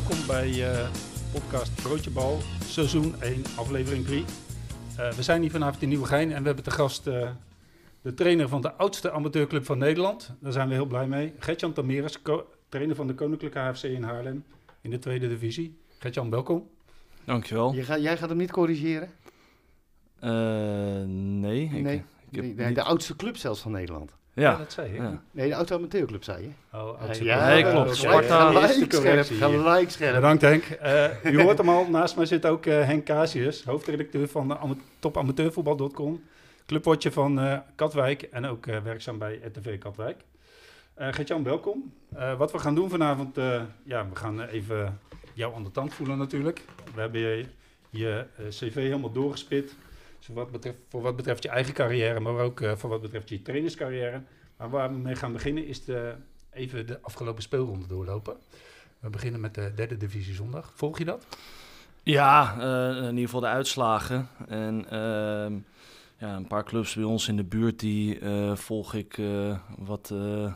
welkom 0.00 0.26
bij 0.26 0.72
eh, 0.72 0.88
podcast 1.32 1.82
Broodjebal, 1.82 2.38
seizoen 2.64 3.22
1, 3.22 3.42
aflevering 3.56 4.04
3. 4.04 4.18
Uh, 4.18 5.12
we 5.12 5.22
zijn 5.22 5.40
hier 5.40 5.50
vanavond 5.50 5.82
in 5.82 5.88
Nieuwegein 5.88 6.32
en 6.32 6.40
we 6.40 6.46
hebben 6.46 6.64
te 6.64 6.70
gast 6.70 7.06
uh, 7.06 7.30
de 8.02 8.14
trainer 8.14 8.48
van 8.48 8.60
de 8.60 8.72
oudste 8.72 9.10
amateurclub 9.10 9.64
van 9.64 9.78
Nederland. 9.78 10.34
Daar 10.40 10.52
zijn 10.52 10.68
we 10.68 10.74
heel 10.74 10.86
blij 10.86 11.06
mee. 11.06 11.32
Gertjan 11.38 11.72
Tameres, 11.72 12.18
trainer 12.68 12.96
van 12.96 13.06
de 13.06 13.14
Koninklijke 13.14 13.58
HFC 13.58 13.82
in 13.82 14.02
Haarlem 14.02 14.44
in 14.80 14.90
de 14.90 14.98
tweede 14.98 15.28
divisie. 15.28 15.78
Gertjan, 15.98 16.30
welkom. 16.30 16.68
Dankjewel. 17.24 17.74
Je 17.74 17.82
gaat, 17.82 18.02
jij 18.02 18.16
gaat 18.16 18.28
hem 18.28 18.38
niet 18.38 18.50
corrigeren? 18.50 19.10
nee. 21.40 21.64
Ik, 21.64 21.82
nee, 21.82 22.04
ik 22.30 22.42
nee, 22.42 22.54
nee 22.54 22.74
de 22.74 22.82
oudste 22.82 23.16
club 23.16 23.36
zelfs 23.36 23.60
van 23.60 23.72
Nederland. 23.72 24.16
Ja. 24.32 24.50
ja, 24.50 24.56
dat 24.56 24.72
zei 24.72 24.92
je. 24.92 25.02
Ja. 25.02 25.22
Nee, 25.30 25.48
de 25.48 25.54
auto 25.54 25.76
amateurclub 25.76 26.24
zei 26.24 26.42
je. 26.42 26.78
Oh, 26.78 27.12
ja, 27.12 27.46
nee, 27.46 27.70
klopt. 27.70 27.96
Sparta. 27.96 28.46
Gelijk 28.46 28.92
scherp, 28.92 29.26
gelijk 29.26 29.90
scherp. 29.90 30.14
Bedankt 30.14 30.42
Henk. 30.42 30.64
Uh, 30.82 31.24
u 31.34 31.42
hoort 31.42 31.58
hem 31.58 31.68
al, 31.68 31.88
naast 31.88 32.16
mij 32.16 32.26
zit 32.26 32.46
ook 32.46 32.66
uh, 32.66 32.84
Henk 32.84 33.04
Casius, 33.04 33.64
hoofdredacteur 33.64 34.28
van 34.28 34.50
uh, 34.50 34.70
topamateurvoetbal.com. 34.98 36.22
Clubwatcher 36.66 37.12
van 37.12 37.44
uh, 37.44 37.58
Katwijk 37.74 38.22
en 38.22 38.46
ook 38.46 38.64
werkzaam 38.64 39.18
bij 39.18 39.40
RTV 39.44 39.78
Katwijk. 39.78 40.20
Uh, 40.98 41.06
Gertjan, 41.10 41.42
welkom. 41.42 41.92
wat 42.38 42.52
we 42.52 42.58
gaan 42.58 42.74
doen 42.74 42.90
vanavond, 42.90 43.36
ja, 43.84 44.08
we 44.08 44.16
gaan 44.16 44.42
even 44.42 44.98
jou 45.34 45.54
aan 45.54 45.64
de 45.64 45.70
tand 45.70 45.94
voelen 45.94 46.18
natuurlijk. 46.18 46.62
We 46.94 47.00
hebben 47.00 47.20
je, 47.20 47.46
je 47.90 48.26
cv 48.48 48.74
helemaal 48.74 49.12
doorgespit 49.12 49.74
wat 50.32 50.50
betreft, 50.50 50.78
voor 50.88 51.02
wat 51.02 51.16
betreft 51.16 51.42
je 51.42 51.48
eigen 51.48 51.74
carrière, 51.74 52.20
maar 52.20 52.34
ook 52.34 52.60
uh, 52.60 52.72
voor 52.76 52.90
wat 52.90 53.00
betreft 53.00 53.28
je 53.28 53.42
trainerscarrière. 53.42 54.22
Maar 54.56 54.70
waar 54.70 54.90
we 54.90 54.98
mee 54.98 55.14
gaan 55.14 55.32
beginnen 55.32 55.66
is 55.66 55.84
de, 55.84 56.14
even 56.52 56.86
de 56.86 56.98
afgelopen 57.00 57.42
speelronde 57.42 57.86
doorlopen. 57.86 58.36
We 58.98 59.10
beginnen 59.10 59.40
met 59.40 59.54
de 59.54 59.72
derde 59.74 59.96
divisie 59.96 60.34
zondag. 60.34 60.72
Volg 60.74 60.98
je 60.98 61.04
dat? 61.04 61.26
Ja, 62.02 62.56
uh, 62.58 62.96
in 62.96 63.08
ieder 63.08 63.24
geval 63.24 63.40
de 63.40 63.46
uitslagen. 63.46 64.28
En 64.48 64.86
uh, 64.92 65.58
ja, 66.20 66.36
een 66.36 66.46
paar 66.46 66.64
clubs 66.64 66.94
bij 66.94 67.04
ons 67.04 67.28
in 67.28 67.36
de 67.36 67.44
buurt, 67.44 67.78
die 67.78 68.20
uh, 68.20 68.56
volg 68.56 68.94
ik 68.94 69.18
uh, 69.18 69.56
wat 69.78 70.10
uh, 70.12 70.52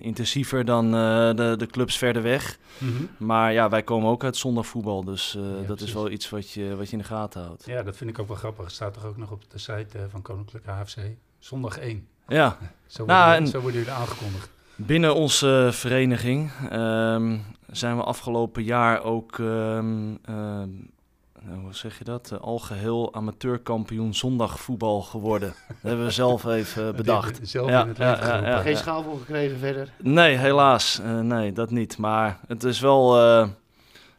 intensiever 0.00 0.64
dan 0.64 0.90
de, 0.90 1.54
de 1.58 1.66
clubs 1.66 1.98
verder 1.98 2.22
weg. 2.22 2.58
Mm 2.78 2.96
-hmm. 2.96 3.08
Maar 3.16 3.52
ja, 3.52 3.68
wij 3.68 3.82
komen 3.82 4.10
ook 4.10 4.24
uit 4.24 4.36
zondagvoetbal, 4.36 5.04
dus 5.04 5.32
ja, 5.32 5.40
dat 5.40 5.64
precies. 5.66 5.86
is 5.86 5.92
wel 5.92 6.10
iets 6.10 6.30
wat 6.30 6.50
je, 6.50 6.76
wat 6.76 6.86
je 6.86 6.92
in 6.92 6.98
de 6.98 7.04
gaten 7.04 7.42
houdt. 7.42 7.64
Ja, 7.66 7.82
dat 7.82 7.96
vind 7.96 8.10
ik 8.10 8.18
ook 8.18 8.28
wel 8.28 8.36
grappig. 8.36 8.64
Het 8.64 8.74
staat 8.74 8.94
toch 8.94 9.04
ook 9.04 9.16
nog 9.16 9.30
op 9.30 9.42
de 9.48 9.58
site 9.58 10.06
van 10.10 10.22
Koninklijke 10.22 10.70
HFC. 10.70 10.98
Zondag 11.38 11.78
1. 11.78 12.06
Ja. 12.28 12.56
Zo 12.86 13.04
worden, 13.04 13.16
nou, 13.16 13.46
zo 13.46 13.60
worden 13.60 13.80
jullie 13.80 13.94
aangekondigd. 13.94 14.50
Binnen 14.76 15.14
onze 15.14 15.68
vereniging 15.72 16.50
um, 16.72 17.44
zijn 17.70 17.96
we 17.96 18.02
afgelopen 18.02 18.62
jaar 18.62 19.02
ook... 19.02 19.38
Um, 19.38 19.46
um, 19.46 20.18
nou, 20.28 20.99
hoe 21.48 21.74
zeg 21.74 21.98
je 21.98 22.04
dat? 22.04 22.30
Uh, 22.32 22.40
algeheel 22.40 23.14
amateurkampioen 23.14 24.14
zondagvoetbal 24.14 25.02
geworden. 25.02 25.48
Dat 25.68 25.76
hebben 25.80 26.04
we 26.04 26.10
zelf 26.10 26.44
even 26.44 26.96
bedacht. 26.96 27.40
zelf 27.42 27.68
ja, 27.68 27.82
in 27.82 27.88
het 27.88 27.96
ja, 27.96 28.18
ja, 28.26 28.46
ja, 28.46 28.58
Geen 28.60 28.76
schaal 28.76 29.02
voor 29.02 29.18
gekregen 29.18 29.58
verder? 29.58 29.92
Nee, 30.02 30.36
helaas. 30.36 31.00
Uh, 31.00 31.20
nee, 31.20 31.52
dat 31.52 31.70
niet. 31.70 31.98
Maar 31.98 32.40
het 32.46 32.64
is 32.64 32.80
wel 32.80 33.18
uh, 33.18 33.48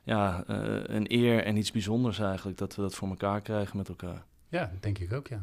ja, 0.03 0.43
een 0.83 1.05
eer 1.13 1.43
en 1.43 1.57
iets 1.57 1.71
bijzonders 1.71 2.19
eigenlijk 2.19 2.57
dat 2.57 2.75
we 2.75 2.81
dat 2.81 2.95
voor 2.95 3.09
elkaar 3.09 3.41
krijgen 3.41 3.77
met 3.77 3.89
elkaar. 3.89 4.23
Ja, 4.47 4.71
denk 4.79 4.97
ik 4.97 5.13
ook, 5.13 5.27
ja. 5.27 5.41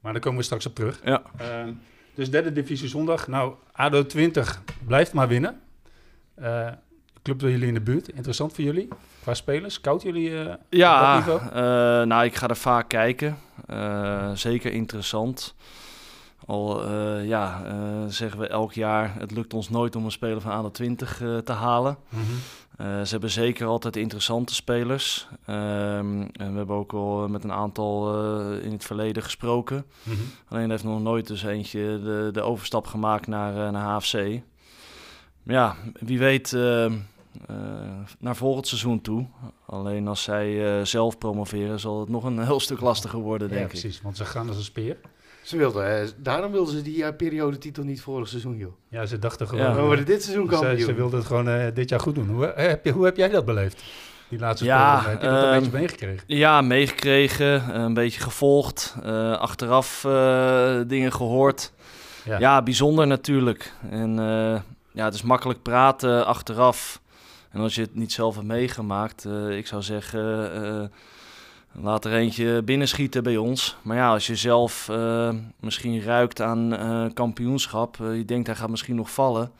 Maar 0.00 0.12
daar 0.12 0.22
komen 0.22 0.38
we 0.38 0.44
straks 0.44 0.66
op 0.66 0.74
terug. 0.74 1.00
Ja. 1.04 1.22
Ehm, 1.36 1.72
dus 2.14 2.30
derde 2.30 2.52
divisie 2.52 2.88
zondag. 2.88 3.28
Nou, 3.28 3.54
ADO 3.72 4.06
20 4.06 4.62
blijft 4.86 5.12
maar 5.12 5.28
winnen. 5.28 5.60
Club 7.28 7.40
bij 7.40 7.50
jullie 7.50 7.68
in 7.68 7.74
de 7.74 7.80
buurt. 7.80 8.08
Interessant 8.08 8.52
voor 8.52 8.64
jullie? 8.64 8.88
Qua 9.22 9.34
spelers? 9.34 9.74
Scout 9.74 10.02
jullie 10.02 10.30
uh, 10.30 10.52
ja, 10.70 11.24
uh, 11.26 12.06
nou, 12.06 12.24
ik 12.24 12.34
ga 12.34 12.48
er 12.48 12.56
vaak 12.56 12.88
kijken. 12.88 13.38
Uh, 13.70 14.30
zeker 14.34 14.72
interessant. 14.72 15.54
Al 16.46 16.92
ja, 17.22 17.62
zeggen 18.08 18.40
we 18.40 18.46
elk 18.46 18.72
jaar, 18.72 19.14
het 19.18 19.30
lukt 19.30 19.54
ons 19.54 19.68
nooit 19.68 19.96
om 19.96 20.04
een 20.04 20.10
speler 20.10 20.40
van 20.40 20.52
aan 20.52 20.70
20 20.70 21.22
te 21.44 21.52
halen. 21.52 21.96
Mm 22.08 22.20
-hmm. 22.20 23.04
ze 23.04 23.10
hebben 23.10 23.30
zeker 23.30 23.66
altijd 23.66 23.96
interessante 23.96 24.54
spelers. 24.54 25.28
Um, 25.46 26.22
en 26.32 26.50
we 26.50 26.56
hebben 26.56 26.76
ook 26.76 26.92
al 26.92 27.28
met 27.28 27.44
een 27.44 27.52
aantal 27.52 28.22
in 28.60 28.72
het 28.72 28.84
verleden 28.84 29.22
gesproken. 29.22 29.84
Mm 30.02 30.14
-hmm. 30.14 30.30
Alleen 30.48 30.70
heeft 30.70 30.84
nog 30.84 31.02
nooit 31.02 31.26
dus 31.26 31.42
eentje 31.42 32.00
de, 32.02 32.28
de 32.32 32.42
overstap 32.42 32.86
gemaakt 32.86 33.26
naar, 33.26 33.72
naar 33.72 33.94
HFC. 33.94 34.40
Ja, 35.42 35.76
wie 35.92 36.18
weet 36.18 36.52
uh, 36.52 36.92
naar 38.18 38.36
volgend 38.36 38.66
seizoen 38.66 39.00
toe. 39.00 39.26
Alleen 39.66 40.08
als 40.08 40.22
zij 40.22 40.78
uh, 40.78 40.84
zelf 40.84 41.18
promoveren, 41.18 41.80
zal 41.80 42.00
het 42.00 42.08
nog 42.08 42.24
een 42.24 42.44
heel 42.44 42.60
stuk 42.60 42.80
lastiger 42.80 43.18
worden, 43.18 43.48
denk 43.48 43.60
ja, 43.60 43.66
ik. 43.66 43.72
precies, 43.72 44.00
want 44.02 44.16
ze 44.16 44.24
gaan 44.24 44.48
als 44.48 44.56
een 44.56 44.62
speer. 44.62 44.96
Ze 45.42 45.56
wilden, 45.56 46.02
uh, 46.02 46.08
daarom 46.16 46.52
wilden 46.52 46.74
ze 46.74 46.82
die 46.82 47.14
periodetitel 47.14 47.84
niet 47.84 48.00
vorig 48.00 48.28
seizoen, 48.28 48.56
joh. 48.56 48.72
Ja, 48.88 49.06
ze 49.06 49.18
dachten 49.18 49.48
gewoon... 49.48 49.64
Ja. 49.64 49.74
We 49.74 49.82
worden 49.82 50.04
dit 50.04 50.22
seizoen 50.22 50.46
kampioen. 50.46 50.78
Ze, 50.78 50.84
ze 50.84 50.94
wilden 50.94 51.18
het 51.18 51.26
gewoon 51.26 51.72
dit 51.74 51.88
jaar 51.88 52.00
goed 52.00 52.14
doen. 52.14 52.28
Hoe 52.28 52.52
heb, 52.56 52.84
je, 52.84 52.92
hoe 52.92 53.04
heb 53.04 53.16
jij 53.16 53.28
dat 53.28 53.44
beleefd? 53.44 53.82
Die 54.28 54.38
laatste 54.38 54.64
ja, 54.64 55.02
heb 55.06 55.22
je 55.22 55.28
dat 55.28 55.44
een 55.44 55.60
beetje 55.60 55.78
meegekregen? 55.78 56.24
Ja, 56.26 56.60
meegekregen. 56.60 57.80
een 57.80 57.94
beetje 57.94 58.20
gevolgd. 58.20 58.96
achteraf 59.38 60.00
dingen 60.86 61.12
gehoord. 61.12 61.72
Ja. 62.24 62.38
ja. 62.38 62.62
bijzonder 62.62 63.06
natuurlijk. 63.06 63.72
En 63.90 64.16
ja, 64.92 65.04
het 65.04 65.14
is 65.14 65.22
makkelijk 65.22 65.62
praten 65.62 66.26
achteraf... 66.26 67.00
En 67.58 67.64
als 67.64 67.74
je 67.74 67.80
het 67.80 67.94
niet 67.94 68.12
zelf 68.12 68.34
hebt 68.34 68.46
meegemaakt, 68.46 69.24
uh, 69.24 69.56
ik 69.56 69.66
zou 69.66 69.82
zeggen, 69.82 70.50
uh, 70.64 70.84
laat 71.84 72.04
er 72.04 72.12
eentje 72.12 72.62
binnenschieten 72.62 73.22
bij 73.22 73.36
ons. 73.36 73.76
Maar 73.82 73.96
ja, 73.96 74.10
als 74.10 74.26
je 74.26 74.36
zelf 74.36 74.88
uh, 74.90 75.30
misschien 75.60 76.02
ruikt 76.02 76.40
aan 76.40 77.10
kampioenschap, 77.14 77.96
je 77.96 78.24
denkt 78.24 78.46
hij 78.46 78.56
gaat 78.56 78.70
misschien 78.70 78.96
nog 78.96 79.10
vallen. 79.10 79.50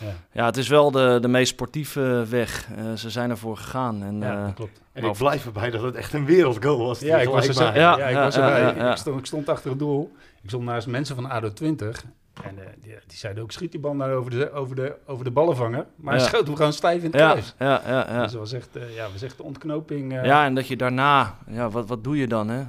Ja. 0.00 0.14
ja, 0.32 0.44
het 0.44 0.56
is 0.56 0.68
wel 0.68 0.90
de, 0.90 1.18
de 1.20 1.28
meest 1.28 1.52
sportieve 1.52 2.24
weg. 2.28 2.68
ze 2.94 3.10
zijn 3.10 3.30
ervoor 3.30 3.56
gegaan. 3.56 4.02
En, 4.02 4.18
ja, 4.20 4.44
dat 4.44 4.54
klopt. 4.54 4.80
En 4.92 5.04
ik 5.04 5.12
blijf 5.12 5.46
erbij 5.46 5.70
dat 5.70 5.82
het 5.82 5.94
echt 5.94 6.12
een 6.12 6.24
wereldgoal 6.24 6.78
was. 6.78 7.00
Ja, 7.00 7.18
ik 7.18 7.28
was, 7.28 7.48
er 7.48 7.78
ja, 7.78 7.98
ik 7.98 8.16
was 8.16 8.36
erbij. 8.36 8.90
Ik, 8.90 8.96
stond, 8.96 9.18
ik 9.18 9.26
stond 9.26 9.48
achter 9.48 9.70
het 9.70 9.78
doel. 9.78 10.12
Ik 10.42 10.48
stond 10.48 10.64
naast 10.64 10.86
mensen 10.86 11.14
van 11.14 11.30
ADO 11.30 11.52
20. 11.52 12.04
En 12.42 12.54
uh, 12.58 12.64
die, 12.80 12.96
die, 13.06 13.18
zeiden 13.18 13.42
ook, 13.42 13.52
schiet 13.52 13.70
die 13.70 13.80
bal 13.80 13.94
nou 13.94 14.12
over 14.12 14.30
de, 14.30 14.52
over 14.52 14.76
de, 14.76 14.96
over 15.06 15.24
de 15.24 15.30
ballen 15.30 15.56
vangen. 15.56 15.86
Maar 15.96 16.14
ja. 16.14 16.20
hij 16.20 16.28
schoot 16.28 16.46
hem 16.46 16.56
gewoon 16.56 16.72
stijf 16.72 17.02
in 17.02 17.10
het 17.10 17.20
ja, 17.20 17.30
kruis. 17.30 17.54
Ja, 17.58 17.82
ja, 17.86 18.06
ja. 18.08 18.22
Dus 18.22 18.32
dat 18.32 18.40
was 18.40 18.52
echt, 18.52 18.76
uh, 18.76 18.94
ja, 18.94 19.08
was 19.12 19.22
echt 19.22 19.36
de 19.36 19.42
ontknoping. 19.42 20.12
Uh... 20.12 20.24
Ja, 20.24 20.44
en 20.44 20.54
dat 20.54 20.66
je 20.66 20.76
daarna, 20.76 21.38
ja, 21.46 21.70
wat, 21.70 21.88
wat 21.88 22.04
doe 22.04 22.16
je 22.16 22.26
dan? 22.26 22.48
Hè? 22.48 22.64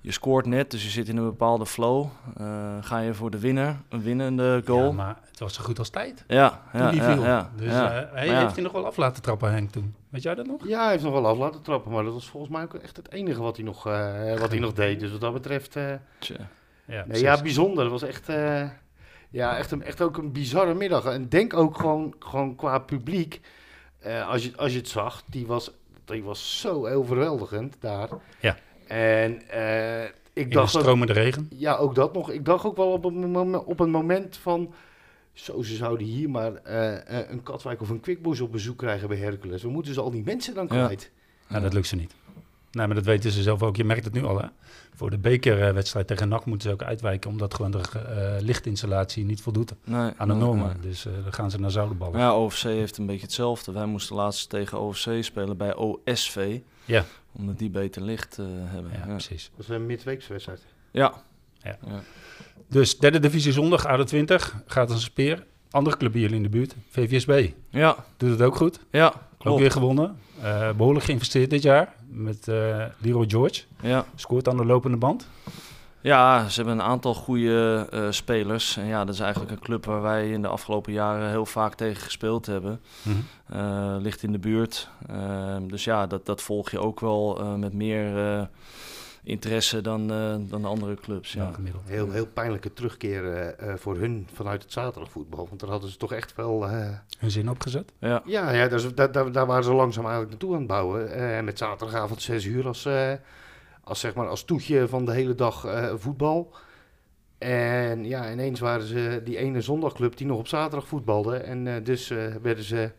je 0.00 0.12
scoort 0.12 0.46
net, 0.46 0.70
dus 0.70 0.84
je 0.84 0.90
zit 0.90 1.08
in 1.08 1.16
een 1.16 1.24
bepaalde 1.24 1.66
flow. 1.66 2.06
ga 2.80 2.98
je 2.98 3.14
voor 3.14 3.30
de 3.30 3.38
winnaar, 3.38 3.80
een 3.88 4.02
winnende 4.02 4.62
goal. 4.64 4.84
Ja, 4.84 4.92
maar 4.92 5.16
het 5.30 5.38
was 5.38 5.54
zo 5.54 5.62
goed 5.62 5.78
als 5.78 5.88
tijd. 5.88 6.24
Ja, 6.26 6.62
toen 6.72 6.80
ja, 6.80 6.90
die 6.90 7.02
viel. 7.02 7.22
Ja, 7.22 7.50
dus 7.56 7.72
hij 7.72 8.28
heeft 8.28 8.54
hij 8.54 8.62
nog 8.62 8.72
wel 8.72 8.86
af 8.86 8.96
laten 8.96 9.22
trappen, 9.22 9.52
Henk, 9.52 9.70
toen. 9.70 9.94
Weet 10.08 10.22
jij 10.22 10.34
dat 10.34 10.46
nog? 10.46 10.68
Ja, 10.68 10.82
hij 10.82 10.90
heeft 10.90 11.02
nog 11.02 11.12
wel 11.12 11.26
af 11.26 11.38
laten 11.38 11.62
trappen. 11.62 11.92
Maar 11.92 12.04
dat 12.04 12.12
was 12.12 12.28
volgens 12.28 12.52
mij 12.52 12.62
ook 12.62 12.74
echt 12.74 12.96
het 12.96 13.12
enige 13.12 13.42
wat 13.42 13.56
hij 13.56 13.64
nog, 13.64 13.82
wat 14.38 14.50
hij 14.50 14.58
nog 14.58 14.72
deed. 14.72 15.00
Dus 15.00 15.10
wat 15.10 15.20
dat 15.20 15.32
betreft... 15.32 15.76
Ja, 16.88 17.04
nee, 17.06 17.20
ja, 17.20 17.42
bijzonder. 17.42 17.82
Dat 17.82 18.00
was 18.00 18.02
echt... 18.02 18.26
Ja, 19.30 19.56
echt, 19.56 19.70
een, 19.70 19.82
echt 19.82 20.00
ook 20.00 20.16
een 20.16 20.32
bizarre 20.32 20.74
middag. 20.74 21.04
En 21.04 21.28
denk 21.28 21.54
ook 21.54 21.76
gewoon, 21.76 22.14
gewoon 22.18 22.56
qua 22.56 22.78
publiek, 22.78 23.40
uh, 24.06 24.28
als, 24.28 24.44
je, 24.44 24.56
als 24.56 24.72
je 24.72 24.78
het 24.78 24.88
zag, 24.88 25.22
die 25.26 25.46
was, 25.46 25.70
die 26.04 26.22
was 26.22 26.60
zo 26.60 26.86
overweldigend 26.86 27.76
daar. 27.80 28.08
Ja. 28.40 28.56
En 28.86 29.42
uh, 29.54 30.04
ik 30.04 30.10
In 30.32 30.50
dacht... 30.50 30.72
de 30.72 30.78
stromende 30.78 31.12
regen? 31.12 31.48
Ja, 31.56 31.76
ook 31.76 31.94
dat 31.94 32.12
nog. 32.12 32.30
Ik 32.30 32.44
dacht 32.44 32.64
ook 32.64 32.76
wel 32.76 32.92
op 32.92 33.04
een 33.04 33.30
moment, 33.30 33.64
op 33.64 33.80
een 33.80 33.90
moment 33.90 34.36
van... 34.36 34.74
Zo, 35.32 35.62
ze 35.62 35.74
zouden 35.74 36.06
hier 36.06 36.30
maar 36.30 36.52
een 37.28 37.42
Katwijk 37.42 37.80
of 37.80 37.88
een 37.88 38.00
Quickboys 38.00 38.40
op 38.40 38.52
bezoek 38.52 38.78
krijgen 38.78 39.08
bij 39.08 39.18
Hercules. 39.18 39.62
We 39.62 39.68
moeten 39.68 39.94
ze 39.94 40.00
al 40.00 40.10
die 40.10 40.24
mensen 40.24 40.54
dan 40.54 40.66
kwijt. 40.66 41.10
Ja. 41.12 41.48
Nou, 41.48 41.62
dat 41.62 41.72
lukt 41.72 41.86
ze 41.86 41.96
niet. 41.96 42.14
Nee, 42.70 42.86
maar 42.86 42.96
dat 42.96 43.04
weten 43.04 43.30
ze 43.30 43.42
zelf 43.42 43.62
ook. 43.62 43.76
Je 43.76 43.84
merkt 43.84 44.04
het 44.04 44.14
nu 44.14 44.24
al, 44.24 44.38
hè? 44.38 44.46
Voor 44.98 45.10
de 45.10 45.18
bekerwedstrijd 45.18 46.06
tegen 46.06 46.28
NAC 46.28 46.44
moeten 46.44 46.68
ze 46.68 46.74
ook 46.74 46.82
uitwijken... 46.82 47.30
omdat 47.30 47.54
gewoon 47.54 47.70
de 47.70 47.78
uh, 47.78 48.40
lichtinstallatie 48.40 49.24
niet 49.24 49.40
voldoet 49.40 49.74
nee, 49.84 50.12
aan 50.16 50.28
de 50.28 50.34
nee, 50.34 50.42
normen. 50.42 50.66
Nee. 50.66 50.80
Dus 50.80 51.06
uh, 51.06 51.12
dan 51.22 51.32
gaan 51.32 51.50
ze 51.50 51.60
naar 51.60 51.70
Zoudenballen. 51.70 52.20
Ja, 52.20 52.36
OFC 52.36 52.62
heeft 52.62 52.96
een 52.96 53.06
beetje 53.06 53.22
hetzelfde. 53.22 53.72
Wij 53.72 53.86
moesten 53.86 54.16
laatst 54.16 54.48
tegen 54.48 54.80
OFC 54.80 55.08
spelen 55.20 55.56
bij 55.56 55.74
OSV. 55.74 56.58
Ja. 56.84 57.04
Omdat 57.32 57.58
die 57.58 57.70
beter 57.70 58.02
licht 58.02 58.38
uh, 58.38 58.46
hebben. 58.50 58.92
Ja, 58.92 58.98
ja, 58.98 59.06
precies. 59.06 59.50
Dat 59.56 59.68
is 59.68 59.74
een 59.74 59.86
midweekswedstrijd. 59.86 60.62
Ja. 60.90 61.12
ja. 61.62 61.78
ja. 61.86 62.00
Dus 62.68 62.98
derde 62.98 63.18
divisie 63.18 63.52
zondag, 63.52 63.86
ADO 63.86 64.04
20, 64.04 64.62
gaat 64.66 64.88
als 64.88 64.96
een 64.96 65.04
speer. 65.04 65.46
Andere 65.70 65.96
club 65.96 66.12
hier 66.12 66.32
in 66.32 66.42
de 66.42 66.48
buurt, 66.48 66.74
VVSB. 66.88 67.50
Ja. 67.70 68.04
Doet 68.16 68.30
het 68.30 68.42
ook 68.42 68.56
goed. 68.56 68.80
Ja, 68.90 69.08
klopt. 69.08 69.46
Ook 69.46 69.58
weer 69.58 69.70
gewonnen. 69.70 70.18
Uh, 70.42 70.70
behoorlijk 70.72 71.04
geïnvesteerd 71.04 71.50
dit 71.50 71.62
jaar 71.62 71.94
met 72.08 72.46
uh, 72.48 72.84
Leroy 72.98 73.28
George. 73.28 73.62
Ja. 73.80 74.04
Scoort 74.14 74.48
aan 74.48 74.56
de 74.56 74.64
lopende 74.64 74.96
band. 74.96 75.28
Ja, 76.00 76.48
ze 76.48 76.56
hebben 76.56 76.78
een 76.78 76.86
aantal 76.86 77.14
goede 77.14 77.88
uh, 77.94 78.06
spelers. 78.10 78.76
En 78.76 78.86
ja, 78.86 79.04
dat 79.04 79.14
is 79.14 79.20
eigenlijk 79.20 79.52
een 79.52 79.58
club 79.58 79.84
waar 79.84 80.02
wij 80.02 80.30
in 80.30 80.42
de 80.42 80.48
afgelopen 80.48 80.92
jaren 80.92 81.28
heel 81.28 81.46
vaak 81.46 81.74
tegen 81.74 82.02
gespeeld 82.02 82.46
hebben. 82.46 82.80
Mm 83.02 83.24
ligt 84.00 84.22
in 84.22 84.32
de 84.32 84.38
buurt. 84.38 84.88
Ehm, 85.08 85.66
dus 85.66 85.84
ja, 85.84 86.06
dat, 86.06 86.26
dat 86.26 86.42
volg 86.42 86.70
je 86.70 86.78
ook 86.78 87.00
wel 87.00 87.56
met 87.56 87.72
meer 87.72 88.48
interesse 89.22 89.80
dan, 89.80 90.06
dan 90.48 90.62
de 90.62 90.68
andere 90.68 90.94
clubs. 90.94 91.32
Ja. 91.32 91.50
Heel, 91.84 92.10
heel 92.10 92.26
pijnlijke 92.26 92.72
terugkeer 92.72 93.54
voor 93.76 93.96
hun 93.96 94.28
vanuit 94.32 94.62
het 94.62 94.72
zaterdagvoetbal. 94.72 95.46
Want 95.48 95.60
daar 95.60 95.70
hadden 95.70 95.90
ze 95.90 95.96
toch 95.96 96.12
echt 96.12 96.34
wel... 96.34 96.68
hun 97.18 97.30
zin 97.30 97.50
opgezet? 97.50 97.92
Ja, 97.98 98.22
ja, 98.24 98.50
ja 98.50 98.68
daar, 98.68 99.12
daar, 99.12 99.32
daar 99.32 99.46
waren 99.46 99.64
ze 99.64 99.72
langzaam 99.72 100.04
eigenlijk 100.04 100.30
naartoe 100.30 100.52
aan 100.52 100.58
het 100.58 100.68
bouwen. 100.68 101.12
En 101.12 101.44
met 101.44 101.58
zaterdagavond 101.58 102.22
6 102.22 102.44
uur 102.44 102.66
als 102.66 102.86
als, 103.88 104.00
zeg 104.00 104.14
maar, 104.14 104.28
als 104.28 104.44
toetje 104.44 104.88
van 104.88 105.04
de 105.04 105.12
hele 105.12 105.34
dag 105.34 105.66
uh, 105.66 105.92
voetbal. 105.94 106.54
En 107.38 108.04
ja, 108.04 108.32
ineens 108.32 108.60
waren 108.60 108.86
ze 108.86 109.20
die 109.24 109.36
ene 109.36 109.60
zondagclub 109.60 110.16
die 110.16 110.26
nog 110.26 110.38
op 110.38 110.48
zaterdag 110.48 110.88
voetbalde. 110.88 111.36
En 111.36 111.66
uh, 111.66 111.74
dus 111.82 112.10
uh, 112.10 112.34
werden 112.42 112.64
ze 112.64 112.90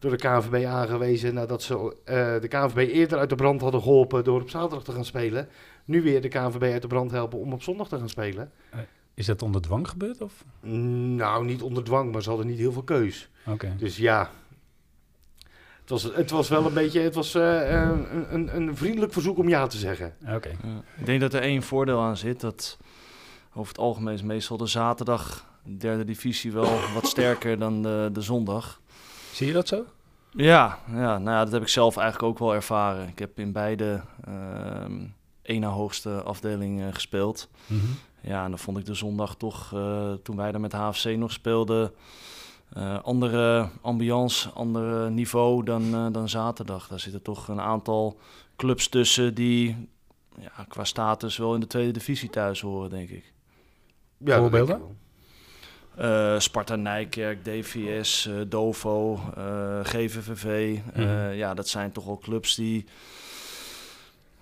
door 0.00 0.10
de 0.10 0.16
KNVB 0.16 0.64
aangewezen 0.64 1.34
nadat 1.34 1.62
ze 1.62 1.96
de 2.40 2.48
KNVB 2.48 2.92
eerder 2.92 3.18
uit 3.18 3.28
de 3.28 3.34
brand 3.34 3.60
hadden 3.60 3.82
geholpen 3.82 4.24
door 4.24 4.40
op 4.40 4.50
zaterdag 4.50 4.84
te 4.84 4.92
gaan 4.92 5.04
spelen. 5.04 5.48
Nu 5.84 6.02
weer 6.02 6.20
de 6.20 6.28
KNVB 6.28 6.62
uit 6.62 6.82
de 6.82 6.88
brand 6.88 7.10
helpen 7.10 7.38
om 7.38 7.52
op 7.52 7.62
zondag 7.62 7.88
te 7.88 7.98
gaan 7.98 8.08
spelen. 8.08 8.52
Is 9.14 9.26
dat 9.26 9.42
onder 9.42 9.60
dwang 9.60 9.88
gebeurd? 9.88 10.20
Of? 10.20 10.44
Nou, 10.60 11.44
niet 11.44 11.62
onder 11.62 11.84
dwang, 11.84 12.12
maar 12.12 12.22
ze 12.22 12.28
hadden 12.28 12.46
niet 12.46 12.58
heel 12.58 12.72
veel 12.72 12.82
keus. 12.82 13.30
Oké. 13.46 13.74
Dus 13.78 13.96
ja, 13.96 14.30
het 15.80 15.90
was, 15.90 16.02
het 16.02 16.30
was 16.30 16.48
wel 16.48 16.66
een 16.66 16.74
beetje 16.74 17.00
het 17.00 17.14
was, 17.14 17.34
uh, 17.34 17.70
een, 17.70 18.34
een, 18.34 18.56
een, 18.56 18.76
vriendelijk 18.76 19.12
verzoek 19.12 19.38
om 19.38 19.48
ja 19.48 19.66
te 19.66 19.76
zeggen. 19.76 20.14
Oké. 20.34 20.50
ik 20.96 21.06
denk 21.06 21.20
dat 21.20 21.34
er 21.34 21.42
één 21.42 21.62
voordeel 21.62 22.00
aan 22.00 22.16
zit. 22.16 22.40
Dat 22.40 22.78
over 23.54 23.68
het 23.68 23.78
algemeen 23.78 24.14
is 24.14 24.22
meestal 24.22 24.56
de 24.56 24.66
zaterdag, 24.66 25.46
derde 25.62 26.04
divisie, 26.04 26.52
wel 26.52 26.78
wat 26.94 27.06
sterker 27.06 27.58
dan 27.58 27.82
de, 27.82 28.10
de 28.12 28.20
zondag. 28.20 28.80
Zie 29.40 29.48
je 29.48 29.54
dat 29.54 29.68
zo? 29.68 29.84
Ja, 30.30 30.78
ja, 30.86 31.18
nou 31.18 31.36
ja, 31.36 31.44
dat 31.44 31.52
heb 31.52 31.62
ik 31.62 31.68
zelf 31.68 31.96
eigenlijk 31.96 32.28
ook 32.32 32.38
wel 32.38 32.54
ervaren. 32.54 33.08
Ik 33.08 33.18
heb 33.18 33.38
in 33.38 33.52
beide 33.52 34.00
uh, 34.28 34.84
één 35.42 35.60
na 35.60 35.68
hoogste 35.68 36.22
afdeling 36.22 36.94
gespeeld. 36.94 37.48
Mm 37.66 37.78
-hmm. 37.80 37.96
Ja, 38.20 38.44
en 38.44 38.50
dan 38.50 38.58
vond 38.58 38.78
ik 38.78 38.84
de 38.84 38.94
zondag 38.94 39.36
toch, 39.36 39.72
uh, 39.74 40.12
toen 40.12 40.36
wij 40.36 40.52
er 40.52 40.60
met 40.60 40.72
HFC 40.72 41.04
nog 41.04 41.32
speelden 41.32 41.92
uh, 42.76 43.02
andere 43.02 43.68
ambiance, 43.80 44.48
ander 44.48 45.10
niveau 45.10 45.64
dan, 45.64 45.82
uh, 45.82 46.06
dan 46.12 46.28
zaterdag. 46.28 46.88
Daar 46.88 47.00
zitten 47.00 47.22
toch 47.22 47.48
een 47.48 47.60
aantal 47.60 48.18
clubs 48.56 48.88
tussen 48.88 49.34
die 49.34 49.88
ja, 50.38 50.64
qua 50.68 50.84
status 50.84 51.36
wel 51.36 51.54
in 51.54 51.60
de 51.60 51.66
tweede 51.66 51.92
divisie 51.92 52.30
thuis 52.30 52.60
horen, 52.60 52.90
denk 52.90 53.08
ik. 53.08 53.32
Ja, 54.16 54.38
Voorbeelden? 54.38 54.80
Uh, 56.00 56.38
Sparta 56.38 56.76
Nijkerk, 56.76 57.44
DVS, 57.44 58.28
Dovo, 58.48 59.20
GVVV. 59.82 60.78
Mm. 60.94 61.32
ja, 61.32 61.54
dat 61.54 61.68
zijn 61.68 61.92
toch 61.92 62.04
wel 62.04 62.18
clubs 62.18 62.54
die 62.54 62.86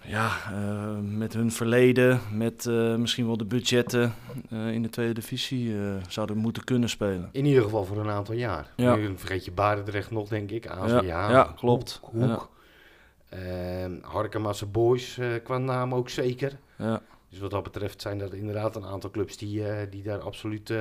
ja, 0.08 0.30
uh, 0.52 0.98
met 1.02 1.32
hun 1.32 1.52
verleden, 1.52 2.20
met 2.32 2.64
uh, 2.64 2.94
misschien 2.94 3.26
wel 3.26 3.36
de 3.36 3.44
budgetten 3.44 4.14
uh, 4.52 4.72
in 4.72 4.82
de 4.82 4.88
tweede 4.88 5.12
divisie 5.12 5.74
zouden 6.08 6.36
moeten 6.36 6.64
kunnen 6.64 6.88
spelen. 6.88 7.28
In 7.32 7.44
ieder 7.44 7.62
geval 7.62 7.84
voor 7.84 7.98
een 7.98 8.10
aantal 8.10 8.34
jaar. 8.34 8.72
Ja. 8.76 8.94
Nu 8.94 9.18
vergeet 9.18 9.44
je 9.44 9.52
Barendrecht 9.52 10.10
nog, 10.10 10.28
denk 10.28 10.50
ik. 10.50 10.66
ASWA, 10.66 11.00
ja, 11.00 11.30
ja, 11.30 11.52
klopt. 11.56 12.00
Hoek. 12.02 12.22
Hoek. 12.22 12.50
Ja. 13.30 14.66
Boys 14.66 15.18
qua 15.44 15.58
naam 15.58 15.94
ook 15.94 16.08
zeker. 16.08 16.58
Ja. 16.76 17.02
Dus 17.30 17.38
wat 17.38 17.50
dat 17.50 17.62
betreft 17.62 18.02
zijn 18.02 18.20
er 18.20 18.34
inderdaad 18.34 18.76
een 18.76 18.86
aantal 18.86 19.10
clubs 19.10 19.36
die, 19.36 19.88
die 19.88 20.02
daar 20.02 20.20
absoluut 20.20 20.72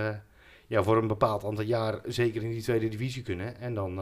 ja, 0.68 0.84
voor 0.84 0.98
een 0.98 1.08
bepaald 1.08 1.44
aantal 1.44 1.66
jaar 1.66 2.00
zeker 2.06 2.44
in 2.44 2.52
die 2.52 2.62
tweede 2.62 2.88
divisie 2.88 3.24
kunnen. 3.24 3.60
En 3.60 3.74
dan 3.74 4.00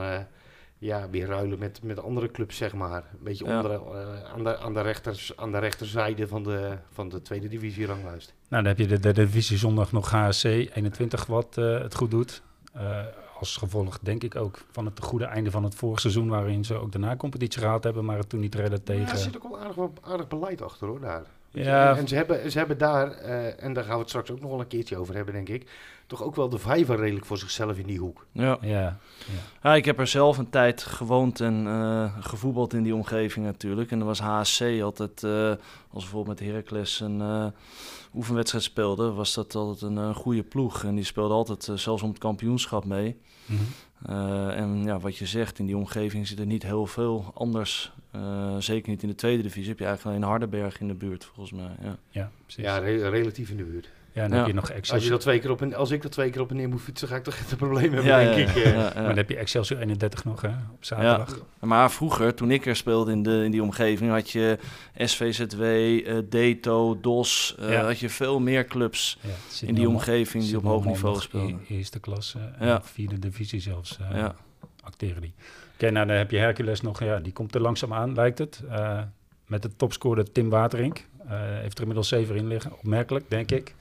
ja, 0.77 1.09
weer 1.09 1.27
ruilen 1.27 1.59
met, 1.59 1.83
met 1.83 1.99
andere 1.99 2.31
clubs, 2.31 2.57
zeg 2.57 2.73
maar. 2.73 3.03
Een 3.11 3.23
beetje 3.23 3.45
onder, 3.45 3.71
uh, 3.71 4.23
aan, 4.33 4.43
de, 4.43 4.57
aan, 4.57 4.73
de 4.73 4.81
rechters, 4.81 5.37
aan 5.37 5.51
de 5.51 5.59
rechterzijde 5.59 6.27
van 6.27 6.43
de, 6.43 6.77
van 6.91 7.09
de 7.09 7.21
tweede 7.21 7.47
divisie 7.47 7.85
ranglijst. 7.85 8.33
Nou, 8.49 8.63
dan 8.63 8.65
heb 8.65 8.77
je 8.77 8.87
de, 8.87 8.99
de, 8.99 9.13
divisie 9.13 9.57
zondag 9.57 9.91
nog 9.91 10.09
HSC 10.09 10.43
21 10.43 11.25
wat 11.25 11.55
uh, 11.59 11.81
het 11.81 11.95
goed 11.95 12.11
doet. 12.11 12.41
Als 13.39 13.57
gevolg 13.57 13.99
denk 13.99 14.23
ik 14.23 14.35
ook 14.35 14.57
van 14.71 14.85
het 14.85 14.99
goede 14.99 15.25
einde 15.25 15.51
van 15.51 15.63
het 15.63 15.75
vorige 15.75 16.01
seizoen... 16.01 16.27
waarin 16.29 16.65
ze 16.65 16.75
ook 16.75 16.91
de 16.91 16.97
na-competitie 16.97 17.61
gehaald 17.61 17.83
hebben, 17.83 18.05
maar 18.05 18.17
het 18.17 18.29
toen 18.29 18.39
niet 18.39 18.55
redden 18.55 18.83
tegen... 18.83 19.05
Ja, 19.05 19.11
er 19.11 19.17
zit 19.17 19.35
ook 19.35 19.49
wel 19.49 19.59
aardig, 19.59 19.77
aardig 20.01 20.27
beleid 20.27 20.61
achter, 20.61 20.87
hoor, 20.87 20.99
daar. 20.99 21.23
Ja. 21.51 21.97
En 21.97 22.07
ze 22.07 22.15
hebben, 22.15 22.51
ze 22.51 22.57
hebben 22.57 22.77
daar, 22.77 23.11
en 23.11 23.73
daar 23.73 23.83
gaan 23.83 23.93
we 23.93 23.99
het 23.99 24.09
straks 24.09 24.31
ook 24.31 24.41
nog 24.41 24.49
wel 24.49 24.59
een 24.59 24.67
keertje 24.67 24.97
over 24.97 25.15
hebben, 25.15 25.33
denk 25.33 25.49
ik 25.49 25.69
toch 26.07 26.23
ook 26.23 26.35
wel 26.35 26.49
de 26.49 26.59
vijver 26.59 26.97
redelijk 26.97 27.25
voor 27.25 27.37
zichzelf 27.37 27.77
in 27.77 27.85
die 27.85 27.99
hoek. 27.99 28.25
Ja, 28.31 28.57
ja, 28.61 28.67
ja. 28.69 28.97
ja 29.63 29.75
ik 29.75 29.85
heb 29.85 29.99
er 29.99 30.07
zelf 30.07 30.37
een 30.37 30.49
tijd 30.49 30.83
gewoond 30.83 31.41
en 31.41 31.65
uh, 31.65 32.17
gevoetbald 32.19 32.73
in 32.73 32.83
die 32.83 32.95
omgeving 32.95 33.45
natuurlijk. 33.45 33.91
En 33.91 33.99
er 33.99 34.05
was 34.05 34.19
HSC 34.19 34.61
altijd, 34.81 35.23
uh, 35.23 35.49
als 35.89 36.03
bijvoorbeeld 36.03 36.39
met 36.39 36.47
Heracles 36.49 36.99
een 36.99 37.19
uh, 37.19 37.45
oefenwedstrijd 38.13 38.63
speelde, 38.63 39.11
was 39.11 39.33
dat 39.33 39.55
altijd 39.55 39.91
een 39.91 40.15
goede 40.15 40.43
ploeg. 40.43 40.83
En 40.83 40.95
die 40.95 41.03
speelde 41.03 41.33
altijd 41.33 41.69
zelfs 41.79 42.01
om 42.01 42.09
het 42.09 42.17
kampioenschap 42.17 42.85
mee. 42.85 43.17
Mm 43.45 43.57
-hmm. 43.57 44.49
en 44.49 44.83
ja, 44.83 44.99
wat 44.99 45.17
je 45.17 45.25
zegt, 45.25 45.59
in 45.59 45.65
die 45.65 45.77
omgeving 45.77 46.27
zit 46.27 46.39
er 46.39 46.45
niet 46.45 46.63
heel 46.63 46.85
veel 46.85 47.31
anders. 47.33 47.91
zeker 48.59 48.89
niet 48.89 49.01
in 49.01 49.09
de 49.09 49.15
tweede 49.15 49.43
divisie. 49.43 49.69
Heb 49.69 49.79
je 49.79 49.85
eigenlijk 49.85 50.17
alleen 50.17 50.29
Hardenberg 50.29 50.79
in 50.79 50.87
de 50.87 50.93
buurt, 50.93 51.25
volgens 51.25 51.51
mij. 51.51 51.75
Ja, 51.81 51.97
ja, 52.09 52.31
precies. 52.45 52.63
ja 52.63 52.77
re 52.77 53.09
relatief 53.09 53.49
in 53.49 53.57
de 53.57 53.63
buurt. 53.63 53.89
Ja, 54.15 54.27
dan 54.27 54.37
heb 54.37 54.47
je 54.47 54.53
nog 54.53 54.69
Excelsior. 54.69 54.95
Als, 54.95 55.03
je 55.03 55.09
dat 55.09 55.21
twee 55.21 55.39
keer 55.39 55.51
op 55.51 55.61
een, 55.61 55.75
als 55.75 55.91
ik 55.91 56.01
dat 56.01 56.11
twee 56.11 56.29
keer 56.29 56.41
op 56.41 56.49
en 56.49 56.55
neer 56.55 56.69
moet 56.69 56.81
fietsen, 56.81 57.07
ga 57.07 57.15
ik 57.15 57.23
toch 57.23 57.33
echt 57.33 57.51
een 57.51 57.57
probleem 57.57 57.93
hebben, 57.93 58.05
ja, 58.05 58.35
denk 58.35 58.49
ik. 58.49 58.75
Maar 58.75 58.93
dan 58.93 59.17
heb 59.17 59.29
je 59.29 59.35
Excelsior 59.35 59.79
31 59.79 60.23
nog, 60.23 60.41
hè, 60.41 60.47
op 60.47 60.85
zaterdag. 60.85 61.39
Maar 61.59 61.91
vroeger, 61.91 62.33
toen 62.33 62.51
ik 62.51 62.65
er 62.65 62.75
speelde 62.75 63.11
in, 63.11 63.23
de, 63.23 63.43
in 63.43 63.51
die 63.51 63.63
omgeving, 63.63 64.11
had 64.11 64.29
je 64.29 64.57
SVZW, 64.97 65.61
uh, 65.61 66.17
Deto, 66.29 66.99
DOS. 67.01 67.55
Uh, 67.59 67.85
had 67.85 67.99
je 67.99 68.09
veel 68.09 68.39
meer 68.39 68.65
clubs 68.65 69.17
in 69.61 69.75
die 69.75 69.89
omgeving 69.89 70.43
die 70.43 70.57
op 70.57 70.63
hoog 70.63 70.85
niveau 70.85 71.21
speelden. 71.21 71.61
Eerste 71.67 71.99
klasse, 71.99 72.39
uh, 72.61 72.77
vierde 72.81 73.19
divisie 73.19 73.59
zelfs, 73.59 73.97
acteren 74.83 75.21
die. 75.21 75.33
Oké, 75.73 75.91
nou 75.91 76.07
dan 76.07 76.15
heb 76.15 76.31
je 76.31 76.37
Hercules 76.37 76.81
nog, 76.81 77.03
ja, 77.03 77.19
die 77.19 77.33
komt 77.33 77.55
er 77.55 77.61
langzaam 77.61 77.93
aan, 77.93 78.13
lijkt 78.13 78.37
het. 78.37 78.61
met 79.45 79.61
de 79.61 79.75
topscorer 79.75 80.31
Tim 80.31 80.49
Waterink. 80.49 81.05
Heeft 81.27 81.73
er 81.73 81.79
inmiddels 81.79 82.07
zeven 82.07 82.35
in 82.35 82.47
liggen, 82.47 82.71
opmerkelijk, 82.71 83.29
denk 83.29 83.51
ik 83.51 83.75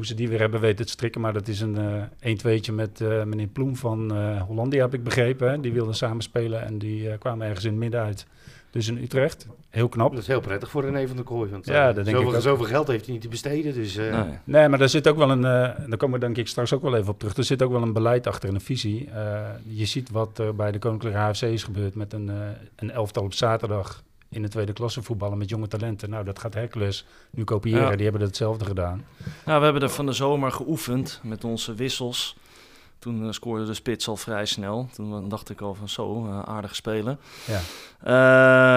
hoe 0.00 0.08
ze 0.08 0.14
die 0.14 0.28
weer 0.28 0.38
hebben 0.38 0.60
weten 0.60 0.86
te 0.86 0.92
strikken. 0.92 1.20
Maar 1.20 1.32
dat 1.32 1.48
is 1.48 1.60
een 1.60 1.76
uh, 1.78 2.02
eh, 2.20 2.60
1-2'tje 2.60 2.72
met 2.72 3.00
uh, 3.00 3.22
meneer 3.22 3.46
Ploem 3.46 3.76
van 3.76 4.16
uh, 4.16 4.42
Hollandia, 4.42 4.82
heb 4.82 4.94
ik 4.94 5.04
begrepen. 5.04 5.50
Hè? 5.50 5.60
Die 5.60 5.72
wilden 5.72 5.94
samen 5.94 6.22
spelen 6.22 6.64
en 6.64 6.78
die 6.78 7.18
kwamen 7.18 7.46
ergens 7.46 7.64
in 7.64 7.70
het 7.70 7.80
midden 7.80 8.00
uit. 8.00 8.26
Dus 8.70 8.88
in 8.88 8.96
Utrecht, 8.96 9.46
heel 9.68 9.88
knap. 9.88 10.10
Dat 10.10 10.20
is 10.20 10.26
heel 10.26 10.40
prettig 10.40 10.70
voor 10.70 10.84
René 10.84 11.06
van 11.06 11.16
der 11.16 11.24
Kooi. 11.24 11.50
Want 11.50 11.66
ja, 11.66 11.92
dat 11.92 12.04
denk 12.04 12.16
zoveel, 12.16 12.34
ik 12.34 12.40
zoveel 12.40 12.64
geld 12.64 12.88
heeft 12.88 13.04
hij 13.04 13.12
niet 13.12 13.22
te 13.22 13.28
besteden. 13.28 13.74
Dus, 13.74 13.96
nee. 13.96 14.10
nee. 14.44 14.68
maar 14.68 14.78
daar 14.78 14.88
zit 14.88 15.08
ook 15.08 15.16
wel 15.16 15.30
een, 15.30 15.42
daar 15.42 15.96
komen 15.96 16.20
we 16.20 16.24
denk 16.24 16.36
ik 16.36 16.48
straks 16.48 16.72
ook 16.72 16.82
wel 16.82 16.96
even 16.96 17.12
op 17.12 17.18
terug. 17.18 17.36
Er 17.36 17.44
zit 17.44 17.62
ook 17.62 17.72
wel 17.72 17.82
een 17.82 17.92
beleid 17.92 18.26
achter 18.26 18.48
en 18.48 18.54
een 18.54 18.60
visie. 18.60 19.08
je 19.66 19.86
ziet 19.86 20.10
wat 20.10 20.38
er 20.38 20.54
bij 20.54 20.72
de 20.72 20.78
Koninklijke 20.78 21.18
HFC 21.18 21.42
is 21.42 21.64
gebeurd 21.64 21.94
met 21.94 22.12
een, 22.12 22.30
een 22.76 22.90
elftal 22.90 23.22
op 23.24 23.34
zaterdag 23.34 24.02
in 24.30 24.42
de 24.42 24.48
tweede 24.48 24.72
klasse 24.72 25.02
voetballen 25.02 25.38
met 25.38 25.48
jonge 25.48 25.68
talenten. 25.68 26.10
Nou, 26.10 26.24
dat 26.24 26.38
gaat 26.38 26.54
Hercules 26.54 27.04
nu 27.30 27.44
kopiëren. 27.44 27.96
Die 27.96 28.06
hebben 28.06 28.26
hetzelfde 28.26 28.64
gedaan. 28.64 29.04
Nou, 29.44 29.58
we 29.58 29.64
hebben 29.64 29.82
er 29.82 29.90
van 29.90 30.06
de 30.06 30.12
zomer 30.12 30.52
geoefend 30.52 31.20
met 31.22 31.44
onze 31.44 31.74
wissels. 31.74 32.36
Toen 32.98 33.24
uh, 33.24 33.32
scoorde 33.32 33.64
de 33.64 33.74
spits 33.74 34.08
al 34.08 34.16
vrij 34.16 34.46
snel. 34.46 34.88
Toen 34.92 35.28
dacht 35.28 35.50
ik 35.50 35.60
al 35.60 35.74
van 35.74 35.88
zo, 35.88 36.26
uh, 36.26 36.42
aardig 36.42 36.74
spelen. 36.74 37.18
Ja. 37.46 37.60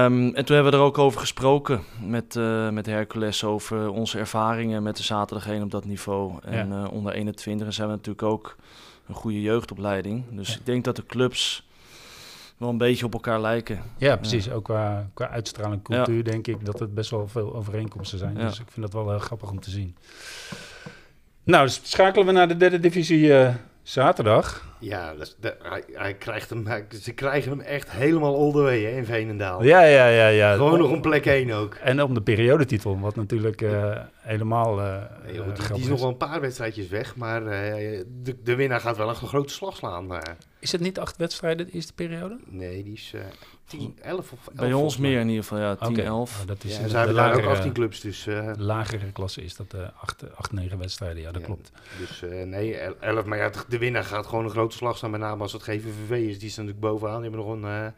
Um, 0.06 0.36
en 0.36 0.46
toen 0.46 0.56
hebben 0.56 0.74
we 0.74 0.80
er 0.80 0.84
ook 0.84 0.98
over 0.98 1.20
gesproken 1.20 1.84
met, 2.06 2.36
uh, 2.36 2.70
met 2.70 2.86
Hercules 2.86 3.44
over 3.44 3.90
onze 3.90 4.18
ervaringen 4.18 4.84
met 4.84 4.98
de 4.98 5.04
zaterdag 5.04 5.46
heen 5.46 5.64
op 5.64 5.72
dat 5.72 5.86
niveau. 5.86 6.34
En 6.42 6.68
ja. 6.68 6.86
onder 6.86 7.14
21 7.14 7.74
zijn 7.74 7.88
we 7.88 7.94
natuurlijk 7.94 8.28
ook 8.28 8.56
een 9.08 9.16
goede 9.16 9.42
jeugdopleiding. 9.42 10.24
Dus 10.32 10.50
ja. 10.50 10.56
ik 10.56 10.66
denk 10.66 10.84
dat 10.84 10.96
de 10.96 11.06
clubs 11.06 11.68
wel 12.64 12.72
een 12.72 12.78
beetje 12.78 13.06
op 13.06 13.14
elkaar 13.14 13.42
lijken. 13.42 13.82
Ja, 13.98 14.16
precies. 14.16 14.52
Ook 14.52 14.64
qua, 14.64 15.10
qua 15.14 15.30
uitstraling 15.30 15.82
cultuur 15.82 16.24
denk 16.24 16.48
ik 16.48 16.66
dat 16.66 16.80
het 16.80 16.94
best 16.94 17.10
wel 17.10 17.28
veel 17.28 17.56
overeenkomsten 17.56 18.18
zijn. 18.20 18.36
Dus 18.36 18.60
ik 18.60 18.72
vind 18.72 18.86
dat 18.86 18.94
wel 18.94 19.10
heel 19.10 19.20
grappig 19.20 19.52
om 19.52 19.60
te 19.60 19.70
zien. 19.70 19.96
Nou, 21.44 21.66
dus 21.66 21.80
schakelen 21.84 22.26
we 22.26 22.32
naar 22.32 22.48
de 22.48 22.58
derde 22.58 22.80
divisie 22.80 23.26
uh, 23.26 23.50
zaterdag. 23.82 24.73
Ja, 24.84 25.14
dus 25.14 25.36
de, 25.40 25.56
hij, 25.62 25.84
hij, 25.92 26.14
krijgt 26.14 26.50
hem, 26.50 26.66
ze 27.02 27.14
krijgen 27.14 27.52
hem 27.52 27.60
echt 27.60 27.92
helemaal 27.92 28.38
all 28.38 28.52
the 28.52 28.62
way 28.62 28.84
hè, 28.84 28.98
in 28.98 29.06
Veenendaal. 29.06 29.64
Ja, 29.64 29.84
ja, 29.84 30.08
ja. 30.08 30.28
ja. 30.28 30.56
Gewoon 30.56 30.80
nog 30.80 30.92
een 30.92 31.02
plek 31.02 31.26
1 31.26 31.52
ook. 31.52 31.76
En 31.76 32.04
om 32.04 32.14
de 32.14 32.22
periodetitel, 32.22 33.00
wat 33.00 33.16
natuurlijk 33.16 33.62
uh, 33.62 34.00
helemaal 34.18 34.80
uh, 34.80 35.02
nee, 35.24 35.34
joh, 35.34 35.46
die, 35.46 35.68
die, 35.68 35.82
is 35.82 35.88
nog 35.88 36.00
wel 36.00 36.10
een 36.10 36.18
paar 36.18 36.42
wedstrijdjes 36.42 36.88
weg, 36.88 37.16
maar 37.16 37.42
uh, 37.42 37.50
de, 38.24 38.36
de 38.44 38.56
winnaar 38.56 38.80
gaat 38.80 38.98
wel 38.98 39.10
een 39.10 39.16
grote 39.16 39.54
slag 39.54 39.76
slaan. 39.76 40.08
Is 40.60 40.72
het 40.72 40.82
niet 40.82 41.00
acht 41.00 41.18
wedstrijden 41.18 41.66
de 41.66 41.72
eerste 41.72 41.94
periode? 41.94 42.38
Nee, 42.46 42.84
die 42.84 42.94
is 42.94 43.14
10, 43.78 43.98
11 44.02 44.32
of 44.32 44.48
11. 44.48 44.56
Bij 44.56 44.74
ons 44.74 44.98
meer 44.98 45.20
in 45.20 45.28
ieder 45.28 45.44
geval, 45.44 45.60
ja, 45.60 45.76
10, 45.76 45.88
okay. 45.88 46.06
11. 46.06 46.42
Oh, 46.42 46.48
dat 46.48 46.64
is 46.64 46.78
ja, 46.78 46.88
zijn 46.88 47.14
daar 47.14 47.36
ook 47.36 47.46
18 47.46 47.74
clubs, 47.74 48.00
dus... 48.00 48.28
Uh, 48.28 48.54
de 48.54 48.64
lagere 48.64 49.12
klasse 49.12 49.44
is 49.44 49.56
dat 49.56 49.74
uh, 49.76 49.82
8, 50.00 50.36
8, 50.36 50.52
9 50.52 50.78
wedstrijden, 50.78 51.22
ja, 51.22 51.32
dat 51.32 51.42
ja, 51.42 51.48
klopt. 51.48 51.72
Dus 52.00 52.22
uh, 52.22 52.44
nee, 52.44 52.78
11, 52.78 53.26
maar 53.26 53.38
ja, 53.38 53.52
de 53.68 53.78
winnaar 53.78 54.04
gaat 54.04 54.28
gewoon 54.28 54.44
een 54.44 54.50
grote 54.50 54.76
slag 54.76 54.98
staan, 54.98 55.12
met 55.12 55.20
name 55.20 55.42
als 55.42 55.54
het 55.54 55.64
GVVV 55.64 56.12
is. 56.12 56.40
Die 56.40 56.50
staan 56.50 56.66
natuurlijk 56.66 56.94
bovenaan, 56.94 57.22
die 57.22 57.30
hebben 57.32 57.48
nog, 57.48 57.72
een, 57.72 57.94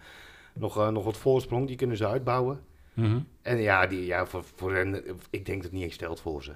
nog, 0.53 0.91
nog 0.91 1.03
wat 1.03 1.17
voorsprong, 1.17 1.67
die 1.67 1.75
kunnen 1.75 1.98
ze 1.98 2.08
uitbouwen. 2.08 2.60
Mm 2.94 3.05
-hmm. 3.05 3.27
En 3.41 3.58
ja, 3.58 3.88
die, 3.88 4.05
ja 4.05 4.25
voor, 4.25 4.44
voor 4.55 4.74
hen, 4.74 5.03
ik 5.29 5.46
denk 5.46 5.62
dat 5.62 5.63
het 5.63 5.72
niet 5.72 5.84
eens 5.84 5.94
stelt 5.94 6.20
voor 6.20 6.44
ze 6.44 6.51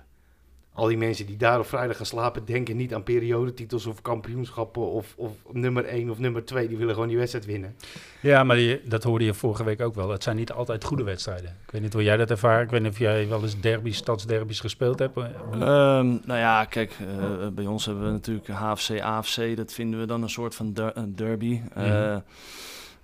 al 0.80 0.88
die 0.88 0.98
mensen 0.98 1.26
die 1.26 1.38
daar 1.38 1.60
op 1.60 1.66
vrijdag 1.66 1.98
gaan 1.98 2.06
slapen, 2.06 2.46
denken 2.46 2.76
niet 2.76 2.94
aan 2.94 3.04
periodetitels 3.04 3.86
of 3.86 4.02
kampioenschappen 4.02 4.82
of, 4.82 5.14
of 5.18 5.32
nummer 5.52 5.86
1 5.86 6.10
of 6.10 6.20
nummer 6.20 6.46
2. 6.46 6.68
Die 6.68 6.78
willen 6.78 6.94
gewoon 6.94 7.10
die 7.10 7.18
wedstrijd 7.18 7.46
winnen. 7.46 7.76
Ja, 8.22 8.44
maar 8.44 8.56
die, 8.56 8.82
dat 8.84 9.04
hoorde 9.04 9.26
je 9.26 9.34
vorige 9.34 9.64
week 9.64 9.82
ook 9.82 9.96
wel. 9.96 10.10
Het 10.10 10.24
zijn 10.24 10.36
niet 10.36 10.52
altijd 10.52 10.84
goede 10.84 11.04
wedstrijden. 11.04 11.58
Ik 11.66 11.72
weet 11.72 11.82
niet 11.82 11.94
hoe 11.94 12.04
jij 12.04 12.18
dat 12.18 12.30
ervaart. 12.30 12.64
Ik 12.64 12.70
weet 12.70 12.82
niet 12.82 12.92
of 12.92 13.00
jij 13.00 13.28
wel 13.28 13.42
eens 13.42 13.60
derby's, 13.60 13.98
stadsderby's 13.98 14.60
gespeeld 14.60 15.00
hebt. 15.00 15.18
Um, 15.18 16.22
nou 16.26 16.40
ja, 16.40 16.66
kijk, 16.66 16.94
uh, 17.02 17.48
bij 17.48 17.66
ons 17.66 17.86
hebben 17.86 18.06
we 18.06 18.12
natuurlijk 18.12 18.48
HFC, 18.48 19.02
AFC. 19.02 19.56
Dat 19.56 19.74
vinden 19.74 20.00
we 20.00 20.06
dan 20.06 20.22
een 20.22 20.30
soort 20.30 20.56
van 20.56 20.74
der, 20.74 20.92
een 20.98 21.16
derby. 21.16 21.62
Mm 21.76 21.84
-hmm. 21.84 22.24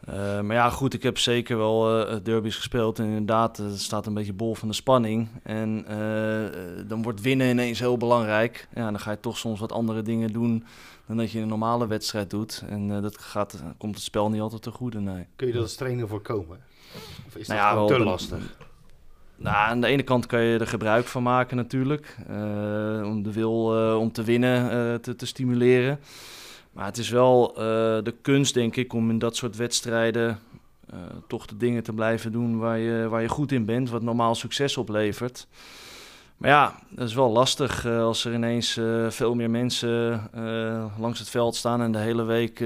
Uh, 0.09 0.35
uh, 0.35 0.41
maar 0.41 0.55
ja, 0.55 0.69
goed, 0.69 0.93
ik 0.93 1.03
heb 1.03 1.17
zeker 1.17 1.57
wel 1.57 2.07
uh, 2.09 2.15
derby's 2.23 2.55
gespeeld. 2.55 2.99
En 2.99 3.05
inderdaad, 3.05 3.57
het 3.57 3.81
staat 3.81 4.05
een 4.05 4.13
beetje 4.13 4.33
bol 4.33 4.55
van 4.55 4.67
de 4.67 4.73
spanning. 4.73 5.27
En 5.43 5.85
uh, 5.89 6.87
dan 6.87 7.01
wordt 7.01 7.21
winnen 7.21 7.49
ineens 7.49 7.79
heel 7.79 7.97
belangrijk. 7.97 8.67
Ja, 8.75 8.83
dan 8.83 8.99
ga 8.99 9.11
je 9.11 9.19
toch 9.19 9.37
soms 9.37 9.59
wat 9.59 9.71
andere 9.71 10.01
dingen 10.01 10.33
doen 10.33 10.65
dan 11.07 11.17
dat 11.17 11.31
je 11.31 11.39
een 11.39 11.47
normale 11.47 11.87
wedstrijd 11.87 12.29
doet. 12.29 12.63
En 12.69 13.01
dat 13.01 13.17
gaat, 13.17 13.63
komt 13.77 13.95
het 13.95 14.03
spel 14.03 14.29
niet 14.29 14.41
altijd 14.41 14.61
te 14.61 14.71
goede, 14.71 14.99
nee. 14.99 15.25
Kun 15.35 15.47
je 15.47 15.53
dat 15.53 15.61
als 15.61 15.75
trainer 15.75 16.07
voorkomen? 16.07 16.59
Of 17.27 17.35
is 17.35 17.47
nou 17.47 17.59
dat 17.59 17.69
ja, 17.69 17.75
wel, 17.75 17.87
te 17.87 17.99
lastig? 17.99 18.55
Nou, 19.35 19.55
aan 19.55 19.81
de 19.81 19.87
ene 19.87 20.03
kant 20.03 20.25
kan 20.25 20.41
je 20.41 20.59
er 20.59 20.67
gebruik 20.67 21.05
van 21.05 21.23
maken 21.23 21.57
natuurlijk. 21.57 22.15
om 23.03 23.23
de 23.23 23.31
wil 23.33 23.65
om 23.99 24.11
te 24.11 24.23
winnen 24.23 25.01
te, 25.01 25.15
te 25.15 25.25
stimuleren. 25.25 25.99
Maar 26.75 26.85
het 26.85 26.97
is 26.97 27.09
wel 27.09 27.51
uh, 27.51 27.63
de 28.03 28.13
kunst, 28.21 28.53
denk 28.53 28.75
ik, 28.75 28.93
om 28.93 29.09
in 29.09 29.19
dat 29.19 29.35
soort 29.35 29.55
wedstrijden 29.55 30.39
uh, 30.93 30.99
toch 31.27 31.45
de 31.45 31.57
dingen 31.57 31.83
te 31.83 31.93
blijven 31.93 32.31
doen 32.31 32.57
waar 32.57 32.77
je, 32.77 33.07
waar 33.07 33.21
je 33.21 33.27
goed 33.27 33.51
in 33.51 33.65
bent, 33.65 33.89
wat 33.89 34.01
normaal 34.01 34.35
succes 34.35 34.77
oplevert. 34.77 35.47
Maar 36.37 36.49
ja, 36.49 36.79
dat 36.89 37.07
is 37.07 37.13
wel 37.13 37.29
lastig 37.29 37.85
uh, 37.85 38.01
als 38.01 38.25
er 38.25 38.33
ineens 38.33 38.79
veel 39.09 39.35
meer 39.35 39.49
mensen 39.49 40.29
langs 40.99 41.19
het 41.19 41.29
veld 41.29 41.55
staan 41.55 41.81
en 41.81 41.91
de 41.91 41.97
hele 41.97 42.23
week. 42.23 42.57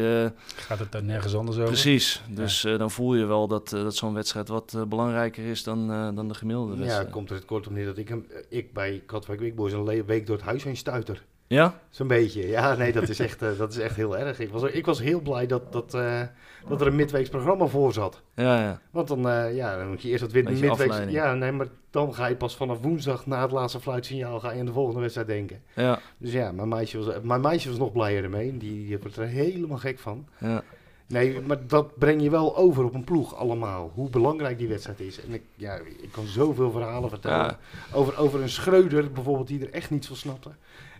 Gaat 0.56 0.80
het 0.80 0.92
daar 0.92 1.04
nergens 1.04 1.36
anders 1.36 1.58
over? 1.58 1.70
Precies. 1.70 2.22
Dus 2.30 2.62
ja. 2.62 2.78
dan 2.78 2.92
voel 2.92 3.16
je 3.16 3.26
wel 3.26 3.48
dat, 3.48 3.70
dat 3.70 3.96
zo'n 3.96 4.14
wedstrijd 4.14 4.48
wat 4.48 4.78
belangrijker 4.88 5.46
is 5.46 5.64
dan, 5.64 5.88
dan 6.16 6.28
de 6.28 6.34
gemiddelde 6.34 6.76
wedstrijd. 6.76 7.06
Ja, 7.06 7.12
komt 7.12 7.30
er 7.30 7.36
het 7.36 7.46
kort 7.46 7.68
om 7.68 7.74
neer 7.74 7.86
dat 7.86 7.98
ik, 7.98 8.08
hem, 8.08 8.26
ik 8.50 8.74
bij 8.74 9.04
Katwijk 9.06 9.40
Big 9.40 9.54
Boys 9.54 9.74
een 9.74 10.06
week 10.06 10.28
door 10.28 10.36
het 10.36 10.46
huis 10.46 10.64
heen 10.64 10.78
stuiter. 10.78 11.24
Ja? 11.50 11.80
Zo'n 11.90 12.08
beetje. 12.08 12.48
Ja, 12.48 12.76
nee, 12.76 12.92
dat 12.92 13.10
is 13.10 13.20
echt, 13.20 13.42
uh, 13.44 13.58
dat 13.58 13.72
is 13.72 13.78
echt 13.78 13.96
heel 13.96 14.18
erg. 14.18 14.40
Ik 14.40 14.50
was, 14.50 14.64
ik 14.64 14.86
was 14.86 15.02
heel 15.02 15.20
blij 15.20 15.48
dat, 15.48 15.72
dat, 15.72 15.94
uh, 15.94 16.22
dat 16.68 16.82
er 16.82 16.88
een 16.88 16.96
midweeks 16.96 17.30
programma 17.30 17.66
voor 17.66 17.94
zat. 17.94 18.22
Ja, 18.36 18.62
ja. 18.62 18.80
Want 18.92 19.08
dan, 19.08 19.28
uh, 19.28 19.56
ja, 19.56 19.78
dan 19.78 19.90
moet 19.90 20.02
je 20.02 20.10
eerst 20.10 20.22
wat 20.22 20.32
winnen. 20.32 20.60
Midweeks, 20.60 20.98
ja, 21.08 21.34
nee, 21.34 21.52
maar 21.52 21.68
dan 21.90 22.14
ga 22.14 22.26
je 22.26 22.36
pas 22.36 22.56
vanaf 22.56 22.82
woensdag 22.82 23.26
na 23.26 23.42
het 23.42 23.52
laatste 23.52 23.80
fluitsignaal 23.80 24.40
ga 24.40 24.52
je 24.52 24.60
aan 24.60 24.66
de 24.66 24.72
volgende 24.72 25.00
wedstrijd 25.00 25.28
denken. 25.28 25.62
Ja. 25.74 26.00
Dus 26.18 26.32
ja, 26.32 26.52
mijn 26.52 26.68
meisje 26.68 26.98
was, 26.98 27.16
mijn 27.22 27.42
meisje 27.42 27.70
was 27.70 27.78
nog 27.78 27.92
blijer 27.92 28.24
ermee. 28.24 28.58
Die, 28.58 28.86
die 28.88 29.00
wordt 29.00 29.18
er 29.18 29.28
helemaal 29.28 29.78
gek 29.78 30.00
van. 30.00 30.28
Ja. 30.38 30.64
Nee, 31.08 31.42
maar 31.42 31.68
dat 31.68 31.98
breng 31.98 32.22
je 32.22 32.30
wel 32.30 32.58
over 32.58 32.84
op 32.84 32.94
een 32.94 33.04
ploeg 33.04 33.36
allemaal. 33.36 33.92
Hoe 33.94 34.10
belangrijk 34.10 34.58
die 34.58 34.68
wedstrijd 34.68 35.00
is. 35.00 35.22
En 35.22 35.34
ik, 35.34 35.44
ja, 35.56 35.76
ik 35.76 36.10
kan 36.12 36.26
zoveel 36.26 36.72
verhalen 36.72 37.10
vertellen. 37.10 37.38
Ja. 37.38 37.58
Over, 37.94 38.18
over 38.18 38.42
een 38.42 38.50
Schreuder 38.50 39.12
bijvoorbeeld, 39.12 39.48
die 39.48 39.62
er 39.62 39.74
echt 39.74 39.90
niets 39.90 40.08
van 40.08 40.16
snapte. 40.16 40.50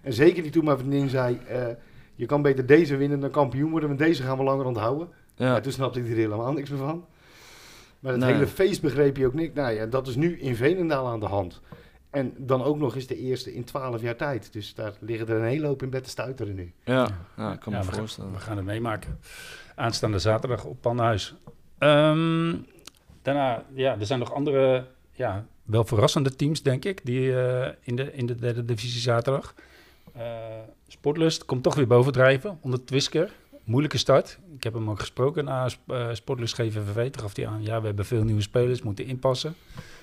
En 0.02 0.14
zeker 0.14 0.44
die 0.44 0.52
toen 0.52 0.66
mijn 0.66 0.78
vriendin 0.78 1.10
zei, 1.10 1.40
uh, 1.52 1.68
je 2.16 2.26
kan 2.26 2.42
beter 2.42 2.66
deze 2.66 2.98
winnen 2.98 3.20
dan 3.20 3.32
kampioen 3.32 3.72
worden, 3.72 3.90
want 3.90 4.02
deze 4.02 4.24
gaan 4.24 4.38
we 4.38 4.44
langer 4.44 4.66
onthouden. 4.66 5.10
Ja. 5.36 5.46
ja 5.46 5.60
toen 5.60 5.72
snapte 5.72 6.00
ik 6.00 6.10
er 6.10 6.16
helemaal 6.16 6.54
niks 6.54 6.70
meer 6.70 6.80
van. 6.80 7.06
Maar 8.00 8.14
het 8.14 8.24
hele 8.24 8.48
feest 8.48 8.82
begreep 8.82 9.18
je 9.18 9.26
ook 9.26 9.34
niet. 9.34 9.54
Nou 9.54 9.74
ja, 9.74 9.86
dat 9.86 10.08
is 10.08 10.16
nu 10.16 10.40
in 10.40 10.56
Veenendaal 10.56 11.08
aan 11.08 11.20
de 11.20 11.26
hand. 11.26 11.62
En 12.10 12.34
dan 12.38 12.64
ook 12.64 12.78
nog 12.78 12.96
eens 12.96 13.08
de 13.08 13.18
eerste 13.18 13.54
in 13.54 13.64
twaalf 13.64 14.02
jaar 14.02 14.16
tijd. 14.16 14.54
Dus 14.54 14.74
daar 14.74 14.94
liggen 15.00 15.28
er 15.28 15.36
een 15.36 15.48
hele 15.48 15.68
hoop 15.68 15.84
in 15.84 15.90
bed 15.90 16.04
te 16.04 16.10
stuiteren 16.10 16.56
nu. 16.56 16.74
Ja, 16.84 17.08
ja 17.38 17.54
ik 17.54 17.60
kan 17.60 17.74
me 17.74 17.84
voorstellen. 17.84 18.32
We 18.32 18.38
gaan, 18.38 18.40
we 18.40 18.40
gaan, 18.40 18.58
het 18.58 18.66
meemaken. 18.66 19.20
Aanstaande 19.76 20.20
zaterdag 20.20 20.66
op 20.66 20.82
Panhuis. 20.82 21.36
Um, 21.80 22.66
daarna, 23.22 23.66
ja, 23.74 24.00
er 24.00 24.06
zijn 24.06 24.20
nog 24.20 24.34
andere, 24.34 24.88
ja, 25.12 25.46
wel 25.64 25.84
verrassende 25.84 26.36
teams, 26.36 26.62
denk 26.62 26.86
ik, 26.86 27.06
die 27.06 27.22
uh, 27.22 27.68
in, 27.82 27.96
de, 27.96 28.14
in 28.14 28.26
de 28.26 28.36
derde 28.36 28.66
divisie 28.66 29.02
zaterdag. 29.02 29.56
Uh, 30.20 30.26
Sportlust 30.88 31.46
komt 31.46 31.64
toch 31.64 31.76
weer 31.76 31.88
bovendrijven 31.88 32.58
onder 32.62 32.86
Twisker. 32.86 33.32
Moeilijke 33.64 33.98
start. 33.98 34.40
Ik 34.56 34.64
heb 34.64 34.74
hem 34.74 34.90
ook 34.90 35.00
gesproken 35.00 35.46
na 35.46 35.70
uh, 35.88 36.10
Sportlust 36.12 36.54
GVVV. 36.54 37.12
Toen 37.12 37.22
gaf 37.22 37.36
hij 37.36 37.48
aan, 37.48 37.64
ja, 37.64 37.80
we 37.80 37.86
hebben 37.86 38.06
veel 38.06 38.24
nieuwe 38.24 38.42
spelers, 38.42 38.82
moeten 38.82 39.06
inpassen. 39.06 39.56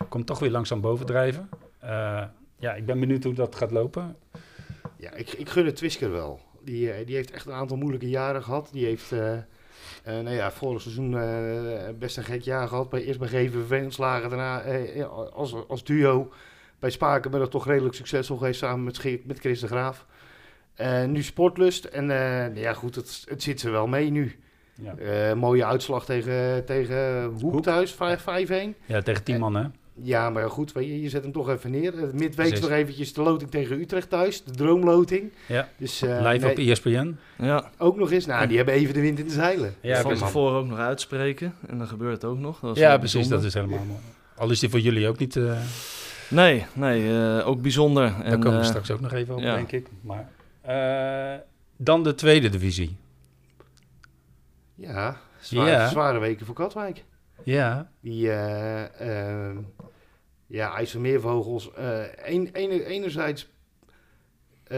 Komt 0.08 0.26
toch 0.26 0.38
weer 0.38 0.50
langzaam 0.50 0.80
bovendrijven. 0.80 1.49
Uh, 1.85 2.25
ja, 2.58 2.75
ik 2.75 2.87
ben 2.87 3.00
benieuwd 3.00 3.25
hoe 3.25 3.35
dat 3.35 3.54
gaat 3.54 3.70
lopen. 3.70 4.16
Ja, 4.96 5.12
ik, 5.12 5.32
ik 5.32 5.49
gun 5.49 5.66
het 5.66 5.76
Twisker 5.76 6.11
wel. 6.11 6.40
Die, 6.62 7.04
die 7.04 7.14
heeft 7.14 7.30
echt 7.30 7.46
een 7.46 7.52
aantal 7.52 7.76
moeilijke 7.76 8.08
jaren 8.08 8.42
gehad. 8.42 8.68
Die 8.73 8.85
heeft... 8.85 9.14
Nou 10.04 10.30
ja, 10.30 10.50
vorig 10.50 10.82
seizoen 10.82 11.11
best 11.99 12.16
een 12.16 12.25
gek 12.25 12.42
jaar 12.42 12.68
gehad. 12.68 12.92
Eerst 12.92 13.18
bij 13.18 13.28
GVV 13.28 13.82
ontslagen, 13.85 14.30
daarna 14.30 14.62
als, 15.32 15.54
als 15.68 15.85
duo. 15.85 16.32
Bij 16.78 16.90
Spaken 16.90 17.30
ben 17.30 17.42
ik 17.42 17.50
toch 17.50 17.66
redelijk 17.66 17.95
succesvol 17.95 18.37
geweest 18.37 18.59
samen 18.59 18.85
met, 18.85 19.26
met 19.26 19.38
Chris 19.38 19.61
de 19.61 19.66
Graaf. 19.66 20.06
nu 21.06 21.23
Sportlust. 21.23 21.85
En 21.85 22.06
ja, 22.54 22.73
goed, 22.73 22.95
het, 22.95 23.25
het 23.28 23.42
zit 23.42 23.61
ze 23.61 23.71
wel 23.71 23.87
mee 23.87 24.11
nu. 24.11 24.37
Ja. 24.83 25.35
mooie 25.35 25.64
uitslag 25.64 26.04
tegen, 26.04 26.64
tegen 26.64 27.25
Hoek, 27.25 27.52
Hoek. 27.52 27.62
thuis, 27.62 27.95
5-1. 27.95 27.97
Ja, 28.87 29.02
tegen 29.02 29.23
10 29.25 29.38
man 29.38 29.54
hè? 29.54 29.64
Ja, 30.02 30.30
maar 30.30 30.50
goed, 30.50 30.73
je, 30.75 31.02
je 31.02 31.09
zet 31.09 31.23
hem 31.23 31.33
toch 31.33 31.49
even 31.49 31.71
neer. 31.71 31.95
Midweeks 32.12 32.61
nog 32.61 32.71
eventjes 32.71 33.12
de 33.12 33.23
loting 33.23 33.50
tegen 33.50 33.80
Utrecht 33.80 34.11
thuis, 34.11 34.45
de 34.45 34.50
droomloting. 34.50 35.33
Ja, 35.47 35.68
dus, 35.76 36.02
uh, 36.02 36.30
live 36.33 36.49
op 36.50 36.59
ESPN. 36.59 37.16
Ja. 37.38 37.71
Ook 37.78 37.97
nog 37.97 38.12
eens, 38.12 38.26
nou, 38.26 38.47
die 38.47 38.56
hebben 38.56 38.75
even 38.75 38.95
de 38.95 39.00
wind 39.00 39.18
in 39.18 39.26
de 39.26 39.33
zeilen. 39.33 39.75
Ja, 39.80 40.00
van 40.00 40.14
tevoren 40.14 40.59
ook 40.59 40.66
nog 40.66 40.78
uitspreken 40.78 41.54
en 41.66 41.78
dan 41.78 41.87
gebeurt 41.87 42.12
het 42.12 42.25
ook 42.25 42.38
nog. 42.38 42.61
Dat 42.61 42.76
ja, 42.76 42.99
precies, 42.99 43.28
dat 43.28 43.45
is 43.45 43.54
helemaal 43.54 43.85
mooi. 43.85 44.00
Al 44.37 44.50
is 44.50 44.61
die 44.61 44.68
voor 44.68 44.80
jullie 44.80 45.09
ook 45.09 45.18
niet... 45.18 45.40
Nee, 46.30 46.66
nee, 46.75 47.02
uh, 47.02 47.49
ook 47.49 47.62
bijzonder. 47.62 48.11
Daar 48.11 48.23
en, 48.23 48.40
komen 48.40 48.59
we 48.59 48.64
straks 48.64 48.90
ook 48.90 49.00
nog 49.00 49.12
even 49.12 49.35
op, 49.35 49.40
ja. 49.40 49.54
denk 49.54 49.73
ik. 49.73 49.88
Maar, 50.00 50.28
dan 51.76 52.02
de 52.02 52.14
tweede 52.14 52.49
divisie. 52.49 52.97
Ja, 54.75 55.16
zware, 55.40 55.71
ja. 55.71 55.88
zware 55.88 56.18
weken 56.18 56.47
voor 56.47 56.54
Katwijk. 56.54 57.04
Ja. 57.42 57.90
Die, 58.00 58.26
uh, 58.26 58.83
uh, 59.00 59.56
ja, 60.47 60.75
IJsselmeervogels. 60.75 61.71
Uh, 61.78 62.00
een, 62.25 62.49
een, 62.52 62.71
enerzijds 62.71 63.49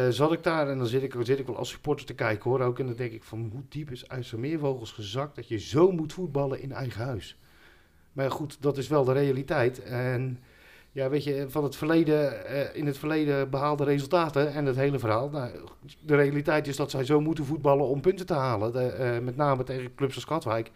zat 0.08 0.32
ik 0.32 0.42
daar 0.42 0.68
en 0.68 0.78
dan 0.78 0.86
zit 0.86 1.02
ik, 1.02 1.14
zit 1.20 1.38
ik 1.38 1.46
wel 1.46 1.56
als 1.56 1.70
supporter 1.70 2.06
te 2.06 2.14
kijken 2.14 2.50
hoor 2.50 2.60
ook. 2.60 2.78
En 2.78 2.86
dan 2.86 2.94
denk 2.94 3.12
ik 3.12 3.24
van 3.24 3.50
hoe 3.52 3.62
diep 3.68 3.90
is 3.90 4.06
IJsselmeervogels 4.06 4.92
gezakt 4.92 5.36
dat 5.36 5.48
je 5.48 5.58
zo 5.58 5.90
moet 5.90 6.12
voetballen 6.12 6.60
in 6.60 6.72
eigen 6.72 7.04
huis. 7.04 7.38
Maar 8.12 8.30
goed, 8.30 8.56
dat 8.60 8.78
is 8.78 8.88
wel 8.88 9.04
de 9.04 9.12
realiteit. 9.12 9.82
En 9.82 10.38
ja, 10.98 11.08
weet 11.08 11.24
je, 11.24 11.46
van 11.48 11.64
het 11.64 11.76
verleden, 11.76 12.46
in 12.74 12.86
het 12.86 12.98
verleden 12.98 13.50
behaalde 13.50 13.84
resultaten 13.84 14.52
en 14.52 14.64
het 14.64 14.76
hele 14.76 14.98
verhaal. 14.98 15.28
Nou, 15.28 15.50
de 16.00 16.16
realiteit 16.16 16.66
is 16.66 16.76
dat 16.76 16.90
zij 16.90 17.04
zo 17.04 17.20
moeten 17.20 17.44
voetballen 17.44 17.86
om 17.86 18.00
punten 18.00 18.26
te 18.26 18.34
halen. 18.34 18.72
De, 18.72 19.20
met 19.22 19.36
name 19.36 19.62
tegen 19.62 19.94
clubs 19.94 20.14
als 20.14 20.24
Katwijk. 20.24 20.70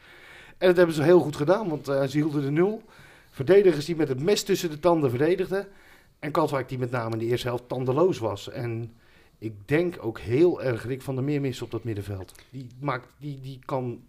En 0.58 0.66
dat 0.66 0.76
hebben 0.76 0.94
ze 0.94 1.02
heel 1.02 1.20
goed 1.20 1.36
gedaan, 1.36 1.68
want 1.68 1.88
uh, 1.88 2.02
ze 2.02 2.16
hielden 2.16 2.42
de 2.42 2.50
nul. 2.50 2.82
Verdedigers 3.30 3.84
die 3.84 3.96
met 3.96 4.08
het 4.08 4.22
mes 4.22 4.42
tussen 4.42 4.70
de 4.70 4.78
tanden 4.78 5.10
verdedigden. 5.10 5.66
En 6.18 6.30
Katwijk 6.30 6.68
die 6.68 6.78
met 6.78 6.90
name 6.90 7.12
in 7.12 7.18
de 7.18 7.24
eerste 7.24 7.46
helft 7.46 7.68
tandeloos 7.68 8.18
was. 8.18 8.50
En 8.50 8.92
ik 9.38 9.68
denk 9.68 9.96
ook 10.00 10.18
heel 10.18 10.62
erg 10.62 10.86
Rick 10.86 11.02
van 11.02 11.14
der 11.14 11.24
Meer 11.24 11.40
mis 11.40 11.62
op 11.62 11.70
dat 11.70 11.84
middenveld. 11.84 12.32
Die, 12.50 12.66
maakt, 12.80 13.08
die, 13.18 13.40
die 13.40 13.58
kan 13.64 14.00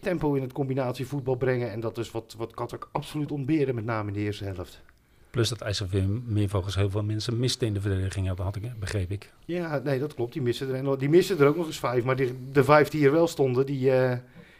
tempo 0.00 0.34
in 0.34 0.42
het 0.42 0.52
combinatievoetbal 0.52 1.36
brengen. 1.36 1.70
En 1.70 1.80
dat 1.80 1.98
is 1.98 2.10
wat, 2.10 2.34
wat 2.38 2.54
Katwijk 2.54 2.88
absoluut 2.92 3.32
ontbeerde, 3.32 3.72
met 3.72 3.84
name 3.84 4.08
in 4.08 4.14
de 4.14 4.20
eerste 4.20 4.44
helft. 4.44 4.86
Plus 5.30 5.48
dat 5.48 5.60
IJsselveen 5.60 6.22
meer 6.26 6.48
volgens 6.48 6.74
heel 6.74 6.90
veel 6.90 7.02
mensen 7.02 7.38
miste 7.38 7.66
in 7.66 7.74
de 7.74 7.80
verdediging, 7.80 8.26
dat 8.26 8.38
had 8.38 8.56
ik, 8.56 8.78
begreep 8.78 9.10
ik. 9.10 9.32
Ja, 9.44 9.80
nee, 9.84 9.98
dat 9.98 10.14
klopt. 10.14 10.32
Die 10.32 10.42
missen 10.42 10.74
er, 10.74 10.98
die 10.98 11.08
missen 11.08 11.38
er 11.38 11.46
ook 11.46 11.56
nog 11.56 11.66
eens 11.66 11.78
vijf. 11.78 12.04
Maar 12.04 12.16
die, 12.16 12.34
de 12.52 12.64
vijf 12.64 12.88
die 12.88 13.04
er 13.04 13.12
wel 13.12 13.26
stonden, 13.26 13.66
die, 13.66 13.90
uh, 13.90 14.12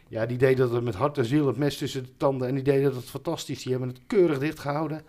ja, 0.07 0.25
die 0.25 0.37
deden 0.37 0.71
dat 0.71 0.83
met 0.83 0.95
hart 0.95 1.17
en 1.17 1.25
ziel, 1.25 1.47
het 1.47 1.57
mes 1.57 1.77
tussen 1.77 2.03
de 2.03 2.17
tanden. 2.17 2.47
En 2.47 2.53
die 2.53 2.63
deden 2.63 2.93
dat 2.93 3.03
fantastisch. 3.03 3.63
Die 3.63 3.71
hebben 3.71 3.89
het 3.89 3.99
keurig 4.07 4.39
dichtgehouden. 4.39 5.01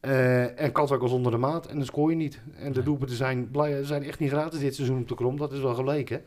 Uh, 0.00 0.60
en 0.60 0.72
Katwijk 0.72 1.02
was 1.02 1.10
onder 1.10 1.32
de 1.32 1.38
maat 1.38 1.66
en 1.66 1.76
dan 1.76 1.86
scoor 1.86 2.10
je 2.10 2.16
niet. 2.16 2.40
En 2.54 2.72
de 2.72 2.82
doelpunten 2.82 3.16
zijn, 3.16 3.48
zijn 3.82 4.02
echt 4.02 4.18
niet 4.18 4.30
gratis 4.30 4.60
dit 4.60 4.74
seizoen 4.74 5.00
op 5.00 5.08
de 5.08 5.14
krom. 5.14 5.36
Dat 5.36 5.52
is 5.52 5.60
wel 5.60 5.74
gebleken. 5.74 6.22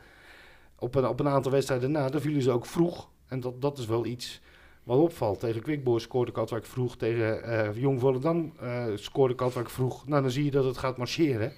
Op 0.79 0.95
een, 0.95 1.07
op 1.07 1.19
een 1.19 1.27
aantal 1.27 1.51
wedstrijden 1.51 1.91
na, 1.91 2.09
dan 2.09 2.21
vielen 2.21 2.41
ze 2.41 2.51
ook 2.51 2.65
vroeg. 2.65 3.09
En 3.27 3.39
dat, 3.39 3.61
dat 3.61 3.77
is 3.77 3.85
wel 3.85 4.05
iets 4.05 4.41
wat 4.85 4.99
opvalt. 4.99 5.39
Tegen 5.39 5.61
Quickboy 5.61 5.99
scoorde 5.99 6.31
Katwijk 6.31 6.65
vroeg. 6.65 6.97
Tegen 6.97 7.49
uh, 7.49 7.81
Jong 7.81 7.99
Volendam 7.99 8.53
uh, 8.63 8.85
scoorde 8.95 9.35
Katwijk 9.35 9.69
vroeg. 9.69 10.07
Nou, 10.07 10.21
dan 10.21 10.31
zie 10.31 10.45
je 10.45 10.51
dat 10.51 10.65
het 10.65 10.77
gaat 10.77 10.97
marcheren. 10.97 11.53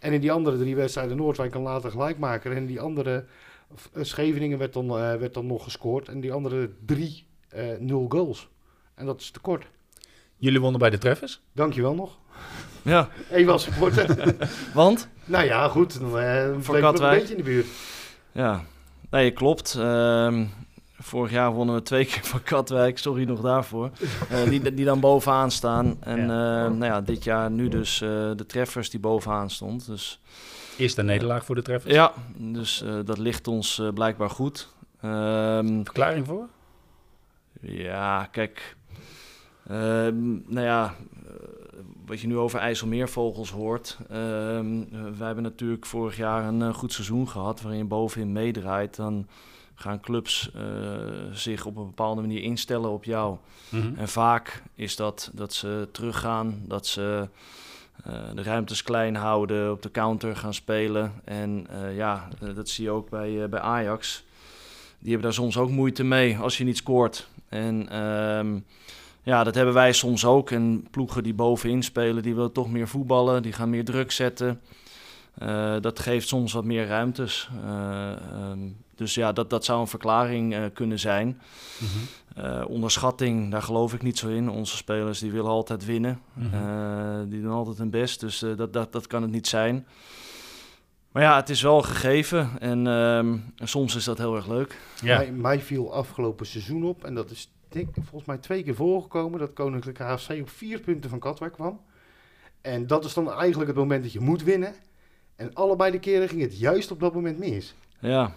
En 0.00 0.12
in 0.12 0.20
die 0.20 0.32
andere 0.32 0.58
drie 0.58 0.76
wedstrijden 0.76 1.16
Noordwijk 1.16 1.50
kan 1.50 1.62
later 1.62 1.90
gelijk 1.90 2.18
maken. 2.18 2.52
En 2.56 2.66
die 2.66 2.80
andere 2.80 3.24
Scheveningen 4.00 4.58
werd 4.58 4.72
dan, 4.72 4.88
werd 4.88 5.34
dan 5.34 5.46
nog 5.46 5.64
gescoord. 5.64 6.08
En 6.08 6.20
die 6.20 6.32
andere 6.32 6.70
drie 6.86 7.26
nul 7.78 8.06
goals. 8.08 8.48
En 8.94 9.06
dat 9.06 9.20
is 9.20 9.30
tekort. 9.30 9.66
Jullie 10.36 10.60
wonnen 10.60 10.80
bij 10.80 10.90
de 10.90 10.98
treffers? 10.98 11.40
Dankjewel 11.52 11.94
nog. 11.94 12.18
Ja. 12.82 13.08
Even 13.30 13.60
supporter. 13.60 14.34
Want? 14.74 15.08
Nou 15.24 15.44
ja, 15.44 15.68
goed. 15.68 16.00
Dan 16.00 16.62
Voor 16.62 16.80
Katwijk. 16.80 17.12
een 17.12 17.18
beetje 17.18 17.34
in 17.36 17.42
de 17.42 17.50
buurt. 17.50 17.66
Ja. 18.32 18.64
Nee, 19.10 19.30
klopt. 19.30 19.74
Uh, 19.78 20.40
vorig 20.98 21.30
jaar 21.30 21.52
wonnen 21.52 21.74
we 21.74 21.82
twee 21.82 22.04
keer 22.10 22.24
van 22.24 22.42
Katwijk. 22.42 22.98
Sorry 22.98 23.24
nog 23.24 23.40
daarvoor. 23.40 23.90
Uh, 24.32 24.44
die, 24.44 24.74
die 24.74 24.84
dan 24.84 25.00
bovenaan 25.00 25.50
staan. 25.50 25.96
En 26.00 26.18
ja. 26.18 26.64
Uh, 26.64 26.70
nou 26.70 26.84
ja, 26.84 27.00
dit 27.00 27.24
jaar 27.24 27.50
nu 27.50 27.68
dus 27.68 27.98
de 27.98 28.44
treffers 28.46 28.90
die 28.90 29.00
bovenaan 29.00 29.50
stond. 29.50 29.86
Dus... 29.86 30.20
Eerste 30.78 31.02
nederlaag 31.02 31.44
voor 31.44 31.54
de 31.54 31.62
treffers? 31.62 31.94
Ja, 31.94 32.12
dus 32.36 32.84
dat 33.04 33.18
ligt 33.18 33.48
ons 33.48 33.82
blijkbaar 33.94 34.30
goed. 34.30 34.68
Um, 35.04 35.84
Verklaring 35.84 36.26
voor? 36.26 36.48
Ja, 37.60 38.24
kijk... 38.24 38.76
Ehm, 39.68 40.32
nou 40.46 40.66
ja, 40.66 40.94
eh, 41.26 41.32
wat 42.06 42.20
je 42.20 42.26
nu 42.26 42.36
over 42.36 42.58
IJsselmeervogels 42.58 43.50
hoort. 43.50 43.98
Uh, 44.02 44.08
wij 45.18 45.26
hebben 45.26 45.42
natuurlijk 45.42 45.86
vorig 45.86 46.16
jaar 46.16 46.44
een 46.44 46.74
goed 46.74 46.92
seizoen 46.92 47.28
gehad 47.28 47.60
waarin 47.60 47.80
je 47.80 47.86
bovenin 47.86 48.32
meedraait. 48.32 48.96
Dan 48.96 49.26
gaan 49.76 50.00
clubs 50.00 50.50
uh, 50.56 50.62
zich 51.32 51.66
op 51.66 51.76
een 51.76 51.86
bepaalde 51.86 52.20
manier 52.20 52.42
instellen 52.42 52.90
op 52.90 53.04
jou. 53.04 53.36
Mm 53.68 53.94
En 53.96 54.08
vaak 54.08 54.62
is 54.74 54.96
dat 54.96 55.30
dat 55.34 55.54
ze 55.54 55.88
teruggaan, 55.92 56.62
dat 56.64 56.86
ze 56.86 57.28
de 58.34 58.42
ruimtes 58.42 58.82
klein 58.82 59.14
houden, 59.14 59.72
op 59.72 59.82
de 59.82 59.90
counter 59.90 60.36
gaan 60.36 60.54
spelen. 60.54 61.12
En 61.24 61.66
ja, 61.94 62.28
dat 62.54 62.68
zie 62.68 62.84
je 62.84 62.90
ook 62.90 63.10
bij, 63.10 63.48
bij 63.48 63.60
Ajax. 63.60 64.24
Die 64.98 65.10
hebben 65.10 65.22
daar 65.26 65.38
soms 65.38 65.56
ook 65.56 65.70
moeite 65.70 66.04
mee 66.04 66.36
als 66.36 66.58
je 66.58 66.64
niet 66.64 66.76
scoort. 66.76 67.28
En... 67.48 67.88
Ehm, 67.88 68.58
ja, 69.26 69.44
dat 69.44 69.54
hebben 69.54 69.74
wij 69.74 69.92
soms 69.92 70.24
ook. 70.24 70.50
En 70.50 70.86
ploegen 70.90 71.22
die 71.22 71.34
bovenin 71.34 71.82
spelen, 71.82 72.22
die 72.22 72.34
willen 72.34 72.52
toch 72.52 72.70
meer 72.70 72.88
voetballen, 72.88 73.42
die 73.42 73.52
gaan 73.52 73.70
meer 73.70 73.84
druk 73.84 74.12
zetten. 74.12 74.60
Dat 75.80 75.98
geeft 75.98 76.28
soms 76.28 76.52
wat 76.52 76.64
meer 76.64 76.86
ruimtes. 76.86 77.48
Um, 78.50 78.76
dus 78.96 79.14
ja, 79.14 79.32
dat, 79.32 79.50
dat 79.50 79.64
zou 79.64 79.80
een 79.80 79.86
verklaring 79.86 80.54
uh, 80.54 80.64
kunnen 80.72 80.98
zijn. 80.98 81.26
Mm 81.26 81.88
-hmm. 81.88 82.64
onderschatting, 82.64 83.50
daar 83.50 83.62
geloof 83.62 83.94
ik 83.94 84.02
niet 84.02 84.18
zo 84.18 84.28
in. 84.28 84.48
Onze 84.50 84.76
spelers 84.76 85.18
die 85.18 85.30
willen 85.30 85.50
altijd 85.50 85.84
winnen. 85.84 86.20
Mm 86.32 86.50
-hmm. 86.50 87.30
die 87.30 87.42
doen 87.42 87.52
altijd 87.52 87.78
hun 87.78 87.90
best, 87.90 88.20
dus 88.20 88.38
dat, 88.38 88.72
dat, 88.72 88.92
dat 88.92 89.06
kan 89.06 89.22
het 89.22 89.30
niet 89.30 89.46
zijn. 89.46 89.86
Maar 91.12 91.22
ja, 91.22 91.36
het 91.36 91.48
is 91.48 91.62
wel 91.62 91.82
gegeven 91.82 92.50
en 92.58 92.86
um, 92.86 93.52
soms 93.56 93.94
is 93.96 94.04
dat 94.04 94.18
heel 94.18 94.36
erg 94.36 94.46
leuk. 94.46 94.78
Ja. 95.02 95.16
Mij, 95.16 95.32
mij 95.32 95.60
viel 95.60 95.92
afgelopen 95.92 96.46
seizoen 96.46 96.84
op, 96.84 97.04
en 97.04 97.14
dat 97.14 97.30
is 97.30 97.50
denk 97.68 97.94
volgens 97.94 98.24
mij 98.24 98.38
twee 98.38 98.62
keer 98.62 98.74
voorgekomen 98.74 99.38
dat 99.38 99.52
Koninklijke 99.52 100.02
HFC 100.02 100.30
op 100.40 100.50
vier 100.50 100.80
punten 100.80 101.10
van 101.10 101.18
Katwijk 101.18 101.52
kwam. 101.52 101.80
En 102.60 102.86
dat 102.86 103.04
is 103.04 103.14
dan 103.14 103.32
eigenlijk 103.32 103.70
het 103.70 103.78
moment 103.78 104.02
dat 104.02 104.12
je 104.12 104.20
moet 104.20 104.42
winnen. 104.42 104.74
En 105.36 105.54
allebei 105.54 105.90
de 105.90 105.98
keren 105.98 106.28
ging 106.28 106.40
het 106.40 106.58
juist 106.58 106.90
op 106.90 107.00
dat 107.00 107.14
moment 107.14 107.38
mis. 107.38 107.74
Ja. 107.98 108.34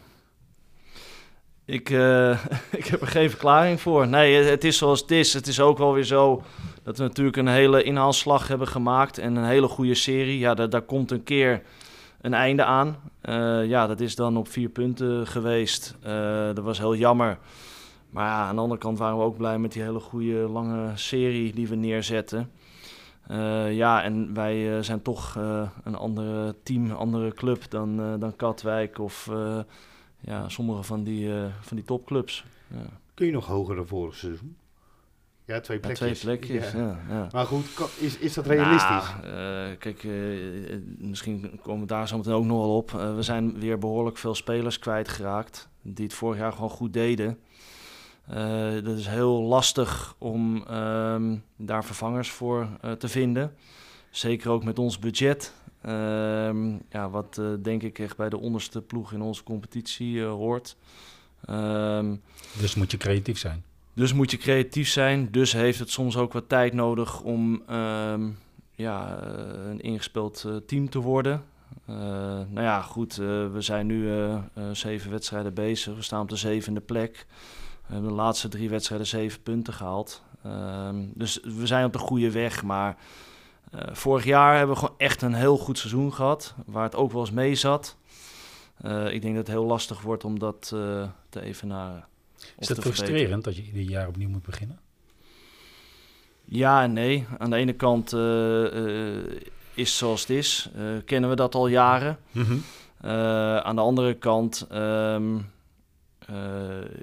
Ik, 1.70 1.90
uh, 1.90 2.46
ik 2.82 2.86
heb 2.86 3.02
er 3.02 3.08
geen 3.08 3.30
verklaring 3.30 3.82
voor. 3.82 4.08
Nee, 4.08 4.36
het 4.36 4.64
is 4.64 4.78
zoals 4.78 5.02
het 5.02 5.12
is. 5.12 5.34
Het 5.34 5.48
is 5.48 5.60
ook 5.60 5.78
wel 5.78 5.94
weer 5.94 6.04
zo 6.04 6.44
dat 6.84 6.98
we 6.98 7.04
natuurlijk 7.04 7.38
een 7.38 7.48
hele 7.48 7.84
inhaalslag 7.84 8.48
hebben 8.48 8.68
gemaakt. 8.68 9.18
En 9.18 9.36
een 9.36 9.46
hele 9.46 9.68
goede 9.68 9.96
serie. 9.96 10.40
Ja, 10.40 10.54
daar, 10.54 10.70
daar 10.70 10.82
komt 10.82 11.12
een 11.12 11.24
keer 11.24 11.62
een 12.22 12.34
einde 12.34 12.64
aan. 12.64 12.98
Uh, 13.24 13.66
ja, 13.66 13.88
dat 13.88 14.00
is 14.00 14.16
dan 14.16 14.38
op 14.38 14.48
vier 14.48 14.70
punten 14.70 15.28
geweest. 15.28 15.96
Uh, 16.08 16.46
dat 16.46 16.60
was 16.60 16.78
heel 16.78 16.96
jammer. 16.96 17.38
Maar 18.10 18.26
ja, 18.26 18.48
aan 18.48 18.56
de 18.56 18.62
andere 18.62 18.80
kant 18.80 18.98
waren 18.98 19.18
we 19.18 19.24
ook 19.24 19.38
blij 19.38 19.60
met 19.60 19.72
die 19.72 19.82
hele 19.82 20.00
goede 20.00 20.34
lange 20.34 20.92
serie 20.96 21.54
die 21.54 21.68
we 21.68 21.76
neerzetten. 21.76 22.52
Ja, 23.70 24.04
en 24.04 24.34
wij 24.34 24.84
zijn 24.84 25.02
toch 25.02 25.36
een 25.84 25.96
andere 25.96 26.56
team, 26.64 26.92
andere 26.92 27.34
club 27.34 27.70
dan, 27.70 28.20
dan 28.20 28.36
Katwijk 28.36 29.00
of 29.00 29.30
ja, 30.20 30.50
sommige 30.50 30.84
van 30.84 31.04
die, 31.04 31.32
van 31.62 31.78
die 31.78 31.86
topclubs. 31.86 32.46
Ja. 32.68 32.86
Kun 33.14 33.26
je 33.26 33.32
nog 33.32 33.46
hoger 33.46 33.76
dan 33.76 33.88
vorig 33.88 34.16
seizoen? 34.16 34.58
Ja, 35.46 35.60
twee 35.60 35.80
plekjes. 35.80 36.20
twee 36.20 36.38
plekjes, 36.38 36.72
ja. 36.72 37.00
ja. 37.10 37.28
Maar 37.32 37.46
goed, 37.46 37.66
is, 37.98 38.18
is 38.18 38.34
dat 38.34 38.46
realistisch? 38.46 39.14
Nou, 39.22 39.76
kijk, 39.76 40.08
misschien 40.98 41.60
komen 41.64 41.82
we 41.82 41.88
daar 41.88 42.08
zo 42.08 42.18
meteen 42.18 42.34
ook 42.34 42.46
nog 42.46 42.58
wel 42.58 42.76
op. 42.76 42.92
we 42.92 43.22
zijn 43.22 43.60
weer 43.60 43.78
behoorlijk 43.78 44.18
veel 44.18 44.36
spelers 44.36 44.80
kwijtgeraakt 44.80 45.70
die 45.82 46.06
het 46.06 46.14
vorig 46.14 46.40
jaar 46.40 46.52
gewoon 46.52 46.70
goed 46.70 46.94
deden. 46.94 47.38
Dat 48.84 48.98
is 48.98 49.08
heel 49.08 49.42
lastig 49.42 50.16
om 50.18 50.68
um, 50.72 51.44
daar 51.56 51.86
vervangers 51.86 52.30
voor 52.30 52.68
te 52.98 53.08
vinden. 53.08 53.56
Zeker 54.10 54.50
ook 54.50 54.64
met 54.64 54.80
ons 54.80 55.00
budget. 55.00 55.54
Uh, 55.86 56.76
ja, 56.90 57.10
wat 57.10 57.38
uh, 57.40 57.48
denk 57.62 57.84
ik 57.84 58.00
echt 58.00 58.18
bij 58.18 58.30
de 58.30 58.40
onderste 58.40 58.82
ploeg 58.82 59.14
in 59.14 59.22
onze 59.22 59.44
competitie 59.44 60.24
hoort. 60.24 60.76
Um, 61.50 62.22
dus 62.60 62.76
moet 62.76 62.92
je 62.92 62.98
creatief 62.98 63.38
zijn. 63.38 63.64
Dus 63.94 64.14
moet 64.14 64.32
je 64.32 64.38
creatief 64.38 64.90
zijn. 64.90 65.32
Dus 65.32 65.54
heeft 65.54 65.80
het 65.80 65.90
soms 65.90 66.18
ook 66.18 66.34
wat 66.34 66.50
tijd 66.50 66.74
nodig 66.74 67.22
om 67.22 67.64
um, 67.70 68.38
ja, 68.76 69.24
een 69.70 69.82
ingespeeld 69.82 70.46
team 70.66 70.90
te 70.90 71.00
worden. 71.00 71.44
nou 71.86 72.62
ja, 72.62 72.82
goed, 72.82 73.16
we 73.16 73.58
zijn 73.58 73.86
nu 73.86 74.10
zeven 74.72 75.12
wedstrijden 75.12 75.54
bezig. 75.54 75.96
We 75.96 76.02
staan 76.02 76.22
op 76.22 76.30
de 76.30 76.36
zevende 76.36 76.82
plek. 76.82 77.26
We 77.88 77.94
hebben 77.94 78.10
de 78.10 78.16
laatste 78.16 78.48
drie 78.48 78.70
wedstrijden 78.70 79.08
zeven 79.08 79.42
punten 79.42 79.74
gehaald. 79.74 80.24
Dus 81.14 81.40
we 81.44 81.68
zijn 81.68 81.86
op 81.86 81.94
de 81.94 82.00
goede 82.00 82.32
weg. 82.32 82.64
Maar 82.64 82.98
uh, 83.76 83.82
vorig 83.92 84.24
jaar 84.24 84.58
hebben 84.58 84.76
we 84.76 84.82
gewoon 84.82 84.98
echt 84.98 85.22
een 85.22 85.34
heel 85.34 85.58
goed 85.58 85.78
seizoen 85.78 86.14
gehad. 86.14 86.56
Waar 86.66 86.84
het 86.84 86.96
ook 86.96 87.12
wel 87.12 87.22
eens 87.22 87.32
mee 87.32 87.56
zat. 87.56 87.98
Uh, 88.86 89.14
ik 89.14 89.22
denk 89.22 89.36
dat 89.36 89.48
het 89.48 89.56
heel 89.56 89.66
lastig 89.66 90.02
wordt 90.02 90.24
om 90.24 90.40
dat 90.40 90.72
uh, 90.74 91.08
te 91.30 91.42
evenaren. 91.42 92.08
Is 92.58 92.68
het 92.68 92.80
frustrerend 92.80 93.44
dat 93.44 93.56
je 93.56 93.64
ieder 93.64 93.82
jaar 93.82 94.08
opnieuw 94.08 94.30
moet 94.30 94.44
beginnen? 94.44 94.80
Ja 96.46 96.84
en 96.84 96.94
nee. 96.94 97.26
Aan 97.38 97.50
de 97.50 97.56
ene 97.56 97.74
kant 97.74 98.14
is 99.74 99.90
het 99.90 99.98
zoals 99.98 100.22
het 100.22 100.30
is. 100.30 100.70
kennen 101.06 101.30
we 101.30 101.36
dat 101.36 101.56
al 101.56 101.68
jaren. 101.68 102.18
Mm 102.32 102.44
-hmm. 102.44 102.64
aan 103.60 103.76
de 103.76 103.82
andere 103.82 104.14
kant... 104.14 104.68
Um, 104.72 105.46
uh, 106.32 106.36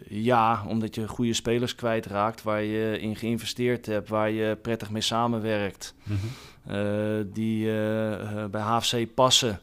ja, 0.09 0.64
omdat 0.68 0.94
je 0.94 1.09
goede 1.09 1.33
spelers 1.33 1.74
kwijtraakt 1.74 2.42
waar 2.42 2.62
je 2.62 2.98
in 3.00 3.16
geïnvesteerd 3.16 3.87
hebt, 3.87 4.09
waar 4.09 4.31
je 4.31 4.57
prettig 4.62 4.90
mee 4.90 5.02
samenwerkt, 5.02 5.94
mm 6.02 6.16
-hmm. 6.16 6.31
Uh, 6.70 7.24
die 7.33 7.66
uh, 7.66 8.44
bij 8.50 8.61
HFC 8.61 9.14
passen, 9.14 9.61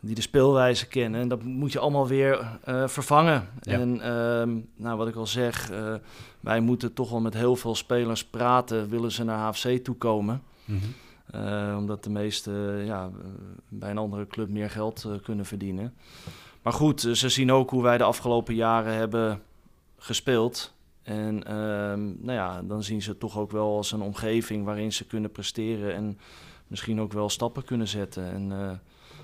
die 0.00 0.14
de 0.14 0.20
speelwijze 0.20 0.86
kennen. 0.86 1.20
En 1.20 1.28
dat 1.28 1.42
moet 1.42 1.72
je 1.72 1.78
allemaal 1.78 2.06
weer 2.06 2.58
vervangen. 2.86 3.48
Ja. 3.60 3.72
En 3.72 4.00
ehm, 4.00 4.58
nou, 4.76 4.96
wat 4.96 5.08
ik 5.08 5.14
al 5.14 5.26
zeg, 5.26 5.70
wij 6.40 6.60
moeten 6.60 6.92
toch 6.92 7.10
wel 7.10 7.20
met 7.20 7.34
heel 7.34 7.56
veel 7.56 7.74
spelers 7.74 8.24
praten, 8.24 8.88
willen 8.88 9.12
ze 9.12 9.24
naar 9.24 9.38
HFC 9.38 9.84
toekomen. 9.84 10.42
Mm 10.64 10.80
-hmm. 11.32 11.76
omdat 11.76 12.04
de 12.04 12.10
meeste 12.10 12.82
ja, 12.84 13.10
bij 13.68 13.90
een 13.90 13.98
andere 13.98 14.26
club 14.26 14.48
meer 14.48 14.70
geld 14.70 15.06
kunnen 15.22 15.44
verdienen. 15.46 15.94
Maar 16.66 16.74
goed, 16.74 17.04
eh, 17.04 17.12
ze 17.12 17.28
zien 17.28 17.52
ook 17.52 17.70
hoe 17.70 17.82
wij 17.82 17.98
de 17.98 18.04
afgelopen 18.04 18.54
jaren 18.54 18.94
hebben 18.94 19.42
gespeeld. 19.98 20.74
En 21.06 21.44
ehm, 21.44 22.04
nou 22.04 22.32
ja, 22.32 22.62
dan 22.62 22.82
zien 22.82 23.02
ze 23.02 23.10
het 23.10 23.20
toch 23.20 23.38
ook 23.38 23.50
wel 23.50 23.76
als 23.76 23.92
een 23.92 24.00
omgeving 24.00 24.64
waarin 24.64 24.92
ze 24.92 25.06
kunnen 25.06 25.30
presteren 25.30 25.94
en 25.94 26.18
misschien 26.66 27.00
ook 27.00 27.12
wel 27.12 27.28
stappen 27.28 27.64
kunnen 27.64 27.88
zetten. 27.88 28.32
En 28.32 28.50
uh, 28.50 28.70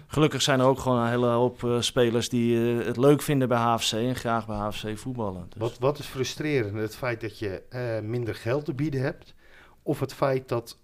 gelukkig 0.06 0.42
zijn 0.42 0.60
er 0.60 0.66
ook 0.66 0.78
gewoon 0.78 0.98
een 0.98 1.08
hele 1.08 1.26
hoop 1.26 1.62
uh, 1.62 1.80
spelers 1.80 2.28
die 2.28 2.54
uh, 2.54 2.86
het 2.86 2.96
leuk 2.96 3.22
vinden 3.22 3.48
bij 3.48 3.58
HFC 3.58 3.92
en 3.92 4.16
graag 4.16 4.46
bij 4.46 4.56
HFC 4.56 4.98
voetballen. 4.98 5.46
Dus. 5.48 5.58
Wat, 5.58 5.78
wat 5.78 5.98
is 5.98 6.06
frustrerend? 6.06 6.78
Het 6.78 6.96
feit 6.96 7.20
dat 7.20 7.38
je 7.38 7.62
minder 8.02 8.34
geld 8.34 8.64
te 8.64 8.74
bieden 8.74 9.00
hebt 9.00 9.34
of 9.82 10.00
het 10.00 10.14
feit 10.14 10.48
dat 10.48 10.78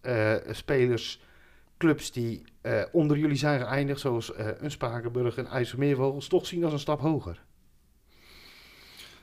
spelers, 0.50 1.20
clubs 1.76 2.12
die 2.12 2.42
onder 2.92 3.16
jullie 3.16 3.36
zijn 3.36 3.60
geëindigd, 3.60 4.00
zoals 4.00 4.32
een 4.36 4.70
Spakenburg 4.70 5.36
en 5.36 5.46
IJsselmeervogels, 5.46 6.28
toch 6.28 6.46
zien 6.46 6.64
als 6.64 6.72
een 6.72 6.78
stap 6.78 7.00
hoger? 7.00 7.46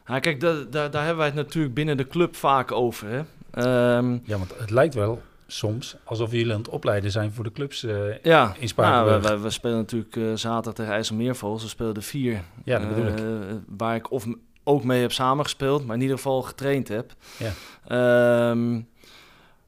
Ja, 0.07 0.19
kijk, 0.19 0.39
daar, 0.39 0.69
daar, 0.69 0.91
daar 0.91 1.01
hebben 1.01 1.17
wij 1.17 1.27
het 1.27 1.35
natuurlijk 1.35 1.73
binnen 1.73 1.97
de 1.97 2.07
club 2.07 2.35
vaak 2.35 2.71
over. 2.71 3.07
Hè? 3.09 3.21
Ehm, 3.51 4.17
ja, 4.23 4.37
want 4.37 4.53
het 4.57 4.69
lijkt 4.69 4.93
wel 4.93 5.21
soms 5.47 5.95
alsof 6.03 6.31
jullie 6.31 6.53
aan 6.53 6.59
het 6.59 6.69
opleiden 6.69 7.11
zijn 7.11 7.31
voor 7.31 7.43
de 7.43 7.51
clubs 7.51 7.83
uh, 7.83 8.23
ja, 8.23 8.55
in 8.59 8.67
Spakenburg. 8.67 9.23
Nou, 9.23 9.37
we, 9.37 9.43
we, 9.43 9.49
spelen 9.49 9.77
natuurlijk 9.77 10.15
uh, 10.15 10.35
zaterdag 10.35 10.73
tegen 10.73 10.91
IJsselmeervogels. 10.93 11.63
We 11.63 11.69
spelen 11.69 11.93
de 11.93 12.01
vier. 12.01 12.43
Ja, 12.63 12.79
dat 12.79 12.89
bedoel 12.89 13.07
ik. 13.07 13.19
Uh, 13.19 13.55
waar 13.67 13.95
ik 13.95 14.11
of 14.11 14.25
ook 14.63 14.83
mee 14.83 15.01
heb 15.01 15.11
samengespeeld, 15.11 15.85
maar 15.85 15.95
in 15.95 16.01
ieder 16.01 16.17
geval 16.17 16.41
getraind 16.41 16.87
heb. 16.87 17.13
Ja. 17.37 18.49
Um, 18.49 18.87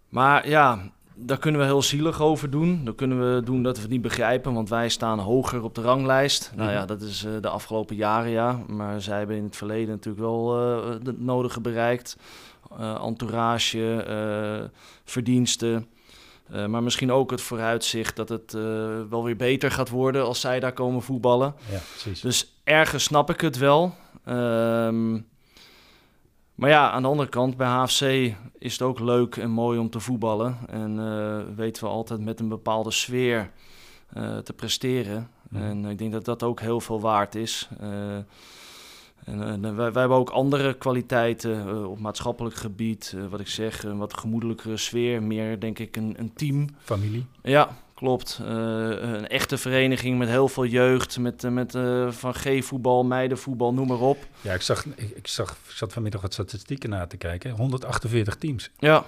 maar 0.09 0.49
ja, 0.49 0.91
daar 1.17 1.37
kunnen 1.37 1.61
we 1.61 1.67
heel 1.67 1.81
zielig 1.81 2.21
over 2.21 2.49
doen. 2.49 2.81
Dan 2.83 2.95
kunnen 2.95 3.35
we 3.35 3.43
doen 3.43 3.63
dat 3.63 3.75
we 3.75 3.81
het 3.81 3.91
niet 3.91 4.01
begrijpen, 4.01 4.53
want 4.53 4.69
wij 4.69 4.89
staan 4.89 5.19
hoger 5.19 5.63
op 5.63 5.75
de 5.75 5.81
ranglijst. 5.81 6.51
Nou 6.55 6.71
ja, 6.71 6.77
mhm. 6.77 6.87
dat 6.87 7.01
is 7.01 7.25
de 7.41 7.49
afgelopen 7.49 7.95
jaren 7.95 8.31
ja. 8.31 8.59
Maar 8.67 9.01
zij 9.01 9.17
hebben 9.17 9.35
in 9.35 9.43
het 9.43 9.55
verleden 9.55 9.89
natuurlijk 9.89 10.23
wel 10.23 10.55
het 11.03 11.19
nodige 11.19 11.61
bereikt. 11.61 12.17
Uh, 12.79 13.03
entourage, 13.03 14.05
uh, 14.09 14.69
verdiensten. 15.03 15.87
Uh, 16.51 16.65
maar 16.65 16.83
misschien 16.83 17.11
ook 17.11 17.31
het 17.31 17.41
vooruitzicht 17.41 18.15
dat 18.15 18.29
het 18.29 18.51
wel 19.09 19.23
weer 19.23 19.35
beter 19.35 19.71
gaat 19.71 19.89
worden 19.89 20.25
als 20.25 20.39
zij 20.39 20.59
daar 20.59 20.73
komen 20.73 21.01
voetballen. 21.01 21.55
Ja, 21.71 21.79
precies. 21.91 22.21
Dus 22.21 22.59
ergens 22.63 23.03
snap 23.03 23.29
ik 23.29 23.41
het 23.41 23.57
wel. 23.57 23.93
Um, 24.27 25.25
maar 26.57 26.69
ja, 26.69 26.91
aan 26.91 27.01
de 27.01 27.07
andere 27.07 27.29
kant, 27.29 27.57
bij 27.57 27.67
HFC 27.67 28.01
is 28.57 28.71
het 28.71 28.81
ook 28.81 28.99
leuk 28.99 29.35
en 29.35 29.49
mooi 29.49 29.79
om 29.79 29.89
te 29.89 29.99
voetballen. 29.99 30.57
En 30.67 31.55
weten 31.55 31.83
we 31.83 31.89
altijd 31.89 32.19
met 32.19 32.39
een 32.39 32.47
bepaalde 32.47 32.91
sfeer 32.91 33.51
te 34.43 34.53
presteren. 34.55 35.29
En 35.51 35.85
ik 35.85 35.97
denk 35.97 36.11
dat 36.11 36.25
dat 36.25 36.43
ook 36.43 36.59
heel 36.59 36.79
veel 36.79 37.01
waard 37.01 37.35
is. 37.35 37.69
En, 39.27 39.61
uh, 39.61 39.61
wij, 39.61 39.91
wij, 39.91 40.01
hebben 40.01 40.17
ook 40.17 40.29
andere 40.29 40.73
kwaliteiten 40.73 41.87
op 41.87 41.99
maatschappelijk 41.99 42.55
gebied. 42.55 43.15
Wat 43.29 43.39
ik 43.39 43.47
zeg, 43.47 43.83
een 43.83 43.97
wat 43.97 44.17
gemoedelijkere 44.17 44.77
sfeer. 44.77 45.23
Meer, 45.23 45.59
denk 45.59 45.79
ik, 45.79 45.95
een, 45.95 46.15
een 46.17 46.33
team. 46.33 46.67
Familie. 46.79 47.25
Ja, 47.41 47.69
klopt. 47.97 48.39
een 48.41 49.27
echte 49.27 49.57
vereniging 49.57 50.17
met 50.17 50.29
heel 50.29 50.47
veel 50.47 50.65
jeugd. 50.65 51.19
Met, 51.19 51.49
met 51.49 51.71
van 52.09 52.33
G-voetbal, 52.33 53.05
meidenvoetbal, 53.05 53.73
noem 53.73 53.87
maar 53.87 53.99
op. 53.99 54.17
Ja, 54.41 54.53
ik, 54.53 54.61
zag, 54.61 54.85
ik, 54.85 55.09
ik, 55.15 55.27
zag, 55.27 55.51
ik 55.51 55.71
zat 55.71 55.93
vanmiddag 55.93 56.21
wat 56.21 56.33
statistieken 56.33 56.89
na 56.89 57.07
te 57.07 57.17
kijken. 57.17 57.51
148 57.51 58.35
teams. 58.35 58.69
Ja, 58.79 59.03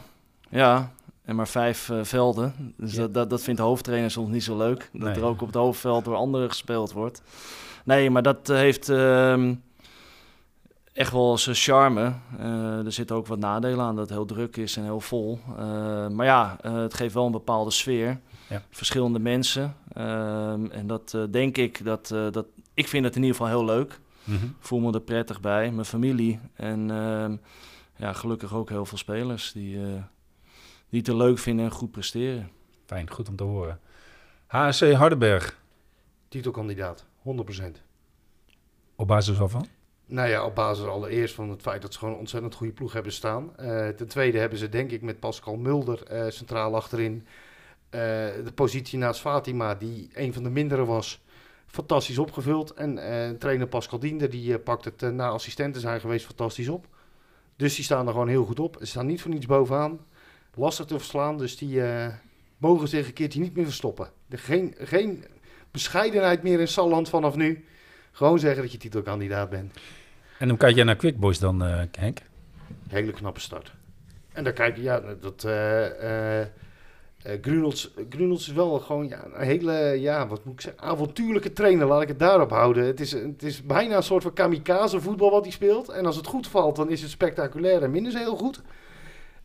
ja. 0.49 0.91
En 1.25 1.35
maar 1.35 1.47
vijf 1.47 1.89
velden. 2.01 2.73
Dus 2.77 2.93
dat, 2.93 3.13
dat, 3.13 3.29
dat 3.29 3.41
vindt 3.41 3.59
de 3.59 3.65
hoofdtrainer 3.65 4.11
soms 4.11 4.31
niet 4.31 4.43
zo 4.43 4.57
leuk. 4.57 4.89
Dat 4.93 5.15
er 5.15 5.23
ook 5.23 5.41
op 5.41 5.47
het 5.47 5.55
hoofdveld 5.55 6.05
door 6.05 6.15
anderen 6.15 6.49
gespeeld 6.49 6.91
wordt. 6.91 7.21
Nee, 7.83 8.09
maar 8.09 8.21
dat 8.21 8.47
heeft 8.47 8.89
ehm, 8.89 9.53
echt 10.93 11.11
wel 11.11 11.37
zijn 11.37 11.55
charme. 11.55 12.13
Uh, 12.39 12.85
er 12.85 12.91
zitten 12.91 13.15
ook 13.15 13.27
wat 13.27 13.39
nadelen 13.39 13.85
aan 13.85 13.95
dat 13.95 14.09
het 14.09 14.17
heel 14.17 14.25
druk 14.25 14.57
is 14.57 14.77
en 14.77 14.83
heel 14.83 14.99
vol. 14.99 15.39
Uh, 15.49 16.07
maar 16.07 16.25
ja, 16.25 16.57
uh, 16.65 16.73
het 16.73 16.93
geeft 16.93 17.13
wel 17.13 17.25
een 17.25 17.31
bepaalde 17.31 17.71
sfeer. 17.71 18.19
Ja. 18.49 18.63
Verschillende 18.69 19.19
mensen. 19.19 19.75
Ehm, 19.93 20.65
en 20.65 20.87
dat 20.87 21.17
denk 21.29 21.57
ik, 21.57 21.83
dat, 21.85 22.07
dat, 22.07 22.45
ik 22.73 22.87
vind 22.87 23.05
het 23.05 23.15
in 23.15 23.21
ieder 23.21 23.37
geval 23.37 23.51
heel 23.51 23.65
leuk. 23.65 23.99
Mm 24.23 24.37
-hmm. 24.37 24.55
Voel 24.59 24.79
me 24.79 24.93
er 24.93 25.01
prettig 25.01 25.41
bij, 25.41 25.71
mijn 25.71 25.85
familie. 25.85 26.39
En 26.53 26.91
ehm, 26.91 27.35
ja, 27.95 28.13
gelukkig 28.13 28.53
ook 28.53 28.69
heel 28.69 28.85
veel 28.85 28.97
spelers 28.97 29.51
die, 29.51 29.79
die 30.89 30.99
het 30.99 31.07
er 31.07 31.17
leuk 31.17 31.37
vinden 31.37 31.65
en 31.65 31.71
goed 31.71 31.91
presteren. 31.91 32.49
Fijn, 32.85 33.09
goed 33.09 33.29
om 33.29 33.35
te 33.35 33.43
horen. 33.43 33.79
HSC 34.47 34.91
Hardenberg. 34.91 35.57
Titelkandidaat, 36.27 37.05
100%. 37.23 37.81
Op 38.95 39.07
basis 39.07 39.37
waarvan? 39.37 39.67
Nou 40.05 40.29
ja, 40.29 40.45
op 40.45 40.55
basis 40.55 40.85
allereerst 40.85 41.35
van 41.35 41.49
het 41.49 41.61
feit 41.61 41.81
dat 41.81 41.93
ze 41.93 41.99
gewoon 41.99 42.13
een 42.13 42.19
ontzettend 42.19 42.55
goede 42.55 42.73
ploeg 42.73 42.93
hebben 42.93 43.11
staan. 43.11 43.51
Uh, 43.59 43.87
ten 43.87 44.07
tweede 44.07 44.37
hebben 44.37 44.59
ze 44.59 44.69
denk 44.69 44.91
ik 44.91 45.01
met 45.01 45.19
Pascal 45.19 45.55
Mulder 45.55 46.11
uh, 46.11 46.29
centraal 46.29 46.75
achterin 46.75 47.27
de 47.89 48.51
positie 48.55 48.97
naast 48.97 49.19
Fatima, 49.19 49.75
die 49.75 50.09
een 50.13 50.33
van 50.33 50.43
de 50.43 50.49
mindere 50.49 50.85
was, 50.85 51.21
fantastisch 51.67 52.17
opgevuld. 52.17 52.73
En 52.73 52.95
trainer 53.39 53.67
Pascal 53.67 53.99
Diender, 53.99 54.29
die 54.29 54.59
pakt 54.59 54.85
het 54.85 55.01
na 55.01 55.27
assistenten 55.27 55.81
zijn 55.81 55.99
geweest 55.99 56.25
fantastisch 56.25 56.69
op. 56.69 56.87
Dus 57.55 57.75
die 57.75 57.83
staan 57.83 58.05
er 58.05 58.11
gewoon 58.11 58.27
heel 58.27 58.45
goed 58.45 58.59
op. 58.59 58.75
Ze 58.79 58.85
staan 58.85 59.05
niet 59.05 59.21
voor 59.21 59.31
niets 59.31 59.45
bovenaan. 59.45 59.99
Lastig 60.55 60.85
te 60.85 60.97
verslaan, 60.97 61.37
dus 61.37 61.57
die 61.57 61.81
mogen 62.57 62.87
zich 62.87 63.07
een 63.07 63.13
keertje 63.13 63.39
niet 63.39 63.55
meer 63.55 63.65
verstoppen. 63.65 64.09
geen, 64.29 64.75
geen 64.77 65.25
bescheidenheid 65.71 66.43
meer 66.43 66.59
in 66.59 66.67
Salland 66.67 67.09
vanaf 67.09 67.35
nu. 67.35 67.65
Gewoon 68.11 68.39
zeggen 68.39 68.61
dat 68.61 68.71
je 68.71 68.77
titelkandidaat 68.77 69.49
bent. 69.49 69.77
En 70.37 70.49
hoe 70.49 70.57
kijk 70.57 70.75
jij 70.75 70.83
naar 70.83 70.95
Quick 70.95 71.19
Boys 71.19 71.39
dan, 71.39 71.63
uh, 71.63 71.81
Henk? 71.91 72.19
Hele 72.87 73.11
knappe 73.11 73.39
start. 73.39 73.73
En 74.31 74.43
dan 74.43 74.53
kijk 74.53 74.75
je, 74.75 74.81
ja, 74.81 75.01
dat... 75.21 75.43
Uh, 75.43 76.39
uh, 76.39 76.45
is 78.39 78.47
wel 78.53 78.79
gewoon 78.79 79.07
ja, 79.07 79.25
een 79.33 79.45
hele, 79.45 79.73
ja, 80.01 80.27
wat 80.27 80.45
moet 80.45 80.53
ik 80.53 80.61
zeggen, 80.61 80.81
avontuurlijke 80.81 81.53
trainer. 81.53 81.87
Laat 81.87 82.01
ik 82.01 82.07
het 82.07 82.19
daarop 82.19 82.49
houden. 82.49 82.85
Het 82.85 82.99
is, 82.99 83.11
het 83.11 83.43
is 83.43 83.63
bijna 83.63 83.95
een 83.95 84.03
soort 84.03 84.23
van 84.23 84.33
kamikaze 84.33 85.01
voetbal 85.01 85.31
wat 85.31 85.43
hij 85.43 85.51
speelt. 85.51 85.89
En 85.89 86.05
als 86.05 86.15
het 86.15 86.27
goed 86.27 86.47
valt, 86.47 86.75
dan 86.75 86.89
is 86.89 87.01
het 87.01 87.11
spectaculair 87.11 87.83
en 87.83 87.91
minder 87.91 88.17
heel 88.17 88.35
goed. 88.35 88.61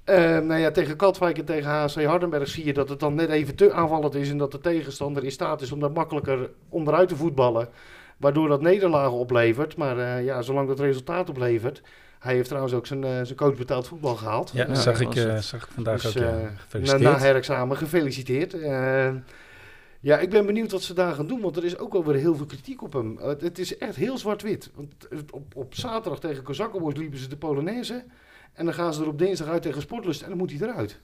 Uh, 0.05 0.17
nou 0.39 0.61
ja, 0.61 0.71
tegen 0.71 0.97
Katwijk 0.97 1.39
en 1.39 1.45
tegen 1.45 1.71
HC 1.71 2.05
Hardenberg 2.05 2.49
zie 2.49 2.65
je 2.65 2.73
dat 2.73 2.89
het 2.89 3.01
dan 3.01 3.15
net 3.15 3.29
even 3.29 3.55
te 3.55 3.73
aanvallend 3.73 4.15
is. 4.15 4.31
En 4.31 4.39
dat 4.39 4.53
de 4.53 4.61
tegenstander 4.61 5.25
in 5.25 5.31
staat 5.31 5.61
is 5.61 5.73
om 5.73 5.81
daar 5.81 5.93
makkelijker 5.93 6.51
onderuit 6.69 7.09
te 7.09 7.17
voetballen. 7.17 7.69
Waardoor 8.17 8.49
dat 8.49 8.61
nederlagen 8.61 9.19
oplevert. 9.19 9.77
Maar 9.77 9.99
uh, 9.99 10.25
ja, 10.25 10.43
zolang 10.43 10.69
dat 10.69 10.81
resultaat 10.81 11.29
oplevert. 11.29 11.83
Hij 12.25 12.35
heeft 12.35 12.49
trouwens 12.49 12.75
ook 12.75 12.87
zijn, 12.87 13.03
uh, 13.03 13.11
zijn 13.11 13.35
coach 13.35 13.57
betaald 13.57 13.87
voetbal 13.87 14.17
gehaald. 14.17 14.51
Ja, 14.55 14.65
dat 14.65 14.79
zag, 14.79 15.01
ik, 15.01 15.43
zag 15.43 15.65
ik 15.65 15.73
vandaag 15.73 16.03
dus, 16.03 16.17
ook. 16.17 16.23
Ja. 16.23 16.53
Gefeliciteerd. 16.57 17.03
Na, 17.03 17.11
na 17.11 17.19
herexamen, 17.19 17.77
gefeliciteerd. 17.77 18.53
ja, 20.01 20.19
ik 20.19 20.31
ben 20.31 20.47
benieuwd 20.47 20.73
wat 20.73 20.83
ze 20.83 20.95
daar 20.95 21.15
gaan 21.15 21.27
doen. 21.27 21.41
Want 21.41 21.57
er 21.57 21.65
is 21.65 21.79
ook 21.79 21.95
alweer 21.95 22.15
heel 22.15 22.37
veel 22.37 22.47
kritiek 22.47 22.83
op 22.83 22.93
hem. 22.93 23.19
het 23.19 23.59
is 23.59 23.79
echt 23.79 23.97
heel 23.97 24.19
zwart-wit. 24.19 24.71
Want 24.75 24.95
op, 25.31 25.57
op 25.57 25.75
zaterdag 25.75 26.21
tegen 26.21 26.43
Kozakkenboys 26.43 26.97
liepen 26.97 27.19
ze 27.19 27.29
de 27.29 27.37
Polonaise. 27.37 28.05
En 28.53 28.65
dan 28.65 28.75
gaan 28.75 28.95
ze 28.95 29.03
er 29.03 29.09
op 29.09 29.19
dinsdag 29.19 29.49
uit 29.49 29.63
tegen 29.63 29.83
Sportlust. 29.83 30.23
En 30.23 30.29
dan 30.29 30.39
moet 30.39 30.51
hij 30.51 30.69
eruit. 30.69 31.01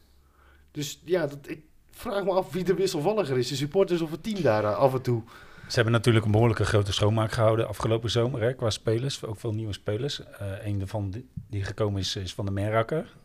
Dus 0.70 1.02
ja, 1.04 1.26
dat, 1.26 1.38
ik 1.46 1.60
vraag 1.90 2.24
me 2.24 2.30
af 2.30 2.52
wie 2.52 2.64
de 2.64 2.74
wisselvalliger 2.74 3.38
is. 3.38 3.48
De 3.48 3.54
supporters 3.54 4.00
of 4.00 4.10
het 4.10 4.22
team 4.22 4.42
daar 4.42 4.74
af 4.74 4.94
en 4.94 5.02
toe. 5.02 5.22
Ze 5.70 5.76
hebben 5.76 5.92
natuurlijk 5.92 6.24
een 6.24 6.30
behoorlijke 6.30 6.64
grote 6.64 6.92
schoonmaak 6.92 7.32
gehouden 7.32 7.68
afgelopen 7.68 8.10
zomer 8.10 8.40
hè, 8.40 8.54
qua 8.54 8.70
spelers. 8.70 9.24
Ook 9.24 9.38
veel 9.38 9.54
nieuwe 9.54 9.72
spelers. 9.72 10.20
Uh, 10.20 10.26
een 10.66 10.78
daarvan 10.78 11.24
die 11.48 11.64
gekomen 11.64 12.00
is, 12.00 12.16
is 12.16 12.34
van 12.34 12.44
de 12.44 12.50
Merrakker. 12.50 13.16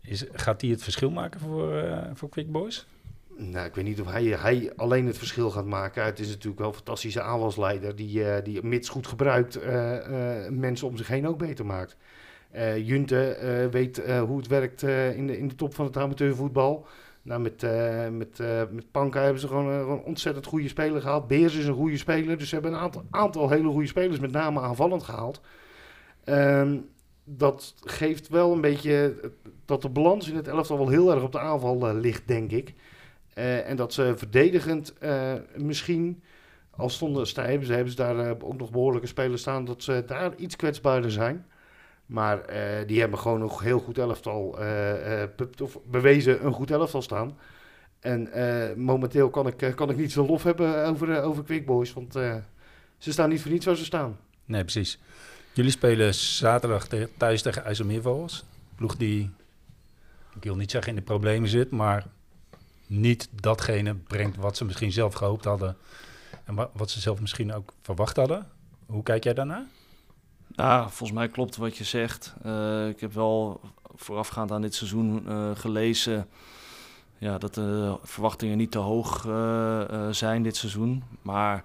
Is, 0.00 0.24
gaat 0.32 0.60
die 0.60 0.70
het 0.70 0.82
verschil 0.82 1.10
maken 1.10 1.40
voor, 1.40 1.72
uh, 1.72 1.98
voor 2.14 2.28
Quick 2.28 2.52
Boys? 2.52 2.86
Nou, 3.36 3.66
ik 3.66 3.74
weet 3.74 3.84
niet 3.84 4.00
of 4.00 4.10
hij, 4.10 4.24
hij 4.24 4.72
alleen 4.76 5.06
het 5.06 5.18
verschil 5.18 5.50
gaat 5.50 5.66
maken. 5.66 6.04
Het 6.04 6.18
is 6.18 6.28
natuurlijk 6.28 6.58
wel 6.58 6.68
een 6.68 6.74
fantastische 6.74 7.22
aanvalsleider 7.22 7.96
die, 7.96 8.18
uh, 8.18 8.36
die 8.42 8.62
mits 8.62 8.88
goed 8.88 9.06
gebruikt 9.06 9.58
mensen 10.50 10.86
om 10.88 10.96
zich 10.96 11.08
heen 11.08 11.28
ook 11.28 11.38
beter 11.38 11.66
maakt. 11.66 11.96
Junte 12.76 13.68
weet 13.70 14.02
hoe 14.26 14.36
het 14.36 14.46
werkt 14.46 14.82
in, 14.82 15.26
de, 15.26 15.38
in 15.38 15.48
de 15.48 15.54
top 15.54 15.74
van 15.74 15.84
het 15.84 15.96
amateurvoetbal. 15.96 16.86
Nou, 17.24 17.40
met, 17.40 17.62
uh, 17.62 18.08
met, 18.08 18.38
uh, 18.38 18.62
met 18.70 18.90
Panka 18.90 19.22
hebben 19.22 19.40
ze 19.40 19.48
gewoon, 19.48 19.66
een 19.66 20.02
ontzettend 20.02 20.46
goede 20.46 20.68
speler 20.68 21.00
gehaald. 21.00 21.28
Beers 21.28 21.56
is 21.56 21.66
een 21.66 21.74
goede 21.74 21.96
speler. 21.96 22.38
Dus 22.38 22.48
ze 22.48 22.54
hebben 22.54 22.72
een 22.72 22.78
aantal, 22.78 23.04
aantal 23.10 23.50
hele 23.50 23.68
goede 23.68 23.86
spelers, 23.86 24.18
met 24.18 24.32
name 24.32 24.60
aanvallend 24.60 25.02
gehaald. 25.02 25.40
Um, 26.24 26.88
dat 27.24 27.74
geeft 27.80 28.28
wel 28.28 28.52
een 28.52 28.60
beetje 28.60 29.14
dat 29.64 29.82
de 29.82 29.88
balans 29.88 30.28
in 30.28 30.36
het 30.36 30.48
elftal 30.48 30.78
wel 30.78 30.88
heel 30.88 31.12
erg 31.12 31.22
op 31.22 31.32
de 31.32 31.38
aanval 31.38 31.94
ligt, 31.94 32.28
denk 32.28 32.50
ik. 32.50 32.74
en 33.34 33.76
dat 33.76 33.92
ze 33.92 34.12
verdedigend 34.16 34.94
misschien, 35.56 36.22
als 36.70 36.94
stonden, 36.94 37.26
ze, 37.26 37.40
hebben 37.40 37.90
ze 37.90 37.96
daar 37.96 38.42
ook 38.42 38.58
nog 38.58 38.70
behoorlijke 38.70 39.06
spelers 39.06 39.40
staan, 39.40 39.64
dat 39.64 39.82
ze 39.82 40.02
daar 40.06 40.34
iets 40.36 40.56
kwetsbaarder 40.56 41.10
zijn. 41.10 41.46
Maar 42.06 42.38
uh, 42.38 42.86
die 42.86 43.00
hebben 43.00 43.18
gewoon 43.18 43.38
nog 43.38 43.60
heel 43.60 43.78
goed 43.78 43.98
elftal 43.98 44.62
uh, 44.62 45.22
of 45.62 45.78
bewezen 45.84 46.44
een 46.46 46.52
goed 46.52 46.70
elftal 46.70 47.02
staan. 47.02 47.38
En 48.00 48.30
momenteel 48.76 49.30
kan 49.30 49.46
ik, 49.46 49.72
kan 49.74 49.90
ik 49.90 49.96
niet 49.96 50.12
zo 50.12 50.26
lof 50.26 50.42
hebben 50.42 50.86
over, 50.86 51.22
over 51.22 51.44
Quick 51.44 51.66
Boys, 51.66 51.92
want 51.92 52.12
ze 52.98 53.12
staan 53.12 53.28
niet 53.28 53.42
voor 53.42 53.50
niets 53.50 53.66
waar 53.66 53.76
ze 53.76 53.84
staan. 53.84 54.18
Nee, 54.44 54.62
precies. 54.62 54.98
Jullie 55.52 55.70
spelen 55.70 56.14
zaterdag 56.14 56.88
thuis 57.16 57.42
tegen 57.42 57.64
IJsselmeervogels. 57.64 58.44
Ploeg 58.74 58.96
die, 58.96 59.30
ik 60.34 60.44
wil 60.44 60.56
niet 60.56 60.70
zeggen 60.70 60.90
in 60.90 60.98
de 60.98 61.04
problemen 61.04 61.48
zit, 61.48 61.70
maar 61.70 62.06
niet 62.86 63.28
datgene 63.40 63.94
brengt 63.94 64.36
wat 64.36 64.56
ze 64.56 64.64
misschien 64.64 64.92
zelf 64.92 65.14
gehoopt 65.14 65.44
hadden. 65.44 65.76
En 66.44 66.68
wat 66.72 66.90
ze 66.90 67.00
zelf 67.00 67.20
misschien 67.20 67.52
ook 67.52 67.72
verwacht 67.82 68.16
hadden. 68.16 68.48
Hoe 68.86 69.02
kijk 69.02 69.24
jij 69.24 69.34
daarnaar? 69.34 69.66
Ja, 70.56 70.82
volgens 70.82 71.12
mij 71.18 71.28
klopt 71.28 71.56
wat 71.56 71.76
je 71.76 71.84
zegt. 71.84 72.34
Uh, 72.46 72.88
ik 72.88 73.00
heb 73.00 73.12
wel 73.12 73.60
voorafgaand 73.94 74.52
aan 74.52 74.62
dit 74.62 74.74
seizoen 74.74 75.24
uh, 75.28 75.50
gelezen 75.54 76.28
ja, 77.18 77.38
dat 77.38 77.54
de 77.54 77.98
verwachtingen 78.02 78.56
niet 78.56 78.70
te 78.70 78.78
hoog 78.78 79.26
zijn 80.10 80.42
dit 80.42 80.56
seizoen. 80.56 81.02
Maar 81.22 81.64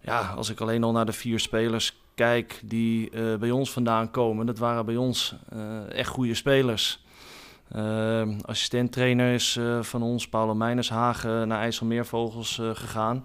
ja, 0.00 0.32
als 0.36 0.50
ik 0.50 0.60
alleen 0.60 0.84
al 0.84 0.92
naar 0.92 1.06
de 1.06 1.12
vier 1.12 1.40
spelers 1.40 2.00
kijk 2.14 2.60
die 2.64 3.10
bij 3.38 3.50
ons 3.50 3.70
vandaan 3.70 4.10
komen, 4.10 4.46
dat 4.46 4.58
waren 4.58 4.84
bij 4.84 4.96
ons 4.96 5.34
echt 5.88 6.08
goede 6.08 6.34
spelers. 6.34 7.04
Uh, 7.76 8.28
assistent-trainer 8.42 9.34
is 9.34 9.58
van 9.80 10.02
ons, 10.02 10.28
Paulo 10.28 10.54
Meinershagen, 10.54 11.48
naar 11.48 11.60
IJsselmeervogels 11.60 12.60
gegaan. 12.72 13.24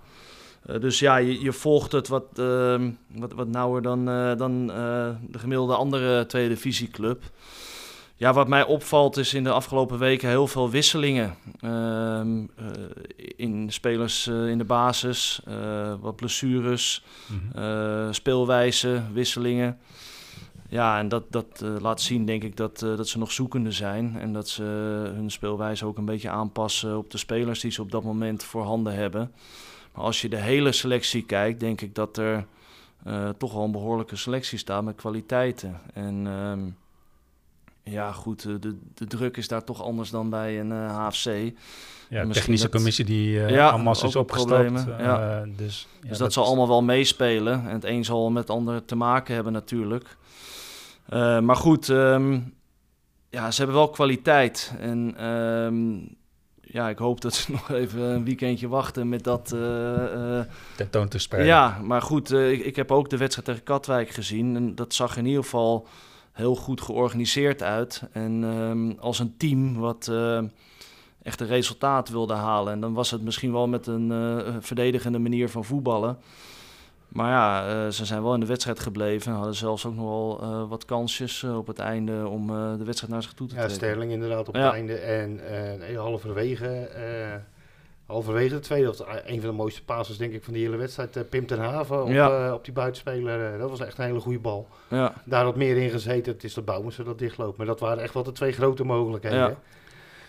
Eh, 0.67 0.79
dus 0.79 0.99
ja, 0.99 1.17
je, 1.17 1.41
je, 1.41 1.53
volgt 1.53 1.91
het 1.91 2.07
wat, 2.07 2.25
uh, 2.39 2.81
wat, 3.07 3.33
wat 3.33 3.47
nauwer 3.47 3.81
dan, 3.81 4.09
uh, 4.09 4.35
dan 4.35 4.61
uh, 4.61 5.09
de 5.21 5.39
gemiddelde 5.39 5.75
andere 5.75 6.25
tweede 6.25 6.53
divisieclub. 6.53 7.23
Ja, 8.15 8.33
wat 8.33 8.47
mij 8.47 8.63
opvalt 8.63 9.17
is 9.17 9.33
in 9.33 9.43
de 9.43 9.51
afgelopen 9.51 9.99
weken 9.99 10.29
heel 10.29 10.47
veel 10.47 10.69
wisselingen. 10.69 11.35
Ehm, 11.59 12.45
in 13.35 13.71
spelers 13.71 14.27
in 14.27 14.57
de 14.57 14.63
basis, 14.63 15.41
wat 16.01 16.15
blessures, 16.15 17.03
mm 17.27 18.13
speelwijze, 18.13 19.01
wisselingen. 19.13 19.77
Ja, 20.69 20.99
en 20.99 21.07
dat, 21.07 21.23
dat 21.29 21.63
laat 21.81 22.01
zien, 22.01 22.25
denk 22.25 22.43
ik, 22.43 22.57
dat, 22.57 22.79
dat 22.79 23.07
ze 23.07 23.17
nog 23.17 23.31
zoekende 23.31 23.71
zijn. 23.71 24.17
En 24.19 24.33
dat 24.33 24.49
ze 24.49 24.63
hun 25.15 25.31
speelwijze 25.31 25.85
ook 25.85 25.97
een 25.97 26.05
beetje 26.05 26.29
aanpassen 26.29 26.97
op 26.97 27.11
de 27.11 27.17
spelers 27.17 27.59
die 27.59 27.71
ze 27.71 27.81
op 27.81 27.91
dat 27.91 28.03
moment 28.03 28.43
voorhanden 28.43 28.93
hebben 28.93 29.31
als 29.97 30.21
je 30.21 30.29
de 30.29 30.41
hele 30.41 30.71
selectie 30.71 31.25
kijkt, 31.25 31.59
denk 31.59 31.81
ik 31.81 31.95
dat 31.95 32.17
er 32.17 32.45
uh, 33.07 33.29
toch 33.29 33.53
wel 33.53 33.63
een 33.63 33.71
behoorlijke 33.71 34.15
selectie 34.15 34.57
staat 34.57 34.83
met 34.83 34.95
kwaliteiten. 34.95 35.81
En 35.93 36.27
ehm, 36.27 36.69
ja, 37.93 38.11
goed, 38.11 38.45
eh, 38.45 38.53
de, 38.59 38.77
de 38.93 39.05
druk 39.05 39.37
is 39.37 39.47
daar 39.47 39.63
toch 39.63 39.83
anders 39.83 40.09
dan 40.09 40.29
bij 40.29 40.59
een 40.59 40.71
uh, 40.71 41.07
HFC. 41.07 41.51
Ja, 42.09 42.25
de 42.25 42.33
technische 42.33 42.69
commissie 42.69 43.05
die 43.05 43.35
uh, 43.35 43.49
ja, 43.49 43.69
allemaal 43.69 43.93
is 43.93 44.15
opgestapt. 44.15 44.85
ja. 44.99 45.45
dus 45.55 45.87
ja, 46.01 46.09
dus 46.09 46.17
dat, 46.17 46.33
zal 46.33 46.45
allemaal 46.45 46.67
wel 46.67 46.83
meespelen. 46.83 47.67
En 47.67 47.73
het 47.73 47.85
een 47.85 48.05
zal 48.05 48.29
met 48.29 48.47
het 48.47 48.57
ander 48.57 48.85
te 48.85 48.95
maken 48.95 49.35
hebben 49.35 49.53
natuurlijk. 49.53 50.17
maar 51.41 51.55
goed, 51.55 51.87
um, 51.87 52.53
ja, 53.29 53.51
ze 53.51 53.57
hebben 53.57 53.75
wel 53.75 53.89
kwaliteit. 53.89 54.73
En 54.79 55.25
um, 55.25 56.17
ja, 56.77 56.89
ik 56.89 56.97
hoop 56.97 57.21
dat 57.21 57.33
ze 57.33 57.51
nog 57.57 57.71
even 57.71 58.01
een 58.01 58.23
weekendje 58.23 58.67
wachten 58.67 59.09
met 59.09 59.23
dat... 59.23 59.51
Uh, 59.55 60.39
Tentoon 60.75 61.07
te 61.07 61.17
spreiden. 61.17 61.53
Ja, 61.53 61.79
maar 61.83 62.01
goed, 62.01 62.31
uh, 62.31 62.51
ik, 62.51 62.65
ik, 62.65 62.75
heb 62.75 62.91
ook 62.91 63.09
de 63.09 63.17
wedstrijd 63.17 63.47
tegen 63.47 63.63
Katwijk 63.63 64.09
gezien. 64.09 64.55
En 64.55 64.75
dat 64.75 64.93
zag 64.93 65.17
in 65.17 65.25
ieder 65.25 65.43
geval 65.43 65.87
heel 66.31 66.55
goed 66.55 66.81
georganiseerd 66.81 67.63
uit. 67.63 68.03
En 68.11 68.43
um, 68.43 68.97
als 68.99 69.19
een 69.19 69.37
team 69.37 69.75
wat 69.75 70.11
echt 71.21 71.41
een 71.41 71.47
resultaat 71.47 72.09
wilde 72.09 72.33
halen. 72.33 72.73
En 72.73 72.79
dan 72.79 72.93
was 72.93 73.11
het 73.11 73.21
misschien 73.21 73.51
wel 73.51 73.67
met 73.67 73.87
een 73.87 74.11
verdedigende 74.59 75.19
manier 75.19 75.49
van 75.49 75.65
voetballen. 75.65 76.17
Maar 77.07 77.31
ja, 77.31 77.67
uh, 77.85 77.91
ze 77.91 78.05
zijn 78.05 78.23
wel 78.23 78.33
in 78.33 78.39
de 78.39 78.45
wedstrijd 78.45 78.79
gebleven. 78.79 79.31
Hadden 79.31 79.55
zelfs 79.55 79.85
ook 79.85 79.95
nog 79.95 80.05
wel 80.05 80.39
uh, 80.41 80.69
wat 80.69 80.85
kansjes 80.85 81.41
uh, 81.41 81.57
op 81.57 81.67
het 81.67 81.79
einde 81.79 82.27
om 82.27 82.47
de 82.77 82.83
wedstrijd 82.83 83.13
naar 83.13 83.23
zich 83.23 83.33
toe 83.33 83.47
te 83.47 83.53
trekken. 83.53 83.73
Ja, 83.73 83.85
Sterling 83.85 84.11
inderdaad 84.11 84.47
op 84.47 84.53
het 84.53 84.73
einde. 84.73 84.95
En 84.95 85.41
halverwege, 85.95 86.89
halverwege 88.05 88.53
de 88.53 88.59
tweede, 88.59 88.89
of 88.89 88.99
een 89.25 89.41
van 89.41 89.49
de 89.49 89.55
mooiste 89.55 89.83
passes 89.83 90.17
denk 90.17 90.33
ik 90.33 90.43
van 90.43 90.53
die 90.53 90.63
hele 90.63 90.77
wedstrijd. 90.77 91.29
Pim 91.29 91.45
ten 91.45 91.59
Haven 91.59 92.03
op, 92.03 92.09
ja. 92.09 92.53
op 92.53 92.63
die 92.63 92.73
buitenspeler. 92.73 93.57
dat 93.57 93.69
was 93.69 93.79
echt 93.79 93.97
een 93.97 94.05
hele 94.05 94.19
goede 94.19 94.39
bal. 94.39 94.67
Ja. 94.87 95.13
Daar 95.23 95.43
had 95.43 95.55
meer 95.55 95.77
in 95.77 95.89
gezeten. 95.89 96.33
Het 96.33 96.43
is 96.43 96.53
de 96.53 96.61
Bouwens 96.61 96.95
dat 96.95 97.19
dichtloopt. 97.19 97.57
Maar 97.57 97.67
dat 97.67 97.79
waren 97.79 98.03
echt 98.03 98.13
wel 98.13 98.23
de 98.23 98.31
twee 98.31 98.51
grote 98.51 98.83
mogelijkheden. 98.83 99.39
Ja. 99.39 99.55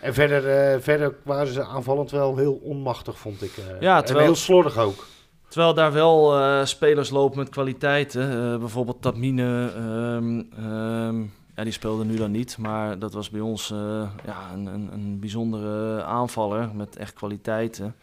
En 0.00 0.14
verder, 0.14 0.80
verder 0.82 1.14
waren 1.22 1.52
ze 1.52 1.64
aanvallend 1.64 2.10
wel 2.10 2.36
heel 2.36 2.60
onmachtig, 2.62 3.18
vond 3.18 3.42
ik. 3.42 3.52
ja, 3.80 4.02
terwijl... 4.02 4.26
En 4.26 4.32
heel 4.32 4.40
slordig 4.40 4.78
ook. 4.78 5.04
Terwijl 5.48 5.74
daar 5.74 5.92
wel 5.92 6.38
uh, 6.38 6.64
spelers 6.64 7.10
lopen 7.10 7.38
met 7.38 7.48
kwaliteiten. 7.48 8.52
Uh, 8.52 8.58
bijvoorbeeld 8.58 9.02
Tabmine, 9.02 9.72
um, 9.76 10.64
um, 10.64 11.32
ja, 11.56 11.64
die 11.64 11.72
speelde 11.72 12.04
nu 12.04 12.16
dan 12.16 12.30
niet. 12.30 12.58
Maar 12.58 12.98
dat 12.98 13.12
was 13.12 13.30
bij 13.30 13.40
ons 13.40 13.70
uh, 13.70 13.78
ja, 14.24 14.52
een, 14.52 14.66
een, 14.66 14.92
een, 14.92 15.20
bijzondere 15.20 16.02
aanvaller 16.02 16.74
met 16.74 16.96
echt 16.96 17.12
kwaliteiten. 17.12 17.94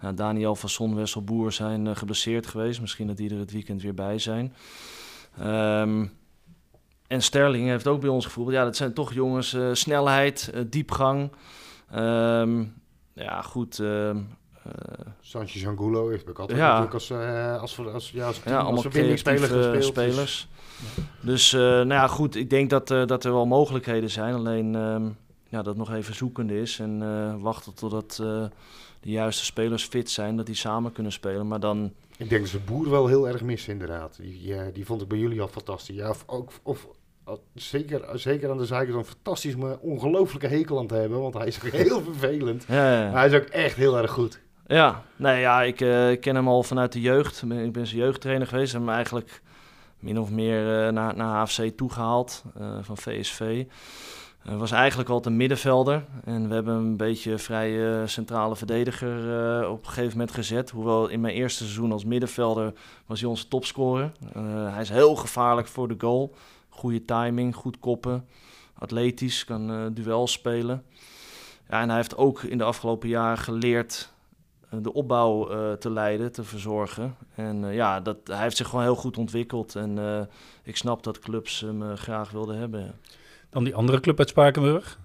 Nou, 0.00 0.14
Daniel 0.14 0.54
van 0.54 0.68
Son, 0.68 0.94
Wesselboer 0.94 1.52
zijn 1.52 1.96
geblesseerd 1.96 2.46
geweest. 2.46 2.80
Misschien 2.80 3.06
dat 3.06 3.16
die 3.16 3.30
er 3.30 3.38
het 3.38 3.52
weekend 3.52 3.82
weer 3.82 3.94
bij 3.94 4.18
zijn. 4.18 4.54
Um, 5.40 6.12
en 7.06 7.22
Sterling 7.22 7.68
heeft 7.68 7.86
ook 7.86 8.00
bij 8.00 8.10
ons 8.10 8.24
gevoeld. 8.24 8.50
Ja, 8.52 8.64
dat 8.64 8.76
zijn 8.76 8.92
toch 8.92 9.12
jongens, 9.12 9.56
snelheid, 9.72 10.52
diepgang. 10.70 11.30
ja, 13.14 13.42
goed 13.42 13.82
Sanchez 15.20 15.66
Angulo 15.66 16.08
heeft 16.08 16.28
ook 16.28 16.38
altijd 16.38 16.58
ja. 16.58 16.66
natuurlijk 16.66 16.94
als, 16.94 17.10
uh, 17.10 17.60
als, 17.60 17.78
als, 17.78 18.10
ja, 18.10 18.26
als, 18.26 18.40
ja, 18.44 18.58
als 18.58 18.80
verbindingsspeler 18.80 19.48
gespeeld. 19.48 19.72
Dus- 19.72 19.86
spelers. 19.86 20.48
Dus 21.20 21.52
uh, 21.52 21.60
nou 21.60 21.88
ja, 21.88 22.06
goed, 22.06 22.36
ik 22.36 22.50
denk 22.50 22.70
dat, 22.70 22.88
dat 22.88 23.24
er 23.24 23.32
wel 23.32 23.46
mogelijkheden 23.46 24.10
zijn. 24.10 24.34
Alleen 24.34 24.74
um, 24.74 25.16
ja, 25.48 25.62
dat 25.62 25.76
nog 25.76 25.92
even 25.92 26.14
zoekende 26.14 26.60
is. 26.60 26.78
En 26.78 27.40
wachten 27.40 27.74
totdat 27.74 28.16
de 29.00 29.10
juiste 29.10 29.44
spelers 29.44 29.84
fit 29.84 30.10
zijn, 30.10 30.36
dat 30.36 30.46
die 30.46 30.54
samen 30.54 30.92
kunnen 30.92 31.12
spelen. 31.12 31.48
Maar 31.48 31.60
dan... 31.60 31.92
Ik 32.16 32.28
denk 32.28 32.40
dat 32.40 32.50
ze 32.50 32.58
Boer 32.58 32.90
wel 32.90 33.06
heel 33.06 33.28
erg 33.28 33.42
missen 33.42 33.72
inderdaad. 33.72 34.16
Die, 34.16 34.72
die 34.72 34.86
vond 34.86 35.02
ik 35.02 35.08
bij 35.08 35.18
jullie 35.18 35.40
al 35.40 35.48
fantastisch. 35.48 35.96
Ja, 35.96 36.10
of, 36.10 36.24
ook, 36.26 36.50
of 36.62 36.86
zeker, 37.54 38.18
zeker 38.18 38.50
aan 38.50 38.58
de 38.58 38.66
zijkant 38.66 38.98
een 38.98 39.04
fantastisch, 39.04 39.56
maar 39.56 39.78
ongelooflijke 39.78 40.46
hekel 40.46 40.78
aan 40.78 40.86
te 40.86 40.94
hebben. 40.94 41.20
Want 41.20 41.34
hij 41.34 41.46
is 41.46 41.58
heel 41.70 42.02
vervelend. 42.02 42.64
Ja, 42.68 43.02
ja. 43.02 43.10
hij 43.10 43.26
is 43.26 43.34
ook 43.34 43.44
echt 43.44 43.76
heel 43.76 43.98
erg 43.98 44.10
goed. 44.10 44.40
Ja, 44.68 45.02
nee, 45.16 45.40
ja, 45.40 45.62
ik 45.62 45.80
uh, 45.80 46.20
ken 46.20 46.34
hem 46.34 46.48
al 46.48 46.62
vanuit 46.62 46.92
de 46.92 47.00
jeugd. 47.00 47.42
Ik 47.42 47.72
ben 47.72 47.86
zijn 47.86 48.00
jeugdtrainer 48.00 48.46
geweest. 48.46 48.74
en 48.74 48.80
hem 48.80 48.88
eigenlijk 48.88 49.42
min 49.98 50.20
of 50.20 50.30
meer 50.30 50.86
uh, 50.86 50.92
naar, 50.92 51.16
naar 51.16 51.40
HFC 51.40 51.76
toegehaald 51.76 52.44
uh, 52.60 52.78
van 52.80 52.96
VSV. 52.96 53.64
Hij 54.38 54.56
was 54.56 54.70
eigenlijk 54.70 55.08
altijd 55.08 55.32
een 55.32 55.40
middenvelder. 55.40 56.04
En 56.24 56.48
we 56.48 56.54
hebben 56.54 56.74
een 56.74 56.96
beetje 56.96 57.38
vrije 57.38 58.06
centrale 58.06 58.56
verdediger 58.56 59.68
op 59.68 59.78
een 59.78 59.88
gegeven 59.88 60.18
moment 60.18 60.30
gezet. 60.30 60.70
Hoewel 60.70 61.08
in 61.08 61.20
mijn 61.20 61.34
eerste 61.34 61.62
seizoen 61.62 61.92
als 61.92 62.04
middenvelder 62.04 62.72
was 63.06 63.20
hij 63.20 63.28
onze 63.28 63.48
topscorer. 63.48 64.12
hij 64.72 64.80
is 64.80 64.88
heel 64.88 65.14
gevaarlijk 65.16 65.68
voor 65.68 65.88
de 65.88 65.94
goal. 65.98 66.34
Goede 66.68 67.04
timing, 67.04 67.54
goed 67.54 67.78
koppen. 67.78 68.28
Atletisch, 68.78 69.44
kan 69.44 69.92
duel 69.94 70.26
spelen. 70.26 70.84
Ja, 71.68 71.80
en 71.80 71.88
hij 71.88 71.96
heeft 71.96 72.16
ook 72.16 72.42
in 72.42 72.58
de 72.58 72.64
afgelopen 72.64 73.08
jaren 73.08 73.38
geleerd 73.38 74.14
eh, 74.15 74.15
de 74.70 74.92
opbouw 74.92 75.50
uh, 75.50 75.72
te 75.72 75.90
leiden, 75.90 76.32
te 76.32 76.44
verzorgen. 76.44 77.16
En 77.34 77.62
uh, 77.62 77.74
ja, 77.74 78.00
dat, 78.00 78.16
hij 78.24 78.42
heeft 78.42 78.56
zich 78.56 78.68
gewoon 78.68 78.84
heel 78.84 78.94
goed 78.94 79.16
ontwikkeld. 79.16 79.74
En 79.74 79.96
uh, 79.98 80.20
ik 80.62 80.76
snap 80.76 81.02
dat 81.02 81.18
clubs 81.18 81.60
hem 81.60 81.96
graag 81.96 82.30
wilden 82.30 82.58
hebben. 82.58 82.94
Dan 83.50 83.64
die 83.64 83.74
andere 83.74 84.00
club 84.00 84.18
uit 84.18 84.28
Spakenburg. 84.28 84.98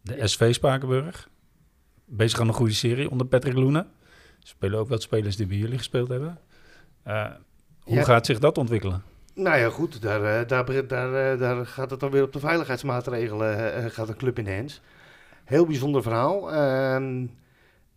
De 0.00 0.26
SV 0.26 0.54
Spakenburg. 0.54 1.28
Bezig 2.04 2.40
aan 2.40 2.48
een 2.48 2.54
goede 2.54 2.72
serie 2.72 3.10
onder 3.10 3.26
Patrick 3.26 3.54
Loenen. 3.54 3.90
Spelen 4.38 4.78
ook 4.78 4.88
wat 4.88 5.02
spelers 5.02 5.36
die 5.36 5.46
bij 5.46 5.56
jullie 5.56 5.78
gespeeld 5.78 6.08
hebben. 6.08 6.38
hoe 7.82 7.94
ja. 7.94 8.02
gaat 8.02 8.26
zich 8.26 8.38
dat 8.38 8.58
ontwikkelen? 8.58 9.02
Nou 9.34 9.58
ja, 9.58 9.68
goed. 9.68 10.02
Daar, 10.02 10.46
daar, 10.46 10.86
daar, 10.86 11.38
daar 11.38 11.66
gaat 11.66 11.90
het 11.90 12.00
dan 12.00 12.10
weer 12.10 12.22
op 12.22 12.32
de 12.32 12.38
veiligheidsmaatregelen. 12.38 13.90
gaat 13.90 14.08
een 14.08 14.16
club 14.16 14.38
in 14.38 14.44
de 14.44 14.54
hands. 14.54 14.80
Heel 15.44 15.66
bijzonder 15.66 16.02
verhaal. 16.02 16.52
Ehm, 16.52 17.26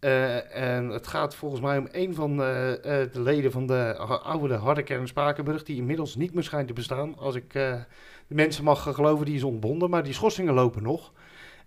uh, 0.06 0.56
en 0.56 0.90
het 0.90 1.08
gaat 1.08 1.36
volgens 1.36 1.62
mij 1.62 1.78
om 1.78 1.88
een 1.92 2.16
van 2.16 2.38
de, 2.38 2.80
uh, 2.86 3.14
de 3.14 3.22
leden 3.22 3.52
van 3.52 3.68
de 3.68 3.96
oude 4.24 4.54
harde 4.54 5.02
Spakenburg, 5.04 5.64
die 5.64 5.76
inmiddels 5.76 6.16
niet 6.16 6.34
meer 6.34 6.44
schijnt 6.44 6.68
te 6.68 6.74
bestaan. 6.74 7.18
Als 7.18 7.36
ik 7.36 7.54
de 7.54 7.86
mensen 8.28 8.64
mag 8.64 8.94
geloven, 8.94 9.26
die 9.26 9.36
is 9.36 9.44
ontbonden, 9.44 9.90
maar 9.90 10.04
die 10.04 10.14
schorsingen 10.14 10.54
lopen 10.54 10.84
nog. 10.84 11.12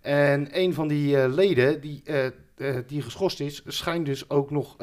En 0.01 0.47
een 0.51 0.73
van 0.73 0.87
die 0.87 1.29
leden 1.29 1.81
die, 1.81 2.03
die 2.87 3.01
geschorst 3.01 3.39
is, 3.39 3.63
schijnt 3.65 4.05
dus 4.05 4.29
ook 4.29 4.51
nog 4.51 4.75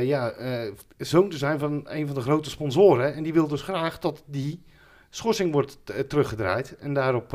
ja, 0.00 0.32
zoon 0.98 1.28
te 1.28 1.36
zijn 1.36 1.58
van 1.58 1.80
een 1.84 2.06
van 2.06 2.14
de 2.14 2.20
grote 2.20 2.50
sponsoren. 2.50 3.14
En 3.14 3.22
die 3.22 3.32
wil 3.32 3.48
dus 3.48 3.62
graag 3.62 3.98
dat 3.98 4.22
die 4.26 4.62
schorsing 5.10 5.52
wordt 5.52 5.78
teruggedraaid. 6.08 6.76
En 6.76 6.94
daarop 6.94 7.32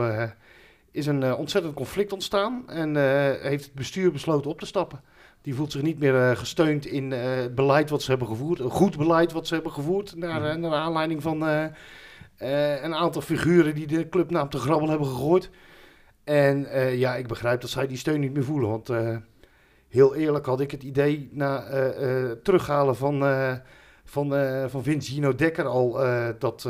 is 0.98 1.06
een 1.06 1.24
uh, 1.24 1.40
ontzettend 1.40 1.74
conflict 1.74 2.14
ontstaan 2.14 2.70
en 2.70 2.96
uh, 2.96 3.04
heeft 3.42 3.64
het 3.64 3.74
bestuur 3.74 4.12
besloten 4.12 4.52
op 4.52 4.60
te 4.60 4.66
stappen. 4.66 5.02
Die 5.42 5.56
voelt 5.56 5.72
zich 5.72 5.82
niet 5.82 6.00
meer 6.00 6.14
uh, 6.14 6.38
gesteund 6.38 6.86
in 6.86 7.12
het 7.12 7.56
beleid 7.56 7.90
wat 7.90 8.02
ze 8.02 8.10
hebben 8.10 8.28
gevoerd, 8.28 8.60
een 8.60 8.70
goed 8.70 8.98
beleid 8.98 9.32
wat 9.32 9.48
ze 9.48 9.54
hebben 9.54 9.72
gevoerd, 9.72 10.16
naar, 10.16 10.56
mm. 10.56 10.62
naar 10.62 10.72
aanleiding 10.72 11.22
van 11.22 11.42
een 12.38 12.96
aantal 12.96 13.22
figuren 13.22 13.76
die 13.76 13.88
de 13.88 14.10
club 14.10 14.30
naam 14.30 14.50
te 14.50 14.58
grabbel 14.58 14.90
hebben 14.90 15.08
gegooid. 15.08 15.50
En 16.24 16.68
ja, 16.98 17.16
ik 17.16 17.28
begrijp 17.28 17.62
dat 17.62 17.70
zij 17.70 17.88
die 17.88 17.98
steun 17.98 18.20
niet 18.20 18.34
meer 18.34 18.44
voelen, 18.44 18.70
want 18.70 18.90
heel 19.88 20.16
eerlijk 20.16 20.46
had 20.46 20.60
ik 20.60 20.72
het 20.72 20.84
idee 20.84 21.30
na 21.32 21.64
terughalen 22.44 22.96
van, 22.96 23.20
van, 24.06 24.34
van 24.70 24.84
Vince 24.84 25.12
Gino 25.12 25.36
Dekker 25.36 25.66
al 25.66 25.92
dat 26.40 26.70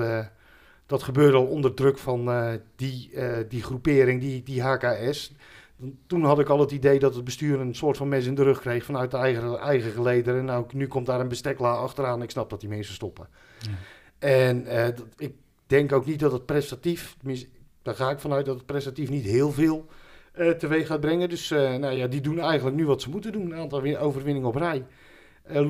dat 0.87 1.03
gebeurde 1.03 1.37
al 1.37 1.45
onder 1.45 1.73
druk 1.73 1.97
van 1.97 2.29
uh, 2.29 2.53
die, 2.75 3.09
uh, 3.13 3.37
die 3.49 3.63
groepering, 3.63 4.21
die, 4.21 4.43
die 4.43 4.61
HKS. 4.61 5.31
toen 6.07 6.23
had 6.23 6.39
ik 6.39 6.49
al 6.49 6.59
het 6.59 6.71
idee 6.71 6.99
dat 6.99 7.15
het 7.15 7.23
bestuur 7.23 7.59
een 7.59 7.75
soort 7.75 7.97
van 7.97 8.07
mes 8.07 8.25
in 8.25 8.35
de 8.35 8.43
rug 8.43 8.59
kreeg 8.59 8.85
vanuit 8.85 9.11
de 9.11 9.17
eigen, 9.17 9.59
eigen 9.59 9.91
gelederen. 9.91 10.45
Nou, 10.45 10.65
nu 10.73 10.87
komt 10.87 11.05
daar 11.05 11.19
een 11.19 11.27
bestekla 11.27 11.71
achteraan. 11.71 12.21
Ik 12.21 12.29
snap 12.29 12.49
dat 12.49 12.59
die 12.59 12.69
mensen 12.69 12.93
stoppen. 12.93 13.27
Ja. 13.59 13.69
En 14.19 14.65
uh, 14.65 14.87
ik 15.17 15.33
denk 15.67 15.91
ook 15.91 16.05
niet 16.05 16.19
dat 16.19 16.31
het 16.31 16.45
prestatief, 16.45 17.17
daar 17.81 17.95
ga 17.95 18.09
ik 18.09 18.19
vanuit 18.19 18.45
dat 18.45 18.55
het 18.55 18.65
prestatief 18.65 19.09
niet 19.09 19.25
heel 19.25 19.51
veel 19.51 19.85
teweeg 20.57 20.87
gaat 20.87 20.99
brengen. 20.99 21.29
Dus 21.29 21.49
nou 21.49 21.91
ja, 21.91 22.07
die 22.07 22.21
doen 22.21 22.39
eigenlijk 22.39 22.75
nu 22.75 22.85
wat 22.85 23.01
ze 23.01 23.09
moeten 23.09 23.31
doen. 23.31 23.51
Een 23.51 23.59
aantal 23.59 23.97
overwinningen 23.97 24.47
op 24.47 24.55
rij. 24.55 24.85
Uh, 25.51 25.61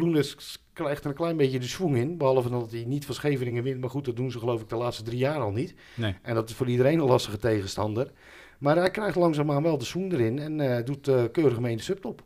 krijgt 0.78 1.04
er 1.04 1.10
een 1.10 1.16
klein 1.16 1.38
beetje 1.38 1.60
de 1.60 1.68
swing 1.68 1.96
in. 1.96 2.18
Behalve 2.18 2.50
dat 2.50 2.72
hij 2.72 2.84
niet 2.86 3.06
van 3.06 3.16
Scheveningen 3.16 3.64
wint. 3.64 3.80
Maar 3.80 3.90
goed, 3.90 4.06
dat 4.06 4.16
doen 4.16 4.32
ze 4.32 4.40
geloof 4.40 4.62
ik 4.62 4.70
de 4.70 4.76
laatste 4.76 5.04
drie 5.04 5.18
jaar 5.18 5.40
al 5.40 5.52
niet. 5.52 5.76
Nee. 5.96 6.16
En 6.22 6.36
dat 6.36 6.50
is 6.50 6.56
voor 6.56 6.68
iedereen 6.68 7.00
een 7.00 7.06
lastige 7.06 7.38
tegenstander. 7.38 8.12
Maar 8.58 8.76
hij 8.76 8.92
krijgt 8.92 9.16
langzaamaan 9.16 9.64
wel 9.64 9.78
de 9.78 9.86
swing 9.86 10.14
erin. 10.14 10.40
En 10.40 10.60
uh, 10.60 10.86
doet 10.86 11.08
uh, 11.08 11.24
keurig 11.32 11.60
mee 11.60 11.72
in 11.72 11.78
de 11.78 11.84
subtop. 11.84 12.22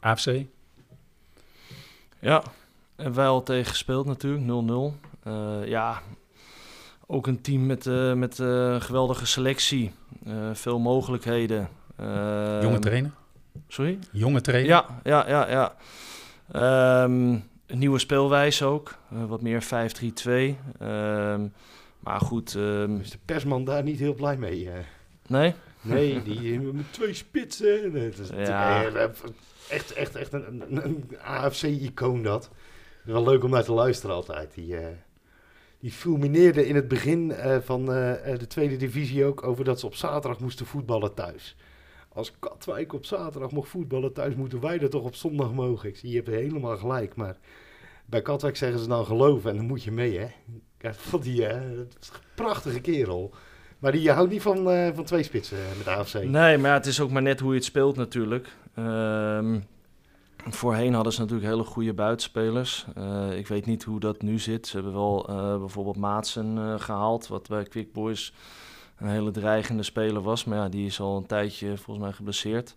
AFC? 0.00 0.44
Ja, 2.18 2.42
en 2.96 3.14
wij 3.14 3.26
al 3.26 3.42
tegen 3.42 3.70
gespeeld 3.70 4.06
natuurlijk. 4.06 4.42
0-0. 5.24 5.68
ja, 5.68 6.02
ook 7.06 7.26
een 7.26 7.40
team 7.40 7.66
met, 7.66 7.86
uh, 7.86 8.12
met 8.12 8.38
uh, 8.38 8.80
geweldige 8.80 9.26
selectie. 9.26 9.92
Uh, 10.26 10.34
veel 10.52 10.78
mogelijkheden. 10.78 11.68
Jonge 12.62 12.78
trainer? 12.78 13.10
Sorry? 13.68 13.98
Jonge 14.12 14.40
trainer? 14.40 14.70
Ja, 14.70 15.00
ja, 15.02 15.28
ja. 15.28 15.48
ja. 15.48 15.74
Um, 17.04 17.50
een 17.72 17.78
nieuwe 17.78 17.98
speelwijze 17.98 18.64
ook. 18.64 18.98
wat 19.08 19.42
meer 19.42 19.64
5-3-2. 19.64 19.66
Um, 19.66 20.56
ehm, 20.78 21.46
maar 21.98 22.20
goed... 22.20 22.54
Um, 22.54 23.00
is 23.00 23.10
de 23.10 23.18
persman 23.24 23.64
daar 23.64 23.82
niet 23.82 23.98
heel 23.98 24.14
blij 24.14 24.36
mee? 24.36 24.68
Nee? 25.26 25.54
Nee, 25.80 26.22
die 26.28 26.60
met 26.60 26.92
twee 26.92 27.14
spitsen. 27.14 27.92
Dat 27.92 28.18
is 28.18 28.28
ja. 28.28 28.84
echt, 29.68 29.92
echt, 29.92 30.16
echt 30.16 30.32
een, 30.32 30.62
een, 30.68 30.84
een 30.84 31.04
AFC-icoon 31.22 32.22
dat. 32.22 32.50
Wel 33.04 33.24
leuk 33.24 33.44
om 33.44 33.50
naar 33.50 33.64
te 33.64 33.72
luisteren 33.72 34.16
altijd. 34.16 34.54
Die, 34.54 34.76
die 35.80 35.92
fulmineerde 35.92 36.66
in 36.66 36.74
het 36.74 36.88
begin 36.88 37.30
uh, 37.30 37.56
van 37.60 37.80
uh, 37.80 38.14
de 38.38 38.46
tweede 38.48 38.76
divisie 38.76 39.24
ook 39.24 39.42
over 39.42 39.64
dat 39.64 39.80
ze 39.80 39.86
op 39.86 39.94
zaterdag 39.94 40.40
moesten 40.40 40.66
voetballen 40.66 41.14
thuis. 41.14 41.56
Als 42.08 42.32
Katwijk 42.38 42.92
op 42.92 43.04
zaterdag 43.04 43.50
mocht 43.50 43.68
voetballen 43.68 44.12
thuis, 44.12 44.34
moeten 44.34 44.60
wij 44.60 44.80
er 44.80 44.90
toch 44.90 45.04
op 45.04 45.14
zondag 45.14 45.52
mogen. 45.52 45.88
Ik 45.88 45.96
zie, 45.96 46.10
je 46.10 46.16
hebt 46.16 46.28
helemaal 46.28 46.76
gelijk, 46.76 47.14
maar 47.14 47.36
bij 48.04 48.22
Katwijk 48.22 48.56
zeggen 48.56 48.78
ze 48.78 48.88
dan 48.88 49.04
geloven 49.04 49.50
en 49.50 49.56
dan 49.56 49.66
moet 49.66 49.82
je 49.82 49.92
mee, 49.92 50.18
hè. 50.18 50.26
Ja, 50.78 50.94
vond 50.94 51.22
die, 51.22 51.40
uh, 51.40 51.60
prachtige 52.34 52.80
kerel. 52.80 53.34
Maar 53.78 53.92
die 53.92 54.10
houdt 54.10 54.30
niet 54.30 54.42
van, 54.42 54.56
van 54.94 55.04
twee 55.04 55.22
spitsen 55.22 55.58
met 55.76 55.88
AFC. 55.88 56.14
Nee, 56.14 56.58
maar 56.58 56.70
ja, 56.70 56.76
het 56.76 56.86
is 56.86 57.00
ook 57.00 57.10
maar 57.10 57.22
net 57.22 57.40
hoe 57.40 57.50
je 57.50 57.56
het 57.56 57.64
speelt 57.64 57.96
natuurlijk. 57.96 58.48
Ehm, 58.74 59.60
Voorheen 60.48 60.94
hadden 60.94 61.12
ze 61.12 61.20
natuurlijk 61.20 61.48
hele 61.48 61.64
goede 61.64 61.92
buitenspelers. 61.92 62.86
Ik 63.36 63.46
weet 63.46 63.66
niet 63.66 63.82
hoe 63.82 64.00
dat 64.00 64.22
nu 64.22 64.38
zit. 64.38 64.66
Ze 64.66 64.76
hebben 64.76 64.92
wel 64.92 65.24
bijvoorbeeld 65.58 65.96
Maatsen 65.96 66.80
gehaald, 66.80 67.28
wat 67.28 67.48
bij 67.48 67.64
Quick 67.64 67.92
Boys 67.92 68.32
een 69.02 69.08
hele 69.08 69.30
dreigende 69.30 69.82
speler 69.82 70.22
was. 70.22 70.44
Maar 70.44 70.58
ja, 70.58 70.68
die 70.68 70.86
is 70.86 71.00
al 71.00 71.16
een 71.16 71.26
tijdje 71.26 71.76
volgens 71.76 72.06
mij 72.06 72.14
geblesseerd. 72.14 72.76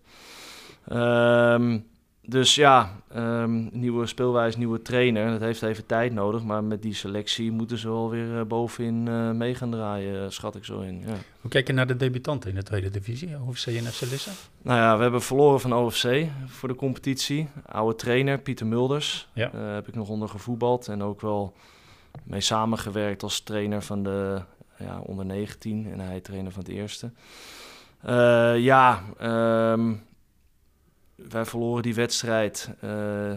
Um, 0.92 1.86
dus 2.28 2.54
ja, 2.54 3.00
um, 3.16 3.68
nieuwe 3.72 4.06
speelwijze, 4.06 4.58
nieuwe 4.58 4.82
trainer. 4.82 5.30
Dat 5.30 5.40
heeft 5.40 5.62
even 5.62 5.86
tijd 5.86 6.12
nodig. 6.12 6.42
Maar 6.42 6.64
met 6.64 6.82
die 6.82 6.94
selectie 6.94 7.52
moeten 7.52 7.78
ze 7.78 7.88
wel 7.88 8.10
weer 8.10 8.38
uh, 8.38 8.42
bovenin 8.42 9.06
uh, 9.06 9.30
mee 9.30 9.54
gaan 9.54 9.70
draaien, 9.70 10.22
uh, 10.22 10.30
schat 10.30 10.56
ik 10.56 10.64
zo 10.64 10.80
in. 10.80 11.00
Ja. 11.06 11.14
Hoe 11.40 11.50
kijk 11.50 11.66
je 11.66 11.72
naar 11.72 11.86
de 11.86 11.96
debutanten 11.96 12.50
in 12.50 12.56
de 12.56 12.62
tweede 12.62 12.90
divisie, 12.90 13.36
OFC 13.46 13.66
en 13.66 13.84
FC 13.84 14.00
Lisse? 14.00 14.30
Nou 14.62 14.78
ja, 14.78 14.96
we 14.96 15.02
hebben 15.02 15.22
verloren 15.22 15.60
van 15.60 15.74
OFC 15.74 16.26
voor 16.46 16.68
de 16.68 16.74
competitie. 16.74 17.48
Oude 17.66 17.96
trainer, 17.96 18.38
Pieter 18.38 18.66
Mulders. 18.66 19.28
Ja. 19.32 19.50
heb 19.56 19.88
ik 19.88 19.94
nog 19.94 20.08
onder 20.08 20.28
gevoetbald 20.28 20.88
en 20.88 21.02
ook 21.02 21.20
wel 21.20 21.54
mee 22.22 22.40
samengewerkt 22.40 23.22
als 23.22 23.40
trainer 23.40 23.82
van 23.82 24.02
de 24.02 24.40
ja, 24.78 25.00
onder 25.00 25.24
19. 25.24 25.92
En 25.92 26.00
hij 26.00 26.20
trainer 26.20 26.52
van 26.52 26.62
het 26.62 26.72
eerste. 26.72 27.10
ja, 28.58 29.02
um, 29.72 30.02
wij 31.16 31.44
verloren 31.44 31.82
die 31.82 31.94
wedstrijd. 31.94 32.70
Uh, 32.84 33.32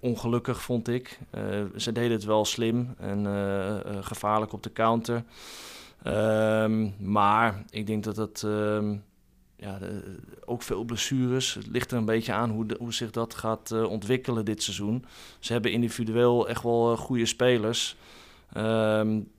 ongelukkig 0.00 0.62
vond 0.62 0.88
ik. 0.88 1.18
Uh, 1.34 1.42
ze 1.76 1.92
deden 1.92 2.12
het 2.12 2.24
wel 2.24 2.44
slim 2.44 2.94
en 2.98 3.24
uh, 3.24 3.76
gevaarlijk 4.00 4.52
op 4.52 4.62
de 4.62 4.72
counter. 4.72 5.24
Um, 6.06 6.94
maar 6.98 7.64
ik 7.70 7.86
denk 7.86 8.04
dat 8.04 8.16
het 8.16 8.42
um, 8.42 9.04
ja, 9.56 9.78
ook 10.44 10.62
veel 10.62 10.84
blessures. 10.84 11.54
Het 11.54 11.66
ligt 11.66 11.90
er 11.90 11.98
een 11.98 12.04
beetje 12.04 12.32
aan 12.32 12.50
hoe, 12.50 12.66
hoe 12.78 12.94
zich 12.94 13.10
dat 13.10 13.34
gaat 13.34 13.72
ontwikkelen 13.72 14.44
dit 14.44 14.62
seizoen. 14.62 15.04
Ze 15.38 15.52
hebben 15.52 15.72
individueel 15.72 16.48
echt 16.48 16.62
wel 16.62 16.96
goede 16.96 17.26
spelers. 17.26 17.96
Um, 18.56 19.30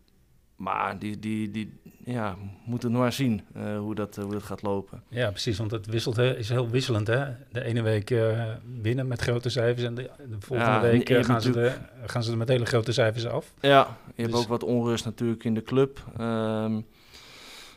maar 0.61 0.99
die, 0.99 1.19
die, 1.19 1.51
die 1.51 1.79
ja, 2.05 2.35
moeten 2.65 2.91
nog 2.91 3.01
maar 3.01 3.13
zien 3.13 3.41
uh, 3.57 3.77
hoe, 3.77 3.95
dat, 3.95 4.17
uh, 4.17 4.23
hoe 4.23 4.33
dat 4.33 4.43
gaat 4.43 4.61
lopen. 4.61 5.03
Ja, 5.07 5.29
precies. 5.29 5.57
Want 5.57 5.71
het 5.71 5.85
wisselt, 5.85 6.15
hè, 6.15 6.37
is 6.37 6.49
heel 6.49 6.69
wisselend. 6.69 7.07
Hè? 7.07 7.25
De 7.51 7.63
ene 7.63 7.81
week 7.81 8.09
uh, 8.09 8.43
winnen 8.81 9.07
met 9.07 9.21
grote 9.21 9.49
cijfers 9.49 9.85
en 9.85 9.95
de, 9.95 10.09
de 10.29 10.35
volgende 10.39 10.71
ja, 10.71 10.81
week 10.81 11.25
gaan, 11.25 11.41
ze 11.41 11.51
de, 11.51 11.73
gaan 12.05 12.23
ze 12.23 12.31
er 12.31 12.37
met 12.37 12.47
hele 12.47 12.65
grote 12.65 12.91
cijfers 12.91 13.27
af. 13.27 13.53
Ja, 13.59 13.97
je 14.05 14.13
dus... 14.15 14.25
hebt 14.25 14.37
ook 14.43 14.47
wat 14.47 14.63
onrust 14.63 15.05
natuurlijk 15.05 15.43
in 15.43 15.53
de 15.53 15.63
club. 15.63 16.03
Um, 16.19 16.85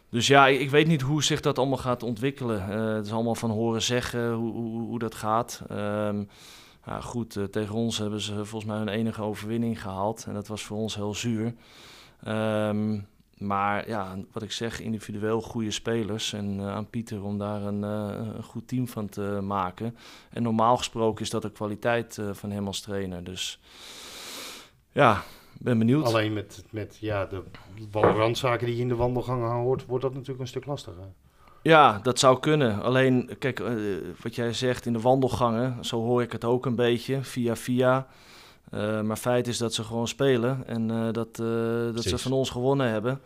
dus 0.09 0.27
ja, 0.27 0.47
ik, 0.47 0.61
ik, 0.61 0.71
weet 0.71 0.87
niet 0.87 1.03
hoe 1.03 1.23
zich 1.23 1.41
dat 1.41 1.59
allemaal 1.59 1.79
gaat 1.79 2.03
ontwikkelen. 2.03 2.63
het 2.95 3.07
is 3.07 3.13
allemaal 3.13 3.35
van 3.35 3.51
horen 3.51 3.83
zeggen 3.83 4.33
hoe, 4.33 4.53
hoe, 4.53 4.83
hoe 4.83 4.99
dat 4.99 5.15
gaat. 5.15 5.63
Um, 5.71 6.29
ja, 6.87 7.01
goed, 7.01 7.39
tegen 7.51 7.75
ons 7.75 7.99
hebben 7.99 8.21
ze 8.21 8.35
volgens 8.35 8.65
mij 8.65 8.77
hun 8.79 8.89
enige 8.89 9.23
overwinning 9.23 9.83
gehaald. 9.83 10.25
En 10.29 10.35
dat 10.35 10.47
was 10.47 10.63
voor 10.63 10.77
ons 10.77 10.95
heel 10.95 11.15
zuur. 11.15 11.55
Um, 12.29 13.07
maar 13.39 13.89
ja, 13.89 14.17
wat 14.33 14.43
ik 14.43 14.53
zeg, 14.53 14.81
individueel 14.81 15.41
goede 15.41 15.71
spelers. 15.71 16.33
En 16.33 16.59
uh, 16.61 16.75
aan 16.75 16.91
Pieter 16.91 17.23
om 17.23 17.39
daar 17.39 17.63
een, 17.63 17.83
uh, 17.83 18.35
een, 18.35 18.43
goed 18.43 18.69
team 18.69 18.89
van 18.89 19.09
te 19.09 19.41
maken. 19.43 19.97
En 20.31 20.43
normaal 20.43 20.77
gesproken 20.77 21.25
is 21.25 21.31
dat 21.31 21.43
de 21.43 21.51
kwaliteit 21.51 22.17
uh, 22.17 22.31
van 22.33 22.51
hem 22.51 22.67
als 22.67 22.81
trainer. 22.81 23.25
Dus 23.25 23.61
ja, 24.93 25.23
ben 25.59 25.79
benieuwd. 25.79 26.05
Alleen 26.05 26.33
met, 26.33 26.65
met 26.71 26.97
ja, 27.01 27.27
de 27.27 27.43
randzaken 27.91 28.67
die 28.67 28.77
je 28.77 28.83
in 28.83 28.89
de 28.89 28.95
wandelgangen 28.95 29.51
hoort, 29.51 29.87
wordt 29.87 30.05
dat 30.05 30.13
natuurlijk 30.13 30.41
een 30.41 30.49
stuk 30.49 30.67
lastiger. 30.67 31.13
Ja, 31.63 31.99
dat 32.03 32.19
zou 32.19 32.41
kunnen. 32.41 32.83
Alleen, 32.83 33.31
kijk, 33.39 33.63
wat 34.23 34.35
jij 34.35 34.53
zegt 34.53 34.87
in 34.87 34.93
de 34.93 35.01
wandelgangen, 35.01 35.85
zo 35.85 36.03
hoor 36.03 36.23
ik 36.23 36.33
het 36.33 36.45
ook 36.45 36.67
een 36.67 36.77
beetje, 36.77 37.23
via 37.23 37.57
via. 37.57 38.07
Uh, 38.75 39.01
maar 39.01 39.17
feit 39.17 39.47
is 39.47 39.59
dat 39.59 39.75
ze 39.75 39.85
gewoon 39.85 40.09
spelen 40.09 40.63
en 40.67 40.91
uh, 40.91 41.13
dat, 41.13 41.39
uh, 41.41 41.95
dat 41.95 42.03
ze 42.03 42.19
van 42.19 42.33
ons 42.33 42.51
gewonnen 42.51 42.89
hebben. 42.91 43.21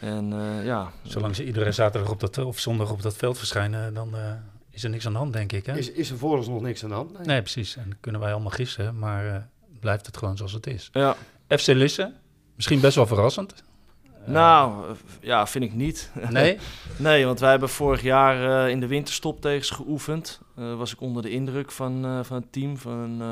En 0.00 0.34
ja. 0.64 0.90
Zolang 1.02 1.36
ze 1.36 1.44
iedere 1.44 1.72
zaterdag 1.72 2.10
op 2.10 2.20
dat, 2.20 2.38
of 2.38 2.58
zondag 2.58 2.90
op 2.90 3.02
dat 3.02 3.16
veld 3.16 3.38
verschijnen, 3.38 3.94
dan 3.94 4.14
is 4.70 4.84
er 4.84 4.90
niks 4.90 5.06
aan 5.06 5.12
de 5.12 5.18
hand, 5.18 5.32
denk 5.32 5.52
ik. 5.52 5.66
Hè? 5.66 5.76
Is, 5.76 5.90
is 5.90 6.10
er 6.10 6.18
vooralsnog 6.18 6.60
niks 6.60 6.82
aan 6.82 6.88
de 6.88 6.94
hand? 6.94 7.12
Nee, 7.12 7.26
nee 7.26 7.40
precies. 7.40 7.76
En 7.76 7.96
kunnen 8.00 8.20
wij 8.20 8.32
allemaal 8.32 8.50
gissen, 8.50 8.98
maar 8.98 9.48
blijft 9.80 10.06
het 10.06 10.16
gewoon 10.16 10.36
zoals 10.36 10.52
het 10.52 10.66
is. 10.66 10.88
Ja. 10.92 11.16
FC 11.48 11.66
Lisse, 11.66 12.12
misschien 12.54 12.80
best 12.80 12.96
wel 12.96 13.06
verrassend. 13.06 13.54
Nou, 14.24 14.94
ja, 15.20 15.46
vind 15.46 15.64
ik 15.64 15.74
niet. 15.74 16.10
Nee? 16.30 16.58
nee, 16.96 17.26
want 17.26 17.40
wij 17.40 17.50
hebben 17.50 17.68
vorig 17.68 18.02
jaar 18.02 18.68
in 18.70 18.80
de 18.80 18.86
winterstop 18.86 19.40
tegen 19.40 19.66
ze 19.66 19.74
geoefend. 19.74 20.40
was 20.54 20.92
ik 20.92 21.00
onder 21.00 21.22
de 21.22 21.30
indruk 21.30 21.70
van, 21.70 22.24
van 22.24 22.36
het 22.36 22.52
team, 22.52 22.78
van 22.78 23.22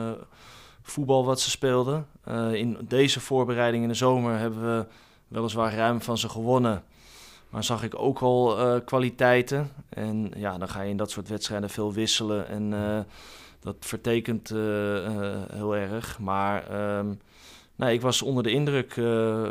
voetbal 0.85 1.25
wat 1.25 1.41
ze 1.41 1.51
speelden. 1.51 2.07
Uh, 2.29 2.53
in 2.53 2.79
deze 2.89 3.21
voorbereiding 3.21 3.83
in 3.83 3.89
de 3.89 3.95
zomer 3.95 4.39
hebben 4.39 4.79
we 4.79 4.87
weliswaar 5.29 5.75
ruim 5.75 6.01
van 6.01 6.19
ze 6.19 6.29
gewonnen. 6.29 6.85
Maar 7.49 7.65
zag 7.65 7.83
ik 7.83 7.99
ook 7.99 8.19
al 8.19 8.59
uh, 8.59 8.81
kwaliteiten. 8.85 9.71
En 9.89 10.31
ja, 10.37 10.59
dan 10.59 10.69
ga 10.69 10.83
je 10.83 10.91
in 10.91 10.97
dat 10.97 11.11
soort 11.11 11.29
wedstrijden 11.29 11.71
veel 11.71 11.93
wisselen. 11.93 12.49
En 12.49 12.73
uh, 12.73 12.99
dat 13.61 13.77
vertekent 13.81 14.49
heel 15.53 15.77
erg. 15.77 16.19
Maar 16.19 16.89
um, 16.99 17.21
nee, 17.77 17.95
ik 17.95 18.01
was 18.01 18.23
onder 18.23 18.43
de 18.43 18.51
indruk 18.51 18.93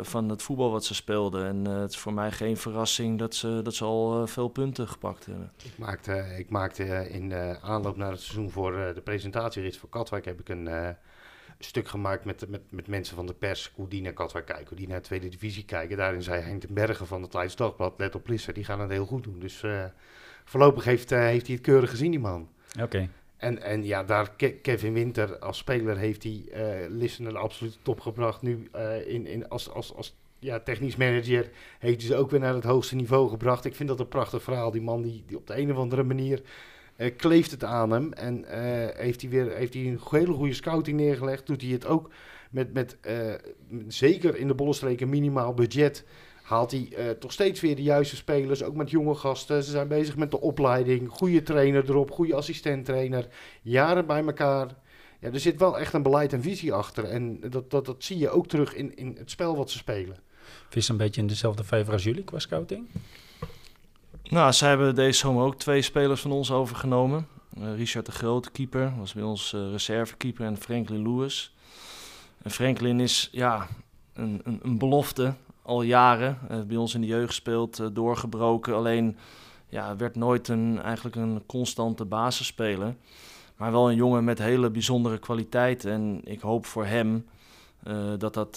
van 0.02 0.28
het 0.28 0.42
voetbal 0.42 0.70
wat 0.70 0.84
ze 0.84 0.94
speelden. 0.94 1.46
En 1.46 1.64
het 1.64 1.90
is 1.90 1.98
voor 1.98 2.14
mij 2.14 2.32
geen 2.32 2.56
verrassing 2.56 3.18
dat 3.18 3.34
ze, 3.34 3.60
dat 3.62 3.74
ze 3.74 3.84
al 3.84 4.26
veel 4.26 4.48
punten 4.48 4.88
gepakt 4.88 5.26
hebben. 5.26 5.52
Ik 5.64 5.78
maakte, 5.78 6.34
ik 6.38 6.50
maakte 6.50 7.10
in 7.10 7.28
de 7.28 7.58
aanloop 7.62 7.96
naar 7.96 8.10
het 8.10 8.20
seizoen 8.20 8.50
voor 8.50 8.72
de 8.94 9.00
presentatierit 9.04 9.76
voor 9.76 9.88
Katwijk... 9.88 10.24
heb 10.24 10.40
ik 10.40 10.48
een 10.48 10.96
stuk 11.58 11.88
gemaakt 11.88 12.24
met, 12.24 12.48
met, 12.48 12.60
met 12.68 12.86
mensen 12.86 13.16
van 13.16 13.26
de 13.26 13.34
pers, 13.34 13.72
hoe 13.74 13.88
die 13.88 14.02
naar 14.02 14.12
Katwijk 14.12 14.46
kijken, 14.46 14.68
hoe 14.68 14.76
die 14.76 14.88
naar 14.88 15.00
de 15.00 15.06
tweede 15.06 15.28
divisie 15.28 15.64
kijken. 15.64 15.96
Daarin 15.96 16.22
zei 16.22 16.42
Henk 16.42 16.60
ten 16.60 16.74
Bergen 16.74 17.06
van 17.06 17.22
het 17.22 17.34
Leids 17.34 17.56
Dagblad, 17.56 17.94
let 17.98 18.14
op 18.14 18.28
Lisser, 18.28 18.54
die 18.54 18.64
gaan 18.64 18.80
het 18.80 18.90
heel 18.90 19.06
goed 19.06 19.24
doen. 19.24 19.38
Dus 19.38 19.62
uh, 19.62 19.84
voorlopig 20.44 20.84
heeft, 20.84 21.12
uh, 21.12 21.18
heeft 21.18 21.46
hij 21.46 21.54
het 21.54 21.64
keurig 21.64 21.90
gezien, 21.90 22.10
die 22.10 22.20
man. 22.20 22.48
Oké. 22.80 23.08
En, 23.44 23.62
en 23.62 23.84
ja, 23.84 24.04
daar 24.04 24.30
Kevin 24.62 24.92
Winter 24.92 25.38
als 25.38 25.58
speler 25.58 25.96
heeft 25.96 26.22
hij 26.22 26.44
uh, 27.18 27.34
absolute 27.34 27.76
top 27.82 28.00
gebracht. 28.00 28.42
Nu 28.42 28.68
in, 29.06 29.26
in, 29.26 29.48
als, 29.48 29.70
als, 29.70 29.94
als 29.94 30.14
ja, 30.38 30.60
technisch 30.60 30.96
manager 30.96 31.50
heeft 31.78 32.02
ze 32.02 32.16
ook 32.16 32.30
weer 32.30 32.40
naar 32.40 32.54
het 32.54 32.64
hoogste 32.64 32.94
niveau 32.94 33.28
gebracht. 33.28 33.64
Ik 33.64 33.74
vind 33.74 33.88
dat 33.88 34.00
een 34.00 34.08
prachtig 34.08 34.42
verhaal. 34.42 34.70
Die 34.70 34.82
man 34.82 35.02
die, 35.02 35.24
op 35.36 35.46
de 35.46 35.58
een 35.58 35.70
of 35.72 35.76
andere 35.76 36.02
manier 36.02 36.42
uh, 36.96 37.10
kleeft 37.16 37.50
het 37.50 37.64
aan 37.64 37.90
hem. 37.90 38.12
En 38.12 38.44
heeft 38.96 39.20
hij 39.20 39.30
weer 39.30 39.52
heeft 39.52 39.74
hij 39.74 39.82
een 39.82 40.00
hele 40.10 40.32
goede 40.32 40.54
scouting 40.54 40.96
neergelegd. 40.96 41.46
Doet 41.46 41.62
hij 41.62 41.70
het 41.70 41.86
ook 41.86 42.10
met, 42.50 42.72
met 42.72 42.96
zeker 43.88 44.36
in 44.36 44.46
de 44.46 44.54
bollenstreken 44.54 45.08
minimaal 45.08 45.54
budget 45.54 46.04
haalt 46.44 46.70
hij 46.70 46.88
uh, 46.98 47.10
toch 47.10 47.32
steeds 47.32 47.60
weer 47.60 47.76
de 47.76 47.82
juiste 47.82 48.16
spelers, 48.16 48.62
ook 48.62 48.74
met 48.74 48.90
jonge 48.90 49.14
gasten. 49.14 49.64
Ze 49.64 49.70
zijn 49.70 49.88
bezig 49.88 50.16
met 50.16 50.30
de 50.30 50.40
opleiding, 50.40 51.08
goede 51.10 51.42
trainer 51.42 51.90
erop, 51.90 52.10
goede 52.10 52.34
assistenttrainer, 52.34 53.28
jaren 53.62 54.06
bij 54.06 54.24
elkaar. 54.24 54.68
Ja, 55.20 55.30
er 55.30 55.40
zit 55.40 55.58
wel 55.58 55.78
echt 55.78 55.92
een 55.92 56.02
beleid 56.02 56.32
en 56.32 56.42
visie 56.42 56.72
achter 56.72 57.04
en 57.04 57.40
dat, 57.50 57.70
dat, 57.70 57.86
dat 57.86 58.04
zie 58.04 58.18
je 58.18 58.30
ook 58.30 58.46
terug 58.46 58.74
in, 58.74 58.96
in 58.96 59.14
het 59.18 59.30
spel 59.30 59.56
wat 59.56 59.70
ze 59.70 59.78
spelen. 59.78 60.16
Vis 60.68 60.88
een 60.88 60.96
beetje 60.96 61.20
in 61.20 61.26
dezelfde 61.26 61.64
vijver 61.64 61.92
als 61.92 62.02
jullie 62.02 62.24
qua 62.24 62.38
scouting? 62.38 62.88
Nou, 64.22 64.52
zij 64.52 64.68
hebben 64.68 64.94
deze 64.94 65.18
zomer 65.18 65.44
ook 65.44 65.58
twee 65.58 65.82
spelers 65.82 66.20
van 66.20 66.32
ons 66.32 66.50
overgenomen. 66.50 67.28
Uh, 67.58 67.76
Richard 67.76 68.06
de 68.06 68.12
Grote, 68.12 68.50
keeper, 68.50 68.92
was 68.98 69.12
bij 69.12 69.22
ons 69.22 69.52
uh, 69.52 69.70
reservekeeper 69.70 70.46
en 70.46 70.56
Franklin 70.56 71.02
Lewis. 71.02 71.54
En 72.42 72.50
Franklin 72.50 73.00
is 73.00 73.28
ja, 73.32 73.68
een, 74.12 74.40
een, 74.44 74.60
een 74.62 74.78
belofte 74.78 75.34
al 75.64 75.82
jaren. 75.82 76.38
Uh, 76.50 76.60
bij 76.60 76.76
ons 76.76 76.94
in 76.94 77.00
de 77.00 77.06
jeugd 77.06 77.26
gespeeld, 77.26 77.78
uh, 77.78 77.86
doorgebroken. 77.92 78.74
Alleen 78.74 79.16
ja, 79.68 79.96
werd 79.96 80.16
nooit 80.16 80.48
een, 80.48 80.80
eigenlijk 80.82 81.16
een 81.16 81.42
constante 81.46 82.04
basisspeler. 82.04 82.94
Maar 83.56 83.72
wel 83.72 83.90
een 83.90 83.96
jongen 83.96 84.24
met 84.24 84.38
hele 84.38 84.70
bijzondere 84.70 85.18
kwaliteiten. 85.18 85.90
En 85.92 86.20
ik 86.24 86.40
hoop 86.40 86.66
voor 86.66 86.84
hem 86.84 87.26
uh, 87.86 88.12
dat 88.18 88.34
dat 88.34 88.54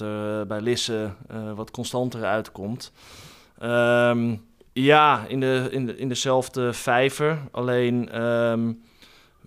bij 0.48 0.62
Lisse 0.62 1.12
wat 1.56 1.72
constanter 1.72 2.24
uitkomt. 2.24 2.92
Um, 3.64 4.46
ja, 4.74 5.26
in, 5.28 5.40
de, 5.40 5.68
in, 5.72 5.98
in 5.98 6.08
dezelfde 6.08 6.74
vijver. 6.74 7.40
Alleen 7.52 8.22
um, 8.22 8.82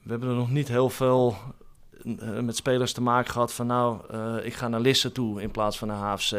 we 0.02 0.10
hebben 0.10 0.28
er 0.28 0.34
nog 0.34 0.50
niet 0.50 0.68
heel 0.68 0.90
veel 0.90 1.28
uh, 1.30 1.59
met 2.42 2.56
spelers 2.56 2.92
te 2.92 3.02
maken 3.02 3.32
gehad 3.32 3.52
van 3.52 3.66
nou, 3.66 4.00
uh, 4.14 4.34
ik 4.42 4.54
ga 4.54 4.68
naar 4.68 4.80
Lisse 4.80 5.12
toe 5.12 5.42
in 5.42 5.50
plaats 5.50 5.78
van 5.78 5.88
naar 5.88 6.12
HFC. 6.12 6.32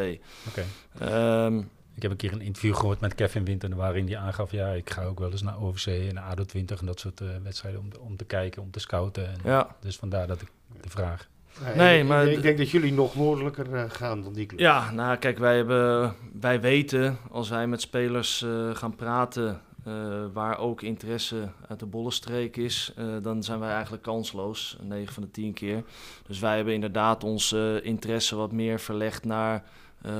Oké. 0.48 0.64
Okay. 0.98 1.44
Um, 1.44 1.70
ik 1.94 2.02
heb 2.02 2.10
een 2.10 2.16
keer 2.16 2.32
een 2.32 2.40
interview 2.40 2.74
gehoord 2.74 3.00
met 3.00 3.14
Kevin 3.14 3.44
Winter 3.44 3.76
waarin 3.76 4.06
hij 4.06 4.16
aangaf, 4.16 4.50
ja, 4.50 4.68
ik 4.68 4.90
ga 4.90 5.04
ook 5.04 5.18
wel 5.18 5.30
eens 5.30 5.42
naar 5.42 5.60
OVC 5.60 5.86
en 5.86 6.14
naar 6.14 6.24
ADO 6.24 6.44
20 6.44 6.80
en 6.80 6.86
dat 6.86 7.00
soort 7.00 7.20
uh, 7.20 7.28
wedstrijden 7.42 7.80
om, 7.80 7.88
om 8.00 8.16
te 8.16 8.24
kijken, 8.24 8.62
om 8.62 8.70
te 8.70 8.80
scouten. 8.80 9.26
En, 9.26 9.38
ja. 9.44 9.76
Dus 9.80 9.96
vandaar 9.96 10.26
dat 10.26 10.40
ik 10.40 10.48
de 10.80 10.88
vraag. 10.88 11.28
Nee, 11.64 11.74
nee 11.74 12.00
ik, 12.00 12.06
maar 12.06 12.26
ik 12.26 12.42
denk 12.42 12.58
dat 12.58 12.70
jullie 12.70 12.92
nog 12.92 13.14
noordelijker 13.14 13.90
gaan 13.90 14.22
dan 14.22 14.32
die 14.32 14.46
club. 14.46 14.60
Ja, 14.60 14.90
nou 14.90 15.16
kijk, 15.16 15.38
wij, 15.38 15.56
hebben, 15.56 16.14
wij 16.40 16.60
weten 16.60 17.18
als 17.30 17.48
wij 17.48 17.66
met 17.66 17.80
spelers 17.80 18.46
gaan 18.72 18.94
praten 18.94 19.60
uh, 19.86 20.24
waar 20.32 20.58
ook 20.58 20.82
interesse 20.82 21.48
uit 21.68 21.78
de 21.78 21.86
bollenstreek 21.86 22.56
is, 22.56 22.92
uh, 22.98 23.16
dan 23.22 23.42
zijn 23.42 23.60
wij 23.60 23.70
eigenlijk 23.70 24.02
kansloos, 24.02 24.76
9 24.82 25.14
van 25.14 25.22
de 25.22 25.30
10 25.30 25.52
keer. 25.52 25.84
Dus 26.26 26.38
wij 26.38 26.56
hebben 26.56 26.74
inderdaad 26.74 27.24
ons 27.24 27.52
interesse 27.82 28.36
wat 28.36 28.52
meer 28.52 28.80
verlegd 28.80 29.24
naar 29.24 29.64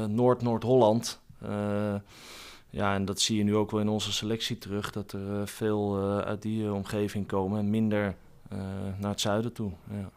Noord-Noord-Holland. 0.08 1.20
ja, 2.70 2.94
en 2.94 3.04
dat 3.04 3.20
zie 3.20 3.36
je 3.36 3.44
nu 3.44 3.56
ook 3.56 3.70
wel 3.70 3.80
in 3.80 3.88
onze 3.88 4.12
selectie 4.12 4.58
terug, 4.58 4.90
dat 4.90 5.12
er 5.12 5.48
veel 5.48 5.98
uit 6.24 6.42
die 6.42 6.72
omgeving 6.72 7.26
komen 7.26 7.58
en 7.58 7.70
minder 7.70 8.14
naar 8.98 9.10
het 9.10 9.20
zuiden 9.20 9.52
toe. 9.52 9.72
Ja. 9.90 10.10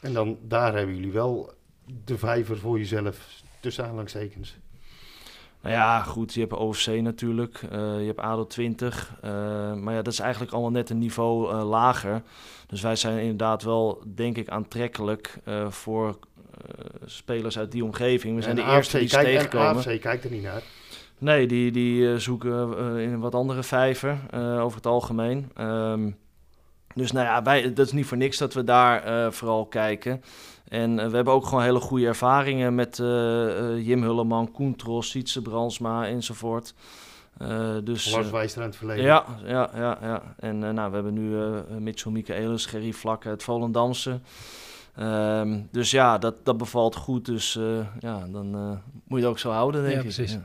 En 0.00 0.12
dan 0.12 0.38
daar 0.42 0.74
hebben 0.74 0.94
jullie 0.94 1.12
wel 1.12 1.52
de 2.04 2.18
vijver 2.18 2.58
voor 2.58 2.78
jezelf, 2.78 3.42
tussen 3.60 3.84
aanhalingstekens. 3.84 4.56
Nou 5.62 5.74
ja, 5.74 6.00
goed, 6.02 6.34
je 6.34 6.40
hebt 6.40 6.52
OFC 6.52 6.86
natuurlijk, 6.86 7.62
uh, 7.62 8.00
je 8.00 8.06
hebt 8.06 8.20
ADO 8.20 8.46
20. 8.46 9.14
Uh, 9.24 9.30
maar 9.74 9.94
ja, 9.94 10.02
dat 10.02 10.12
is 10.12 10.18
eigenlijk 10.18 10.52
allemaal 10.52 10.70
net 10.70 10.90
een 10.90 10.98
niveau 10.98 11.54
uh, 11.54 11.68
lager. 11.68 12.22
Dus 12.66 12.82
wij 12.82 12.96
zijn 12.96 13.18
inderdaad 13.18 13.62
wel, 13.62 14.02
denk 14.14 14.36
ik, 14.36 14.48
aantrekkelijk 14.48 15.38
voor 15.68 16.18
spelers 17.04 17.58
uit 17.58 17.72
die 17.72 17.84
omgeving. 17.84 18.36
We 18.36 18.42
zijn 18.42 18.56
de 18.56 18.62
eerste 18.62 18.98
die 18.98 19.08
kijkt, 19.08 19.26
tegenkomen. 19.26 19.76
AFC 19.76 20.00
kijkt 20.00 20.24
er 20.24 20.30
niet 20.30 20.42
naar. 20.42 20.62
Nee, 21.18 21.46
die, 21.46 21.70
die 21.70 22.18
zoeken 22.18 22.78
in 22.98 23.12
een 23.12 23.20
wat 23.20 23.34
andere 23.34 23.62
vijver 23.62 24.18
over 24.60 24.76
het 24.76 24.86
algemeen. 24.86 25.50
Um, 25.60 26.16
dus 26.94 27.12
nou 27.12 27.26
ja, 27.26 27.42
wij, 27.42 27.72
dat 27.72 27.86
is 27.86 27.92
niet 27.92 28.06
voor 28.06 28.16
niks 28.16 28.38
dat 28.38 28.54
we 28.54 28.64
daar 28.64 29.32
vooral 29.32 29.66
kijken. 29.66 30.22
En 30.68 30.98
eh, 30.98 31.08
we 31.08 31.14
hebben 31.16 31.34
ook 31.34 31.46
gewoon 31.46 31.64
hele 31.64 31.80
goede 31.80 32.06
ervaringen 32.06 32.74
met 32.74 32.98
uh, 32.98 33.86
Jim 33.86 34.02
Hulleman, 34.02 34.52
Koen 34.52 34.76
Tros, 34.76 35.10
Sietse 35.10 35.42
Bransma 35.42 36.06
enzovoort. 36.06 36.74
Uh, 37.42 37.76
dus, 37.84 38.10
Lars 38.10 38.30
Wijster 38.30 38.62
aan 38.62 38.68
het 38.68 38.76
verleden. 38.76 39.04
Ja, 39.04 39.24
ja, 39.44 39.70
ja. 39.74 39.98
ja. 40.00 40.22
En 40.38 40.58
nou, 40.58 40.88
we 40.88 40.94
hebben 40.94 41.14
nu 41.14 41.36
Mitchell 41.78 42.12
Michaelis, 42.12 42.66
Gerry 42.66 42.92
Vlakke, 42.92 43.28
het 43.28 43.42
Volendamse. 43.42 44.20
Um, 45.00 45.68
dus 45.70 45.90
ja, 45.90 46.18
dat, 46.18 46.34
dat 46.44 46.56
bevalt 46.56 46.96
goed. 46.96 47.24
Dus 47.24 47.58
ja, 48.00 48.26
dan 48.26 48.50
moet 49.04 49.18
je 49.18 49.24
het 49.24 49.24
ook 49.24 49.38
zo 49.38 49.50
houden, 49.50 49.80
denk 49.80 49.92
ja, 49.92 49.98
ik. 49.98 50.04
Precies. 50.04 50.32
Ja. 50.32 50.42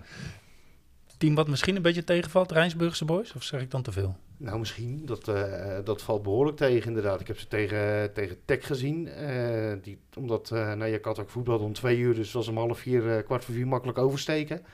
Team 1.17 1.35
wat 1.35 1.47
misschien 1.47 1.75
een 1.75 1.81
beetje 1.81 2.03
tegenvalt, 2.03 2.51
Rijnsburgse 2.51 3.05
Boys? 3.05 3.33
Of 3.33 3.43
zeg 3.43 3.61
ik 3.61 3.71
dan 3.71 3.81
te 3.81 3.91
veel? 3.91 4.15
Nou, 4.43 4.59
misschien. 4.59 5.05
Dat, 5.05 5.27
uh, 5.27 5.77
dat 5.83 6.01
valt 6.01 6.23
behoorlijk 6.23 6.57
tegen, 6.57 6.87
inderdaad. 6.87 7.21
Ik 7.21 7.27
heb 7.27 7.39
ze 7.39 7.47
tegen, 7.47 8.13
tegen 8.13 8.37
Tech 8.45 8.65
gezien. 8.65 9.07
Uh, 9.07 9.73
die, 9.81 9.99
omdat, 10.17 10.49
uh, 10.53 10.73
nou, 10.73 10.91
je 10.91 10.99
had 11.01 11.19
ook 11.19 11.29
voetbal 11.29 11.59
om 11.59 11.73
twee 11.73 11.97
uur, 11.97 12.13
dus 12.13 12.31
was 12.31 12.47
om 12.47 12.57
half 12.57 12.79
vier, 12.79 13.23
kwart 13.23 13.45
voor 13.45 13.53
vier 13.53 13.67
makkelijk 13.67 13.97
oversteken. 13.97 14.65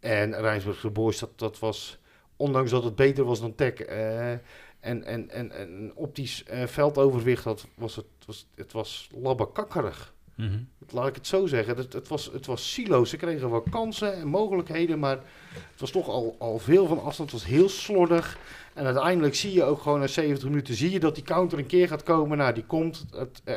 En 0.00 0.40
Rijnsburgse 0.40 0.90
Boys, 0.90 1.18
dat, 1.18 1.38
dat 1.38 1.58
was, 1.58 1.98
ondanks 2.36 2.70
dat 2.70 2.84
het 2.84 2.96
beter 2.96 3.24
was 3.24 3.40
dan 3.40 3.54
Tech... 3.54 3.74
en, 3.74 4.40
en, 4.80 5.30
en, 5.30 5.52
en 5.52 5.92
optisch 5.94 6.44
veldoverwicht, 6.66 7.44
dat 7.44 7.66
was 7.74 7.96
het, 7.96 8.06
was, 8.26 8.46
het 8.54 8.72
was 8.72 9.10
labbekakkerig. 9.14 10.14
Mm 10.34 10.48
-hmm. 10.48 10.68
Laat 10.90 11.08
ik 11.08 11.14
het 11.14 11.26
zo 11.26 11.46
zeggen. 11.46 11.76
Het, 11.76 11.92
het, 11.92 12.08
was, 12.08 12.30
het 12.32 12.46
was 12.46 12.72
siloos. 12.72 13.10
Ze 13.10 13.16
kregen 13.16 13.50
wel 13.50 13.62
kansen 13.70 14.14
en 14.14 14.28
mogelijkheden, 14.28 14.98
maar 14.98 15.16
het 15.52 15.80
was 15.80 15.90
toch 15.90 16.08
al, 16.08 16.36
al 16.38 16.58
veel 16.58 16.86
van 16.86 17.02
afstand. 17.02 17.30
Het 17.30 17.40
was 17.40 17.50
heel 17.50 17.68
slordig. 17.68 18.38
En 18.76 18.84
uiteindelijk 18.84 19.34
zie 19.34 19.52
je 19.52 19.64
ook 19.64 19.80
gewoon 19.80 20.00
na 20.00 20.06
70 20.06 20.48
minuten 20.48 20.74
zie 20.74 20.90
je 20.90 21.00
dat 21.00 21.14
die 21.14 21.24
counter 21.24 21.58
een 21.58 21.66
keer 21.66 21.88
gaat 21.88 22.02
komen. 22.02 22.38
Nou, 22.38 22.54
die 22.54 22.64
komt. 22.64 23.06
Het, 23.10 23.42
uh, 23.44 23.54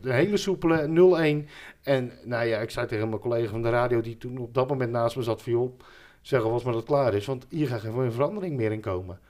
de 0.00 0.12
hele 0.12 0.36
soepele 0.36 0.86
0-1. 1.44 1.48
En 1.82 2.12
nou 2.24 2.46
ja, 2.46 2.58
ik 2.58 2.70
zei 2.70 2.86
tegen 2.86 3.08
mijn 3.08 3.20
collega 3.20 3.50
van 3.50 3.62
de 3.62 3.70
radio 3.70 4.00
die 4.00 4.18
toen 4.18 4.38
op 4.38 4.54
dat 4.54 4.68
moment 4.68 4.90
naast 4.90 5.16
me 5.16 5.22
zat 5.22 5.42
van 5.42 5.52
joh, 5.52 5.78
zeggen 6.22 6.50
was 6.50 6.62
maar 6.62 6.72
dat 6.72 6.82
het 6.82 6.90
klaar 6.90 7.14
is. 7.14 7.26
Want 7.26 7.46
hier 7.48 7.66
gaat 7.66 7.80
geen 7.80 8.12
verandering 8.12 8.56
meer 8.56 8.72
in 8.72 8.80
komen. 8.80 9.20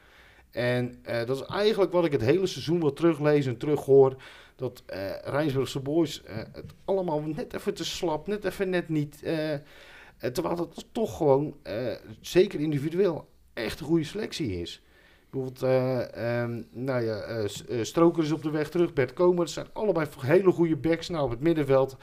En 0.51 0.99
uh, 1.09 1.27
dat 1.27 1.37
is 1.37 1.47
eigenlijk 1.47 1.93
wat 1.93 2.05
ik 2.05 2.13
het 2.13 2.21
hele 2.21 2.47
seizoen 2.47 2.81
wil 2.81 2.93
teruglezen 2.93 3.53
en 3.53 3.59
terughoor. 3.59 4.17
Dat 4.57 4.83
uh, 4.93 5.19
Rijnsburgse 5.23 5.81
boys 5.81 6.23
het 6.53 6.75
allemaal 6.85 7.21
net 7.21 7.55
even 7.55 7.75
te 7.75 7.85
slap, 7.85 8.27
net 8.27 8.45
even 8.45 8.71
net 8.71 8.89
niet. 8.89 9.19
terwijl 10.33 10.57
dat 10.57 10.87
toch 10.93 11.17
gewoon, 11.17 11.57
zeker 12.21 12.61
individueel, 12.61 13.29
echt 13.53 13.81
een 13.81 13.87
goede 13.87 14.05
selectie 14.05 14.61
is. 14.61 14.83
Bijvoorbeeld, 15.31 15.63
uh, 15.63 16.43
um, 16.43 16.67
nou 16.73 17.03
ja, 17.03 17.39
uh, 17.69 17.83
Stroker 17.83 18.23
is 18.23 18.33
op 18.33 18.43
de 18.43 18.51
weg 18.51 18.71
terug. 18.71 18.93
Bert 18.93 19.13
Komer, 19.13 19.49
zijn 19.49 19.67
allebei 19.73 20.07
hele 20.21 20.51
goede 20.51 20.77
backs. 20.77 21.09
Nou, 21.09 21.25
op 21.25 21.31
het 21.31 21.41
middenveld, 21.41 21.97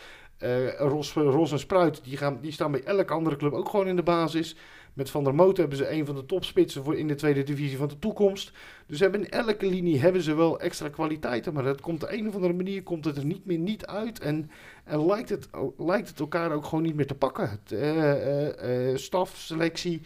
Ros, 0.78 1.14
Ros 1.14 1.52
en 1.52 1.60
Spruit, 1.60 2.04
die, 2.04 2.18
gaan, 2.18 2.40
die 2.42 2.52
staan 2.52 2.72
bij 2.72 2.84
elke 2.84 3.14
andere 3.14 3.36
club 3.36 3.54
ook 3.54 3.70
gewoon 3.70 3.88
in 3.88 3.96
de 3.96 4.04
basis. 4.04 4.56
Met 4.94 5.10
Van 5.10 5.24
der 5.24 5.36
Moot 5.36 5.58
hebben 5.58 5.78
ze 5.78 5.92
een 5.92 6.06
van 6.06 6.16
de 6.16 6.26
topspitsen 6.26 6.84
voor 6.84 6.96
in 6.96 7.08
de 7.08 7.16
tweede 7.16 7.44
divisie 7.44 7.78
van 7.78 7.88
de 7.88 8.00
toekomst. 8.00 8.52
Dus 8.88 9.00
hebben 9.00 9.20
in 9.20 9.30
elke 9.30 9.68
linie 9.68 10.00
hebben 10.00 10.22
ze 10.22 10.36
wel 10.36 10.60
extra 10.60 10.90
kwaliteiten. 10.90 11.54
Maar 11.54 11.64
dat 11.64 11.82
komt 11.82 12.04
op 12.04 12.10
de 12.10 12.18
een 12.18 12.28
of 12.28 12.36
andere 12.36 12.54
manier 12.54 12.84
komt 12.84 13.06
het 13.06 13.18
er 13.18 13.26
niet 13.26 13.46
meer 13.46 13.58
niet 13.58 13.86
uit. 13.86 14.20
En, 14.20 14.52
en 14.84 15.06
lijkt, 15.06 15.30
het, 15.30 15.50
lijkt 15.78 16.10
het 16.10 16.20
elkaar 16.20 16.52
ook 16.52 16.66
gewoon 16.66 16.84
niet 16.84 16.96
meer 16.96 17.08
te 17.08 17.16
pakken. 17.16 17.60
Het, 17.66 19.02
staf, 19.02 19.36
selectie. 19.36 20.02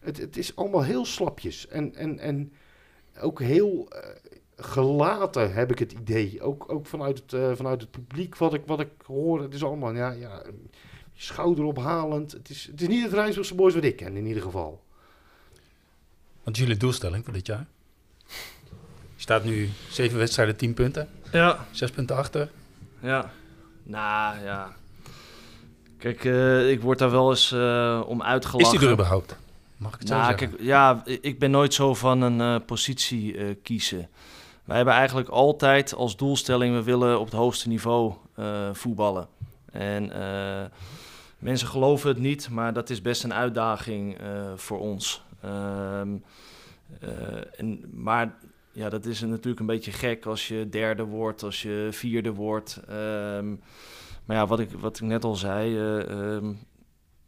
Het, 0.00 0.16
het 0.16 0.36
is 0.36 0.56
allemaal 0.56 0.82
heel 0.82 1.04
slapjes. 1.04 1.68
En, 1.68 1.94
en, 1.94 2.18
en 2.18 2.52
ook 3.20 3.40
heel 3.40 3.88
uh, 3.92 3.98
gelaten, 4.56 5.54
heb 5.54 5.70
ik 5.70 5.78
het 5.78 5.92
idee. 5.92 6.42
Ook, 6.42 6.72
ook 6.72 6.86
vanuit, 6.86 7.18
het, 7.18 7.32
uh, 7.32 7.52
vanuit 7.54 7.80
het 7.80 7.90
publiek 7.90 8.36
wat 8.36 8.54
ik, 8.54 8.62
wat 8.66 8.80
ik 8.80 8.90
hoor. 9.06 9.42
Het 9.42 9.54
is 9.54 9.64
allemaal, 9.64 9.94
ja, 9.94 10.10
ja 10.10 10.42
schouderophalend. 11.16 12.32
Het 12.32 12.50
is, 12.50 12.66
het 12.70 12.80
is 12.80 12.88
niet 12.88 13.02
het 13.02 13.12
Rijnsburgse 13.12 13.54
Boys 13.54 13.74
wat 13.74 13.84
ik 13.84 13.96
ken, 13.96 14.16
in 14.16 14.26
ieder 14.26 14.42
geval. 14.42 14.82
Wat 16.42 16.54
is 16.54 16.60
jullie 16.60 16.76
doelstelling 16.76 17.24
voor 17.24 17.32
dit 17.32 17.46
jaar? 17.46 17.66
Je 19.16 19.22
staat 19.22 19.44
nu 19.44 19.70
zeven 19.90 20.18
wedstrijden, 20.18 20.56
tien 20.56 20.74
punten. 20.74 21.08
Ja. 21.32 21.66
Zes 21.70 21.90
punten 21.90 22.16
achter. 22.16 22.50
Ja. 23.00 23.32
Nou, 23.82 24.44
ja. 24.44 24.76
Kijk, 25.98 26.24
uh, 26.24 26.70
ik 26.70 26.80
word 26.80 26.98
daar 26.98 27.10
wel 27.10 27.30
eens 27.30 27.52
uh, 27.52 28.02
om 28.06 28.22
uitgelachen. 28.22 28.72
Is 28.72 28.78
die 28.78 28.88
er 28.88 28.94
überhaupt? 28.94 29.36
Mag 29.84 29.94
ik 29.94 30.00
het 30.00 30.08
nou, 30.08 30.30
zo 30.30 30.36
Kijk, 30.36 30.60
ja, 30.60 31.02
ik 31.04 31.38
ben 31.38 31.50
nooit 31.50 31.74
zo 31.74 31.94
van 31.94 32.20
een 32.20 32.38
uh, 32.38 32.66
positie 32.66 33.34
uh, 33.34 33.54
kiezen. 33.62 34.08
Wij 34.64 34.76
hebben 34.76 34.94
eigenlijk 34.94 35.28
altijd 35.28 35.94
als 35.94 36.16
doelstelling, 36.16 36.74
we 36.74 36.82
willen 36.82 37.18
op 37.20 37.24
het 37.24 37.34
hoogste 37.34 37.68
niveau 37.68 38.12
uh, 38.38 38.68
voetballen. 38.72 39.28
En 39.72 40.12
Mensen 41.38 41.68
geloven 41.68 42.08
het 42.08 42.18
niet, 42.18 42.50
maar 42.50 42.72
dat 42.72 42.90
is 42.90 43.02
best 43.02 43.24
een 43.24 43.34
uitdaging 43.34 44.16
voor 44.56 44.78
ons. 44.78 45.22
Ehm, 45.40 46.08
en, 47.56 47.84
maar 47.92 48.34
ja, 48.72 48.88
dat 48.88 49.06
is 49.06 49.20
natuurlijk 49.20 49.60
een 49.60 49.66
beetje 49.66 49.92
gek 49.92 50.26
als 50.26 50.48
je 50.48 50.68
derde 50.68 51.02
wordt, 51.02 51.42
als 51.42 51.62
je 51.62 51.88
vierde 51.90 52.32
wordt. 52.32 52.80
Ehm, 52.88 53.48
maar 54.24 54.36
ja, 54.36 54.46
wat 54.46 54.60
ik, 54.60 54.70
wat 54.70 54.96
ik 54.96 55.02
net 55.02 55.24
al 55.24 55.34
zei, 55.34 55.78
ehm, 55.78 56.52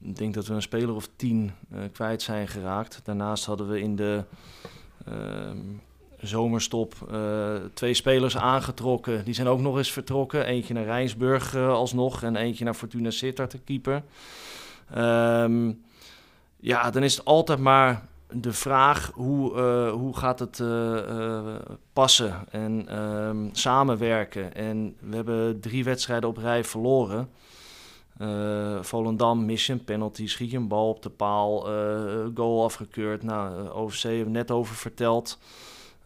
ik 0.01 0.17
denk 0.17 0.35
dat 0.35 0.47
we 0.47 0.55
een 0.55 0.63
speler 0.63 0.95
of 0.95 1.09
tien 1.17 1.53
kwijt 1.93 2.23
zijn 2.23 2.49
geraakt. 2.49 3.01
Daarnaast 3.05 3.45
hadden 3.45 3.69
we 3.69 3.81
in 3.81 3.97
de 3.97 4.25
zomerstop 6.21 6.95
uh, 7.13 7.55
twee 7.75 7.95
spelers 7.95 8.37
aangetrokken. 8.37 9.25
Die 9.25 9.35
zijn 9.35 9.47
ook 9.47 9.61
nog 9.61 9.77
eens 9.77 9.93
vertrokken. 9.93 10.47
Eentje 10.47 10.75
naar 10.75 10.85
Rijnsburg 10.85 11.55
uh, 11.55 11.69
alsnog 11.69 12.23
en 12.23 12.37
eentje 12.37 12.65
naar 12.65 12.75
Fortuna 12.75 13.11
Sittard, 13.11 13.51
de 13.51 13.59
keeper. 13.59 14.03
Um, 14.97 15.83
ja, 16.57 16.91
dan 16.91 17.03
is 17.03 17.17
het 17.17 17.25
altijd 17.25 17.59
maar 17.59 18.07
de 18.31 18.53
vraag 18.53 19.11
hoe, 19.15 19.61
hoe 19.91 20.17
gaat 20.17 20.39
het 20.39 20.63
passen 21.93 22.45
en 22.51 22.99
um, 22.99 23.49
samenwerken. 23.53 24.55
En 24.55 24.97
we 25.01 25.17
hebben 25.17 25.61
drie 25.61 25.85
wedstrijden 25.85 26.29
op 26.29 26.37
rij 26.37 26.65
verloren. 26.65 27.29
Volendam, 28.81 29.45
mission, 29.45 29.85
penalty, 29.85 30.27
schiet 30.27 30.51
je 30.51 30.57
een 30.57 30.69
bal 30.69 30.89
op 30.89 31.03
de 31.03 31.11
paal, 31.11 31.61
goal 32.35 32.65
afgekeurd. 32.65 33.23
Nou, 33.23 33.69
OVC 33.69 34.03
hebben 34.03 34.25
we 34.25 34.31
net 34.31 34.51
over 34.51 34.75
verteld. 34.75 35.39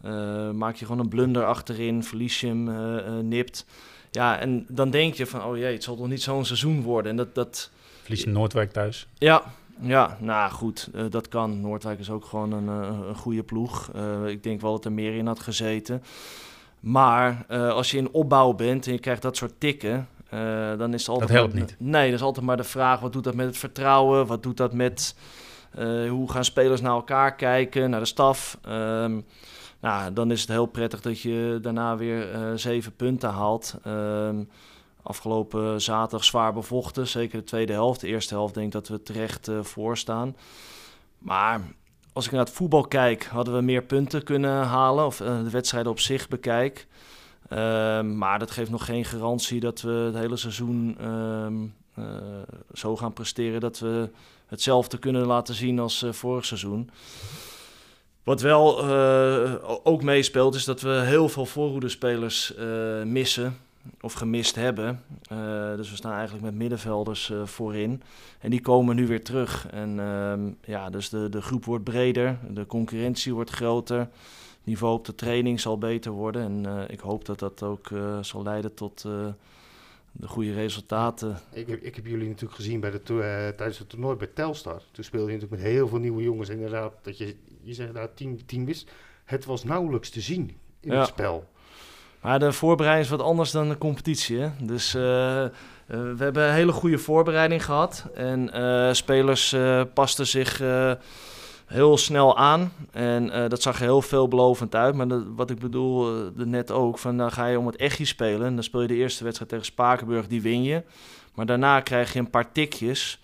Uh, 0.05 0.51
maak 0.51 0.75
je 0.75 0.85
gewoon 0.85 1.01
een 1.01 1.09
blunder 1.09 1.45
achterin, 1.45 2.03
verlies 2.03 2.39
je 2.39 2.47
hem, 2.47 2.67
uh, 2.67 2.75
uh, 2.75 3.19
nipt. 3.23 3.65
Ja, 4.11 4.39
en 4.39 4.65
dan 4.69 4.89
denk 4.89 5.13
je 5.13 5.25
van, 5.25 5.43
oh 5.43 5.57
jee, 5.57 5.73
het 5.73 5.83
zal 5.83 5.95
toch 5.95 6.07
niet 6.07 6.21
zo'n 6.21 6.45
seizoen 6.45 6.81
worden. 6.81 7.11
En 7.11 7.17
dat, 7.17 7.35
dat... 7.35 7.71
Verlies 8.01 8.23
je 8.23 8.29
Noordwijk 8.29 8.71
thuis? 8.71 9.07
Ja, 9.17 9.43
ja, 9.79 10.17
nou 10.19 10.51
goed, 10.51 10.89
dat 11.09 11.27
kan. 11.27 11.61
Noordwijk 11.61 11.99
is 11.99 12.09
ook 12.09 12.25
gewoon 12.25 12.51
een, 12.51 12.67
een 12.67 13.15
goede 13.15 13.43
ploeg. 13.43 13.91
ik 14.27 14.43
denk 14.43 14.61
wel 14.61 14.71
dat 14.71 14.85
er 14.85 14.91
meer 14.91 15.15
in 15.15 15.27
had 15.27 15.39
gezeten. 15.39 16.03
Maar 16.79 17.45
als 17.47 17.91
je 17.91 17.97
in 17.97 18.11
opbouw 18.11 18.53
bent 18.53 18.87
en 18.87 18.93
je 18.93 18.99
krijgt 18.99 19.21
dat 19.21 19.37
soort 19.37 19.53
tikken, 19.57 20.07
dan 20.77 20.93
is 20.93 21.09
altijd... 21.09 21.29
Dat 21.29 21.37
helpt 21.37 21.53
niet. 21.53 21.75
Nee, 21.77 22.05
dat 22.05 22.19
is 22.19 22.25
altijd 22.25 22.45
maar 22.45 22.57
de 22.57 22.63
vraag, 22.63 22.99
wat 22.99 23.13
doet 23.13 23.23
dat 23.23 23.35
met 23.35 23.45
het 23.45 23.57
vertrouwen? 23.57 24.27
Wat 24.27 24.43
doet 24.43 24.57
dat 24.57 24.73
met... 24.73 25.15
hoe 26.09 26.31
gaan 26.31 26.45
spelers 26.45 26.81
naar 26.81 26.91
elkaar 26.91 27.35
kijken, 27.35 27.89
naar 27.89 27.99
de 27.99 28.05
staf? 28.05 28.57
Ehm, 28.61 29.19
nou, 29.81 30.13
dan 30.13 30.31
is 30.31 30.41
het 30.41 30.49
heel 30.49 30.65
prettig 30.65 31.01
dat 31.01 31.21
je 31.21 31.59
daarna 31.61 31.97
weer 31.97 32.35
uh, 32.35 32.51
zeven 32.55 32.95
punten 32.95 33.29
haalt. 33.29 33.75
Um, 33.87 34.49
afgelopen 35.03 35.81
zaterdag 35.81 36.23
zwaar 36.23 36.53
bevochten, 36.53 37.07
zeker 37.07 37.39
de 37.39 37.45
tweede 37.45 37.73
helft. 37.73 37.99
De 37.99 38.07
eerste 38.07 38.33
helft 38.33 38.53
denk 38.53 38.65
ik 38.65 38.71
dat 38.71 38.87
we 38.87 39.03
terecht 39.03 39.49
voor 39.61 39.97
staan. 39.97 40.35
Maar 41.17 41.61
als 42.13 42.25
ik 42.25 42.31
naar 42.31 42.45
het 42.45 42.53
voetbal 42.53 42.87
kijk, 42.87 43.23
hadden 43.23 43.53
we 43.53 43.61
meer 43.61 43.83
punten 43.83 44.23
kunnen 44.23 44.65
halen. 44.65 45.05
Of 45.05 45.17
de 45.17 45.49
wedstrijden 45.49 45.91
op 45.91 45.99
zich 45.99 46.27
bekijk. 46.27 46.87
Um, 47.53 48.17
maar 48.17 48.39
dat 48.39 48.51
geeft 48.51 48.69
nog 48.69 48.85
geen 48.85 49.05
garantie 49.05 49.59
dat 49.59 49.81
we 49.81 49.91
het 49.91 50.15
hele 50.15 50.37
seizoen 50.37 50.97
um, 51.07 51.73
zo 52.73 52.95
gaan 52.95 53.13
presteren 53.13 53.59
dat 53.59 53.79
we 53.79 54.09
hetzelfde 54.45 54.97
kunnen 54.97 55.25
laten 55.25 55.55
zien 55.55 55.79
als 55.79 56.05
vorig 56.09 56.45
seizoen. 56.45 56.89
Wat 58.23 58.41
wel 58.41 58.89
uh, 58.89 59.53
ook 59.83 60.03
meespeelt, 60.03 60.55
is 60.55 60.65
dat 60.65 60.81
we 60.81 60.89
heel 60.89 61.29
veel 61.29 61.45
voorhoedespelers 61.45 62.53
uh, 62.59 63.03
missen 63.03 63.57
of 64.01 64.13
gemist 64.13 64.55
hebben. 64.55 65.03
Dus 65.75 65.89
we 65.89 65.95
staan 65.95 66.13
eigenlijk 66.13 66.43
met 66.43 66.55
middenvelders 66.55 67.31
voorin. 67.43 68.01
En 68.39 68.49
die 68.49 68.61
komen 68.61 68.95
nu 68.95 69.07
weer 69.07 69.23
terug. 69.23 69.67
En 69.71 69.99
ehm, 69.99 70.71
ja, 70.71 70.89
dus 70.89 71.09
de, 71.09 71.29
de 71.29 71.41
groep 71.41 71.65
wordt 71.65 71.83
breder, 71.83 72.37
de 72.49 72.65
concurrentie 72.65 73.33
wordt 73.33 73.49
groter. 73.49 74.07
Niveau 74.63 74.93
op 74.93 75.05
de 75.05 75.15
training 75.15 75.59
zal 75.59 75.77
beter 75.77 76.11
worden. 76.11 76.65
En 76.65 76.85
ik 76.89 76.99
hoop 76.99 77.25
dat 77.25 77.39
dat 77.39 77.63
ook 77.63 77.89
zal 78.21 78.43
leiden 78.43 78.73
tot 78.73 79.01
de 80.11 80.27
goede 80.27 80.53
resultaten. 80.53 81.39
Ik 81.51 81.67
heb, 81.67 81.81
ik 81.81 81.95
heb 81.95 82.05
jullie 82.05 82.27
natuurlijk 82.27 82.55
gezien 82.55 82.79
bij 82.79 82.91
de 82.91 83.03
tijdens 83.55 83.79
het 83.79 83.89
toernooi 83.89 84.15
bij 84.15 84.29
Telstar. 84.33 84.81
Toen 84.91 85.03
speelde 85.03 85.31
je 85.31 85.33
natuurlijk 85.33 85.61
met 85.61 85.71
heel 85.71 85.87
veel 85.87 85.99
nieuwe 85.99 86.23
jongens. 86.23 86.49
Inderdaad, 86.49 86.93
dat 87.01 87.17
je 87.17 87.35
je 87.61 87.73
zegt 87.73 87.93
daar 87.93 88.13
tien, 88.13 88.41
tien 88.45 88.65
wist. 88.65 88.91
Het 89.23 89.45
was 89.45 89.63
nauwelijks 89.63 90.09
te 90.09 90.21
zien 90.21 90.57
in 90.79 90.91
het 90.91 91.07
spel. 91.07 91.49
Maar 92.21 92.39
de 92.39 92.51
voorbereiding 92.51 93.05
is 93.05 93.11
wat 93.11 93.21
anders 93.21 93.51
dan 93.51 93.69
de 93.69 93.77
competitie. 93.77 94.37
Hè? 94.37 94.49
Dus 94.61 94.95
uh, 94.95 95.01
we 95.85 96.15
hebben 96.17 96.43
een 96.43 96.53
hele 96.53 96.71
goede 96.71 96.97
voorbereiding 96.97 97.65
gehad. 97.65 98.05
En 98.13 98.49
uh, 98.55 98.93
spelers 98.93 99.55
pasten 99.93 100.27
zich 100.27 100.61
heel 101.71 101.97
snel 101.97 102.37
aan. 102.37 102.71
En 102.91 103.49
dat 103.49 103.61
zag 103.61 103.75
er 103.75 103.81
heel 103.81 104.01
veelbelovend 104.01 104.75
uit. 104.75 104.95
Maar 104.95 105.07
dat, 105.07 105.23
wat 105.35 105.49
ik 105.49 105.59
bedoel, 105.59 106.31
net 106.35 106.71
ook, 106.71 106.97
van 106.97 107.17
dan 107.17 107.31
ga 107.31 107.45
je 107.45 107.59
om 107.59 107.65
het 107.65 107.75
echtje 107.75 108.05
spelen. 108.05 108.47
En 108.47 108.53
dan 108.53 108.63
speel 108.63 108.81
je 108.81 108.87
de 108.87 108.95
eerste 108.95 109.23
wedstrijd 109.23 109.51
tegen 109.51 109.65
Spakenburg, 109.65 110.27
die 110.27 110.41
win 110.41 110.63
je. 110.63 110.83
Maar 111.35 111.45
daarna 111.45 111.79
krijg 111.79 112.13
je 112.13 112.19
een 112.19 112.29
paar 112.29 112.51
tikjes. 112.51 113.19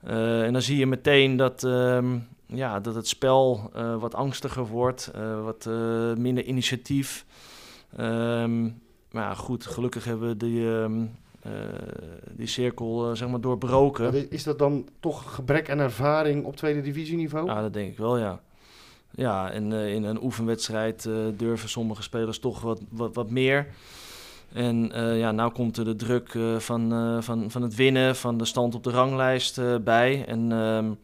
en 0.00 0.52
dan 0.52 0.62
zie 0.62 0.76
je 0.76 0.86
meteen 0.86 1.36
dat, 1.36 1.64
ehm, 1.64 2.18
ja, 2.46 2.80
dat 2.80 2.94
het 2.94 3.08
spel 3.08 3.70
uh, 3.76 3.96
wat 3.96 4.14
angstiger 4.14 4.66
wordt, 4.66 5.10
uh, 5.16 5.44
wat 5.44 5.66
uh, 5.68 6.12
minder 6.14 6.44
initiatief. 6.44 7.24
Um, 8.00 8.82
maar 9.10 9.22
ja, 9.22 9.34
goed, 9.34 9.66
gelukkig 9.66 10.04
hebben 10.04 10.28
we 10.28 10.36
die, 10.36 10.64
um, 10.64 11.16
die 12.30 12.46
cirkel 12.46 13.16
zeg 13.16 13.28
maar 13.28 13.40
doorbroken. 13.40 14.30
Is 14.30 14.42
dat 14.42 14.58
dan 14.58 14.88
toch 15.00 15.34
gebrek 15.34 15.70
aan 15.70 15.78
ervaring 15.78 16.44
op 16.44 16.56
tweede 16.56 16.80
divisieniveau? 16.80 17.46
Ja, 17.46 17.60
dat 17.60 17.72
denk 17.72 17.90
ik 17.90 17.98
wel, 17.98 18.18
ja. 18.18 18.40
Ja, 19.10 19.50
en 19.50 19.72
in 19.72 20.04
een 20.04 20.22
oefenwedstrijd 20.22 21.08
durven 21.36 21.68
sommige 21.68 22.02
spelers 22.02 22.38
toch 22.38 22.60
wat, 22.60 22.80
wat, 22.88 23.14
wat 23.14 23.30
meer. 23.30 23.66
En 24.52 24.90
ja, 25.16 25.32
nou 25.32 25.52
komt 25.52 25.76
er 25.76 25.84
de 25.84 25.96
druk 25.96 26.38
van, 26.58 26.90
van, 27.22 27.50
van 27.50 27.62
het 27.62 27.74
winnen, 27.74 28.16
van 28.16 28.38
de 28.38 28.44
stand 28.44 28.74
op 28.74 28.84
de 28.84 28.90
ranglijst 28.90 29.60
bij. 29.84 30.24
En 30.26 30.52
um, 30.52 30.98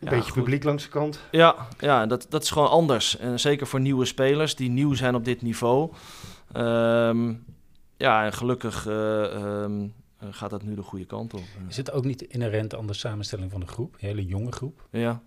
een 0.00 0.08
beetje 0.08 0.32
publiek 0.32 0.64
langs 0.64 0.82
de 0.84 0.88
kant. 0.88 1.20
Ja, 1.30 1.54
ja 1.78 2.06
dat, 2.06 2.26
dat 2.28 2.42
is 2.42 2.50
gewoon 2.50 2.70
anders. 2.70 3.18
En 3.18 3.40
zeker 3.40 3.66
voor 3.66 3.80
nieuwe 3.80 4.04
spelers 4.04 4.56
die 4.56 4.70
nieuw 4.70 4.94
zijn 4.94 5.14
op 5.14 5.24
dit 5.24 5.42
niveau. 5.42 5.90
Um, 6.56 7.44
ja, 8.02 8.24
en 8.24 8.32
gelukkig 8.32 8.86
uh, 8.86 9.62
um, 9.62 9.94
gaat 10.30 10.50
dat 10.50 10.62
nu 10.62 10.74
de 10.74 10.82
goede 10.82 11.04
kant 11.04 11.34
op. 11.34 11.42
Is 11.68 11.76
het 11.76 11.92
ook 11.92 12.04
niet 12.04 12.22
inherent 12.22 12.76
aan 12.76 12.86
de 12.86 12.92
samenstelling 12.92 13.50
van 13.50 13.60
de 13.60 13.66
groep? 13.66 13.92
Een 13.94 14.08
hele 14.08 14.24
jonge 14.24 14.52
groep? 14.52 14.86
Ja. 14.90 15.22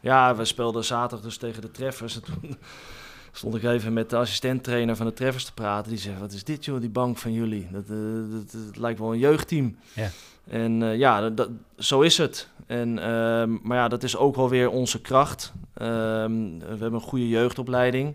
Ja, 0.00 0.36
we 0.36 0.44
speelden 0.44 0.84
zaterdag 0.84 1.20
dus 1.26 1.36
tegen 1.36 1.62
de 1.62 1.70
Treffers. 1.70 2.14
En 2.14 2.22
toen 2.22 2.56
stond 3.32 3.54
ik 3.54 3.62
even 3.62 3.92
met 3.92 4.10
de 4.10 4.16
assistenttrainer 4.16 4.96
van 4.96 5.06
de 5.06 5.12
Treffers 5.12 5.44
te 5.44 5.54
praten. 5.54 5.90
Die 5.90 6.00
zei, 6.00 6.18
wat 6.18 6.32
is 6.32 6.44
dit 6.44 6.64
joh, 6.64 6.80
die 6.80 6.90
bank 6.90 7.18
van 7.18 7.32
jullie? 7.32 7.68
Dat, 7.70 7.86
dat, 7.86 8.52
dat 8.52 8.76
lijkt 8.76 8.98
wel 8.98 9.12
een 9.12 9.18
jeugdteam. 9.18 9.76
Ja. 9.92 10.10
En 10.44 10.80
uh, 10.80 10.96
ja, 10.96 11.30
dat, 11.30 11.48
zo 11.78 12.00
is 12.00 12.18
het. 12.18 12.48
En, 12.66 12.88
uh, 12.88 13.44
maar 13.62 13.76
ja, 13.76 13.88
dat 13.88 14.02
is 14.02 14.16
ook 14.16 14.36
wel 14.36 14.48
weer 14.48 14.70
onze 14.70 15.00
kracht. 15.00 15.52
Uh, 15.54 15.86
we 15.86 16.66
hebben 16.68 16.94
een 16.94 17.00
goede 17.00 17.28
jeugdopleiding. 17.28 18.14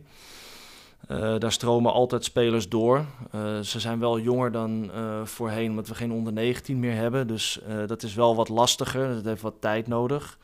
Uh, 1.12 1.38
daar 1.38 1.52
stromen 1.52 1.94
altijd 1.94 2.24
spelers 2.24 2.70
door. 2.70 3.06
Uh, 3.36 3.60
ze 3.60 3.80
zijn 3.80 4.00
wel 4.00 4.20
jonger 4.20 4.52
dan 4.52 4.92
voorheen, 5.24 5.70
omdat 5.70 5.88
we 5.88 5.96
geen 5.96 6.12
onder 6.12 6.34
19 6.34 6.80
meer 6.80 6.96
hebben. 6.96 7.28
Dus 7.28 7.60
dat 7.88 8.04
is 8.04 8.14
wel 8.14 8.36
wat 8.36 8.50
lastiger. 8.50 9.14
Dat 9.14 9.26
heeft 9.26 9.42
wat 9.42 9.56
tijd 9.60 9.88
nodig. 9.88 10.38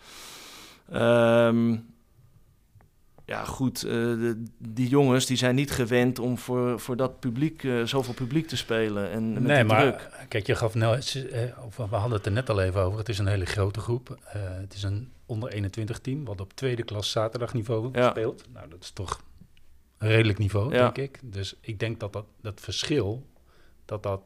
Um, 0.94 1.92
ja, 3.26 3.44
goed, 3.44 3.82
de, 3.82 4.44
die 4.58 4.88
jongens 4.88 5.26
die 5.26 5.38
zijn 5.38 5.56
niet 5.56 5.72
gewend 5.72 6.20
om 6.20 6.38
voor, 6.38 6.80
voor 6.80 6.96
dat 6.96 7.20
publiek, 7.20 7.68
zoveel 7.84 8.14
publiek 8.14 8.48
te 8.48 8.58
spelen. 8.58 9.10
En 9.12 9.34
met 9.34 9.44
nee, 9.44 9.64
maar 9.64 9.82
druk. 9.82 10.10
kijk, 10.28 10.48
je 10.48 10.56
gaf 10.56 10.74
nou, 10.74 11.02
we 11.76 11.96
hadden 11.96 12.18
het 12.18 12.26
er 12.26 12.32
net 12.32 12.50
al 12.50 12.62
even 12.62 12.82
over. 12.82 13.00
Het 13.00 13.10
is 13.10 13.18
een 13.18 13.28
hele 13.28 13.46
grote 13.46 13.80
groep. 13.80 14.18
Het 14.28 14.74
is 14.74 14.84
een 14.84 15.12
onder 15.26 15.50
21 15.50 16.00
team, 16.00 16.26
wat 16.26 16.42
op 16.42 16.54
tweede 16.54 16.84
klas 16.84 17.12
zaterdagniveau 17.12 17.90
ja. 17.94 18.10
speelt. 18.10 18.44
Nou, 18.54 18.70
dat 18.70 18.82
is 18.82 18.92
toch 18.92 19.22
redelijk 20.04 20.40
niveau, 20.40 20.74
ja. 20.74 20.80
denk 20.80 20.98
ik. 20.98 21.20
Dus 21.22 21.56
ik 21.62 21.80
denk 21.80 22.00
dat 22.00 22.14
dat, 22.14 22.26
dat 22.42 22.60
verschil, 22.62 23.26
dat 23.86 24.04
dat 24.04 24.22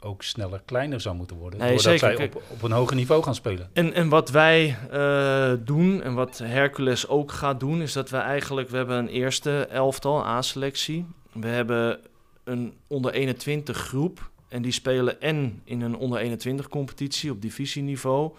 ook 0.00 0.22
sneller 0.22 0.62
kleiner 0.64 1.00
zou 1.00 1.16
moeten 1.16 1.36
worden. 1.36 1.58
Nee, 1.58 1.68
doordat 1.68 1.98
zeker. 1.98 2.16
zij 2.16 2.26
op, 2.26 2.42
op 2.48 2.62
een 2.62 2.72
hoger 2.72 2.96
niveau 2.96 3.22
gaan 3.22 3.34
spelen. 3.34 3.70
En, 3.72 3.92
en 3.92 4.08
wat 4.08 4.30
wij 4.30 4.76
uh, 4.92 5.52
doen 5.64 6.02
en 6.02 6.14
wat 6.14 6.38
Hercules 6.38 7.08
ook 7.08 7.32
gaat 7.32 7.60
doen, 7.60 7.82
is 7.82 7.92
dat 7.92 8.10
we 8.10 8.16
eigenlijk, 8.16 8.68
we 8.68 8.76
hebben 8.76 8.96
een 8.98 9.08
eerste 9.08 9.66
elftal, 9.66 10.26
A-selectie. 10.26 11.06
We 11.32 11.46
hebben 11.46 12.00
een 12.44 12.74
onder 12.86 13.12
21 13.12 13.76
groep 13.76 14.30
en 14.48 14.62
die 14.62 14.72
spelen 14.72 15.20
en 15.20 15.60
in 15.64 15.80
een 15.80 15.96
onder 15.96 16.18
21 16.18 16.68
competitie 16.68 17.30
op 17.30 17.42
divisieniveau 17.42 18.32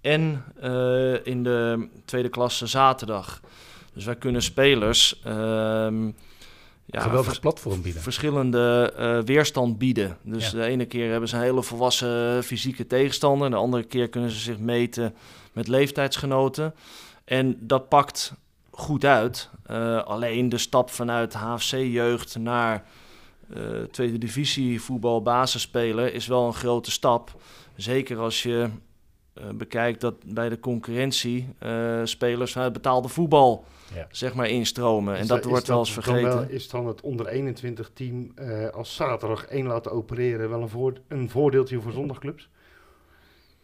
en 0.00 0.44
uh, 0.62 1.26
in 1.26 1.42
de 1.42 1.88
tweede 2.04 2.28
klasse 2.28 2.66
zaterdag. 2.66 3.40
Dus 3.96 4.04
wij 4.04 4.16
kunnen 4.16 4.42
spelers... 4.42 5.20
Uh, 5.26 5.32
ja, 6.88 7.00
geweldig 7.00 7.40
platform 7.40 7.82
bieden. 7.82 8.02
Verschillende 8.02 8.94
uh, 8.98 9.18
weerstand 9.22 9.78
bieden. 9.78 10.18
Dus 10.22 10.50
de 10.50 10.64
ene 10.64 10.84
keer 10.84 11.10
hebben 11.10 11.28
ze 11.28 11.36
een 11.36 11.42
hele 11.42 11.62
volwassen 11.62 12.44
fysieke 12.44 12.86
tegenstander. 12.86 13.50
De 13.50 13.56
andere 13.56 13.82
keer 13.82 14.08
kunnen 14.08 14.30
ze 14.30 14.38
zich 14.38 14.58
meten 14.58 15.14
met 15.52 15.68
leeftijdsgenoten. 15.68 16.74
En 17.24 17.56
dat 17.60 17.88
pakt 17.88 18.34
goed 18.70 19.04
uit. 19.04 19.50
Uh, 19.70 20.02
alleen 20.02 20.48
de 20.48 20.58
stap 20.58 20.90
vanuit 20.90 21.34
HFC-jeugd 21.34 22.38
naar 22.38 22.84
uh, 23.56 23.82
tweede 23.90 24.18
divisie 24.18 24.82
voetbal 24.82 25.22
basisspeler 25.22 26.14
is 26.14 26.26
wel 26.26 26.46
een 26.46 26.54
grote 26.54 26.90
stap. 26.90 27.40
Zeker 27.76 28.18
als 28.18 28.42
je 28.42 28.68
bekijkt 29.54 30.00
dat 30.00 30.14
bij 30.24 30.48
de 30.48 30.60
concurrentie 30.60 31.48
spelers 32.04 32.52
vanuit 32.52 32.72
betaalde 32.72 33.08
voetbal 33.08 33.64
ja. 33.94 34.06
zeg 34.10 34.34
maar 34.34 34.48
instromen. 34.48 35.16
en 35.16 35.26
dat, 35.26 35.44
wordt 35.44 35.66
wel 35.66 35.78
eens 35.78 35.92
vergeten. 35.92 36.50
is 36.50 36.68
dan 36.68 36.86
het 36.86 37.00
onder 37.00 37.26
21 37.26 37.90
team 37.94 38.32
uh, 38.38 38.68
als 38.68 38.94
zaterdag 38.94 39.46
één 39.46 39.66
laten 39.66 39.92
opereren 39.92 40.48
wel 40.48 40.62
een, 40.62 40.68
voor, 40.68 40.92
een 41.08 41.30
voordeeltje 41.30 41.80
voor 41.80 41.92
zondagclubs? 41.92 42.48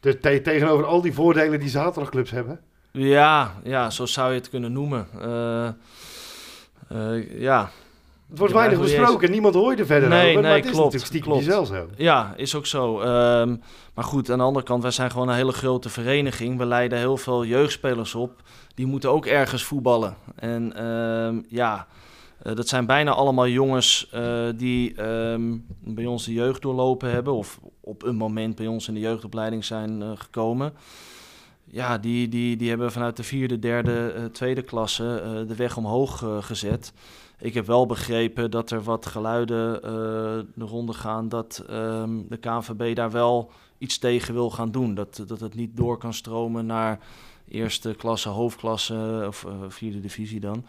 Dus 0.01 0.15
tegenover 0.21 0.85
al 0.85 1.01
die 1.01 1.13
voordelen 1.13 1.61
die 1.61 1.69
zaterdagclubs 1.69 2.31
hebben? 2.31 2.61
Ja, 2.91 3.55
ja, 3.65 3.91
zo 3.91 4.07
zou 4.07 4.33
je 4.33 4.39
het 4.39 4.49
kunnen 4.49 4.73
noemen. 4.73 5.07
Uh, 5.17 5.69
uh, 6.93 7.41
ja, 7.41 7.71
het 8.33 8.41
wordt 8.41 8.57
weinig 8.57 8.81
besproken, 8.81 9.31
niemand 9.31 9.55
hoort 9.55 9.79
er 9.79 9.87
verder 9.87 10.09
nee, 10.09 10.19
over. 10.19 10.43
Nee, 10.43 10.51
maar 10.51 10.61
het 10.61 10.71
klopt, 10.71 10.95
is 10.95 11.21
klopt. 11.21 11.45
zelf 11.45 11.67
zo. 11.67 11.89
Ja, 11.97 12.33
is 12.37 12.55
ook 12.55 12.67
zo. 12.67 13.01
Um, 13.01 13.61
maar 13.95 14.05
goed, 14.05 14.31
aan 14.31 14.39
de 14.39 14.45
andere 14.45 14.65
kant, 14.65 14.83
wij 14.83 14.91
zijn 14.91 15.11
gewoon 15.11 15.29
een 15.29 15.35
hele 15.35 15.53
grote 15.53 15.89
vereniging. 15.89 16.59
We 16.59 16.65
leiden 16.65 16.99
heel 16.99 17.17
veel 17.17 17.45
jeugdspelers 17.45 18.15
op. 18.15 18.43
Die 18.75 18.87
moeten 18.87 19.11
ook 19.11 19.27
ergens 19.27 19.65
voetballen. 19.65 20.17
En 20.35 20.87
um, 20.87 21.45
ja, 21.49 21.87
uh, 22.43 22.55
dat 22.55 22.69
zijn 22.69 22.87
bijna 22.87 23.11
allemaal 23.11 23.49
jongens 23.49 24.11
uh, 24.15 24.49
die 24.57 25.03
um, 25.03 25.67
bij 25.81 26.07
ons 26.07 26.25
de 26.25 26.33
jeugd 26.33 26.63
doorlopen 26.63 27.11
hebben. 27.11 27.33
Of 27.33 27.61
op 27.81 28.03
een 28.03 28.17
moment 28.17 28.57
bij 28.57 28.67
ons 28.67 28.89
in 28.89 28.95
de 28.95 29.01
jeugdopleiding 29.01 29.65
zijn 29.65 30.01
uh, 30.01 30.11
gekomen. 30.15 30.73
Ja, 31.65 31.99
die, 31.99 32.29
die, 32.29 32.57
die 32.57 32.69
hebben 32.69 32.93
vanuit 32.93 33.17
de 33.17 33.23
vierde, 33.23 33.59
derde, 33.59 34.29
tweede 34.33 34.63
klasse 34.63 35.45
de 35.49 35.57
weg 35.57 35.77
omhoog 35.77 36.25
gezet. 36.41 36.93
Ik 37.43 37.55
heb 37.55 37.67
wel 37.67 37.87
begrepen 37.87 38.51
dat 38.51 38.71
er 38.71 38.83
wat 38.83 39.07
geluiden 39.07 39.75
uh, 39.75 39.81
de 40.55 40.65
ronde 40.65 40.93
gaan 40.93 41.29
dat 41.29 41.65
um, 41.71 42.27
de 42.29 42.37
KNVB 42.37 42.97
daar 42.97 43.11
wel 43.11 43.51
iets 43.79 43.99
tegen 43.99 44.35
wil 44.35 44.51
gaan 44.51 44.71
doen. 44.71 44.95
Dat, 44.95 45.25
dat 45.27 45.41
het 45.41 45.55
niet 45.55 45.77
door 45.77 45.99
kan 45.99 46.15
stromen 46.15 46.67
naar 46.67 46.99
eerste 47.49 47.95
klasse, 47.95 48.29
hoofdklasse 48.29 49.25
of 49.27 49.45
uh, 49.45 49.53
vierde 49.69 50.01
divisie 50.01 50.41
dan. 50.41 50.65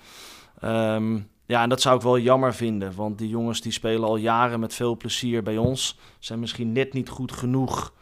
Um, 0.64 1.28
ja, 1.46 1.62
en 1.62 1.70
dat 1.70 1.82
zou 1.82 1.96
ik 1.96 2.02
wel 2.02 2.20
jammer 2.20 2.54
vinden, 2.54 2.96
want 2.96 3.18
die 3.18 3.30
jongens 3.30 3.62
die 3.62 3.72
spelen 3.72 4.08
al 4.08 4.18
jaren 4.18 4.60
met 4.60 4.74
veel 4.74 4.98
plezier 4.98 5.44
bij 5.44 5.58
ons. 5.58 6.00
Zijn 6.20 6.40
misschien 6.40 6.72
net 6.72 6.94
niet 6.94 7.10
goed 7.10 7.32
genoeg 7.32 7.94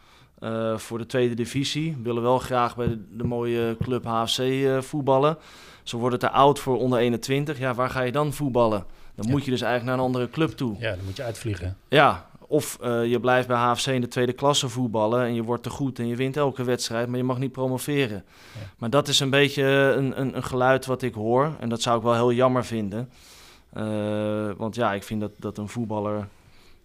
uh, 0.42 0.78
voor 0.78 0.98
de 0.98 1.06
tweede 1.06 1.34
divisie. 1.34 1.96
Willen 2.02 2.22
wel 2.22 2.38
graag 2.38 2.76
bij 2.76 2.88
de, 2.88 3.16
de 3.16 3.24
mooie 3.24 3.76
club 3.82 4.04
HFC 4.04 4.38
uh, 4.38 4.80
voetballen. 4.80 5.38
Ze 5.82 5.96
worden 5.96 6.18
te 6.18 6.30
oud 6.30 6.58
voor 6.58 6.78
onder 6.78 6.98
21. 6.98 7.58
Ja, 7.58 7.74
waar 7.74 7.90
ga 7.90 8.00
je 8.00 8.12
dan 8.12 8.32
voetballen? 8.32 8.84
Dan 9.14 9.30
moet 9.30 9.44
je 9.44 9.50
dus 9.50 9.60
eigenlijk 9.60 9.90
naar 9.90 9.98
een 9.98 10.12
andere 10.12 10.30
club 10.30 10.50
toe. 10.50 10.76
Ja, 10.78 10.94
dan 10.94 11.04
moet 11.04 11.16
je 11.16 11.22
uitvliegen. 11.22 11.76
Ja, 11.88 12.30
of 12.52 12.78
uh, 12.82 13.06
je 13.06 13.20
blijft 13.20 13.48
bij 13.48 13.56
HFC 13.56 13.86
in 13.86 14.00
de 14.00 14.08
tweede 14.08 14.32
klasse 14.32 14.68
voetballen 14.68 15.24
en 15.24 15.34
je 15.34 15.42
wordt 15.42 15.62
te 15.62 15.70
goed 15.70 15.98
en 15.98 16.06
je 16.06 16.16
wint 16.16 16.36
elke 16.36 16.64
wedstrijd, 16.64 17.08
maar 17.08 17.16
je 17.16 17.24
mag 17.24 17.38
niet 17.38 17.52
promoveren. 17.52 18.24
Ja. 18.54 18.60
Maar 18.78 18.90
dat 18.90 19.08
is 19.08 19.20
een 19.20 19.30
beetje 19.30 19.64
een, 19.96 20.20
een, 20.20 20.36
een, 20.36 20.42
geluid 20.42 20.86
wat 20.86 21.02
ik 21.02 21.14
hoor 21.14 21.56
en 21.60 21.68
dat 21.68 21.82
zou 21.82 21.96
ik 21.96 22.02
wel 22.02 22.14
heel 22.14 22.32
jammer 22.32 22.64
vinden. 22.64 23.10
Uh, 23.76 24.50
want 24.56 24.74
ja, 24.74 24.92
ik 24.92 25.02
vind 25.02 25.20
dat, 25.20 25.30
dat 25.36 25.58
een 25.58 25.68
voetballer 25.68 26.28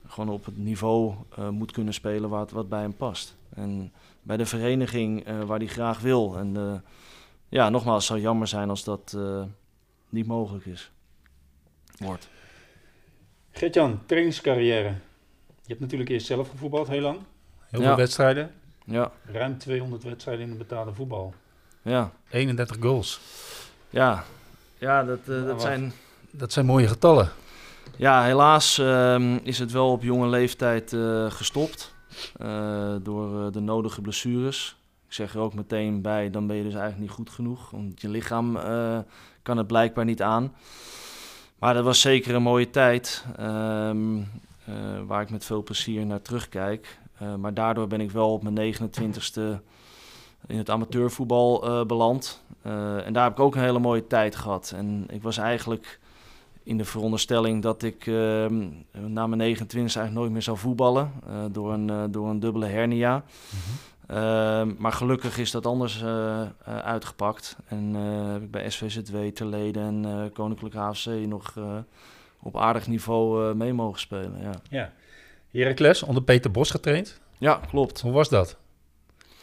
gewoon 0.08 0.30
op 0.30 0.46
het 0.46 0.58
niveau 0.58 1.14
uh, 1.40 1.50
moet 1.50 1.72
kunnen 1.72 1.94
spelen 1.94 2.30
wat, 2.30 2.52
wat 2.52 2.70
bij 2.70 2.82
hem 2.82 2.96
past. 2.96 3.36
En 3.58 3.94
bij 4.22 4.38
de 4.38 4.46
vereniging 4.46 5.26
waar 5.46 5.58
hij 5.58 5.68
graag 5.68 6.00
wil. 6.00 6.38
En 6.38 6.82
ja, 7.50 7.70
nogmaals, 7.70 7.98
het 7.98 8.08
zou 8.08 8.20
jammer 8.20 8.48
zijn 8.48 8.70
als 8.70 8.84
dat 8.84 9.14
uh, 9.18 9.44
niet 10.10 10.28
mogelijk 10.28 10.66
is. 10.66 10.92
Wordt. 11.98 12.30
Gert-Jan, 13.52 14.00
trainingscarrière. 14.06 14.88
Je 15.46 15.74
hebt 15.74 15.80
natuurlijk 15.80 16.10
eerst 16.10 16.26
zelf 16.26 16.50
gevoetbald 16.50 16.88
heel 16.88 17.02
lang. 17.02 17.20
Heel 17.70 17.82
veel 17.82 17.96
wedstrijden. 17.96 18.52
Ja. 18.86 19.12
Ruim 19.26 19.58
200 19.58 20.04
wedstrijden 20.04 20.46
in 20.46 20.52
de 20.52 20.58
betaalde 20.58 20.94
voetbal. 20.94 21.34
Ja. 21.82 22.12
31 22.30 22.78
goals. 22.80 23.20
Ja, 23.90 24.24
ja 24.78 25.04
dat, 25.04 25.20
uh, 25.26 25.46
dat 25.46 25.62
zijn... 25.62 25.94
Dat 26.32 26.52
zijn 26.52 26.66
mooie 26.66 26.88
getallen. 26.88 27.30
Ja, 27.96 28.24
helaas 28.24 28.80
uh, 28.80 29.36
is 29.44 29.60
het 29.60 29.72
wel 29.72 29.92
op 29.92 30.04
jonge 30.04 30.28
leeftijd 30.28 30.92
uh, 30.92 31.32
gestopt. 31.32 31.94
Door 33.02 33.52
de 33.52 33.60
nodige 33.60 34.02
blessures. 34.02 34.76
Ik 35.08 35.14
zeg 35.14 35.34
er 35.34 35.40
ook 35.40 35.54
meteen 35.54 36.02
bij, 36.02 36.30
dan 36.30 36.48
ben 36.48 36.56
je 36.56 36.64
dus 36.64 36.74
eigenlijk 36.74 37.02
niet 37.02 37.18
goed 37.18 37.30
genoeg. 37.30 37.70
Want 37.70 38.02
je 38.02 38.10
lichaam 38.10 38.56
uh, 38.56 39.00
kan 39.42 39.58
het 39.58 39.68
blijkbaar 39.68 40.06
niet 40.06 40.22
aan. 40.22 40.54
Maar 41.60 41.74
dat 41.74 41.84
was 41.84 42.02
zeker 42.02 42.36
een 42.36 42.42
mooie 42.42 42.70
tijd. 42.70 43.26
Uh, 43.40 43.92
waar 45.08 45.22
ik 45.22 45.30
met 45.30 45.46
veel 45.46 45.64
plezier 45.64 46.06
naar 46.06 46.22
terugkijk. 46.22 47.00
Maar 47.38 47.54
daardoor 47.54 47.88
ben 47.88 48.02
ik 48.02 48.12
wel 48.12 48.32
op 48.32 48.44
mijn 48.44 48.74
29ste 48.76 49.42
in 50.48 50.58
het 50.58 50.70
amateurvoetbal 50.70 51.86
beland. 51.86 52.44
en 52.62 53.14
daar 53.14 53.24
heb 53.24 53.32
ik 53.32 53.40
ook 53.40 53.56
een 53.56 53.62
hele 53.62 53.80
mooie 53.80 54.08
tijd 54.08 54.36
gehad. 54.36 54.74
En 54.76 55.06
ik 55.10 55.22
was 55.24 55.38
eigenlijk 55.38 56.00
in 56.68 56.78
de 56.78 56.86
veronderstelling 56.86 57.62
dat 57.62 57.84
ik 57.84 58.08
ehm, 58.08 58.68
na 58.92 59.28
mijn 59.28 59.38
29 59.38 59.78
eigenlijk 59.78 60.14
nooit 60.14 60.32
meer 60.32 60.42
zou 60.42 60.58
voetballen. 60.58 61.12
door, 61.52 61.74
een, 61.74 62.12
door 62.12 62.30
een 62.30 62.40
dubbele 62.40 62.66
hernia. 62.66 63.16
Mm 63.16 63.24
-hmm. 63.50 64.16
Ehm, 64.18 64.74
maar 64.78 64.92
gelukkig 64.92 65.38
is 65.38 65.52
dat 65.52 65.66
anders 65.66 66.02
uh, 66.02 66.42
uitgepakt. 66.66 67.56
En 67.68 67.94
heb 68.34 68.42
ik 68.42 68.52
bij 68.52 68.70
SVZW, 68.70 69.16
Terleden 69.34 70.06
en 70.06 70.32
Koninklijke 70.34 70.78
HFC 70.78 71.06
nog 71.06 71.54
op 72.40 72.58
aardig 72.58 72.88
niveau 72.88 73.56
mee 73.56 73.74
mogen 73.74 74.00
spelen. 74.00 74.42
Ja. 74.42 74.52
ja. 74.70 74.94
Heracles, 75.52 76.04
onder 76.04 76.24
Peter 76.24 76.52
Bos 76.52 76.72
getraind. 76.72 77.20
Ja, 77.38 77.60
klopt. 77.70 78.02
Hoe 78.02 78.12
was 78.12 78.30
dat? 78.30 78.58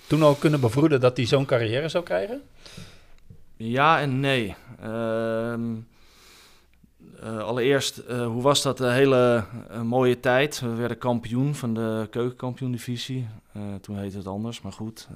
Toen 0.06 0.22
al 0.22 0.34
kunnen 0.34 0.60
bevroeden 0.60 1.00
dat 1.00 1.16
hij 1.16 1.26
zo'n 1.26 1.46
carrière 1.46 1.88
zou 1.88 2.04
krijgen? 2.04 2.42
Ja 3.56 4.00
en 4.00 4.20
nee. 4.20 4.54
Ehm, 4.80 5.72
uh, 7.22 7.38
allereerst, 7.38 8.02
uh, 8.10 8.26
hoe 8.26 8.42
was 8.42 8.62
dat? 8.62 8.80
Een 8.80 8.92
hele 8.92 9.44
uh, 9.70 9.80
mooie 9.82 10.20
tijd. 10.20 10.60
We 10.60 10.74
werden 10.74 10.98
kampioen 10.98 11.54
van 11.54 11.74
de 11.74 12.06
keukenkampioen-divisie. 12.10 13.26
toen 13.80 13.98
heette 13.98 14.16
het 14.16 14.26
anders, 14.26 14.60
maar 14.60 14.72
goed. 14.72 15.08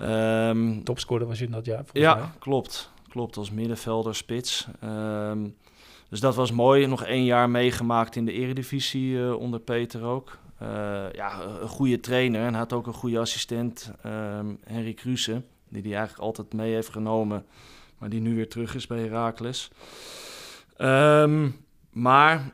Um, 0.00 0.84
Topscorer 0.84 1.26
was 1.26 1.38
je 1.38 1.44
in 1.44 1.50
dat 1.50 1.64
jaar? 1.64 1.84
Ja, 1.92 2.14
mij. 2.14 2.24
klopt. 2.38 2.90
Klopt, 3.08 3.36
als 3.36 3.50
middenvelder, 3.50 4.14
spits. 4.14 4.66
Um, 4.84 5.56
dus 6.08 6.20
dat 6.20 6.34
was 6.34 6.52
mooi. 6.52 6.86
Nog 6.86 7.04
één 7.04 7.24
jaar 7.24 7.50
meegemaakt 7.50 8.16
in 8.16 8.24
de 8.24 8.32
eredivisie 8.32 9.36
onder 9.36 9.60
Peter 9.60 10.04
ook. 10.04 10.38
ja, 11.12 11.42
een 11.60 11.68
goede 11.68 12.00
trainer 12.00 12.46
en 12.46 12.54
had 12.54 12.72
ook 12.72 12.86
een 12.86 12.92
goede 12.92 13.18
assistent, 13.18 13.92
um, 14.06 14.58
Henry 14.64 14.94
Kruse. 14.94 15.42
Die 15.68 15.82
hij 15.82 15.94
eigenlijk 15.94 16.22
altijd 16.22 16.52
mee 16.52 16.74
heeft 16.74 16.88
genomen, 16.88 17.46
maar 17.98 18.08
die 18.08 18.20
nu 18.20 18.34
weer 18.34 18.48
terug 18.48 18.74
is 18.74 18.86
bij 18.86 18.98
Heracles. 18.98 19.70
Um, 20.78 21.66
maar 21.90 22.52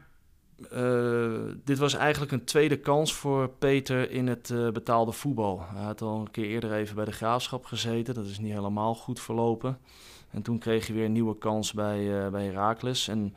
uh, 0.72 1.40
dit 1.64 1.78
was 1.78 1.94
eigenlijk 1.94 2.32
een 2.32 2.44
tweede 2.44 2.76
kans 2.76 3.14
voor 3.14 3.48
Peter 3.48 4.10
in 4.10 4.26
het 4.26 4.50
uh, 4.50 4.70
betaalde 4.70 5.12
voetbal. 5.12 5.62
Hij 5.74 5.84
had 5.84 6.02
al 6.02 6.20
een 6.20 6.30
keer 6.30 6.44
eerder 6.44 6.72
even 6.72 6.94
bij 6.94 7.04
de 7.04 7.12
graafschap 7.12 7.64
gezeten. 7.64 8.14
Dat 8.14 8.26
is 8.26 8.38
niet 8.38 8.52
helemaal 8.52 8.94
goed 8.94 9.20
verlopen. 9.20 9.78
En 10.30 10.42
toen 10.42 10.58
kreeg 10.58 10.86
hij 10.86 10.96
weer 10.96 11.04
een 11.04 11.12
nieuwe 11.12 11.38
kans 11.38 11.72
bij, 11.72 12.00
uh, 12.00 12.28
bij 12.28 12.44
Heracles. 12.44 13.08
En 13.08 13.34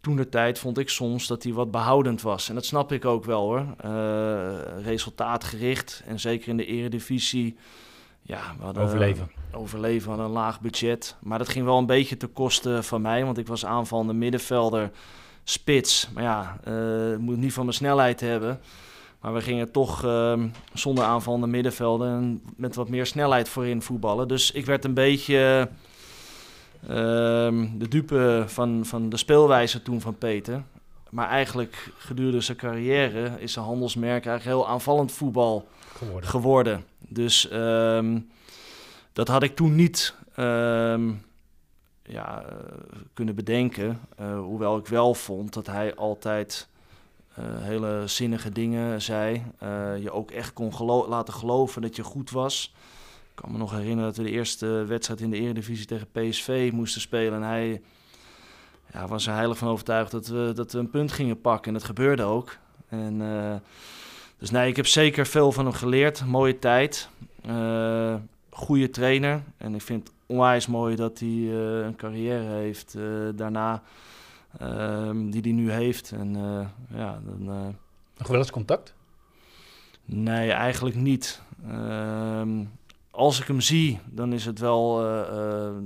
toen 0.00 0.16
de 0.16 0.28
tijd 0.28 0.58
vond 0.58 0.78
ik 0.78 0.88
soms 0.88 1.26
dat 1.26 1.42
hij 1.42 1.52
wat 1.52 1.70
behoudend 1.70 2.22
was. 2.22 2.48
En 2.48 2.54
dat 2.54 2.64
snap 2.64 2.92
ik 2.92 3.04
ook 3.04 3.24
wel 3.24 3.40
hoor. 3.40 3.66
resultaatgericht. 4.82 6.02
En 6.06 6.20
zeker 6.20 6.48
in 6.48 6.56
de 6.56 6.66
eredivisie 6.66 7.56
ja, 8.22 8.54
we 8.58 8.64
hadden, 8.64 8.82
overleven. 8.82 9.30
Overleven, 9.52 10.08
hadden 10.08 10.26
een 10.26 10.32
laag 10.32 10.60
budget. 10.60 11.16
Maar 11.20 11.38
dat 11.38 11.48
ging 11.48 11.64
wel 11.64 11.78
een 11.78 11.86
beetje 11.86 12.16
ten 12.16 12.32
koste 12.32 12.82
van 12.82 13.02
mij, 13.02 13.24
want 13.24 13.38
ik 13.38 13.46
was 13.46 13.66
aanvallende 13.66 14.12
middenvelder, 14.12 14.90
spits. 15.44 16.08
Maar 16.14 16.22
ja, 16.22 16.58
uh, 16.68 17.16
moet 17.16 17.36
niet 17.36 17.52
van 17.52 17.64
mijn 17.64 17.76
snelheid 17.76 18.20
hebben. 18.20 18.60
Maar 19.20 19.34
we 19.34 19.40
gingen 19.40 19.70
toch 19.70 20.04
uh, 20.04 20.42
zonder 20.72 21.04
aanvallende 21.04 21.46
middenvelden 21.46 22.08
en 22.08 22.42
met 22.56 22.74
wat 22.74 22.88
meer 22.88 23.06
snelheid 23.06 23.48
voorin 23.48 23.82
voetballen. 23.82 24.28
Dus 24.28 24.50
ik 24.50 24.66
werd 24.66 24.84
een 24.84 24.94
beetje 24.94 25.68
uh, 26.82 26.88
de 27.74 27.88
dupe 27.88 28.44
van, 28.46 28.80
van 28.84 29.08
de 29.08 29.16
speelwijze 29.16 29.82
toen 29.82 30.00
van 30.00 30.18
Peter. 30.18 30.62
Maar 31.10 31.28
eigenlijk 31.28 31.92
gedurende 31.96 32.40
zijn 32.40 32.56
carrière 32.56 33.30
is 33.38 33.52
zijn 33.52 33.64
handelsmerk 33.64 34.26
eigenlijk 34.26 34.44
heel 34.44 34.68
aanvallend 34.68 35.12
voetbal 35.12 35.68
geworden. 35.96 36.28
geworden. 36.28 36.84
Dus 36.98 37.52
um, 37.52 38.28
dat 39.18 39.28
had 39.28 39.42
ik 39.42 39.56
toen 39.56 39.74
niet 39.74 40.14
um, 40.36 41.22
ja, 42.02 42.44
kunnen 43.14 43.34
bedenken. 43.34 44.00
hoewel 44.16 44.78
ik 44.78 44.86
wel 44.86 45.14
vond 45.14 45.52
dat 45.52 45.66
hij 45.66 45.94
altijd 45.94 46.68
hele 47.40 48.02
zinnige 48.06 48.50
dingen 48.50 49.02
zei. 49.02 49.42
je 50.00 50.10
ook 50.10 50.30
echt 50.30 50.52
kon 50.52 50.72
laten 51.08 51.34
geloven 51.34 51.82
dat 51.82 51.96
je 51.96 52.02
goed 52.02 52.30
was. 52.30 52.74
Ik 53.30 53.34
kan 53.34 53.52
me 53.52 53.58
nog 53.58 53.70
herinneren 53.70 54.04
dat 54.04 54.16
we 54.16 54.22
de 54.22 54.30
eerste 54.30 54.66
wedstrijd 54.66 55.20
in 55.20 55.30
de 55.30 55.36
Eredivisie 55.36 55.86
tegen 55.86 56.10
PSV 56.12 56.70
moesten 56.72 57.00
spelen. 57.00 57.34
En 57.34 57.48
hij 57.48 57.82
ja, 58.92 59.06
was 59.06 59.26
er 59.26 59.34
heilig 59.34 59.58
van 59.58 59.68
overtuigd 59.68 60.10
dat 60.10 60.26
we, 60.26 60.52
dat 60.54 60.72
we 60.72 60.78
een 60.78 60.90
punt 60.90 61.12
gingen 61.12 61.40
pakken. 61.40 61.66
En 61.66 61.78
dat 61.78 61.88
gebeurde 61.88 62.22
ook. 62.22 62.56
En, 62.88 63.22
dus 64.38 64.50
nee, 64.50 64.68
ik 64.68 64.76
heb 64.76 64.86
zeker 64.86 65.26
veel 65.26 65.52
van 65.52 65.64
hem 65.64 65.74
geleerd. 65.74 66.24
Mooie 66.26 66.58
tijd. 66.58 67.08
Goede 68.58 68.90
trainer. 68.90 69.42
En 69.56 69.74
ik 69.74 69.82
vind 69.82 70.08
het 70.08 70.16
onwijs 70.26 70.66
mooi 70.66 70.96
dat 70.96 71.18
hij 71.18 71.28
uh, 71.28 71.84
een 71.84 71.96
carrière 71.96 72.54
heeft 72.54 72.96
daarna. 73.34 73.82
Ehm, 74.58 75.30
die 75.30 75.40
hij 75.40 75.52
nu 75.52 75.70
heeft. 75.70 76.12
En 76.12 76.34
ja, 76.94 77.20
dan... 77.24 77.74
Nog 78.16 78.28
wel 78.28 78.38
eens 78.38 78.50
contact? 78.50 78.94
Nee, 80.04 80.50
eigenlijk 80.50 80.96
niet. 80.96 81.42
Ehm, 81.68 82.64
als 83.10 83.40
ik 83.40 83.46
hem 83.46 83.60
zie, 83.60 83.98
dan 84.04 84.32
is 84.32 84.44
het 84.44 84.58
wel 84.58 85.04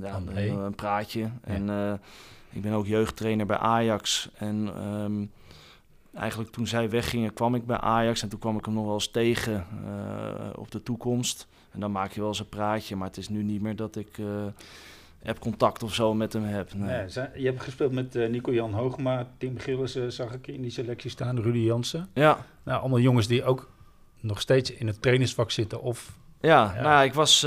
ja, 0.01 0.21
een, 0.27 0.59
een, 0.59 0.75
praatje. 0.75 1.31
En 1.41 1.69
ik 2.53 2.63
ben 2.63 2.73
ook 2.73 2.87
jeugdtrainer 2.87 3.47
bij 3.47 3.57
Ajax. 3.57 4.29
En 4.35 4.85
um, 4.87 5.31
eigenlijk 6.15 6.51
toen 6.51 6.67
zij 6.67 6.91
weggingen, 6.91 7.33
kwam 7.33 7.55
ik 7.55 7.67
bij 7.67 7.79
Ajax. 7.79 8.23
En 8.23 8.29
toen 8.29 8.39
kwam 8.39 8.57
ik 8.57 8.65
hem 8.65 8.75
nog 8.75 8.85
wel 8.85 8.95
eens 8.95 9.11
tegen 9.11 9.67
uh, 9.85 10.51
op 10.55 10.71
de 10.71 10.83
toekomst. 10.83 11.47
En 11.73 11.81
dan 11.81 11.93
maak 11.93 12.13
je 12.13 12.21
wel 12.21 12.29
eens 12.29 12.39
een 12.39 12.49
praatje. 12.49 12.97
Maar 12.97 13.07
het 13.07 13.17
is 13.17 13.29
nu 13.29 13.43
niet 13.43 13.63
meer 13.63 13.77
dat 13.77 13.97
ik 13.97 14.19
uh, 14.19 14.27
heb 15.23 15.39
contact 15.39 15.83
of 15.83 15.95
zo 15.95 16.15
met 16.15 16.33
hem 16.33 16.45
heb. 16.45 16.75
Nee. 16.75 16.89
nee 17.15 17.29
je 17.35 17.47
hebt 17.47 17.63
gespeeld 17.63 17.93
met 17.93 18.17
uh, 18.17 18.29
Nico-Jan 18.29 18.73
Hoogma, 18.73 19.27
Tim 19.39 19.59
Gillissen 19.59 20.13
zag 20.13 20.33
ik 20.33 20.47
in 20.47 20.63
die 20.63 20.71
selectie 20.71 21.11
staan. 21.11 21.41
Rudy 21.41 21.59
Jansen. 21.59 22.09
Ja. 22.15 22.47
Nou, 22.63 22.81
allemaal 22.81 23.01
jongens 23.01 23.27
die 23.27 23.45
ook 23.45 23.71
nog 24.21 24.41
steeds 24.41 24.71
in 24.71 24.87
het 24.87 25.03
trainingsvak 25.03 25.51
zitten. 25.51 25.83
Of, 25.83 26.19
ja, 26.41 26.73
ja. 26.77 26.83
nou 26.83 27.05
ik 27.05 27.15
was 27.15 27.41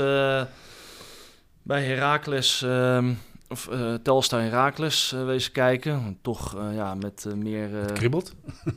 bij 1.62 1.84
Heracles... 1.84 2.62
Um, 2.62 3.18
of 3.48 3.68
uh, 3.72 3.94
Telstar 3.94 4.40
Herakles 4.40 5.12
uh, 5.12 5.24
wezen 5.24 5.52
kijken. 5.52 6.18
Toch 6.22 6.56
uh, 6.56 6.74
ja, 6.74 6.94
met 6.94 7.26
meer... 7.36 7.74
Het 7.74 7.92
kribbelt? 7.92 8.34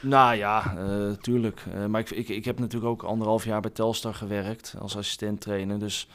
nou 0.00 0.34
ja, 0.36 0.74
tuurlijk. 1.20 1.64
maar 1.88 2.00
ik, 2.00 2.10
ik, 2.10 2.28
ik 2.28 2.44
heb 2.44 2.58
natuurlijk 2.58 2.90
ook 2.90 3.02
anderhalf 3.02 3.44
jaar 3.44 3.60
bij 3.60 3.70
Telstar 3.70 4.14
gewerkt 4.14 4.74
als 4.78 4.96
assistent 4.96 5.40
trainer. 5.40 5.78
Dus 5.78 6.08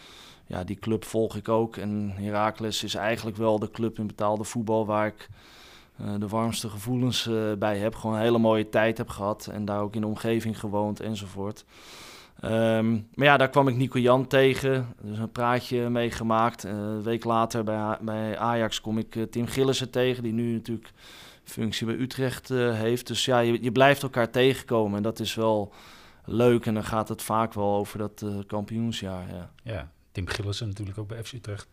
ja, 0.48 0.64
die 0.64 0.80
club 0.80 1.04
volg 1.04 1.36
ik 1.36 1.50
ook. 1.50 1.78
En 1.78 2.12
Herakles 2.16 2.84
is 2.84 2.96
eigenlijk 2.96 3.38
wel 3.38 3.60
de 3.60 3.72
club 3.72 4.00
in 4.00 4.08
betaalde 4.08 4.44
voetbal 4.44 4.86
waar 4.86 5.08
ik 5.08 5.30
de 6.20 6.28
warmste 6.28 6.70
gevoelens 6.70 7.30
bij 7.60 7.78
heb. 7.78 7.96
Gewoon 7.96 8.16
een 8.16 8.22
hele 8.22 8.38
mooie 8.38 8.70
tijd 8.70 8.98
heb 8.98 9.10
gehad 9.10 9.50
en 9.52 9.66
daar 9.66 9.82
ook 9.82 9.96
in 9.96 10.02
de 10.02 10.08
omgeving 10.08 10.60
gewoond 10.60 11.00
enzovoort. 11.00 11.66
Um, 12.44 13.08
maar 13.14 13.26
ja, 13.26 13.38
daar 13.38 13.50
kwam 13.50 13.68
ik 13.68 13.76
Nico 13.76 14.00
Jan 14.00 14.28
tegen. 14.28 14.96
Dus 15.02 15.18
een 15.18 15.32
praatje 15.32 15.90
meegemaakt. 15.90 16.64
Een 16.64 17.04
week 17.04 17.24
later 17.24 17.64
bij, 17.64 17.98
bij 18.02 18.38
Ajax 18.38 18.82
kom 18.82 18.98
ik 18.98 19.18
Tim 19.32 19.48
Gillissen 19.48 19.90
tegen, 19.90 20.24
die 20.24 20.34
nu 20.34 20.54
natuurlijk 20.54 20.92
functie 21.46 21.86
bij 21.86 21.96
Utrecht 21.96 22.50
uh, 22.50 22.74
heeft. 22.74 23.08
Dus 23.08 23.26
ja, 23.26 23.40
je, 23.40 23.64
je, 23.64 23.72
blijft 23.72 24.04
elkaar 24.04 24.30
tegenkomen 24.30 24.98
en 24.98 25.04
dat 25.04 25.20
is 25.20 25.36
wel 25.36 25.74
leuk. 26.26 26.66
En 26.66 26.74
dan 26.74 26.84
gaat 26.84 27.10
het 27.10 27.22
vaak 27.22 27.54
wel 27.54 27.76
over 27.76 27.98
dat 27.98 28.26
kampioensjaar. 28.48 29.28
Ja. 29.34 29.50
ja, 29.64 29.92
Tim 30.12 30.28
Gillissen 30.28 30.68
natuurlijk 30.68 30.98
ook 30.98 31.08
bij 31.08 31.24
FC 31.24 31.34
Utrecht. 31.34 31.68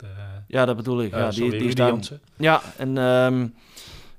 ja, 0.46 0.64
dat 0.64 0.76
bedoel 0.76 1.02
ik. 1.02 1.10
ja, 1.10 1.30
die, 1.30 1.50
die 1.50 1.60
is 1.60 1.74
daar, 1.74 1.98
Ja, 2.36 2.62
en 2.76 2.96
um, 2.96 3.54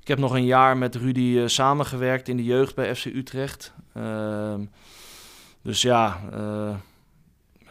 ik 0.00 0.08
heb 0.08 0.18
nog 0.18 0.34
een 0.34 0.44
jaar 0.44 0.76
met 0.76 0.94
Rudy 0.94 1.46
samengewerkt 1.46 2.28
in 2.28 2.36
de 2.36 2.44
jeugd 2.44 2.74
bij 2.74 2.94
FC 2.94 3.04
Utrecht. 3.04 3.72
Um, 3.96 4.70
dus 5.62 5.82
ja, 5.82 6.20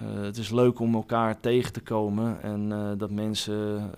het 0.03 0.37
is 0.37 0.49
leuk 0.49 0.79
om 0.79 0.95
elkaar 0.95 1.39
tegen 1.39 1.73
te 1.73 1.81
komen 1.81 2.41
en 2.41 2.69
dat 2.97 3.11
mensen 3.11 3.91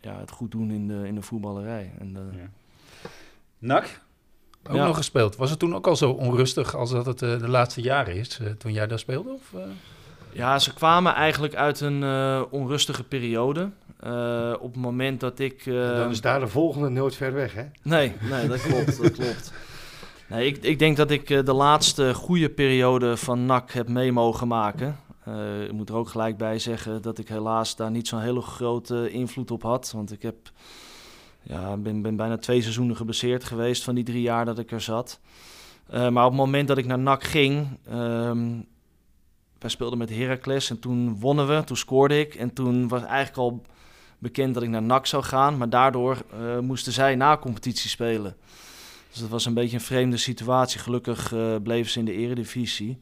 ja, 0.00 0.18
het 0.18 0.30
goed 0.30 0.50
doen 0.50 0.70
in 0.70 0.88
de, 0.88 1.06
in 1.06 1.14
de 1.14 1.22
voetballerij. 1.22 1.92
En, 1.98 2.16
ja. 2.32 2.50
NAC? 3.58 4.00
Ook 4.70 4.76
ja. 4.76 4.86
nog 4.86 4.96
gespeeld. 4.96 5.36
Was 5.36 5.50
het 5.50 5.58
toen 5.58 5.74
ook 5.74 5.86
al 5.86 5.96
zo 5.96 6.10
onrustig 6.10 6.74
als 6.74 6.90
dat 6.90 7.06
het 7.06 7.18
de 7.18 7.48
laatste 7.48 7.80
jaren 7.80 8.14
is, 8.14 8.40
toen 8.58 8.72
jij 8.72 8.86
daar 8.86 8.98
speelde? 8.98 9.32
Of, 9.32 9.52
Ja, 10.32 10.58
ze 10.58 10.74
kwamen 10.74 11.14
eigenlijk 11.14 11.54
uit 11.54 11.80
een 11.80 12.04
onrustige 12.50 13.04
periode. 13.04 13.70
op 14.60 14.72
het 14.72 14.76
moment 14.76 15.20
dat 15.20 15.38
ik... 15.38 15.64
dan 15.64 16.10
is 16.10 16.20
daar 16.20 16.40
de 16.40 16.48
volgende 16.48 16.88
nooit 16.88 17.16
ver 17.16 17.32
weg, 17.32 17.54
hè? 17.54 17.64
Nee, 17.82 18.12
nee 18.20 18.48
dat 18.48 18.60
klopt, 18.60 19.02
dat 19.02 19.12
klopt. 19.12 19.52
Nee, 20.28 20.46
ik, 20.46 20.56
ik 20.56 20.78
denk 20.78 20.96
dat 20.96 21.10
ik 21.10 21.30
eh, 21.30 21.44
de 21.44 21.52
laatste 21.52 22.14
goede 22.14 22.48
periode 22.48 23.16
van 23.16 23.46
NAC 23.46 23.72
heb 23.72 23.88
mee 23.88 24.12
mogen 24.12 24.48
maken. 24.48 24.96
Uh, 25.28 25.62
ik 25.64 25.72
moet 25.72 25.88
er 25.88 25.94
ook 25.94 26.08
gelijk 26.08 26.36
bij 26.36 26.58
zeggen 26.58 27.02
dat 27.02 27.18
ik 27.18 27.28
helaas 27.28 27.76
daar 27.76 27.90
niet 27.90 28.08
zo'n 28.08 28.20
hele 28.20 28.40
grote 28.40 29.10
invloed 29.10 29.50
op 29.50 29.62
had. 29.62 29.90
Want 29.94 30.12
ik 30.12 30.22
heb, 30.22 30.36
ja, 31.48 31.76
ben, 31.76 32.02
ben 32.02 32.16
bijna 32.16 32.38
twee 32.38 32.60
seizoenen 32.60 32.96
gebaseerd 32.96 33.44
geweest 33.44 33.84
van 33.84 33.94
die 33.94 34.04
drie 34.04 34.22
jaar 34.22 34.44
dat 34.44 34.58
ik 34.58 34.70
er 34.70 34.80
zat. 34.80 35.20
Uh, 35.94 36.08
maar 36.08 36.24
op 36.24 36.30
het 36.30 36.40
moment 36.40 36.68
dat 36.68 36.78
ik 36.78 36.86
naar 36.86 36.98
NAC 36.98 37.24
ging, 37.24 37.78
um, 37.92 38.66
wij 39.58 39.70
speelden 39.70 39.98
met 39.98 40.10
Heracles 40.10 40.70
en 40.70 40.78
toen 40.78 41.18
wonnen 41.20 41.48
we, 41.48 41.64
toen 41.64 41.76
scoorde 41.76 42.20
ik. 42.20 42.34
En 42.34 42.52
toen 42.52 42.88
was 42.88 43.02
eigenlijk 43.02 43.38
al 43.38 43.62
bekend 44.18 44.54
dat 44.54 44.62
ik 44.62 44.68
naar 44.68 44.82
NAC 44.82 45.06
zou 45.06 45.22
gaan. 45.22 45.56
Maar 45.56 45.68
daardoor 45.68 46.22
uh, 46.40 46.58
moesten 46.58 46.92
zij 46.92 47.14
na 47.14 47.38
competitie 47.38 47.90
spelen. 47.90 48.36
Dus 49.10 49.20
dat 49.20 49.28
was 49.28 49.44
een 49.44 49.54
beetje 49.54 49.76
een 49.76 49.82
vreemde 49.82 50.16
situatie. 50.16 50.80
Gelukkig 50.80 51.32
uh, 51.32 51.56
bleven 51.62 51.90
ze 51.90 51.98
in 51.98 52.04
de 52.04 52.12
eredivisie. 52.12 52.98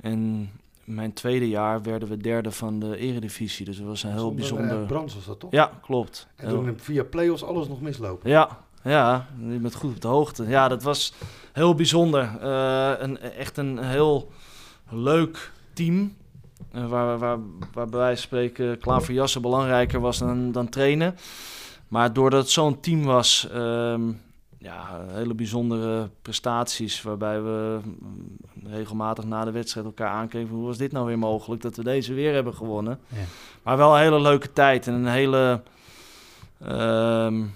En 0.00 0.50
mijn 0.86 1.12
tweede 1.12 1.48
jaar 1.48 1.82
werden 1.82 2.08
we 2.08 2.16
derde 2.16 2.50
van 2.50 2.78
de 2.78 2.96
eredivisie. 2.96 3.64
Dus 3.64 3.76
dat 3.76 3.86
was 3.86 4.02
een 4.02 4.10
heel 4.10 4.18
Zonder, 4.18 4.36
bijzonder... 4.36 4.80
Uh, 4.80 4.86
Brands 4.86 5.14
was 5.14 5.24
dat 5.24 5.40
toch? 5.40 5.50
Ja, 5.50 5.70
klopt. 5.82 6.26
En 6.36 6.48
toen 6.48 6.78
via 6.78 7.04
play-offs 7.04 7.44
alles 7.44 7.68
nog 7.68 7.80
mislopen. 7.80 8.30
Ja, 8.30 8.58
ja, 8.84 9.26
je 9.48 9.58
bent 9.58 9.74
goed 9.74 9.94
op 9.94 10.00
de 10.00 10.08
hoogte. 10.08 10.48
Ja, 10.48 10.68
dat 10.68 10.82
was 10.82 11.12
heel 11.52 11.74
bijzonder. 11.74 12.30
Uh, 12.42 12.92
een, 12.98 13.18
echt 13.18 13.56
een 13.56 13.78
heel 13.78 14.30
leuk 14.90 15.52
team. 15.72 16.14
Uh, 16.74 16.88
waar, 16.88 17.18
waar, 17.18 17.38
waar 17.72 17.88
bij 17.88 17.98
wijze 17.98 18.16
van 18.16 18.26
spreken 18.26 18.78
Klaver 18.78 19.14
Jassen 19.14 19.42
belangrijker 19.42 20.00
was 20.00 20.18
dan, 20.18 20.52
dan 20.52 20.68
trainen. 20.68 21.16
Maar 21.88 22.12
doordat 22.12 22.42
het 22.42 22.50
zo'n 22.50 22.80
team 22.80 23.04
was, 23.04 23.48
uh, 23.54 23.94
ja, 24.58 25.04
hele 25.08 25.34
bijzondere 25.34 26.10
prestaties. 26.22 27.02
Waarbij 27.02 27.42
we 27.42 27.80
mm, 27.84 28.36
regelmatig 28.64 29.24
na 29.24 29.44
de 29.44 29.50
wedstrijd 29.50 29.86
elkaar 29.86 30.10
aankeken. 30.10 30.54
Hoe 30.54 30.66
was 30.66 30.78
dit 30.78 30.92
nou 30.92 31.06
weer 31.06 31.18
mogelijk 31.18 31.62
dat 31.62 31.76
we 31.76 31.82
deze 31.82 32.14
weer 32.14 32.34
hebben 32.34 32.54
gewonnen? 32.54 32.98
Ja. 33.08 33.24
Maar 33.62 33.76
wel 33.76 33.94
een 33.94 34.02
hele 34.02 34.20
leuke 34.20 34.52
tijd 34.52 34.86
en 34.86 34.94
een 34.94 35.06
hele 35.06 35.62
um, 36.62 37.54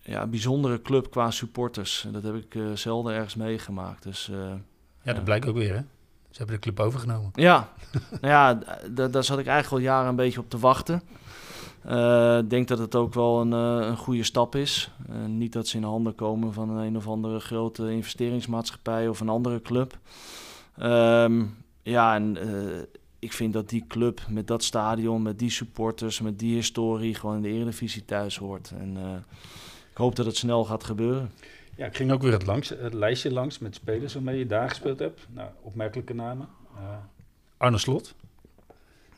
ja, 0.00 0.26
bijzondere 0.26 0.82
club 0.82 1.10
qua 1.10 1.30
supporters. 1.30 2.06
Dat 2.12 2.22
heb 2.22 2.34
ik 2.34 2.54
uh, 2.54 2.72
zelden 2.74 3.14
ergens 3.14 3.34
meegemaakt. 3.34 4.02
Dus, 4.02 4.28
uh, 4.28 4.52
ja, 5.02 5.12
dat 5.12 5.24
blijkt 5.24 5.46
ook 5.46 5.56
weer, 5.56 5.74
hè? 5.74 5.80
Ze 6.30 6.38
hebben 6.38 6.56
de 6.56 6.62
club 6.62 6.80
overgenomen. 6.80 7.30
Ja, 7.34 7.68
nou 8.20 8.26
ja, 8.32 8.54
daar 9.08 9.24
zat 9.24 9.38
ik 9.38 9.46
eigenlijk 9.46 9.70
al 9.70 9.90
jaren 9.90 10.08
een 10.08 10.16
beetje 10.16 10.40
op 10.40 10.50
te 10.50 10.58
wachten. 10.58 11.02
Eh, 11.84 12.38
ik 12.38 12.50
denk 12.50 12.68
dat 12.68 12.78
het 12.78 12.94
ook 12.94 13.14
wel 13.14 13.40
een, 13.40 13.52
uh, 13.52 13.86
een 13.86 13.96
goede 13.96 14.22
stap 14.22 14.54
is. 14.54 14.90
Uh, 15.10 15.26
niet 15.26 15.52
dat 15.52 15.66
ze 15.66 15.76
in 15.76 15.82
handen 15.82 16.14
komen 16.14 16.52
van 16.52 16.70
een, 16.70 16.86
een 16.86 16.96
of 16.96 17.08
andere 17.08 17.40
grote 17.40 17.90
investeringsmaatschappij 17.90 19.08
of 19.08 19.20
een 19.20 19.28
andere 19.28 19.62
club. 19.62 19.98
Um, 20.82 21.56
ja, 21.82 22.14
en 22.14 22.36
ik 23.18 23.32
vind 23.32 23.52
dat 23.52 23.68
die 23.68 23.84
club 23.88 24.20
met 24.28 24.46
dat 24.46 24.64
stadion, 24.64 25.22
met 25.22 25.38
die 25.38 25.50
supporters, 25.50 26.20
met 26.20 26.38
die 26.38 26.54
historie 26.54 27.14
gewoon 27.14 27.36
in 27.36 27.42
de 27.42 27.48
Eredivisie 27.48 28.04
thuis 28.04 28.36
hoort. 28.36 28.72
En 28.78 28.96
ik 29.90 29.96
hoop 29.96 30.16
dat 30.16 30.26
het 30.26 30.36
snel 30.36 30.64
gaat 30.64 30.84
gebeuren. 30.84 31.30
Ja, 31.76 31.86
ik 31.86 31.96
ging 31.96 32.12
ook 32.12 32.22
weer 32.22 32.32
het, 32.32 32.46
langs, 32.46 32.68
het 32.68 32.94
lijstje 32.94 33.32
langs 33.32 33.58
met 33.58 33.74
spelers 33.74 34.14
waarmee 34.14 34.38
je 34.38 34.46
daar 34.46 34.68
gespeeld 34.68 34.98
hebt. 34.98 35.26
Nou, 35.30 35.48
opmerkelijke 35.60 36.14
namen. 36.14 36.48
Arne 37.56 37.78
Slot. 37.78 38.14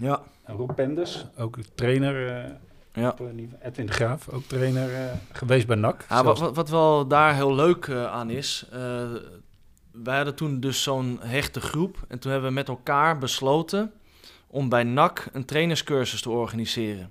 Ja. 0.04 0.22
Rob 0.46 0.74
Penders, 0.74 1.24
ook 1.38 1.58
trainer. 1.74 2.46
Uh, 2.46 2.50
ja. 2.92 3.16
Uh, 3.20 3.28
Edwin 3.62 3.86
de 3.86 3.92
Graaf, 3.92 4.28
ook 4.28 4.42
trainer 4.42 4.90
uh, 4.90 5.12
geweest 5.32 5.66
bij 5.66 5.76
NAC. 5.76 6.04
Ja, 6.08 6.24
wat, 6.24 6.54
wat, 6.54 6.68
wel 6.68 7.06
daar 7.06 7.34
heel 7.34 7.54
leuk 7.54 7.90
aan 7.90 8.30
is, 8.30 8.66
wij 9.92 10.16
hadden 10.16 10.34
toen 10.34 10.60
dus 10.60 10.82
zo'n 10.82 11.18
hechte 11.20 11.60
groep. 11.60 12.04
En 12.08 12.18
toen 12.18 12.30
hebben 12.30 12.48
we 12.48 12.54
met 12.54 12.68
elkaar 12.68 13.18
besloten 13.18 13.92
om 14.46 14.68
bij 14.68 14.82
NAC 14.82 15.28
een 15.32 15.44
trainerscursus 15.44 16.22
te 16.22 16.30
organiseren. 16.30 17.10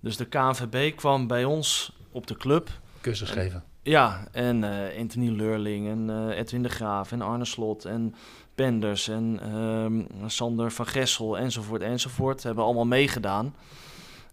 Dus 0.00 0.16
de 0.16 0.24
KNVB 0.24 0.96
kwam 0.96 1.26
bij 1.26 1.44
ons 1.44 1.96
op 2.10 2.26
de 2.26 2.36
club. 2.36 2.68
Cursus 3.00 3.30
geven. 3.30 3.64
Ja, 3.82 4.26
en 4.32 4.64
Anthony 4.98 5.28
Leurling 5.28 5.88
en 5.88 6.30
Edwin 6.30 6.62
de 6.62 6.68
Graaf 6.68 7.12
en 7.12 7.22
Arne 7.22 7.44
Slot 7.44 7.84
en 7.84 8.14
Penders 8.62 9.08
en 9.08 9.56
um, 9.56 10.06
Sander 10.26 10.72
van 10.72 10.86
Gessel 10.86 11.38
enzovoort 11.38 11.82
enzovoort. 11.82 12.42
Hebben 12.42 12.64
allemaal 12.64 12.86
meegedaan. 12.86 13.54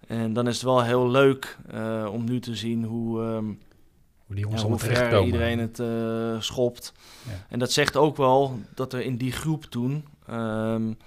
En 0.07 0.33
dan 0.33 0.47
is 0.47 0.53
het 0.53 0.63
wel 0.63 0.83
heel 0.83 1.09
leuk 1.09 1.57
om 2.11 2.23
nu 2.23 2.39
te 2.39 2.55
zien 2.55 2.83
hoe, 2.83 3.21
um, 3.21 3.59
hoe, 4.25 4.35
die 4.35 4.47
jongens 4.47 4.83
ver 4.83 5.23
iedereen 5.23 5.59
het 5.59 5.81
schopt. 6.43 6.93
Ja. 7.25 7.45
En 7.49 7.59
dat 7.59 7.71
zegt 7.71 7.97
ook 7.97 8.17
wel 8.17 8.59
dat 8.75 8.93
er 8.93 9.01
in 9.01 9.17
die 9.17 9.31
groep 9.31 9.63
toen 9.65 10.05
um, 10.29 10.97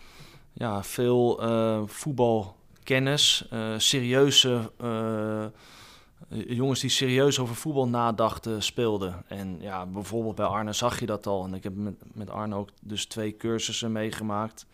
ja, 0.52 0.82
veel 0.82 1.40
voetbalkennis, 1.86 3.48
serieuze 3.76 4.70
jongens 6.32 6.80
die 6.80 6.90
serieus 6.90 7.38
over 7.38 7.54
voetbal 7.54 7.88
nadachten 7.88 8.62
speelden. 8.62 9.24
En 9.26 9.56
ja, 9.60 9.86
bijvoorbeeld 9.86 10.34
bij 10.34 10.46
Arne 10.46 10.72
zag 10.72 11.00
je 11.00 11.06
dat 11.06 11.26
al. 11.26 11.44
En 11.44 11.54
ik 11.54 11.62
heb 11.62 11.76
met, 11.76 11.94
met 12.12 12.30
Arne 12.30 12.54
ook 12.54 12.68
dus 12.80 13.06
twee 13.06 13.36
cursussen 13.36 13.92
meegemaakt. 13.92 14.66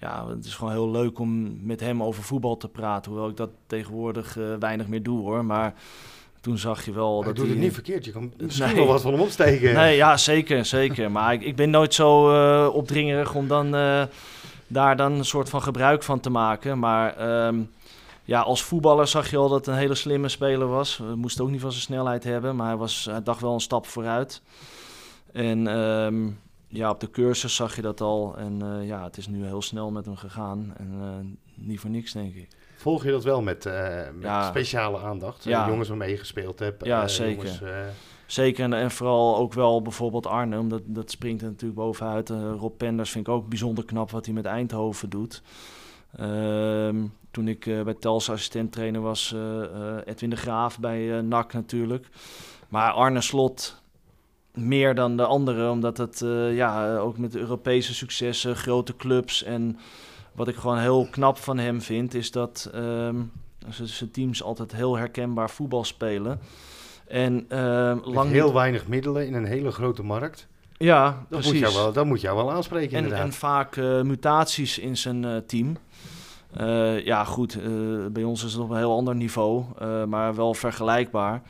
Ja, 0.00 0.28
het 0.28 0.44
is 0.44 0.54
gewoon 0.54 0.72
heel 0.72 0.90
leuk 0.90 1.18
om 1.18 1.58
met 1.66 1.80
hem 1.80 2.02
over 2.02 2.22
voetbal 2.22 2.56
te 2.56 2.68
praten. 2.68 3.10
Hoewel 3.10 3.28
ik 3.28 3.36
dat 3.36 3.50
tegenwoordig 3.66 4.36
uh, 4.36 4.54
weinig 4.58 4.86
meer 4.86 5.02
doe 5.02 5.20
hoor. 5.20 5.44
Maar 5.44 5.74
toen 6.40 6.58
zag 6.58 6.84
je 6.84 6.92
wel 6.92 7.16
hij 7.16 7.26
dat 7.26 7.36
doet 7.36 7.44
hij... 7.44 7.54
het 7.54 7.64
niet 7.64 7.74
verkeerd. 7.74 8.04
Je 8.04 8.12
kan 8.12 8.32
misschien 8.36 8.74
wel 8.74 8.86
wat 8.86 9.02
van 9.02 9.12
hem 9.12 9.20
opsteken. 9.20 9.74
Nee, 9.74 9.96
ja, 9.96 10.16
zeker, 10.16 10.64
zeker. 10.64 11.10
maar 11.10 11.32
ik, 11.32 11.42
ik 11.42 11.56
ben 11.56 11.70
nooit 11.70 11.94
zo 11.94 12.32
uh, 12.32 12.74
opdringerig 12.74 13.34
om 13.34 13.48
dan 13.48 13.74
uh, 13.74 14.02
daar 14.66 14.96
dan 14.96 15.12
een 15.12 15.24
soort 15.24 15.48
van 15.48 15.62
gebruik 15.62 16.02
van 16.02 16.20
te 16.20 16.30
maken. 16.30 16.78
Maar... 16.78 17.46
Um, 17.46 17.70
ja, 18.28 18.40
als 18.40 18.62
voetballer 18.62 19.06
zag 19.06 19.30
je 19.30 19.36
al 19.36 19.48
dat 19.48 19.58
het 19.58 19.66
een 19.66 19.80
hele 19.80 19.94
slimme 19.94 20.28
speler 20.28 20.68
was. 20.68 20.96
We 20.96 21.14
moesten 21.14 21.44
ook 21.44 21.50
niet 21.50 21.60
van 21.60 21.70
zijn 21.70 21.82
snelheid 21.82 22.24
hebben, 22.24 22.56
maar 22.56 22.66
hij, 22.66 22.76
was, 22.76 23.04
hij 23.10 23.22
dacht 23.22 23.40
wel 23.40 23.54
een 23.54 23.60
stap 23.60 23.86
vooruit. 23.86 24.42
En 25.32 25.66
um, 25.66 26.40
ja, 26.68 26.90
op 26.90 27.00
de 27.00 27.10
cursus 27.10 27.54
zag 27.54 27.76
je 27.76 27.82
dat 27.82 28.00
al. 28.00 28.36
En 28.36 28.60
uh, 28.62 28.86
ja, 28.86 29.04
het 29.04 29.16
is 29.16 29.26
nu 29.26 29.44
heel 29.44 29.62
snel 29.62 29.90
met 29.90 30.04
hem 30.04 30.16
gegaan. 30.16 30.74
En 30.76 30.92
uh, 31.00 31.66
niet 31.66 31.80
voor 31.80 31.90
niks, 31.90 32.12
denk 32.12 32.34
ik. 32.34 32.48
Volg 32.76 33.04
je 33.04 33.10
dat 33.10 33.24
wel 33.24 33.42
met, 33.42 33.66
uh, 33.66 33.72
met 34.12 34.22
ja. 34.22 34.48
speciale 34.48 34.98
aandacht? 34.98 35.44
Ja. 35.44 35.68
jongens 35.68 35.88
waarmee 35.88 36.10
je 36.10 36.18
gespeeld 36.18 36.58
hebt? 36.58 36.84
Ja, 36.84 37.08
zeker. 37.08 37.44
Jongens, 37.44 37.94
Zeker, 38.26 38.64
en, 38.64 38.72
en, 38.72 38.90
vooral 38.90 39.36
ook 39.36 39.52
wel 39.52 39.82
bijvoorbeeld 39.82 40.26
Arne, 40.26 40.58
omdat 40.58 40.82
dat 40.84 41.10
springt 41.10 41.42
er 41.42 41.48
natuurlijk 41.48 41.80
bovenuit. 41.80 42.28
Rob 42.58 42.76
Penders 42.76 43.10
vind 43.10 43.26
ik 43.26 43.32
ook 43.32 43.48
bijzonder 43.48 43.84
knap 43.84 44.10
wat 44.10 44.24
hij 44.24 44.34
met 44.34 44.44
Eindhoven 44.44 45.10
doet. 45.10 45.42
Ehm, 46.16 46.96
toen 47.30 47.48
ik 47.48 47.66
uh, 47.66 47.82
bij 47.82 47.94
Tels 47.94 48.30
assistent 48.30 48.72
trainer 48.72 49.00
was, 49.00 49.32
uh, 49.36 49.96
Edwin 50.04 50.30
de 50.30 50.36
Graaf 50.36 50.78
bij 50.78 51.20
NAC 51.20 51.52
natuurlijk. 51.52 52.06
Maar 52.68 52.92
Arne 52.92 53.20
Slot 53.20 53.82
meer 54.54 54.94
dan 54.94 55.16
de 55.16 55.24
anderen, 55.24 55.70
omdat 55.70 55.96
het 55.96 56.18
ja, 56.52 56.96
ook 56.96 57.18
met 57.18 57.36
Europese 57.36 57.94
successen, 57.94 58.56
grote 58.56 58.96
clubs 58.96 59.42
en 59.42 59.78
wat 60.38 60.48
ik 60.48 60.56
gewoon 60.56 60.78
heel 60.78 61.08
knap 61.10 61.36
van 61.36 61.58
hem 61.58 61.80
vind, 61.82 62.14
is 62.14 62.30
dat 62.30 62.70
um, 62.74 63.32
zijn 63.68 64.10
teams 64.10 64.42
altijd 64.42 64.72
heel 64.72 64.96
herkenbaar 64.96 65.50
voetbal 65.50 65.84
spelen. 65.84 66.40
En 67.06 67.46
uh, 67.48 67.96
lang 68.02 68.30
heel 68.30 68.54
weinig 68.54 68.86
middelen 68.86 69.26
in 69.26 69.34
een 69.34 69.44
hele 69.44 69.70
grote 69.70 70.02
markt. 70.02 70.48
Ja, 70.78 71.10
dat 71.10 71.26
precies. 71.28 71.52
Moet 71.52 71.60
jou 71.60 71.74
wel, 71.74 71.92
dat 71.92 72.06
moet 72.06 72.20
jou 72.20 72.36
wel 72.36 72.52
aanspreken 72.52 72.96
en, 72.96 73.02
inderdaad. 73.02 73.26
En 73.26 73.32
vaak 73.32 73.76
uh, 73.76 74.02
mutaties 74.02 74.78
in 74.78 74.96
zijn 74.96 75.22
uh, 75.22 75.36
team. 75.36 75.76
Uh, 76.60 77.04
ja, 77.04 77.24
goed, 77.24 77.56
uh, 77.56 78.06
bij 78.06 78.22
ons 78.24 78.44
is 78.44 78.52
het 78.52 78.62
op 78.62 78.70
een 78.70 78.76
heel 78.76 78.96
ander 78.96 79.14
niveau, 79.14 79.64
uh, 79.82 80.04
maar 80.04 80.34
wel 80.34 80.54
vergelijkbaar. 80.54 81.42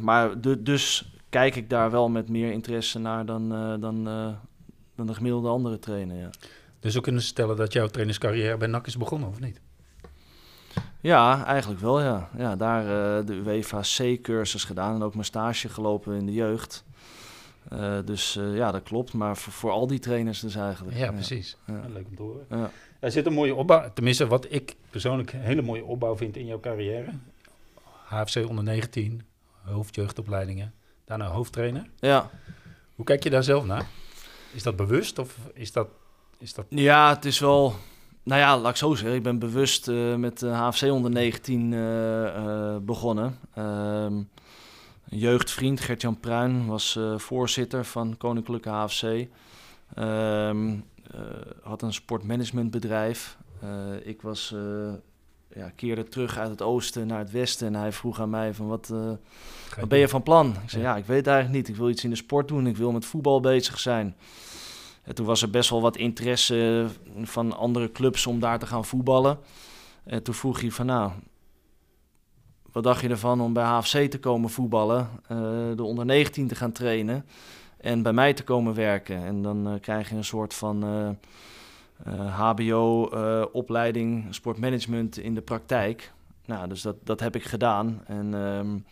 maar 0.00 0.40
de, 0.40 0.62
dus 0.62 1.12
kijk 1.28 1.56
ik 1.56 1.70
daar 1.70 1.90
wel 1.90 2.08
met 2.08 2.28
meer 2.28 2.52
interesse 2.52 2.98
naar 2.98 3.26
dan, 3.26 3.48
dan, 3.80 4.04
dan 4.96 5.06
de 5.06 5.14
gemiddelde 5.14 5.48
andere 5.48 5.78
trainer. 5.78 6.16
Ja. 6.16 6.30
Dus 6.80 6.94
we 6.94 7.00
kunnen 7.00 7.22
stellen 7.22 7.56
dat 7.56 7.72
jouw 7.72 7.86
trainerscarrière 7.86 8.56
bij 8.56 8.68
NAC 8.68 8.86
is 8.86 8.96
begonnen, 8.96 9.28
of 9.28 9.40
niet? 9.40 9.60
Ja, 11.00 11.44
eigenlijk 11.44 11.80
wel, 11.80 12.00
ja. 12.00 12.28
ja 12.36 12.56
daar 12.56 12.84
de 13.24 13.34
UEFA 13.34 13.80
C-cursus 13.80 14.64
gedaan 14.64 14.94
en 14.94 15.02
ook 15.02 15.14
mijn 15.14 15.24
stage 15.24 15.68
gelopen 15.68 16.14
in 16.14 16.26
de 16.26 16.32
jeugd. 16.32 16.84
Dus 18.04 18.32
ja, 18.32 18.70
dat 18.70 18.82
klopt. 18.82 19.12
Maar 19.12 19.36
voor, 19.36 19.52
voor, 19.52 19.70
al 19.70 19.86
die 19.86 19.98
trainers 19.98 20.40
dus 20.40 20.54
eigenlijk. 20.54 20.96
Ja, 20.96 21.12
precies. 21.12 21.56
Ja. 21.66 21.82
Leuk 21.92 22.06
om 22.08 22.16
te 22.16 22.22
horen. 22.22 22.46
Ja. 22.50 22.70
Er 23.00 23.10
zit 23.10 23.26
een 23.26 23.32
mooie 23.32 23.54
opbouw, 23.54 23.90
tenminste 23.94 24.26
wat 24.26 24.46
ik 24.48 24.76
persoonlijk 24.90 25.32
een 25.32 25.40
hele 25.40 25.62
mooie 25.62 25.84
opbouw 25.84 26.16
vind 26.16 26.36
in 26.36 26.46
jouw 26.46 26.60
carrière. 26.60 27.10
HFC 28.04 28.48
onder 28.48 28.64
19, 28.64 29.22
hoofdjeugdopleidingen, 29.64 30.72
daarna 31.04 31.26
hoofdtrainer. 31.26 31.86
Ja. 31.98 32.30
Hoe 32.94 33.04
kijk 33.04 33.22
je 33.22 33.30
daar 33.30 33.42
zelf 33.42 33.64
naar? 33.64 33.86
Is 34.52 34.62
dat 34.62 34.76
bewust 34.76 35.18
of 35.18 35.38
is 35.54 35.72
dat... 35.72 35.88
Is 36.38 36.54
dat... 36.54 36.66
Ja, 36.68 37.14
het 37.14 37.24
is 37.24 37.38
wel... 37.38 37.74
Nou 38.22 38.40
ja, 38.40 38.58
laat 38.58 38.70
ik 38.70 38.76
zo 38.76 38.94
zeggen. 38.94 39.16
Ik 39.16 39.22
ben 39.22 39.38
bewust 39.38 39.88
uh, 39.88 40.14
met 40.14 40.38
de 40.38 40.48
HFC 40.48 40.82
onder 40.82 41.10
19 41.10 41.72
uh, 41.72 41.80
uh, 41.80 42.76
begonnen. 42.76 43.38
Um, 43.58 44.28
een 45.12 45.18
jeugdvriend, 45.18 45.80
Gert-Jan 45.80 46.20
Pruin, 46.20 46.66
was 46.66 46.96
eh, 46.96 47.18
voorzitter 47.18 47.84
van 47.84 48.16
Koninklijke 48.16 48.68
HFC. 48.68 49.02
Ehm, 49.94 50.70
uh, 50.72 50.78
had 51.62 51.82
een 51.82 51.92
sportmanagementbedrijf. 51.92 53.36
Uh, 53.64 54.06
ik 54.06 54.22
was, 54.22 54.54
ja, 55.54 55.70
keerde 55.76 56.04
terug 56.04 56.38
uit 56.38 56.50
het 56.50 56.62
oosten 56.62 57.06
naar 57.06 57.18
het 57.18 57.30
westen 57.30 57.66
en 57.66 57.74
hij 57.74 57.92
vroeg 57.92 58.20
aan 58.20 58.30
mij 58.30 58.54
van 58.54 58.66
wat, 58.66 58.88
wat 59.78 59.88
ben 59.88 59.98
je 59.98 60.08
van 60.08 60.22
plan? 60.22 60.56
Ik 60.62 60.70
zei 60.70 60.82
ja. 60.82 60.96
ik 60.96 61.04
weet 61.04 61.16
het 61.16 61.26
eigenlijk 61.26 61.56
niet. 61.56 61.68
Ik 61.68 61.76
wil 61.76 61.90
iets 61.90 62.04
in 62.04 62.10
de 62.10 62.16
sport 62.16 62.48
doen. 62.48 62.66
Ik 62.66 62.76
wil 62.76 62.92
met 62.92 63.04
voetbal 63.04 63.40
bezig 63.40 63.78
zijn. 63.78 64.16
En 65.02 65.14
toen 65.14 65.26
was 65.26 65.42
er 65.42 65.50
best 65.50 65.70
wel 65.70 65.80
wat 65.80 65.96
interesse 65.96 66.86
van 67.22 67.56
andere 67.56 67.92
clubs 67.92 68.26
om 68.26 68.40
daar 68.40 68.58
te 68.58 68.66
gaan 68.66 68.84
voetballen. 68.84 69.38
En 70.04 70.22
toen 70.22 70.34
vroeg 70.34 70.60
hij 70.60 70.70
van 70.70 70.86
nou, 70.86 71.12
wat 72.72 72.82
dacht 72.82 73.00
je 73.00 73.08
ervan 73.08 73.40
om 73.40 73.52
bij 73.52 73.64
HFC 73.64 74.10
te 74.10 74.18
komen 74.18 74.50
voetballen, 74.50 75.08
de 75.76 75.82
onder 75.82 76.04
19 76.04 76.48
te 76.48 76.54
gaan 76.54 76.72
trainen 76.72 77.24
en 77.82 78.02
bij 78.02 78.12
mij 78.12 78.32
te 78.32 78.44
komen 78.44 78.74
werken. 78.74 79.24
En 79.24 79.42
dan 79.42 79.68
uh, 79.68 79.74
krijg 79.80 80.08
je 80.08 80.16
een 80.16 80.24
soort 80.24 80.54
van 80.54 80.84
uh, 80.84 81.08
uh, 82.06 82.40
HBO-opleiding 82.40 84.26
sportmanagement 84.30 85.18
in 85.18 85.34
de 85.34 85.40
praktijk. 85.40 86.12
Nou, 86.44 86.68
dus 86.68 86.82
dat, 86.82 86.96
dat 87.04 87.20
heb 87.20 87.34
ik 87.34 87.44
gedaan. 87.44 88.02
En 88.06 88.34
um, 88.34 88.84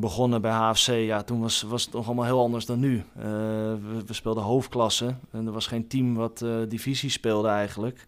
begonnen 0.00 0.40
bij 0.40 0.52
HFC, 0.52 0.86
ja, 0.86 1.22
toen 1.22 1.40
was, 1.40 1.62
was 1.62 1.84
het 1.84 1.92
nog 1.92 2.06
allemaal 2.06 2.24
heel 2.24 2.40
anders 2.40 2.66
dan 2.66 2.78
nu. 2.78 3.04
We, 3.14 4.02
we, 4.06 4.12
speelden 4.12 4.42
hoofdklasse 4.42 5.14
en 5.30 5.46
er 5.46 5.52
was 5.52 5.66
geen 5.66 5.88
team 5.88 6.14
wat 6.14 6.44
divisie 6.68 7.10
speelde 7.10 7.48
eigenlijk. 7.48 8.06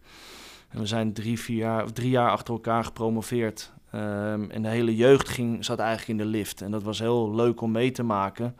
En 0.69 0.81
we 0.81 0.87
zijn 0.87 1.13
drie, 1.13 1.41
vier 1.41 1.57
jaar, 1.57 1.93
drie 1.93 2.11
jaar 2.11 2.31
achter 2.31 2.55
elkaar 2.55 2.85
gepromoveerd. 2.85 3.73
Um, 3.95 4.51
en 4.51 4.63
de 4.63 4.69
hele 4.69 4.97
jeugd 4.97 5.29
ging, 5.29 5.65
zat 5.65 5.79
eigenlijk 5.79 6.09
in 6.09 6.25
de 6.25 6.31
lift. 6.31 6.63
En 6.63 6.71
dat 6.71 6.83
was 6.83 6.99
heel 6.99 7.35
leuk 7.35 7.61
om 7.61 7.71
mee 7.71 7.91
te 7.91 8.03
maken. 8.03 8.57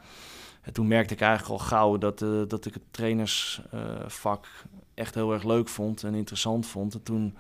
En 0.63 0.73
toen 0.73 0.89
merkte 0.89 1.15
ik 1.15 1.21
eigenlijk 1.21 1.61
al 1.61 1.67
gauw 1.67 1.99
dat, 1.99 2.23
uh, 2.23 2.43
dat 2.49 2.67
ik 2.67 2.75
het 2.75 2.83
trainersvak 2.91 4.45
uh, 4.45 4.71
echt 4.95 5.15
heel 5.15 5.33
erg 5.33 5.43
leuk 5.43 5.69
vond 5.69 6.03
en 6.03 6.15
interessant 6.15 6.67
vond. 6.67 6.95
En 6.95 7.03
toen 7.03 7.37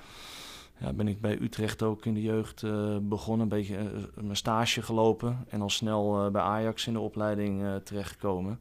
ja, 0.78 0.92
ben 0.92 1.08
ik 1.08 1.20
bij 1.20 1.38
Utrecht 1.40 1.82
ook 1.82 2.06
in 2.06 2.14
de 2.14 2.22
jeugd 2.22 2.62
uh, 2.62 2.96
begonnen, 3.00 3.42
een 3.42 3.58
beetje 3.58 3.78
mijn 4.14 4.36
stage 4.36 4.82
gelopen 4.82 5.44
en 5.48 5.60
al 5.60 5.70
snel 5.70 6.30
bij 6.30 6.42
Ajax 6.42 6.86
in 6.86 6.92
de 6.92 7.00
opleiding 7.00 7.64
terechtgekomen. 7.84 8.60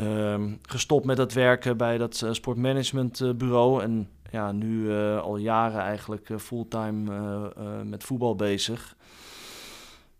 Um, 0.00 0.58
gestopt 0.62 1.04
met 1.04 1.16
dat 1.16 1.32
werken 1.32 1.76
bij 1.76 1.98
dat 1.98 2.26
sportmanagementbureau 2.30 3.82
en 3.82 4.08
ja, 4.34 4.52
nu 4.52 4.92
al 5.16 5.36
jaren 5.36 5.80
eigenlijk 5.80 6.30
fulltime 6.36 7.52
met 7.84 8.04
voetbal 8.04 8.36
bezig. 8.36 8.96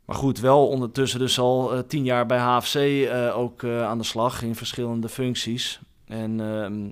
Maar 0.05 0.17
goed, 0.17 0.41
wel 0.41 0.69
ondertussen 0.69 1.19
dus 1.19 1.39
al 1.39 1.87
tien 1.87 2.05
jaar 2.05 2.27
bij 2.27 2.39
HFC 2.39 2.75
eh, 2.75 3.39
ook 3.39 3.65
aan 3.65 3.99
de 3.99 4.05
slag 4.05 4.43
in 4.43 4.55
verschillende 4.55 5.09
functies. 5.09 5.81
En 6.07 6.41
ehm, 6.41 6.91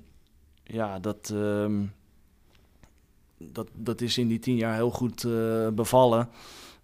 ja, 0.63 0.99
dat, 0.99 1.31
um, 1.33 1.93
dat, 3.37 3.67
dat 3.73 4.01
is 4.01 4.17
in 4.17 4.27
die 4.27 4.39
tien 4.39 4.55
jaar 4.55 4.75
heel 4.75 4.91
goed 4.91 5.27
bevallen. 5.73 6.29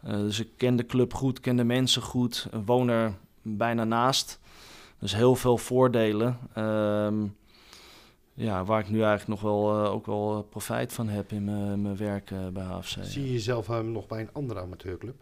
dus 0.03 0.39
ik 0.39 0.49
ken 0.57 0.75
de 0.75 0.85
club 0.85 1.13
goed, 1.13 1.39
ken 1.39 1.55
de 1.55 1.63
mensen 1.63 2.01
goed, 2.01 2.47
woon 2.65 2.89
er 2.89 3.13
bijna 3.41 3.83
naast. 3.83 4.39
Dus 4.99 5.15
heel 5.15 5.35
veel 5.35 5.57
voordelen. 5.57 6.37
Um, 6.57 7.35
ja, 8.45 8.63
waar 8.63 8.79
ik 8.79 8.89
nu 8.89 9.01
eigenlijk 9.01 9.41
nog 9.41 9.51
wel, 9.51 9.87
ook 9.87 10.05
wel 10.05 10.47
profijt 10.49 10.93
van 10.93 11.07
heb 11.07 11.31
in 11.31 11.43
mijn 11.81 11.97
werk 11.97 12.31
bij 12.53 12.63
HFC. 12.63 12.97
Zie 13.01 13.25
je 13.25 13.33
jezelf 13.33 13.83
nog 13.83 14.07
bij 14.07 14.19
een 14.19 14.29
andere 14.33 14.59
amateurclub? 14.59 15.15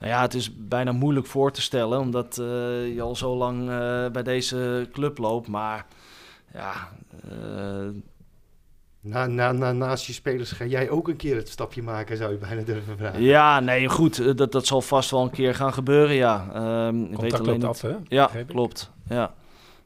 Nou 0.00 0.12
ja, 0.12 0.20
het 0.20 0.34
is 0.34 0.56
bijna 0.56 0.92
moeilijk 0.92 1.26
voor 1.26 1.52
te 1.52 1.62
stellen, 1.62 2.00
omdat 2.00 2.38
uh, 2.40 2.46
je 2.94 3.02
al 3.02 3.16
zo 3.16 3.36
lang 3.36 3.60
uh, 3.60 4.08
bij 4.08 4.22
deze 4.22 4.88
club 4.92 5.18
loopt. 5.18 5.48
Maar 5.48 5.86
ja. 6.52 6.72
Uh... 7.32 7.88
Na, 9.02 9.26
na, 9.26 9.52
na, 9.52 9.72
naast 9.72 10.06
je 10.06 10.12
spelers 10.12 10.52
ga 10.52 10.64
jij 10.64 10.90
ook 10.90 11.08
een 11.08 11.16
keer 11.16 11.36
het 11.36 11.48
stapje 11.48 11.82
maken, 11.82 12.16
zou 12.16 12.32
je 12.32 12.38
bijna 12.38 12.62
durven 12.62 12.96
vragen. 12.96 13.22
Ja, 13.22 13.60
nee, 13.60 13.88
goed. 13.88 14.36
Dat, 14.38 14.52
dat 14.52 14.66
zal 14.66 14.80
vast 14.80 15.10
wel 15.10 15.22
een 15.22 15.30
keer 15.30 15.54
gaan 15.54 15.72
gebeuren, 15.72 16.14
ja. 16.14 16.46
Um, 16.86 17.04
ik 17.12 17.18
weet 17.18 17.38
alleen 17.38 17.64
af, 17.64 17.80
hè? 17.80 17.96
Ja, 18.08 18.30
klopt. 18.46 18.90
Ja. 19.08 19.34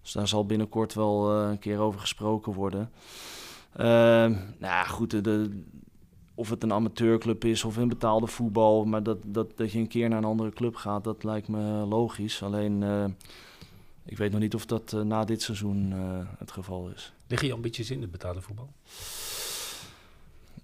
Dus 0.05 0.13
daar 0.13 0.29
zal 0.29 0.47
binnenkort 0.47 0.95
wel 0.95 1.33
een 1.33 1.59
keer 1.59 1.79
over 1.79 2.01
gesproken 2.01 2.53
worden. 2.53 2.91
Uh, 3.77 3.83
nou 3.83 4.39
ja, 4.61 4.85
goed, 4.85 5.25
de, 5.25 5.63
of 6.35 6.51
het 6.51 6.63
een 6.63 6.73
amateurclub 6.73 7.45
is 7.45 7.65
of 7.65 7.77
een 7.77 7.89
betaalde 7.89 8.27
voetbal, 8.27 8.85
maar 8.85 9.03
dat, 9.03 9.19
dat, 9.25 9.57
dat 9.57 9.73
je 9.73 9.79
een 9.79 9.89
keer 9.89 10.09
naar 10.09 10.19
een 10.19 10.25
andere 10.25 10.51
club 10.51 10.77
gaat, 10.77 11.05
dat 11.05 11.25
lijkt 11.25 11.49
me 11.49 11.63
logisch. 11.87 12.43
Alleen, 12.43 12.83
uh, 12.83 13.05
ik 14.05 14.17
weet 14.17 14.31
nog 14.31 14.41
niet 14.41 14.55
of 14.55 14.67
dat 14.67 14.93
uh, 14.93 15.01
na 15.01 15.25
dit 15.25 15.43
seizoen 15.43 15.93
uh, 15.93 16.19
het 16.39 16.51
geval 16.51 16.89
is. 16.95 17.13
Liggen 17.27 17.49
je 17.49 17.55
ambities 17.55 17.91
in 17.91 18.01
het 18.01 18.11
betaalde 18.11 18.41
voetbal? 18.41 18.73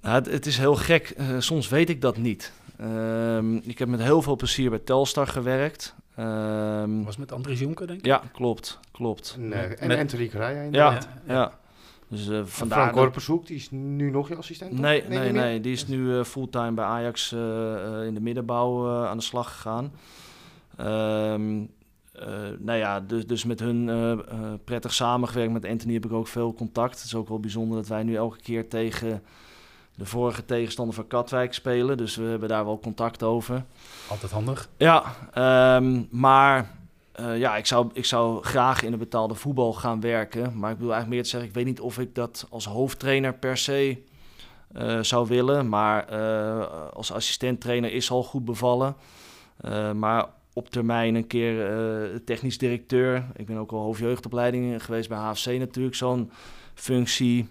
Nou, 0.00 0.14
het, 0.14 0.26
het, 0.26 0.46
is 0.46 0.58
heel 0.58 0.76
gek. 0.76 1.16
soms 1.38 1.68
weet 1.68 1.88
ik 1.88 2.00
dat 2.00 2.16
niet. 2.16 2.52
Ehm, 2.76 3.56
ik 3.56 3.78
heb 3.78 3.88
met 3.88 4.00
heel 4.00 4.22
veel 4.22 4.36
plezier 4.36 4.70
bij 4.70 4.78
Telstar 4.78 5.26
gewerkt. 5.26 5.94
Um, 6.20 7.04
was 7.04 7.16
met 7.16 7.32
Andries 7.32 7.60
Jonker, 7.60 7.86
denk 7.86 7.98
ik? 7.98 8.06
Ja, 8.06 8.22
klopt. 8.32 8.78
klopt. 8.92 9.36
Nee, 9.38 9.66
en 9.66 9.88
met, 9.88 9.98
Anthony 9.98 10.28
Correa 10.28 10.62
ja, 10.70 10.98
ja. 11.26 11.58
Dus, 12.08 12.28
uh, 12.28 12.44
vandaar 12.44 12.78
Frank 12.78 12.92
Korpershoek, 12.92 13.46
die 13.46 13.56
is 13.56 13.70
nu 13.70 14.10
nog 14.10 14.28
je 14.28 14.36
assistent? 14.36 14.78
Nee, 14.78 15.04
nee, 15.08 15.18
nee, 15.18 15.32
nee, 15.32 15.60
die 15.60 15.72
is 15.72 15.86
nu 15.86 15.98
uh, 15.98 16.24
fulltime 16.24 16.72
bij 16.72 16.84
Ajax 16.84 17.32
uh, 17.32 17.40
in 18.06 18.14
de 18.14 18.20
middenbouw 18.20 18.88
aan 19.06 19.16
de 19.16 19.22
slag 19.22 19.52
gegaan. 19.52 19.92
Um, 20.80 21.70
nou 22.58 22.78
ja, 22.78 23.00
dus, 23.00 23.26
dus 23.26 23.44
met 23.44 23.60
hun 23.60 23.90
prettig 24.64 24.94
samengewerkt. 24.94 25.52
Met 25.52 25.64
Anthony 25.64 25.92
heb 25.92 26.04
ik 26.04 26.12
ook 26.12 26.26
veel 26.26 26.54
contact. 26.54 26.94
Het 26.94 27.04
is 27.04 27.14
ook 27.14 27.28
wel 27.28 27.40
bijzonder 27.40 27.76
dat 27.76 27.88
wij 27.88 28.02
nu 28.02 28.14
elke 28.14 28.40
keer 28.42 28.68
tegen 28.68 29.22
de 30.00 30.06
vorige 30.06 30.44
tegenstander 30.44 30.94
van 30.94 31.06
Katwijk 31.06 31.54
spelen. 31.54 31.96
Dus 31.96 32.16
we 32.16 32.24
hebben 32.24 32.48
daar 32.48 32.64
wel 32.64 32.78
contact 32.78 33.22
over. 33.22 33.64
Altijd 34.08 34.32
handig. 34.32 34.68
Ja, 34.76 35.04
um, 35.76 36.08
maar 36.10 36.70
uh, 37.20 37.38
ja, 37.38 37.56
ik 37.56 37.66
zou, 37.66 37.90
ik 37.92 38.04
zou 38.04 38.42
graag 38.42 38.82
in 38.82 38.90
de 38.90 38.96
betaalde 38.96 39.34
voetbal 39.34 39.72
gaan 39.72 40.00
werken. 40.00 40.58
Maar 40.58 40.70
ik 40.70 40.78
wil 40.78 40.92
eigenlijk 40.92 41.08
meer 41.08 41.22
te 41.22 41.28
zeggen, 41.28 41.48
ik 41.48 41.54
weet 41.54 41.64
niet 41.64 41.80
of 41.80 41.98
ik 41.98 42.14
dat 42.14 42.46
als 42.50 42.64
hoofdtrainer 42.64 43.34
per 43.34 43.56
se 43.56 44.02
uh, 44.76 45.02
zou 45.02 45.28
willen. 45.28 45.68
Maar 45.68 46.12
uh, 46.12 46.66
als 46.92 47.12
assistent-trainer 47.12 47.92
is 47.92 48.10
al 48.10 48.22
goed 48.22 48.44
bevallen. 48.44 48.96
maar 49.94 50.26
op 50.52 50.70
termijn 50.70 51.14
een 51.14 51.26
keer 51.26 51.70
technisch 52.24 52.58
directeur. 52.58 53.26
Ik 53.36 53.46
ben 53.46 53.56
ook 53.56 53.72
al 53.72 53.82
hoofdjeugdopleiding 53.82 54.84
geweest 54.84 55.08
bij 55.08 55.18
HFC 55.18 55.46
natuurlijk. 55.46 55.94
Zo'n 55.96 56.30
functie 56.74 57.48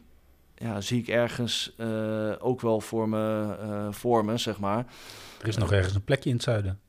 ja, 0.60 0.82
zie 0.82 1.00
ik 1.00 1.08
ergens 1.08 1.76
ook 2.40 2.62
wel 2.62 2.82
voor 2.82 3.10
me, 3.10 3.88
voor 3.92 4.26
me, 4.26 4.38
zeg 4.38 4.60
maar. 4.60 4.86
Er 5.42 5.48
is 5.48 5.58
nog 5.58 5.72
ergens 5.72 5.96
een 5.96 6.04
plekje 6.04 6.30
in 6.30 6.36
het 6.36 6.44
zuiden. 6.44 6.80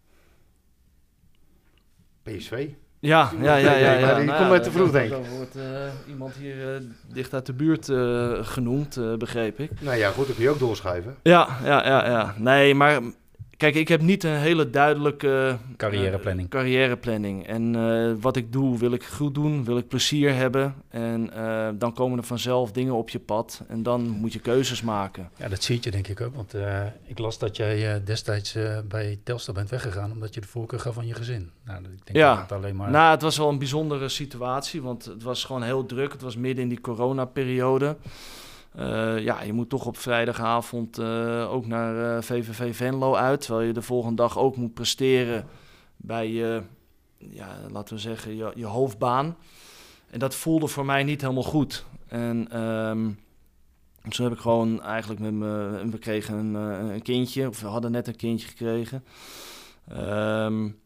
PSV. 2.23 2.69
Ja, 3.01 3.33
ja, 3.41 3.57
ja. 3.57 3.77
ja, 3.77 3.93
ja, 3.93 4.15
die 4.19 4.27
nou 4.27 4.39
komt 4.39 4.51
met 4.51 4.63
te 4.63 4.71
vroeg, 4.71 4.91
denk 4.91 5.05
ik. 5.05 5.11
Dan 5.11 5.37
wordt 5.37 5.57
uh, 5.57 5.63
iemand 6.09 6.35
hier 6.35 6.75
uh, 6.75 6.81
dicht 7.13 7.35
uit 7.35 7.47
de 7.47 7.53
buurt 7.53 7.89
uh, 7.89 8.39
genoemd, 8.43 9.19
begreep 9.19 9.59
ik. 9.59 9.81
Nou 9.81 9.97
ja, 9.97 10.11
goed, 10.11 10.27
dan 10.27 10.35
kun 10.35 10.45
je 10.45 10.51
ook 10.51 10.59
doorschuiven. 10.59 11.17
Ja, 11.23 11.49
ja, 11.65 11.87
ja, 11.87 12.07
ja. 12.07 12.35
Nee, 12.39 12.75
maar 12.75 13.01
Kijk, 13.61 13.75
ik 13.75 13.89
heb 13.89 14.01
niet 14.01 14.25
een 14.25 14.37
hele 14.37 14.71
duidelijke 14.71 15.59
carrièreplanning. 15.77 16.55
Uh, 16.55 16.61
carrièreplanning. 16.61 17.47
En 17.47 17.75
uh, 17.75 18.13
wat 18.21 18.37
ik 18.37 18.53
doe, 18.53 18.79
wil 18.79 18.93
ik 18.93 19.05
goed 19.05 19.35
doen, 19.35 19.65
wil 19.65 19.79
ik 19.79 19.89
plezier 19.89 20.35
hebben. 20.35 20.75
En 20.89 21.31
uh, 21.37 21.69
dan 21.75 21.93
komen 21.93 22.19
er 22.19 22.25
vanzelf 22.25 22.73
dingen 22.73 22.95
op 22.95 23.09
je 23.09 23.19
pad. 23.19 23.63
En 23.69 23.83
dan 23.83 24.09
moet 24.09 24.33
je 24.33 24.39
keuzes 24.39 24.83
maken. 24.83 25.31
Ja, 25.37 25.49
dat 25.49 25.63
zie 25.63 25.79
je 25.81 25.91
denk 25.91 26.09
ik 26.09 26.21
ook. 26.21 26.35
Want 26.35 26.55
ik 27.07 27.19
las 27.19 27.39
dat 27.39 27.57
jij 27.57 28.05
destijds 28.05 28.57
bij 28.89 29.19
Telstar 29.25 29.55
bent 29.55 29.71
weggegaan 29.71 30.13
omdat 30.13 30.35
je 30.35 30.41
de 30.41 30.47
voorkeur 30.47 30.81
gaf 30.81 30.95
van 30.95 31.07
je 31.07 31.15
gezin. 31.15 31.51
Nou, 31.65 31.79
ik 31.79 32.05
denk 32.05 32.19
ja, 32.19 32.31
dat 32.31 32.43
het 32.43 32.53
alleen 32.53 32.77
maar... 32.77 32.91
nou, 32.91 33.11
het 33.11 33.23
was 33.23 33.37
wel 33.37 33.49
een 33.49 33.59
bijzondere 33.59 34.09
situatie. 34.09 34.83
Want 34.83 35.05
het 35.05 35.23
was 35.23 35.45
gewoon 35.45 35.63
heel 35.63 35.87
druk. 35.87 36.13
Het 36.13 36.23
was 36.23 36.37
midden 36.37 36.63
in 36.63 36.69
die 36.69 36.81
coronaperiode. 36.81 37.97
Uh, 38.79 39.19
ja, 39.19 39.43
je 39.43 39.53
moet 39.53 39.69
toch 39.69 39.87
op 39.87 39.97
vrijdagavond 39.97 40.99
uh, 40.99 41.53
ook 41.53 41.67
naar 41.67 41.95
uh, 41.95 42.17
eh, 42.17 42.23
VVV 42.23 42.77
Venlo 42.77 43.15
uit. 43.15 43.41
Terwijl 43.41 43.67
je 43.67 43.73
de 43.73 43.83
volgende 43.83 44.17
dag 44.17 44.39
ook 44.39 44.57
moet 44.57 44.75
presteren 44.75 45.47
bij 45.97 46.31
je, 46.31 46.63
ja, 47.19 47.57
laten 47.71 47.95
we 47.95 48.01
zeggen, 48.01 48.37
je, 48.37 48.53
je 48.55 48.65
hoofdbaan. 48.65 49.37
En 50.11 50.19
dat 50.19 50.35
voelde 50.35 50.67
voor 50.67 50.85
mij 50.85 51.03
niet 51.03 51.21
helemaal 51.21 51.43
goed. 51.43 51.85
En 52.09 52.61
um, 52.61 53.19
zo 54.11 54.23
heb 54.23 54.33
ik 54.33 54.39
gewoon 54.39 54.83
eigenlijk 54.83 55.21
met 55.21 55.33
me... 55.33 55.81
We 55.91 55.99
kregen 55.99 56.35
een, 56.35 56.55
een 56.55 57.03
kindje, 57.03 57.49
of 57.49 57.61
we 57.61 57.67
hadden 57.67 57.91
net 57.91 58.07
een 58.07 58.17
kindje 58.17 58.49
gekregen. 58.49 59.05
Um, 59.93 60.81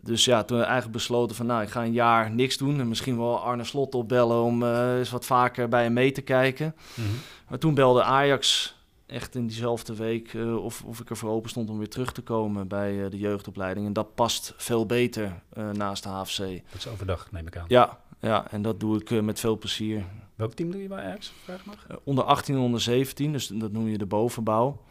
dus 0.00 0.24
ja, 0.24 0.44
toen 0.44 0.62
eigenlijk 0.62 0.92
besloten 0.92 1.36
van 1.36 1.46
nou, 1.46 1.62
ik 1.62 1.68
ga 1.68 1.84
een 1.84 1.92
jaar 1.92 2.30
niks 2.30 2.56
doen. 2.56 2.80
En 2.80 2.88
misschien 2.88 3.16
wel 3.16 3.40
Arne 3.40 3.64
Slot 3.64 3.94
opbellen 3.94 4.42
om 4.42 4.62
uh, 4.62 4.98
eens 4.98 5.10
wat 5.10 5.24
vaker 5.24 5.68
bij 5.68 5.82
hem 5.82 5.92
mee 5.92 6.12
te 6.12 6.20
kijken. 6.20 6.74
Mhm. 6.94 7.08
Maar 7.48 7.58
toen 7.58 7.74
belde 7.74 8.02
Ajax 8.02 8.76
echt 9.06 9.34
in 9.34 9.46
diezelfde 9.46 9.94
week 9.94 10.32
uh, 10.32 10.64
of, 10.64 10.84
of 10.84 11.00
ik 11.00 11.10
er 11.10 11.16
voor 11.16 11.30
open 11.30 11.50
stond 11.50 11.70
om 11.70 11.78
weer 11.78 11.88
terug 11.88 12.12
te 12.12 12.22
komen 12.22 12.68
bij 12.68 12.94
uh, 12.94 13.10
de 13.10 13.18
jeugdopleiding. 13.18 13.86
En 13.86 13.92
dat 13.92 14.14
past 14.14 14.54
veel 14.56 14.86
beter 14.86 15.42
naast 15.72 16.02
de 16.02 16.08
HFC. 16.08 16.38
Dat 16.38 16.78
is 16.78 16.88
overdag, 16.88 17.32
neem 17.32 17.46
ik 17.46 17.56
aan. 17.56 17.64
Ja, 17.68 17.98
ja 18.20 18.50
en 18.50 18.62
dat 18.62 18.80
doe 18.80 19.00
ik 19.00 19.22
met 19.22 19.40
veel 19.40 19.58
plezier. 19.58 20.04
Welk 20.34 20.52
team 20.52 20.70
doe 20.70 20.82
je 20.82 20.88
bij 20.88 21.04
Ajax, 21.04 21.32
vraag 21.44 21.64
mag? 21.64 21.86
onder 22.04 22.24
18 22.24 22.54
en 22.54 22.60
onder 22.60 22.80
17, 22.80 23.32
dus 23.32 23.46
dat 23.46 23.72
noem 23.72 23.88
je 23.88 23.98
de 23.98 24.06
bovenbouw. 24.06 24.82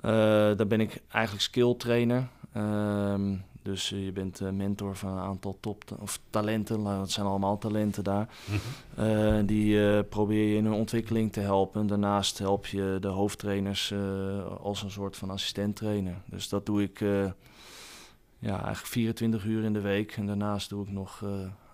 daar 0.00 0.66
ben 0.66 0.80
ik 0.80 1.02
eigenlijk 1.08 1.42
skill 1.42 1.74
trainer. 1.74 2.28
Ehm, 2.52 3.34
dus 3.62 3.92
eh, 3.92 4.04
je 4.04 4.12
bent 4.12 4.40
uh, 4.40 4.50
mentor 4.50 4.96
van 4.96 5.10
een 5.10 5.22
aantal 5.22 5.56
top 5.60 5.84
of 5.98 6.20
talenten, 6.30 6.84
dat 6.84 7.10
zijn 7.10 7.26
allemaal 7.26 7.58
talenten 7.58 8.04
daar. 8.04 8.28
Mhm. 8.44 9.08
Eh, 9.08 9.38
die 9.44 10.02
probeer 10.02 10.48
je 10.48 10.56
in 10.56 10.64
hun 10.64 10.74
ontwikkeling 10.74 11.32
te 11.32 11.40
helpen. 11.40 11.86
Daarnaast 11.86 12.38
help 12.38 12.66
je 12.66 12.96
de 13.00 13.08
hoofdtrainers 13.08 13.94
als 14.60 14.82
een 14.82 14.90
soort 14.90 15.16
van 15.16 15.30
assistent-trainer. 15.30 16.14
Dus 16.24 16.48
dat 16.48 16.66
doe 16.66 16.82
ik 16.82 17.00
ja, 18.38 18.52
eigenlijk 18.52 18.86
24 18.86 19.44
uur 19.44 19.64
in 19.64 19.72
de 19.72 19.80
week. 19.80 20.12
En 20.16 20.26
daarnaast 20.26 20.68
doe 20.68 20.84
ik 20.84 20.90
nog 20.90 21.24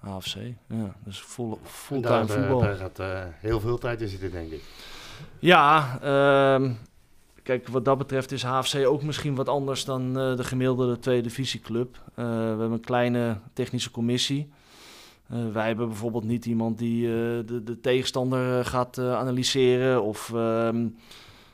AFC. 0.00 0.36
Ja, 0.66 0.94
dus 1.04 1.20
vol, 1.20 1.58
fulltime 1.62 2.26
voetbal. 2.26 2.60
Daar 2.60 2.76
gaat 2.76 3.00
heel 3.40 3.60
veel 3.60 3.78
tijd 3.78 4.00
in 4.00 4.08
zitten, 4.08 4.30
denk 4.30 4.50
ik. 4.50 4.62
Ja, 5.38 5.98
ehm, 6.02 6.72
kijk, 7.46 7.68
wat 7.68 7.84
dat 7.84 7.98
betreft 7.98 8.32
is 8.32 8.42
HFC 8.42 8.86
ook 8.86 9.02
misschien 9.02 9.34
wat 9.34 9.48
anders 9.48 9.84
dan 9.84 10.06
uh, 10.08 10.36
de 10.36 10.44
gemiddelde 10.44 10.98
tweede 10.98 11.22
divisieclub. 11.22 11.96
Uh, 11.96 12.24
we 12.24 12.32
hebben 12.32 12.72
een 12.72 12.80
kleine 12.80 13.38
technische 13.52 13.90
commissie. 13.90 14.48
Uh, 15.32 15.52
wij 15.52 15.66
hebben 15.66 15.88
bijvoorbeeld 15.88 16.24
niet 16.24 16.46
iemand 16.46 16.78
die 16.78 17.06
de, 17.44 17.60
de, 17.64 17.80
tegenstander 17.80 18.64
gaat 18.64 18.98
analyseren 18.98 20.02
of 20.02 20.32
um, 20.34 20.96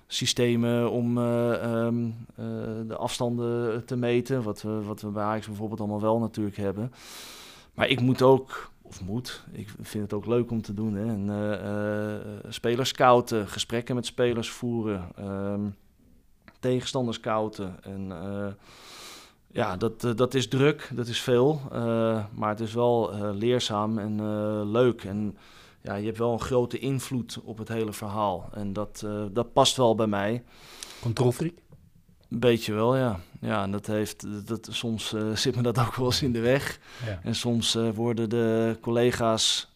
systemen 0.07 0.91
om 0.91 1.19
um, 1.19 2.15
de 2.87 2.97
afstanden 2.97 3.85
te 3.85 3.97
meten. 3.97 4.43
Wat 4.43 4.63
we, 4.63 4.83
wat 4.83 5.01
we 5.01 5.09
bij 5.09 5.23
Ajax 5.23 5.47
bijvoorbeeld 5.47 5.81
allemaal 5.81 6.01
wel 6.01 6.19
natuurlijk 6.19 6.57
hebben. 6.57 6.93
Maar 7.75 7.89
ik 7.89 8.01
moet 8.01 8.23
ook 8.23 8.71
of 8.83 9.03
moet. 9.03 9.45
Ik 9.53 9.69
vind 9.81 10.03
het 10.03 10.13
ook 10.13 10.27
leuk 10.27 10.51
om 10.51 10.63
te 10.63 10.75
doen. 10.75 10.95
Hè. 10.95 11.07
En, 11.07 12.53
spelers 12.53 12.89
scouten, 12.89 13.49
gesprekken 13.49 13.95
met 13.95 14.07
spelers 14.07 14.51
voeren. 14.51 15.09
Um, 15.21 15.75
tegenstanders 16.63 17.17
scouten. 17.17 17.77
En 17.83 18.09
uh, 18.11 18.47
ja, 19.47 19.77
dat, 19.77 20.05
uh, 20.05 20.15
dat 20.15 20.35
is 20.35 20.49
druk, 20.49 20.91
dat 20.95 21.07
is 21.07 21.21
veel. 21.21 21.61
Uh, 21.73 22.25
maar 22.35 22.49
het 22.49 22.61
is 22.61 22.75
wel 22.75 23.15
leerzaam 23.35 23.99
en 23.99 24.71
leuk. 24.71 25.05
En 25.05 25.37
ja, 25.81 25.95
je 25.95 26.07
hebt 26.07 26.19
wel 26.19 26.33
een 26.33 26.41
grote 26.41 26.79
invloed 26.79 27.39
op 27.45 27.59
het 27.59 27.69
hele 27.69 27.93
verhaal. 27.93 28.49
En 28.55 28.73
dat, 28.73 29.07
dat 29.33 29.53
past 29.53 29.77
wel 29.77 29.95
bij 29.95 30.07
mij. 30.07 30.45
Controlfreak? 31.01 31.53
Een 32.29 32.41
beetje 32.41 32.73
wel, 32.73 32.97
ja. 32.97 33.21
Ja, 33.41 33.63
en 33.63 33.71
dat 33.71 33.87
heeft, 33.87 34.47
dat, 34.47 34.69
soms 34.71 35.15
zit 35.35 35.57
me 35.57 35.63
dat 35.63 35.79
ook 35.79 35.95
wel 35.95 36.07
eens 36.07 36.23
in 36.23 36.33
de 36.33 36.41
weg. 36.41 36.79
Ja. 37.07 37.21
En 37.23 37.35
soms 37.35 37.79
worden 37.95 38.29
de 38.29 38.79
collega's 38.81 39.71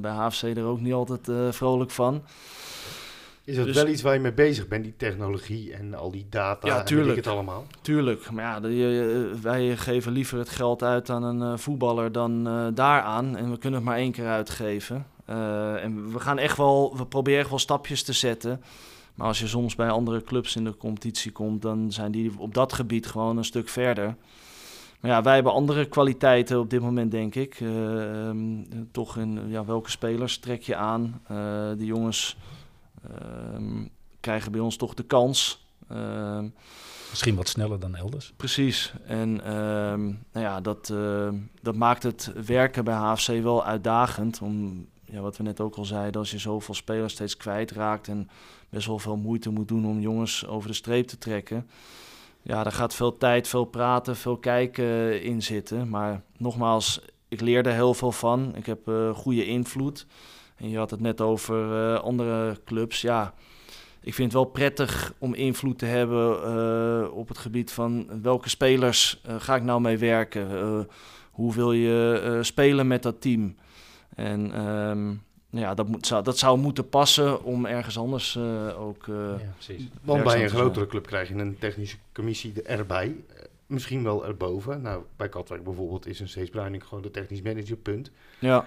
bij 0.00 0.10
HFC 0.10 0.42
er 0.42 0.64
ook 0.64 0.80
niet 0.80 0.92
altijd 0.92 1.54
vrolijk 1.54 1.90
van. 1.90 2.22
Is 3.50 3.56
dat 3.56 3.66
dus, 3.66 3.74
wel 3.74 3.88
iets 3.88 4.02
waar 4.02 4.14
je 4.14 4.20
mee 4.20 4.32
bezig 4.32 4.68
bent, 4.68 4.84
die 4.84 4.96
technologie 4.96 5.74
en 5.74 5.94
al 5.94 6.10
die 6.10 6.26
data 6.30 6.66
ja, 6.66 6.82
tuurlijk, 6.82 7.16
het 7.16 7.26
allemaal? 7.26 7.66
Tuurlijk, 7.80 8.30
maar 8.30 8.44
ja, 8.44 8.60
de, 8.60 9.38
wij 9.42 9.76
geven 9.76 10.12
liever 10.12 10.38
het 10.38 10.48
geld 10.48 10.82
uit 10.82 11.10
aan 11.10 11.22
een 11.22 11.52
uh, 11.52 11.58
voetballer 11.58 12.12
dan 12.12 12.48
uh, 12.48 12.66
daaraan. 12.74 13.36
En 13.36 13.50
we 13.50 13.58
kunnen 13.58 13.80
het 13.80 13.88
maar 13.88 13.98
één 13.98 14.12
keer 14.12 14.26
uitgeven. 14.26 15.06
Uh, 15.30 15.84
en 15.84 16.12
we 16.12 16.20
gaan 16.20 16.38
echt 16.38 16.56
wel, 16.56 16.96
we 16.96 17.06
proberen 17.06 17.40
echt 17.40 17.48
wel 17.48 17.58
stapjes 17.58 18.02
te 18.02 18.12
zetten. 18.12 18.62
Maar 19.14 19.26
als 19.26 19.40
je 19.40 19.46
soms 19.46 19.74
bij 19.74 19.90
andere 19.90 20.22
clubs 20.22 20.56
in 20.56 20.64
de 20.64 20.76
competitie 20.76 21.32
komt, 21.32 21.62
dan 21.62 21.92
zijn 21.92 22.12
die 22.12 22.32
op 22.38 22.54
dat 22.54 22.72
gebied 22.72 23.06
gewoon 23.06 23.36
een 23.36 23.44
stuk 23.44 23.68
verder. 23.68 24.16
Maar 25.00 25.10
ja, 25.10 25.22
wij 25.22 25.34
hebben 25.34 25.52
andere 25.52 25.84
kwaliteiten 25.84 26.58
op 26.58 26.70
dit 26.70 26.80
moment, 26.80 27.10
denk 27.10 27.34
ik. 27.34 27.60
Um, 27.60 28.66
toch 28.92 29.16
in 29.16 29.40
ja, 29.48 29.64
welke 29.64 29.90
spelers 29.90 30.38
trek 30.38 30.62
je 30.62 30.76
aan? 30.76 31.22
de 31.78 31.84
jongens 31.84 32.36
Ehm, 32.36 32.59
krijgen 34.20 34.52
bij 34.52 34.60
ons 34.60 34.76
toch 34.76 34.94
de 34.94 35.02
kans. 35.02 35.66
Ehm, 35.88 36.48
Misschien 37.10 37.34
wat 37.34 37.48
sneller 37.48 37.80
dan 37.80 37.96
elders. 37.96 38.32
Precies. 38.36 38.92
En 39.04 39.44
ehm, 39.44 40.04
nou 40.32 40.46
ja, 40.46 40.60
dat, 40.60 40.92
dat 41.62 41.74
maakt 41.74 42.02
het 42.02 42.32
werken 42.46 42.84
bij 42.84 42.94
HFC 42.94 43.42
wel 43.42 43.64
uitdagend. 43.64 44.40
Om, 44.42 44.86
ja, 45.04 45.20
wat 45.20 45.36
we 45.36 45.42
net 45.42 45.60
ook 45.60 45.74
al 45.74 45.84
zeiden, 45.84 46.20
als 46.20 46.30
je 46.30 46.38
zoveel 46.38 46.74
spelers 46.74 47.12
steeds 47.12 47.36
kwijtraakt 47.36 48.08
en 48.08 48.28
best 48.68 48.86
wel 48.86 48.98
veel 48.98 49.16
moeite 49.16 49.50
moet 49.50 49.68
doen 49.68 49.86
om 49.86 50.00
jongens 50.00 50.46
over 50.46 50.68
de 50.68 50.74
streep 50.74 51.06
te 51.06 51.18
trekken. 51.18 51.68
Ja, 52.42 52.62
daar 52.62 52.72
gaat 52.72 52.94
veel 52.94 53.16
tijd, 53.16 53.48
veel 53.48 53.64
praten, 53.64 54.16
veel 54.16 54.36
kijken 54.36 55.22
in 55.22 55.42
zitten. 55.42 55.88
Maar 55.88 56.22
nogmaals, 56.36 57.00
ik 57.28 57.40
leer 57.40 57.66
er 57.66 57.72
heel 57.72 57.94
veel 57.94 58.12
van. 58.12 58.56
Ik 58.56 58.66
heb 58.66 58.88
uh, 58.88 59.14
goede 59.14 59.46
invloed. 59.46 60.06
En 60.60 60.70
je 60.70 60.78
had 60.78 60.90
het 60.90 61.00
net 61.00 61.20
over 61.20 61.92
uh, 61.92 62.00
andere 62.00 62.56
clubs. 62.64 63.00
Ja, 63.00 63.34
ik 64.00 64.14
vind 64.14 64.32
het 64.32 64.42
wel 64.42 64.50
prettig 64.50 65.14
om 65.18 65.34
invloed 65.34 65.78
te 65.78 65.86
hebben 65.86 66.38
uh, 66.56 67.16
op 67.16 67.28
het 67.28 67.38
gebied 67.38 67.72
van 67.72 68.22
welke 68.22 68.48
spelers 68.48 69.22
ga 69.38 69.56
ik 69.56 69.62
nou 69.62 69.80
mee 69.80 69.98
werken. 69.98 70.48
hoe 71.30 71.54
wil 71.54 71.72
je 71.72 72.38
spelen 72.42 72.86
met 72.86 73.02
dat 73.02 73.20
team? 73.20 73.56
En 74.14 74.66
um, 74.66 75.22
ja, 75.50 75.74
dat, 75.74 75.88
moet, 75.88 76.06
zou, 76.06 76.22
dat 76.24 76.38
zou 76.38 76.58
moeten 76.58 76.88
passen 76.88 77.44
om 77.44 77.66
ergens 77.66 77.98
anders 77.98 78.34
uh, 78.34 78.80
ook. 78.80 79.06
Uh, 79.06 79.16
ja, 79.16 79.52
precies. 79.54 79.88
Want 80.02 80.24
bij 80.24 80.42
een 80.42 80.50
grotere 80.50 80.86
club 80.86 81.06
krijg 81.06 81.28
je 81.28 81.34
een 81.34 81.58
technische 81.58 81.96
commissie 82.12 82.62
erbij. 82.62 83.16
Misschien 83.70 84.02
wel 84.02 84.26
erboven. 84.26 84.82
Nou, 84.82 85.02
bij 85.16 85.28
Katwijk 85.28 85.64
bijvoorbeeld 85.64 86.06
is 86.06 86.20
een 86.20 86.28
Cees 86.28 86.48
Bruining 86.48 86.84
gewoon 86.84 87.02
de 87.02 87.10
technisch 87.10 87.42
manager, 87.42 87.76
punt. 87.76 88.10
Ja. 88.38 88.66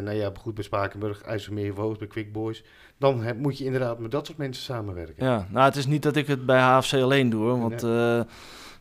nou 0.00 0.12
ja, 0.12 0.32
goed 0.38 0.54
bij 0.54 0.64
Spakenburg, 0.64 1.22
IJsselmeer, 1.22 1.74
Woos, 1.74 1.98
bij 1.98 2.06
Quick 2.06 2.32
Boys. 2.32 2.64
Dan 2.98 3.22
heb, 3.22 3.38
moet 3.38 3.58
je 3.58 3.64
inderdaad 3.64 3.98
met 3.98 4.10
dat 4.10 4.26
soort 4.26 4.38
mensen 4.38 4.62
samenwerken. 4.62 5.24
Ja, 5.24 5.46
nou 5.50 5.64
het 5.64 5.76
is 5.76 5.86
niet 5.86 6.02
dat 6.02 6.16
ik 6.16 6.26
het 6.26 6.46
bij 6.46 6.60
HFC 6.60 6.92
alleen 6.92 7.30
doe, 7.30 7.42
hoor, 7.42 7.60
want... 7.60 7.80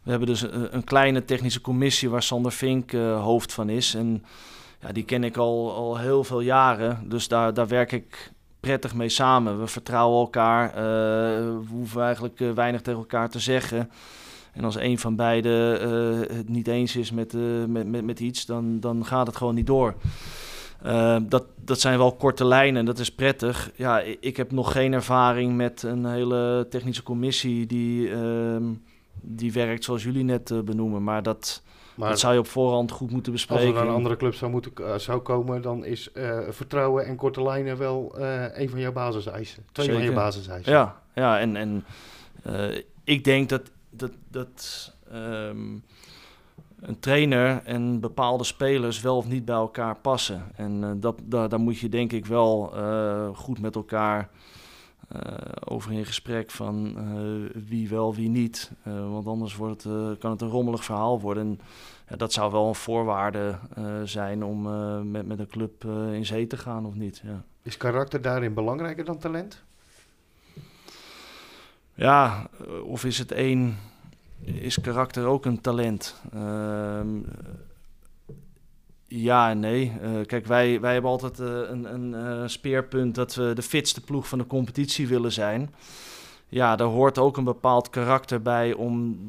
we 0.04 0.10
hebben 0.10 0.28
dus 0.28 0.42
een, 0.42 0.76
een, 0.76 0.84
kleine 0.84 1.26
technische 1.26 1.62
commissie 1.62 2.10
waar 2.10 2.24
Sander 2.24 2.52
Vink 2.52 2.92
hoofd 2.92 3.54
van 3.54 3.70
is. 3.70 3.94
En 3.96 4.24
ja, 4.82 4.92
die 4.92 5.06
ken 5.06 5.24
ik 5.24 5.38
al, 5.38 5.74
al 5.76 5.98
heel 5.98 6.24
veel 6.24 6.42
jaren. 6.42 7.10
Dus 7.10 7.28
daar, 7.28 7.54
daar 7.54 7.68
werk 7.68 7.92
ik 7.92 8.32
prettig 8.62 8.94
mee 8.94 9.10
samen. 9.10 9.60
We 9.60 9.68
vertrouwen 9.68 10.20
elkaar. 10.20 10.70
Uh, 10.70 10.74
we 10.76 11.64
hoeven 11.70 12.04
eigenlijk 12.04 12.40
uh, 12.40 12.52
weinig 12.52 12.82
tegen 12.82 13.00
elkaar 13.00 13.30
te 13.30 13.40
zeggen. 13.40 13.92
En 14.52 14.64
als 14.64 14.76
een 14.76 15.00
van 15.00 15.16
beiden 15.16 15.88
uh, 15.88 16.38
het 16.38 16.50
niet 16.50 16.68
eens 16.68 16.96
is 16.96 17.12
met, 17.12 17.34
met, 17.68 17.88
met, 17.88 18.06
met, 18.06 18.20
iets, 18.20 18.46
dan, 18.46 18.80
dan 18.80 19.06
gaat 19.06 19.28
het 19.28 19.36
gewoon 19.36 19.56
niet 19.56 19.68
door. 19.68 19.96
dat, 21.28 21.46
dat 21.64 21.80
zijn 21.80 21.98
wel 21.98 22.16
korte 22.16 22.46
lijnen, 22.46 22.86
dat 22.86 23.00
is 23.00 23.12
prettig. 23.12 23.72
Ja, 23.76 24.00
ik 24.20 24.38
heb 24.38 24.52
nog 24.52 24.72
geen 24.72 24.94
ervaring 24.94 25.56
met 25.56 25.84
een 25.84 26.06
hele 26.06 26.68
technische 26.70 27.04
commissie 27.04 27.66
die, 27.66 28.12
ehm, 28.12 28.64
die 29.22 29.54
werkt 29.54 29.84
zoals 29.84 30.04
jullie 30.04 30.24
net 30.24 30.66
benoemen. 30.66 31.04
Maar 31.04 31.24
dat, 31.24 31.62
maar 31.96 32.10
dat 32.10 32.20
zou 32.20 32.34
je 32.34 32.40
op 32.40 32.48
voorhand 32.48 32.92
goed 32.92 33.12
moeten 33.12 33.32
bespreken. 33.32 33.68
Als 33.68 33.76
er 33.76 33.88
een 33.88 33.94
andere 33.94 34.18
club 34.18 34.34
zou, 34.34 34.52
moeten, 34.52 34.72
uh, 34.80 34.96
zou 34.96 35.20
komen, 35.20 35.62
dan 35.62 35.86
is 35.86 36.10
uh, 36.14 36.40
vertrouwen 36.50 37.06
en 37.06 37.16
korte 37.16 37.44
lijnen 37.44 37.78
wel 37.78 38.16
uh, 38.20 38.58
een 38.58 38.70
van 38.70 38.80
jouw 38.80 38.92
basiseisen. 38.92 39.66
Twee 39.72 39.86
Zeker. 39.86 40.02
van 40.02 40.10
je 40.10 40.16
basiseisen. 40.16 40.72
Ja, 40.74 41.02
ja 41.16 41.40
en, 41.40 41.56
en 41.56 41.86
ik 43.04 43.24
denk 43.24 43.50
dat, 43.50 43.62
dat, 43.92 44.12
dat 44.30 44.94
um, 45.14 45.84
een 46.80 47.00
trainer 47.00 47.62
en 47.64 48.00
bepaalde 48.00 48.44
spelers 48.44 49.02
wel 49.02 49.18
of 49.18 49.28
niet 49.28 49.46
bij 49.46 49.56
elkaar 49.56 49.96
passen. 49.96 50.44
En 50.56 51.00
dat, 51.00 51.20
daar, 51.24 51.50
daar 51.50 51.60
moet 51.60 51.80
je 51.80 51.90
denk 51.90 52.12
ik 52.12 52.26
wel 52.26 52.74
goed 53.36 53.60
met 53.60 53.76
elkaar 53.76 54.30
over 55.66 55.92
in 55.92 56.06
gesprek 56.06 56.52
van 56.52 56.98
wie 57.68 57.90
wel, 57.90 58.16
wie 58.16 58.30
niet. 58.30 58.72
want 58.84 59.28
anders 59.28 59.56
wordt 59.56 59.84
het, 59.84 60.18
kan 60.18 60.32
het 60.32 60.42
een 60.42 60.50
rommelig 60.50 60.84
verhaal 60.84 61.20
worden. 61.20 61.60
En, 62.06 62.18
dat 62.18 62.34
zou 62.34 62.52
wel 62.52 62.68
een 62.68 62.76
voorwaarde 62.76 63.56
zijn 64.04 64.44
om 64.44 64.62
met, 65.12 65.28
met 65.28 65.40
een 65.40 65.48
club 65.48 65.84
in 66.14 66.26
zee 66.26 66.48
te 66.48 66.58
gaan 66.58 66.86
of 66.86 66.96
niet. 66.96 67.22
Ja. 67.24 67.44
Is 67.62 67.78
karakter 67.78 68.22
daarin 68.22 68.54
belangrijker 68.54 69.06
dan 69.06 69.18
talent? 69.18 69.64
Ja, 71.94 72.50
of 72.84 73.06
is 73.06 73.18
het 73.18 73.32
één... 73.32 73.78
Is 74.44 74.82
karakter 74.82 75.26
ook 75.26 75.46
een 75.46 75.62
talent? 75.62 76.22
Ehm, 76.34 77.08
ja 79.08 79.50
en 79.50 79.60
nee. 79.60 79.92
Uh, 80.04 80.26
kijk, 80.26 80.46
wij, 80.46 80.80
wij 80.80 80.94
hebben 80.94 81.12
altijd 81.12 81.40
uh, 81.40 81.48
een, 81.48 81.94
een 81.94 82.50
speerpunt 82.50 83.16
dat 83.16 83.36
we 83.36 83.52
de 83.56 83.62
fitste 83.62 84.02
ploeg 84.02 84.28
van 84.28 84.38
de 84.38 84.48
competitie 84.48 85.08
willen 85.08 85.32
zijn. 85.32 85.74
Ja, 86.48 86.76
daar 86.76 86.88
hoort 86.88 87.18
ook 87.18 87.38
een 87.38 87.44
bepaald 87.44 87.90
karakter 87.90 88.42
bij 88.42 88.74
om, 88.74 89.20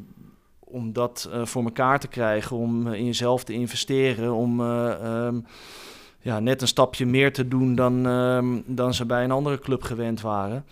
om 0.58 0.92
dat 0.92 1.30
voor 1.42 1.64
elkaar 1.64 2.00
te 2.00 2.08
krijgen. 2.08 2.56
Om 2.56 2.92
in 2.92 3.04
jezelf 3.04 3.44
te 3.44 3.52
investeren. 3.52 4.34
Om 4.34 4.60
um, 4.60 5.46
ja, 6.22 6.40
net 6.40 6.62
een 6.62 6.68
stapje 6.68 7.06
meer 7.06 7.32
te 7.32 7.48
doen 7.48 7.74
dan, 7.74 8.06
um, 8.06 8.62
dan 8.66 8.94
ze 8.94 9.06
bij 9.06 9.24
een 9.24 9.30
andere 9.30 9.58
club 9.58 9.82
gewend 9.82 10.20
waren. 10.20 10.64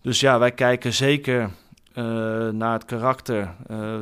Dus 0.00 0.20
ja, 0.20 0.38
wij 0.38 0.52
kijken 0.52 0.92
zeker 0.92 1.50
uh, 1.94 2.04
naar 2.48 2.72
het 2.72 2.84
karakter. 2.84 3.54
Uh, 3.70 4.00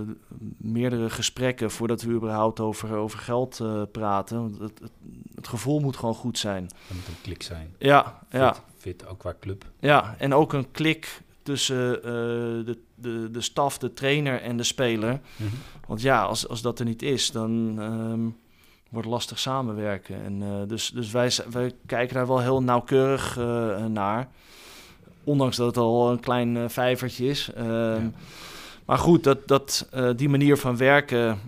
meerdere 0.56 1.10
gesprekken 1.10 1.70
voordat 1.70 2.02
we 2.02 2.12
überhaupt 2.12 2.60
over, 2.60 2.96
over 2.96 3.18
geld 3.18 3.58
uh, 3.62 3.82
praten. 3.92 4.42
Het, 4.42 4.58
het, 4.58 4.90
het, 5.34 5.48
gevoel 5.48 5.80
moet 5.80 5.96
gewoon 5.96 6.14
goed 6.14 6.38
zijn. 6.38 6.62
Het 6.62 6.96
moet 6.96 7.08
een 7.08 7.20
klik 7.22 7.42
zijn. 7.42 7.74
Ja, 7.78 8.18
fit, 8.28 8.40
ja. 8.40 8.54
Fit 8.76 9.06
ook 9.06 9.18
qua 9.18 9.34
club. 9.40 9.64
Ja, 9.80 10.14
en 10.18 10.34
ook 10.34 10.52
een 10.52 10.70
klik 10.70 11.22
tussen 11.42 12.02
de, 12.02 12.78
de, 12.94 13.28
de 13.30 13.40
staf, 13.40 13.78
de 13.78 13.94
trainer 13.94 14.42
en 14.42 14.56
de 14.56 14.62
speler. 14.62 15.12
Mm 15.12 15.48
-hmm. 15.48 15.58
Want 15.86 16.00
ja, 16.00 16.22
als, 16.22 16.48
als 16.48 16.62
dat 16.62 16.78
er 16.78 16.84
niet 16.84 17.02
is, 17.02 17.30
dan 17.30 17.78
um, 17.78 18.36
wordt 18.88 19.06
het 19.06 19.14
lastig 19.14 19.38
samenwerken. 19.38 20.24
En, 20.24 20.68
dus 20.68 20.90
dus 20.90 21.10
wij, 21.10 21.30
wij 21.50 21.72
kijken 21.86 22.14
daar 22.14 22.26
wel 22.26 22.40
heel 22.40 22.62
nauwkeurig 22.62 23.36
naar. 23.88 24.28
Ondanks 25.28 25.56
dat 25.56 25.66
het 25.66 25.76
al 25.76 26.10
een 26.10 26.20
klein 26.20 26.56
uh, 26.56 26.68
vijvertje 26.68 27.26
is. 27.26 27.50
Um, 27.58 28.14
Maar 28.88 28.98
goed, 28.98 29.24
dat, 29.24 29.48
dat, 29.48 29.88
uh, 29.94 30.10
die 30.16 30.28
manier 30.28 30.56
van 30.56 30.76
werken 30.76 31.38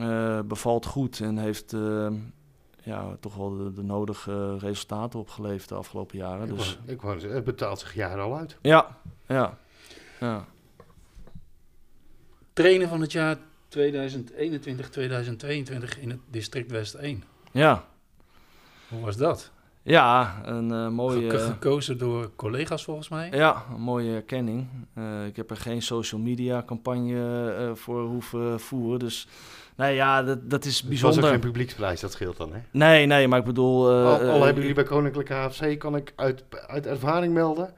uh, 0.00 0.40
bevalt 0.40 0.86
goed 0.86 1.20
en 1.20 1.38
heeft 1.38 1.72
ehm, 1.72 2.14
ja, 2.82 3.16
toch 3.20 3.34
wel 3.34 3.56
de, 3.56 3.72
de, 3.72 3.82
nodige 3.82 4.58
resultaten 4.58 5.18
opgeleverd 5.18 5.68
de 5.68 5.74
afgelopen 5.74 6.18
jaren. 6.18 6.48
Ik 6.48 6.56
dus. 6.56 6.78
ik 6.86 7.00
wou, 7.00 7.28
het 7.28 7.44
betaalt 7.44 7.78
zich 7.78 7.94
jaren 7.94 8.24
al 8.24 8.36
uit. 8.36 8.56
Ja, 8.62 8.96
ja, 9.26 9.58
ja. 10.20 10.44
Trainer 12.52 12.88
van 12.88 13.00
het 13.00 13.12
jaar 13.12 13.36
2021-2022 13.36 13.38
in 16.00 16.10
het 16.10 16.20
district 16.30 16.70
West 16.70 16.94
1. 16.94 17.24
Ja. 17.52 17.84
Hoe 18.88 19.00
was 19.00 19.16
dat? 19.16 19.50
Ja, 19.82 20.40
een 20.44 20.70
uh, 20.70 20.88
mooie... 20.88 21.38
gekozen 21.38 21.98
door 21.98 22.30
collega's 22.36 22.84
volgens 22.84 23.08
mij? 23.08 23.30
Ja, 23.32 23.64
een 23.74 23.80
mooie 23.80 24.14
erkenning. 24.14 24.66
Uh, 24.98 25.26
ik 25.26 25.36
heb 25.36 25.50
er 25.50 25.56
geen 25.56 25.82
social 25.82 26.20
media 26.20 26.62
campagne 26.66 27.56
uh, 27.60 27.74
voor 27.74 28.02
hoeven 28.02 28.60
voeren, 28.60 28.98
dus... 28.98 29.28
Nee, 29.76 29.94
ja, 29.94 30.22
dat, 30.22 30.50
dat 30.50 30.64
is 30.64 30.82
bijzonder. 30.82 31.06
Het 31.06 31.16
was 31.16 31.24
ook 31.24 31.40
geen 31.40 31.50
publieksprijs, 31.50 32.00
dat 32.00 32.12
scheelt 32.12 32.36
dan, 32.36 32.52
hè? 32.52 32.60
Nee, 32.70 33.06
nee, 33.06 33.28
maar 33.28 33.38
ik 33.38 33.44
bedoel... 33.44 33.88
al, 33.88 34.20
al 34.20 34.42
hebben 34.42 34.60
jullie 34.60 34.74
bij 34.74 34.84
Koninklijke 34.84 35.32
HFC, 35.32 35.78
kan 35.78 35.96
ik 35.96 36.12
uit, 36.16 36.44
uit 36.66 36.86
ervaring 36.86 37.34
melden... 37.34 37.74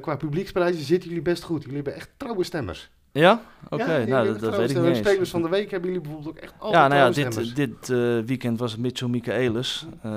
qua 0.00 0.16
publieksprijzen 0.16 0.84
zitten 0.84 1.08
jullie 1.08 1.24
best 1.24 1.42
goed. 1.42 1.60
Jullie 1.60 1.76
hebben 1.76 1.94
echt 1.94 2.10
trouwe 2.16 2.44
stemmers. 2.44 2.90
Ja? 3.12 3.42
Oké, 3.68 4.06
nou 4.06 4.26
dat, 4.26 4.40
dat 4.40 4.56
weet 4.56 4.70
ik 4.70 4.82
niet 4.82 4.96
spelers 4.96 5.30
van 5.30 5.42
de 5.42 5.48
week 5.48 5.70
hebben 5.70 5.88
jullie 5.88 6.04
bijvoorbeeld 6.04 6.36
ook 6.36 6.42
echt 6.42 6.54
altijd 6.58 6.74
Ja, 6.74 6.88
nou 6.88 7.14
ja, 7.14 7.28
dit, 7.28 7.56
dit 7.56 7.88
uh, 7.88 8.24
weekend 8.24 8.58
was 8.58 8.72
het 8.72 8.80
Mitchell 8.80 9.08
Michaelis. 9.08 9.86
Uh, 10.06 10.12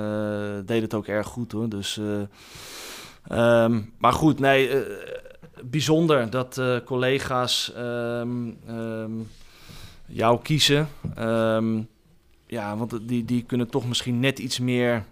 deed 0.66 0.82
het 0.82 0.94
ook 0.94 1.06
erg 1.06 1.26
goed 1.26 1.52
hoor. 1.52 1.68
Dus, 1.68 1.96
uh, 1.96 3.64
um, 3.64 3.92
maar 3.98 4.12
goed, 4.12 4.38
nee, 4.38 4.84
bijzonder 5.64 6.30
dat 6.30 6.60
collega's 6.84 7.72
um, 7.78 8.56
um, 8.68 9.28
jou 10.06 10.42
kiezen. 10.42 10.88
ja, 12.46 12.76
want 12.76 13.08
die, 13.08 13.24
die 13.24 13.42
kunnen 13.42 13.70
toch 13.70 13.88
misschien 13.88 14.20
net 14.20 14.38
iets 14.38 14.58
meer 14.58 15.04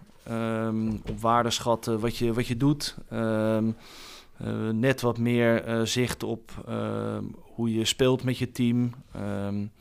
op 1.09 1.19
waarde 1.19 1.49
schatten 1.49 1.99
wat 1.99 2.17
je, 2.17 2.33
wat 2.33 2.47
je 2.47 2.57
doet. 2.57 2.95
net 4.71 5.01
wat 5.01 5.17
meer 5.17 5.79
zicht 5.83 6.23
op 6.23 6.51
hoe 7.53 7.73
je 7.73 7.85
speelt 7.85 8.23
met 8.23 8.37
je 8.37 8.51
team. 8.51 8.93
Um, 9.15 9.71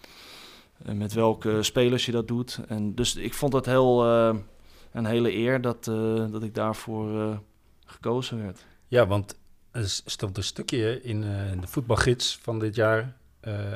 met 0.85 1.13
welke 1.13 1.63
spelers 1.63 2.07
je 2.07 2.13
dat 2.13 2.29
doet. 2.29 2.61
En 2.69 2.95
dus 2.95 3.17
ik 3.17 3.35
vond 3.35 3.53
dat 3.53 3.67
heel 3.67 4.07
uh, 4.07 4.37
een 4.93 5.05
hele 5.05 5.35
eer 5.35 5.61
dat, 5.61 5.87
uh, 5.87 6.33
dat 6.33 6.43
ik 6.43 6.55
daarvoor 6.55 7.15
uh, 7.15 7.39
gekozen 7.85 8.43
werd. 8.43 8.67
Ja, 8.89 9.07
want 9.07 9.39
er 9.71 9.89
stond 10.05 10.37
een 10.37 10.43
stukje 10.43 11.03
in 11.03 11.21
de 11.61 11.67
voetbalgids 11.67 12.39
van 12.43 12.59
dit 12.59 12.75
jaar 12.75 13.17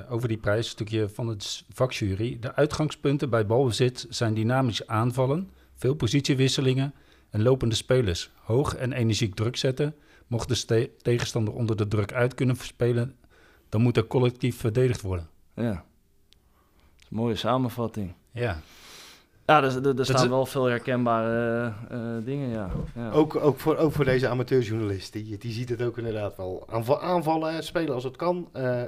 over 0.09 0.29
die 0.29 0.37
prijs. 0.37 0.65
Een 0.65 0.71
stukje 0.71 1.09
van 1.09 1.29
het 1.29 1.65
vakjury. 1.73 2.37
De 2.41 2.55
uitgangspunten 2.55 3.31
bij 3.31 3.47
balbezit 3.47 4.07
zijn 4.11 4.35
dynamisch 4.35 4.87
aanvallen, 4.87 5.51
veel 5.75 5.95
positiewisselingen 5.95 6.95
en 7.31 7.43
lopende 7.43 7.75
spelers. 7.75 8.31
Hoog 8.43 8.75
en 8.75 8.93
energiek 8.93 9.35
druk 9.35 9.57
zetten. 9.57 9.95
Mocht 10.27 10.69
de 10.69 10.91
tegenstander 11.03 11.55
onder 11.55 11.77
de 11.77 11.89
druk 11.89 12.13
uit 12.13 12.35
kunnen 12.35 12.57
spelen, 12.57 13.17
dan 13.75 13.83
moet 13.83 13.97
er 13.97 14.07
collectief 14.07 14.57
verdedigd 14.57 15.01
worden. 15.01 15.29
Ja, 15.55 15.85
een 16.99 17.09
mooie 17.09 17.35
samenvatting. 17.35 18.15
Ja. 18.31 18.61
Ja, 19.47 19.63
er, 19.63 19.99
er, 19.99 20.05
staan 20.05 20.29
wel 20.29 20.47
veel 20.47 20.65
herkenbare 20.65 21.73
uh, 21.93 22.25
dingen, 22.25 22.49
ja. 22.49 22.71
ja. 22.95 23.11
Ook, 23.11 23.37
ook, 23.37 23.59
voor, 23.59 23.77
ook 23.77 23.93
voor 23.93 24.05
deze 24.05 24.29
amateurjournalist, 24.29 25.13
die, 25.13 25.39
die 25.39 25.53
ziet 25.53 25.69
het 25.69 25.83
ook 25.83 25.99
inderdaad 25.99 26.37
wel. 26.37 26.67
aanvallen, 27.01 27.65
spelen 27.65 27.95
als 27.95 28.05
het 28.05 28.17
kan, 28.17 28.49
uh, 28.57 28.83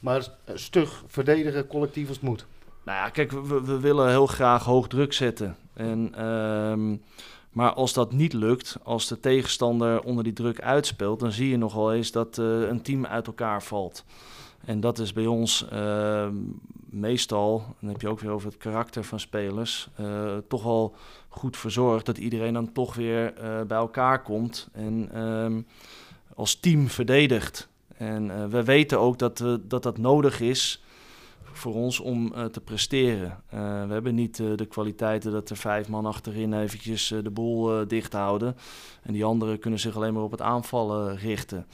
maar 0.00 0.28
stug 0.54 1.04
verdedigen, 1.06 1.66
collectief 1.66 2.08
als 2.08 2.16
het 2.16 2.26
moet. 2.26 2.46
Nou 2.84 2.98
ja, 2.98 3.08
kijk, 3.08 3.30
we, 3.30 3.62
we 3.64 3.80
willen 3.80 4.08
heel 4.08 4.26
graag 4.26 4.64
hoog 4.64 4.88
druk 4.88 5.12
zetten. 5.12 5.56
En, 5.74 6.12
uh, 6.18 6.98
maar 7.56 7.72
als 7.72 7.92
dat 7.92 8.12
niet 8.12 8.32
lukt, 8.32 8.76
als 8.82 9.06
de 9.08 9.20
tegenstander 9.20 10.02
onder 10.02 10.24
die 10.24 10.32
druk 10.32 10.60
uitspeelt, 10.60 11.20
dan 11.20 11.32
zie 11.32 11.48
je 11.48 11.56
nogal 11.56 11.92
eens 11.92 12.10
dat 12.10 12.38
uh, 12.38 12.68
een 12.68 12.82
team 12.82 13.06
uit 13.06 13.26
elkaar 13.26 13.62
valt. 13.62 14.04
En 14.64 14.80
dat 14.80 14.98
is 14.98 15.12
bij 15.12 15.26
ons 15.26 15.66
uh, 15.72 16.28
meestal, 16.90 17.64
dan 17.80 17.90
heb 17.90 18.00
je 18.00 18.08
ook 18.08 18.20
weer 18.20 18.30
over 18.30 18.48
het 18.48 18.56
karakter 18.56 19.04
van 19.04 19.20
spelers, 19.20 19.88
uh, 20.00 20.36
toch 20.48 20.62
wel 20.62 20.94
goed 21.28 21.56
verzorgd 21.56 22.06
dat 22.06 22.18
iedereen 22.18 22.52
dan 22.52 22.72
toch 22.72 22.94
weer 22.94 23.32
bij 23.66 23.78
elkaar 23.78 24.22
komt 24.22 24.68
en 24.72 25.20
um, 25.22 25.66
als 26.34 26.54
team 26.54 26.88
verdedigt. 26.88 27.68
En 27.96 28.50
we 28.50 28.64
weten 28.64 29.00
ook 29.00 29.18
dat, 29.18 29.44
dat 29.62 29.82
dat 29.82 29.98
nodig 29.98 30.40
is 30.40 30.82
voor 31.56 31.74
ons 31.74 32.00
om 32.00 32.32
te 32.50 32.60
presteren. 32.60 33.42
we 33.50 33.92
hebben 33.92 34.14
niet 34.14 34.36
de 34.36 34.66
kwaliteiten 34.68 35.32
dat 35.32 35.50
er 35.50 35.56
vijf 35.56 35.88
man 35.88 36.06
achterin 36.06 36.52
eventjes 36.52 37.14
de 37.22 37.30
boel 37.30 37.88
dicht 37.88 38.12
houden. 38.12 38.56
En 39.02 39.12
die 39.12 39.24
anderen 39.24 39.58
kunnen 39.58 39.80
zich 39.80 39.96
alleen 39.96 40.14
maar 40.14 40.22
op 40.22 40.30
het 40.30 40.42
aanvallen 40.42 41.16
richten. 41.16 41.66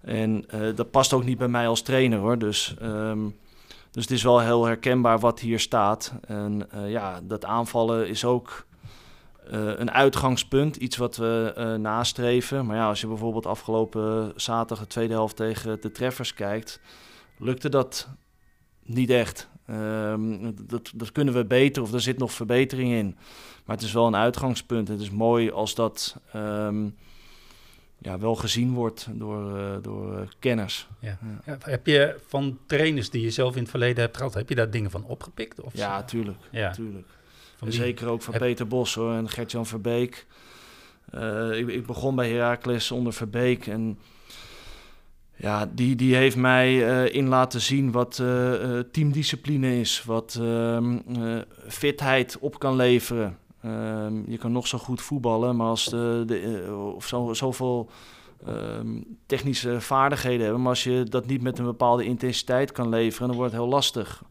En 0.00 0.44
uh, 0.54 0.76
dat 0.76 0.90
past 0.90 1.12
ook 1.12 1.24
niet 1.24 1.38
bij 1.38 1.48
mij 1.48 1.68
als 1.68 1.82
trainer 1.82 2.18
hoor. 2.18 2.38
Dus, 2.38 2.74
um, 2.82 3.36
dus 3.90 4.02
het 4.02 4.12
is 4.12 4.22
wel 4.22 4.40
heel 4.40 4.64
herkenbaar 4.64 5.18
wat 5.18 5.40
hier 5.40 5.60
staat. 5.60 6.12
En 6.26 6.68
uh, 6.74 6.90
ja, 6.90 7.20
dat 7.22 7.44
aanvallen 7.44 8.08
is 8.08 8.24
ook 8.24 8.66
uh, 9.52 9.78
een 9.78 9.90
uitgangspunt, 9.90 10.76
iets 10.76 10.96
wat 10.96 11.16
we 11.16 11.76
nastreven. 11.80 12.66
Maar 12.66 12.76
ja, 12.76 12.88
als 12.88 13.00
je 13.00 13.06
bijvoorbeeld 13.06 13.46
afgelopen 13.46 14.32
zaterdag 14.36 14.78
de 14.78 14.86
tweede 14.86 15.12
helft 15.12 15.36
tegen 15.36 15.80
de 15.80 15.92
treffers 15.92 16.34
kijkt, 16.34 16.80
lukte 17.38 17.68
dat 17.68 18.08
niet 18.88 19.10
echt. 19.10 19.48
Um, 19.70 20.54
dat, 20.66 20.90
dat 20.94 21.12
kunnen 21.12 21.34
we 21.34 21.44
beter 21.44 21.82
of 21.82 21.92
er 21.92 22.00
zit 22.00 22.18
nog 22.18 22.32
verbetering 22.32 22.92
in. 22.92 23.16
Maar 23.64 23.76
het 23.76 23.84
is 23.84 23.92
wel 23.92 24.06
een 24.06 24.16
uitgangspunt. 24.16 24.88
Het 24.88 25.00
is 25.00 25.10
mooi 25.10 25.50
als 25.50 25.74
dat. 25.74 26.16
Um, 26.36 26.94
ja, 27.98 28.18
wel 28.18 28.34
gezien 28.34 28.72
wordt 28.72 29.06
door, 29.12 29.58
uh, 29.58 29.76
door 29.82 30.12
uh, 30.12 30.20
kenners. 30.38 30.88
Ja. 31.00 31.18
Ja. 31.44 31.58
Heb 31.60 31.86
je 31.86 32.16
van 32.26 32.58
trainers 32.66 33.10
die 33.10 33.22
je 33.22 33.30
zelf 33.30 33.54
in 33.54 33.60
het 33.60 33.70
verleden 33.70 34.02
hebt 34.02 34.16
gehad, 34.16 34.34
heb 34.34 34.48
je 34.48 34.54
daar 34.54 34.70
dingen 34.70 34.90
van 34.90 35.04
opgepikt? 35.04 35.60
Of 35.60 35.76
ja, 35.76 36.02
tuurlijk. 36.02 36.38
Ja. 36.50 36.70
tuurlijk. 36.70 37.06
Zeker 37.66 38.08
ook 38.08 38.22
van 38.22 38.34
Peter 38.38 38.66
Bos 38.66 38.94
hoor, 38.94 39.12
en 39.12 39.28
Gertjan 39.28 39.66
Verbeek. 39.66 40.26
Uh, 41.14 41.58
ik, 41.58 41.68
ik, 41.68 41.86
begon 41.86 42.14
bij 42.14 42.30
Heracles 42.30 42.90
onder 42.90 43.12
Verbeek 43.12 43.66
en 43.66 43.98
ja, 45.38 45.70
die, 45.74 45.96
die 45.96 46.14
heeft 46.14 46.36
mij 46.36 46.76
in 47.08 47.28
laten 47.28 47.60
zien 47.60 47.92
wat 47.92 48.22
teamdiscipline 48.92 49.80
is, 49.80 50.04
wat 50.04 50.38
ehm, 50.40 50.98
fitheid 51.68 52.38
op 52.38 52.58
kan 52.58 52.76
leveren. 52.76 53.38
Um, 53.64 54.24
je 54.26 54.38
kan 54.38 54.52
nog 54.52 54.66
zo 54.66 54.78
goed 54.78 55.02
voetballen, 55.02 55.56
maar 55.56 55.66
als 55.66 55.84
de, 55.84 56.22
de 56.26 56.64
eh, 56.66 56.94
of 56.94 57.06
zo, 57.06 57.32
zoveel 57.34 57.90
um, 58.48 59.18
technische 59.26 59.80
vaardigheden 59.80 60.42
hebben, 60.42 60.60
maar 60.60 60.70
als 60.70 60.84
je 60.84 61.04
dat 61.04 61.26
niet 61.26 61.42
met 61.42 61.58
een 61.58 61.64
bepaalde 61.64 62.04
intensiteit 62.04 62.72
kan 62.72 62.88
leveren, 62.88 63.28
dan 63.28 63.36
wordt 63.36 63.52
het 63.52 63.60
heel 63.60 63.70
lastig. 63.70 64.22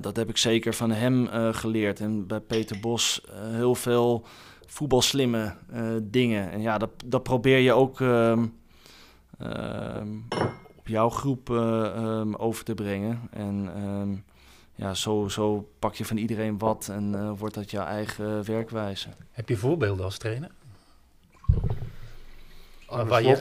Dat 0.00 0.16
heb 0.16 0.28
ik 0.28 0.36
zeker 0.36 0.74
van 0.74 0.90
hem 0.90 1.28
geleerd. 1.52 2.00
En 2.00 2.26
bij 2.26 2.40
Peter 2.40 2.80
Bos 2.80 3.20
heel 3.32 3.74
veel 3.74 4.26
voetbalslimme 4.66 5.54
uh, 5.74 5.96
dingen. 6.02 6.50
En 6.50 6.60
ja, 6.60 6.78
dat, 6.78 6.90
dat 7.04 7.22
probeer 7.22 7.58
je 7.58 7.72
ook 7.72 8.00
op 10.76 10.86
jouw 10.86 11.10
groep 11.10 11.50
over 12.38 12.64
te 12.64 12.74
brengen. 12.74 13.20
En 13.30 13.70
ja, 14.74 14.94
zo, 14.94 15.28
zo 15.28 15.68
pak 15.78 15.94
je 15.94 16.04
van 16.04 16.16
iedereen 16.16 16.58
wat 16.58 16.88
en 16.88 17.12
uh, 17.12 17.30
wordt 17.38 17.54
dat 17.54 17.70
jouw 17.70 17.84
eigen 17.84 18.44
werkwijze. 18.44 19.08
Heb 19.30 19.48
je 19.48 19.56
voorbeelden 19.56 20.04
als 20.04 20.18
trainer? 20.18 20.50
waar, 22.86 23.22
je, 23.22 23.38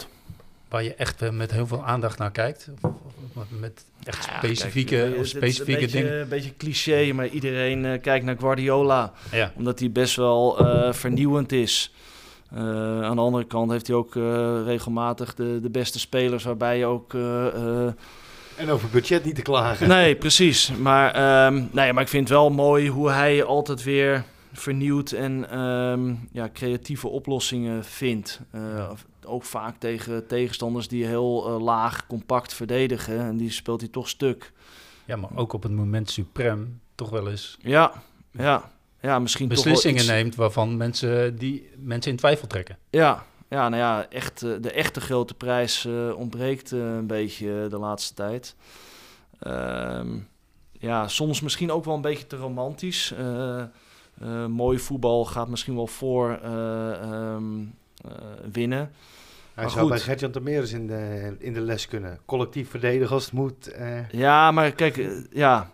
waar 0.73 0.83
je 0.83 0.95
echt 0.95 1.21
uh, 1.21 1.29
met 1.29 1.51
heel 1.51 1.67
veel 1.67 1.85
aandacht 1.85 2.17
naar 2.17 2.31
kijkt? 2.31 2.69
Of, 2.81 2.91
of 3.33 3.43
met 3.59 3.85
echt 4.03 4.23
specifieke, 4.23 4.95
ja, 4.95 5.03
kijk, 5.03 5.19
of 5.19 5.25
specifieke 5.27 5.71
een 5.71 5.79
beetje, 5.79 5.97
dingen? 5.97 6.21
Een 6.21 6.27
beetje 6.27 6.55
cliché, 6.57 7.13
maar 7.13 7.27
iedereen 7.27 7.83
uh, 7.83 8.01
kijkt 8.01 8.25
naar 8.25 8.37
Guardiola. 8.39 9.13
Ja. 9.31 9.51
Omdat 9.55 9.79
hij 9.79 9.91
best 9.91 10.15
wel 10.15 10.55
vernieuwend 10.93 11.51
is. 11.51 11.93
aan 12.51 13.15
de 13.15 13.21
andere 13.21 13.45
kant 13.45 13.71
heeft 13.71 13.87
hij 13.87 13.95
ook 13.95 14.15
regelmatig 14.65 15.33
de, 15.33 15.59
de 15.61 15.69
beste 15.69 15.99
spelers, 15.99 16.43
waarbij 16.43 16.77
je 16.77 16.85
ook 16.85 17.13
en 18.57 18.69
over 18.69 18.89
budget 18.89 19.25
niet 19.25 19.35
te 19.35 19.41
klagen. 19.41 19.87
Nee, 19.87 20.15
precies. 20.15 20.71
Maar, 20.71 21.45
um, 21.45 21.69
nee, 21.71 21.93
maar 21.93 22.03
ik 22.03 22.09
vind 22.09 22.29
het 22.29 22.37
wel 22.37 22.49
mooi 22.49 22.89
hoe 22.89 23.09
hij 23.09 23.43
altijd 23.43 23.83
weer 23.83 24.23
vernieuwt 24.53 25.11
en 25.11 25.59
um, 25.59 26.27
ja, 26.31 26.49
creatieve 26.53 27.07
oplossingen 27.07 27.83
vindt. 27.83 28.41
Uh, 28.55 28.91
ook 29.25 29.43
vaak 29.43 29.75
tegen 29.77 30.27
tegenstanders 30.27 30.87
die 30.87 31.05
heel 31.05 31.49
uh, 31.49 31.63
laag, 31.63 32.07
compact 32.07 32.53
verdedigen. 32.53 33.19
En 33.19 33.37
die 33.37 33.51
speelt 33.51 33.81
hij 33.81 33.89
toch 33.89 34.09
stuk. 34.09 34.51
Ja, 35.05 35.15
maar 35.15 35.29
ook 35.35 35.53
op 35.53 35.63
het 35.63 35.71
moment 35.71 36.09
suprem 36.09 36.81
toch 36.95 37.09
wel 37.09 37.29
eens. 37.29 37.57
Ja, 37.61 37.93
ja. 38.31 38.71
Ja, 38.99 39.19
misschien 39.19 39.47
beslissingen 39.47 40.01
iets... 40.01 40.07
neemt 40.07 40.35
waarvan 40.35 40.77
mensen 40.77 41.37
die 41.37 41.69
mensen 41.77 42.11
in 42.11 42.17
twijfel 42.17 42.47
trekken. 42.47 42.77
Ja, 42.89 43.25
ja, 43.53 43.69
nou 43.69 43.81
ja, 43.81 44.09
echt, 44.09 44.43
eh, 44.43 44.51
de 44.61 44.71
echte 44.71 45.01
grote 45.01 45.33
prijs 45.33 45.85
uh, 45.85 46.17
ontbreekt 46.17 46.71
uh, 46.71 46.79
een 46.79 47.07
beetje 47.07 47.67
de 47.69 47.77
laatste 47.77 48.13
tijd. 48.13 48.55
Uh, 49.47 50.01
ja, 50.71 51.07
soms 51.07 51.41
misschien 51.41 51.71
ook 51.71 51.85
wel 51.85 51.95
een 51.95 52.01
beetje 52.01 52.27
te 52.27 52.35
romantisch. 52.35 53.13
mooi 54.47 54.79
voetbal 54.79 55.25
gaat 55.25 55.47
misschien 55.47 55.75
wel 55.75 55.87
voor 55.87 56.39
um, 56.45 57.75
winnen. 58.51 58.91
Hij 59.53 59.69
zou 59.69 59.80
goed. 59.80 59.89
bij 59.89 59.99
Gertjan 59.99 60.31
Termeers 60.31 60.71
in 60.71 60.88
de, 60.88 61.35
in 61.39 61.53
de 61.53 61.61
les 61.61 61.88
kunnen. 61.88 62.19
Collectief 62.25 62.69
verdedigen 62.69 63.13
als 63.13 63.25
het 63.25 63.34
moet. 63.34 63.75
Ja, 64.11 64.51
maar 64.51 64.71
kijk, 64.71 65.09
ja, 65.31 65.69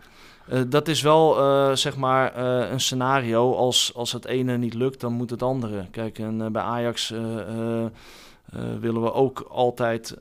uh, 0.50 0.62
dat 0.68 0.88
is 0.88 1.02
wel 1.02 1.36
zeg 1.78 1.98
maar 1.98 2.38
een 2.72 2.80
scenario. 2.80 3.56
Als, 3.56 3.92
als 3.96 4.12
het 4.12 4.26
ene 4.26 4.58
niet 4.58 4.74
lukt, 4.74 5.00
dan 5.00 5.14
moet 5.14 5.30
het 5.30 5.44
andere. 5.44 5.86
Kijk, 5.92 6.20
en 6.20 6.52
bij 6.52 6.62
Ajax 6.62 7.10
willen 8.80 9.02
we 9.02 9.14
ook 9.14 9.40
altijd 9.50 10.16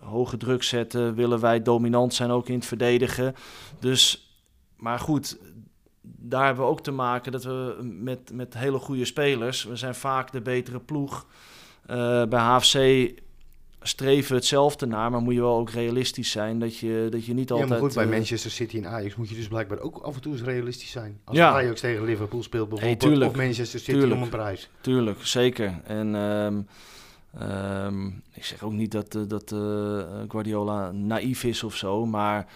hoge 0.00 0.36
druk 0.36 0.62
zetten. 0.62 1.14
Willen 1.14 1.40
wij 1.40 1.62
dominant 1.62 2.14
zijn, 2.14 2.30
ook 2.30 2.48
in 2.48 2.54
het 2.54 2.66
verdedigen. 2.66 3.34
Dus, 3.78 4.30
maar 4.76 4.98
goed, 4.98 5.38
daar 6.28 6.46
hebben 6.46 6.64
we 6.64 6.70
ook 6.70 6.82
te 6.82 6.90
maken 6.90 7.32
dat 7.32 7.44
we 7.44 7.76
met, 7.82 8.32
met 8.32 8.54
hele 8.54 8.78
goede 8.78 9.04
spelers. 9.04 9.64
We 9.64 9.76
zijn 9.76 9.94
vaak 9.94 10.32
de 10.32 10.40
betere 10.40 10.80
ploeg. 10.80 11.26
bij 12.28 12.40
HFC 12.40 12.76
streven 13.86 14.34
hetzelfde 14.34 14.86
naar, 14.86 15.10
maar 15.10 15.20
moet 15.20 15.34
je 15.34 15.40
wel 15.40 15.58
ook 15.58 15.70
realistisch 15.70 16.30
zijn 16.30 16.58
dat 16.58 16.78
je, 16.78 17.06
dat 17.10 17.24
je 17.24 17.34
niet 17.34 17.50
altijd... 17.50 17.68
Ja, 17.68 17.74
maar 17.74 17.84
goed, 17.84 17.94
bij 17.94 18.04
uh, 18.04 18.10
Manchester 18.10 18.50
City 18.50 18.76
en 18.76 18.86
Ajax 18.86 19.16
moet 19.16 19.28
je 19.28 19.34
dus 19.34 19.48
blijkbaar 19.48 19.78
ook 19.78 19.98
af 19.98 20.14
en 20.14 20.20
toe 20.20 20.32
eens 20.32 20.42
realistisch 20.42 20.90
zijn. 20.90 21.20
Als 21.24 21.36
ja. 21.36 21.50
Ajax 21.50 21.80
tegen 21.80 22.04
Liverpool 22.04 22.42
speelt 22.42 22.68
bijvoorbeeld, 22.68 23.18
hey, 23.18 23.28
of 23.28 23.36
Manchester 23.36 23.80
City 23.80 23.90
tuurlijk. 23.92 24.14
om 24.14 24.22
een 24.22 24.28
prijs. 24.28 24.68
Tuurlijk, 24.80 25.26
zeker. 25.26 25.80
En 25.84 26.14
um, 26.14 26.66
um, 27.42 28.22
ik 28.32 28.44
zeg 28.44 28.62
ook 28.62 28.72
niet 28.72 28.92
dat, 28.92 29.14
uh, 29.14 29.22
dat 29.28 29.50
uh, 29.52 30.02
Guardiola 30.28 30.90
naïef 30.90 31.44
is 31.44 31.62
of 31.62 31.76
zo, 31.76 32.06
maar 32.06 32.46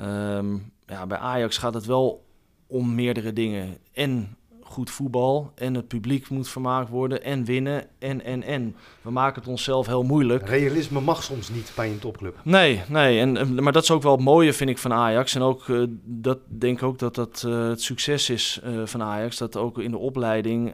um, 0.00 0.72
ja, 0.86 1.06
bij 1.06 1.18
Ajax 1.18 1.58
gaat 1.58 1.74
het 1.74 1.86
wel 1.86 2.24
om 2.70 2.94
meerdere 2.94 3.32
dingen. 3.32 3.76
En 3.92 4.36
goed 4.70 4.90
voetbal 4.90 5.52
en 5.54 5.74
het 5.74 5.88
publiek 5.88 6.28
moet 6.28 6.48
vermaakt 6.48 6.88
worden 6.88 7.22
en 7.22 7.44
winnen 7.44 7.86
en, 7.98 8.24
en, 8.24 8.42
en. 8.42 8.76
We 9.02 9.10
maken 9.10 9.40
het 9.40 9.50
onszelf 9.50 9.86
heel 9.86 10.02
moeilijk. 10.02 10.48
Realisme 10.48 11.00
mag 11.00 11.22
soms 11.22 11.48
niet 11.48 11.72
bij 11.76 11.90
een 11.90 11.98
topclub. 11.98 12.40
Nee, 12.42 12.82
nee. 12.88 13.20
En, 13.20 13.62
maar 13.62 13.72
dat 13.72 13.82
is 13.82 13.90
ook 13.90 14.02
wel 14.02 14.12
het 14.12 14.24
mooie, 14.24 14.52
vind 14.52 14.70
ik, 14.70 14.78
van 14.78 14.92
Ajax. 14.92 15.34
En 15.34 15.42
ook, 15.42 15.66
uh, 15.68 15.86
dat 16.04 16.38
denk 16.46 16.82
ook 16.82 16.98
dat 16.98 17.14
dat 17.14 17.44
uh, 17.46 17.68
het 17.68 17.82
succes 17.82 18.30
is 18.30 18.60
uh, 18.64 18.86
van 18.86 19.02
Ajax. 19.02 19.38
Dat 19.38 19.56
ook 19.56 19.78
in 19.78 19.90
de 19.90 19.98
opleiding 19.98 20.66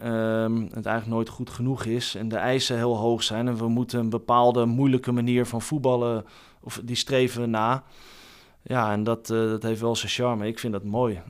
het 0.75 0.87
eigenlijk 0.87 1.07
nooit 1.07 1.29
goed 1.29 1.51
genoeg 1.51 1.85
is. 1.85 2.15
En 2.15 2.29
de 2.29 2.37
eisen 2.37 2.77
heel 2.77 2.97
hoog 2.97 3.23
zijn. 3.23 3.49
En 3.49 3.57
we 3.57 3.69
moeten 3.69 4.01
een 4.01 4.11
bepaalde 4.11 4.65
moeilijke 4.65 5.13
manier 5.13 5.47
van 5.47 5.63
voetballen, 5.63 6.25
of 6.61 6.81
die 6.85 6.97
streven 6.97 7.41
we 7.41 7.47
na. 7.47 7.85
Ja, 8.67 8.93
en 8.93 9.05
dat, 9.05 9.27
dat 9.27 9.63
heeft 9.63 9.81
wel 9.81 9.97
zijn 9.97 10.13
charme. 10.13 10.47
Ik 10.47 10.59
vind 10.59 10.73
dat 10.73 10.85
mooi 10.85 11.21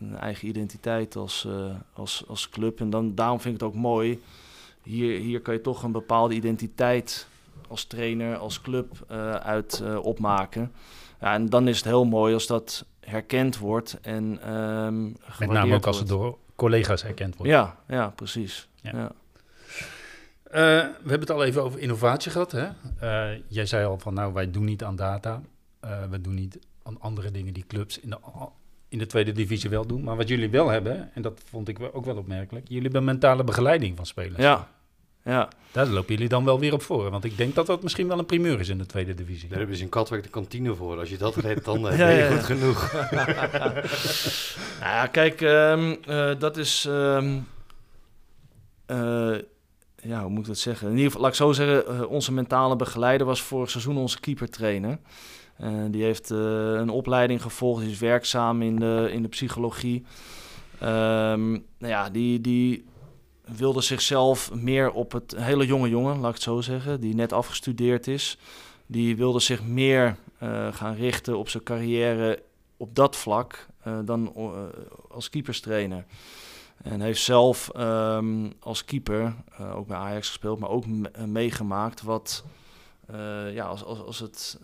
een 0.00 0.16
eigen 0.16 0.48
identiteit 0.48 1.16
als, 1.16 1.44
uh, 1.48 1.74
als, 1.92 2.24
als 2.28 2.48
club. 2.48 2.80
En 2.80 2.90
dan, 2.90 3.14
daarom 3.14 3.40
vind 3.40 3.54
ik 3.54 3.60
het 3.60 3.70
ook 3.70 3.76
mooi. 3.76 4.22
Hier, 4.82 5.18
hier 5.18 5.40
kan 5.40 5.54
je 5.54 5.60
toch 5.60 5.82
een 5.82 5.92
bepaalde 5.92 6.34
identiteit 6.34 7.26
als 7.68 7.84
trainer, 7.84 8.36
als 8.36 8.60
club 8.60 9.04
uit 9.42 9.82
opmaken. 10.02 10.72
Ja, 11.20 11.34
en 11.34 11.48
dan 11.48 11.68
is 11.68 11.76
het 11.76 11.84
heel 11.84 12.04
mooi 12.04 12.34
als 12.34 12.46
dat 12.46 12.84
herkend 13.00 13.58
wordt 13.58 13.98
en 14.02 14.54
um, 14.54 15.16
Met 15.38 15.50
name 15.50 15.74
ook 15.74 15.86
als 15.86 15.98
het 15.98 16.08
door 16.08 16.38
collega's 16.54 17.02
herkend 17.02 17.36
wordt. 17.36 17.52
Ja, 17.52 17.76
ja 17.88 18.08
precies. 18.08 18.68
Ja. 18.82 19.12
Eh, 20.42 20.62
we 21.02 21.08
hebben 21.08 21.20
het 21.20 21.30
al 21.30 21.44
even 21.44 21.62
over 21.62 21.80
innovatie 21.80 22.30
gehad. 22.30 22.52
Hè? 22.52 22.68
Uh, 23.02 23.40
jij 23.48 23.66
zei 23.66 23.86
al 23.86 23.98
van 23.98 24.14
nou, 24.14 24.32
wij 24.32 24.50
doen 24.50 24.64
niet 24.64 24.84
aan 24.84 24.96
data. 24.96 25.42
Uh, 25.86 26.04
we 26.10 26.20
doen 26.20 26.34
niet 26.34 26.58
aan 26.82 27.00
andere 27.00 27.30
dingen 27.30 27.52
die 27.52 27.64
clubs 27.66 28.00
in 28.00 28.10
de, 28.10 28.18
in 28.88 28.98
de 28.98 29.06
tweede 29.06 29.32
divisie 29.32 29.70
wel 29.70 29.86
doen. 29.86 30.02
Maar 30.02 30.16
wat 30.16 30.28
jullie 30.28 30.50
wel 30.50 30.68
hebben, 30.68 31.10
en 31.14 31.22
dat 31.22 31.40
vond 31.44 31.68
ik 31.68 31.78
ook 31.92 32.04
wel 32.04 32.16
opmerkelijk, 32.16 32.68
jullie 32.68 32.82
hebben 32.82 33.04
mentale 33.04 33.44
begeleiding 33.44 33.96
van 33.96 34.06
spelers. 34.06 34.42
Ja, 34.42 34.68
ja. 35.26 35.48
Daar 35.72 35.86
lopen 35.86 36.14
jullie 36.14 36.28
dan 36.28 36.44
wel 36.44 36.58
weer 36.60 36.72
op 36.72 36.82
voor. 36.82 37.10
Want 37.10 37.24
ik 37.24 37.36
denk 37.36 37.54
dat 37.54 37.66
dat 37.66 37.82
misschien 37.82 38.08
wel 38.08 38.18
een 38.18 38.26
primeur 38.26 38.60
is 38.60 38.68
in 38.68 38.78
de 38.78 38.86
tweede 38.86 39.14
divisie. 39.14 39.48
Daar 39.48 39.58
hebben 39.58 39.76
ze 39.76 39.82
in 39.82 39.88
Katwijk 39.88 40.22
de 40.22 40.28
kantine 40.28 40.74
voor. 40.74 40.98
Als 40.98 41.08
je 41.08 41.16
dat 41.16 41.36
redt, 41.36 41.64
dan 41.64 41.86
uh, 41.86 41.92
ja, 41.98 42.06
ben 42.06 42.16
je 42.16 42.30
goed 42.30 42.44
genoeg. 42.44 42.92
nou 44.80 44.92
ja, 44.92 45.06
kijk, 45.06 45.40
um, 45.40 45.96
uh, 46.08 46.30
dat 46.38 46.56
is... 46.56 46.84
Um, 46.88 47.46
uh, 48.86 49.38
ja, 50.02 50.20
hoe 50.20 50.30
moet 50.30 50.40
ik 50.40 50.46
dat 50.46 50.58
zeggen? 50.58 50.86
In 50.86 50.92
ieder 50.92 51.06
geval, 51.06 51.20
laat 51.20 51.30
ik 51.30 51.36
zo 51.36 51.52
zeggen, 51.52 52.08
onze 52.08 52.32
mentale 52.32 52.76
begeleider 52.76 53.26
was 53.26 53.42
vorig 53.42 53.70
seizoen 53.70 53.96
onze 53.96 54.20
keeper 54.20 54.50
trainer. 54.50 54.98
Die 55.90 56.02
heeft 56.02 56.30
een 56.30 56.90
opleiding 56.90 57.42
gevolgd, 57.42 57.84
is 57.84 57.98
werkzaam 57.98 58.62
in 58.62 58.76
de, 58.76 59.08
in 59.12 59.22
de 59.22 59.28
psychologie. 59.28 60.04
Um, 60.82 61.50
nou 61.78 61.92
ja, 61.92 62.10
die, 62.10 62.40
die 62.40 62.84
wilde 63.56 63.80
zichzelf 63.80 64.54
meer 64.54 64.92
op 64.92 65.12
het 65.12 65.34
hele 65.36 65.66
jonge 65.66 65.88
jongen, 65.88 66.18
laat 66.18 66.28
ik 66.28 66.34
het 66.34 66.42
zo 66.42 66.60
zeggen, 66.60 67.00
die 67.00 67.14
net 67.14 67.32
afgestudeerd 67.32 68.06
is. 68.06 68.38
Die 68.86 69.16
wilde 69.16 69.40
zich 69.40 69.64
meer 69.64 70.16
uh, 70.42 70.72
gaan 70.72 70.94
richten 70.94 71.38
op 71.38 71.48
zijn 71.48 71.62
carrière 71.62 72.42
op 72.76 72.94
dat 72.94 73.16
vlak 73.16 73.66
dan 74.04 74.32
als 75.10 75.30
keeperstrainer. 75.30 76.04
En 76.82 77.00
heeft 77.00 77.22
zelf 77.22 77.70
um, 77.76 78.52
als 78.60 78.84
keeper 78.84 79.34
ook 79.74 79.86
bij 79.86 79.96
Ajax 79.96 80.28
gespeeld, 80.28 80.58
maar 80.58 80.68
ook 80.68 80.84
meegemaakt 81.26 82.02
wat, 82.02 82.44
ja, 83.52 83.64
als, 83.64 83.84
als, 83.84 84.00
als 84.00 84.18
het 84.18 84.58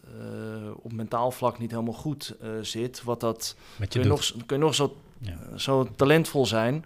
op 0.74 0.92
mentaal 0.92 1.30
vlak 1.30 1.58
niet 1.58 1.70
helemaal 1.70 1.92
goed 1.92 2.36
zit, 2.60 3.02
wat 3.02 3.20
dat 3.20 3.56
Met 3.76 3.92
je 3.92 3.98
kun, 3.98 4.08
je 4.08 4.14
nog, 4.14 4.32
kun 4.46 4.56
je 4.56 4.62
nog 4.62 4.74
zo, 4.74 4.96
ja. 5.18 5.58
zo 5.58 5.88
talentvol 5.96 6.46
zijn. 6.46 6.84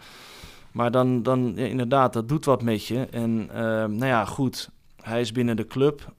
Maar 0.77 0.91
dan, 0.91 1.23
dan 1.23 1.53
ja, 1.55 1.65
inderdaad, 1.65 2.13
dat 2.13 2.29
doet 2.29 2.45
wat 2.45 2.63
met 2.63 2.87
je. 2.87 3.07
En 3.11 3.49
uh, 3.51 3.57
nou 3.85 4.07
ja, 4.07 4.25
goed, 4.25 4.71
hij 5.03 5.21
is 5.21 5.33
binnen 5.33 5.57
de 5.57 5.67
club. 5.67 6.13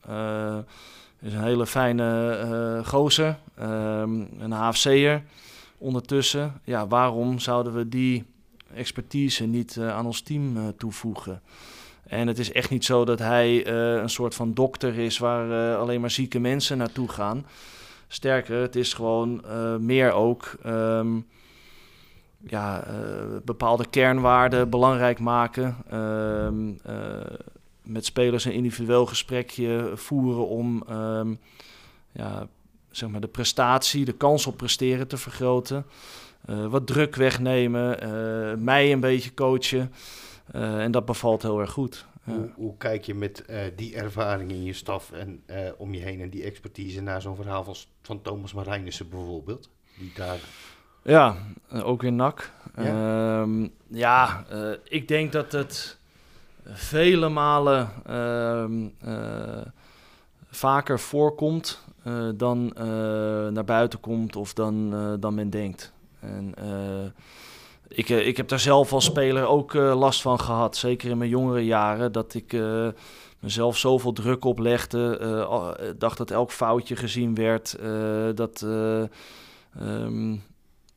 Is 1.20 1.34
een 1.34 1.44
hele 1.44 1.66
fijne 1.66 2.82
gozer, 2.86 3.40
ehm, 3.56 4.22
een 4.40 4.52
HFC'er 4.52 5.24
ondertussen. 5.78 6.62
Ja, 6.64 6.88
waarom 6.88 7.40
zouden 7.40 7.74
we 7.74 7.90
die 7.90 8.26
expertise 8.74 9.46
niet 9.46 9.78
aan 9.80 10.06
ons 10.06 10.22
team 10.22 10.74
toevoegen? 10.78 11.42
En 12.08 12.28
het 12.28 12.40
is 12.40 12.52
echt 12.52 12.70
niet 12.70 12.86
zo 12.86 13.06
dat 13.06 13.20
hij 13.20 13.68
een 13.68 14.10
soort 14.10 14.36
van 14.36 14.54
dokter 14.54 14.98
is 14.98 15.18
waar 15.18 15.76
alleen 15.76 16.02
maar 16.02 16.12
zieke 16.12 16.40
mensen 16.40 16.78
naartoe 16.78 17.10
gaan. 17.10 17.46
Sterker, 18.08 18.62
het 18.62 18.76
is 18.76 18.94
gewoon 18.94 19.44
meer 19.80 20.12
ook... 20.12 20.56
Um, 20.66 21.26
ja, 22.40 22.84
bepaalde 23.46 23.86
kernwaarden 23.90 24.70
belangrijk 24.70 25.20
maken. 25.20 25.76
Uh, 25.94 26.48
met 27.84 28.06
spelers 28.06 28.46
een 28.46 28.54
individueel 28.54 29.06
gesprekje 29.06 29.92
voeren 29.96 30.48
om 30.48 30.84
um, 30.92 31.40
ja, 32.12 32.48
zeg 32.92 33.10
maar 33.10 33.22
de 33.22 33.28
prestatie, 33.28 34.06
de 34.06 34.14
kans 34.14 34.48
op 34.48 34.58
presteren 34.58 35.08
te 35.08 35.18
vergroten. 35.18 35.86
Eh, 36.46 36.66
wat 36.66 36.88
druk 36.88 37.16
wegnemen, 37.16 37.98
mij 38.64 38.92
een 38.92 39.00
beetje 39.00 39.34
coachen. 39.34 39.94
En 40.52 40.92
dat 40.92 41.06
bevalt 41.06 41.42
heel 41.42 41.60
erg 41.60 41.72
goed. 41.72 42.06
Hoe, 42.24 42.52
hoe, 42.56 42.78
kijk 42.78 43.04
je 43.04 43.14
met 43.14 43.46
die 43.76 43.96
ervaring 43.96 44.52
in 44.52 44.64
je 44.64 44.74
staf 44.74 45.12
en 45.12 45.44
om 45.78 45.94
je 45.94 46.00
heen 46.00 46.22
en 46.22 46.30
die 46.30 46.44
expertise 46.44 47.02
naar 47.02 47.22
zo'n 47.22 47.36
verhaal 47.36 47.64
van, 47.64 47.76
van 48.02 48.22
Thomas 48.22 48.54
Marijnissen 48.54 49.10
bijvoorbeeld? 49.10 49.70
Die 49.98 50.12
daar 50.16 50.40
ja, 51.08 51.36
eh, 51.70 51.88
ook 51.88 52.02
weer 52.02 52.14
NAC. 52.14 52.52
Ja, 52.76 53.42
um, 53.42 53.74
ja 53.88 54.46
uh, 54.52 54.74
ik 54.84 55.08
denk 55.08 55.32
dat 55.32 55.52
het 55.52 55.98
vele 56.66 57.30
malen 57.30 57.90
um, 58.10 58.94
uh, 59.06 59.62
vaker 60.50 61.00
voorkomt 61.00 61.84
uh, 62.08 62.30
dan 62.36 62.72
naar 63.54 63.66
buiten 63.66 64.00
komt 64.00 64.36
of 64.36 64.54
dan, 64.54 64.90
dan 65.20 65.36
men 65.36 65.50
denkt. 65.50 65.94
En 66.20 66.54
ik, 67.88 68.10
ik 68.10 68.38
heb 68.38 68.48
daar 68.48 68.60
zelf 68.60 68.94
als 68.94 69.06
speler 69.06 69.46
ook 69.46 69.74
last 69.74 70.22
van 70.22 70.40
gehad, 70.40 70.78
zeker 70.78 71.10
in 71.10 71.18
mijn 71.18 71.30
jongere 71.30 71.66
jaren, 71.66 72.12
dat 72.12 72.34
ik 72.34 72.56
mezelf 73.40 73.78
zoveel 73.78 74.14
druk 74.14 74.46
oplegde, 74.46 75.96
dacht 75.98 76.18
dat 76.18 76.32
elk 76.32 76.52
foutje 76.52 76.96
gezien 76.96 77.36
werd, 77.36 77.78
dat... 78.36 78.66
Um, 79.82 80.44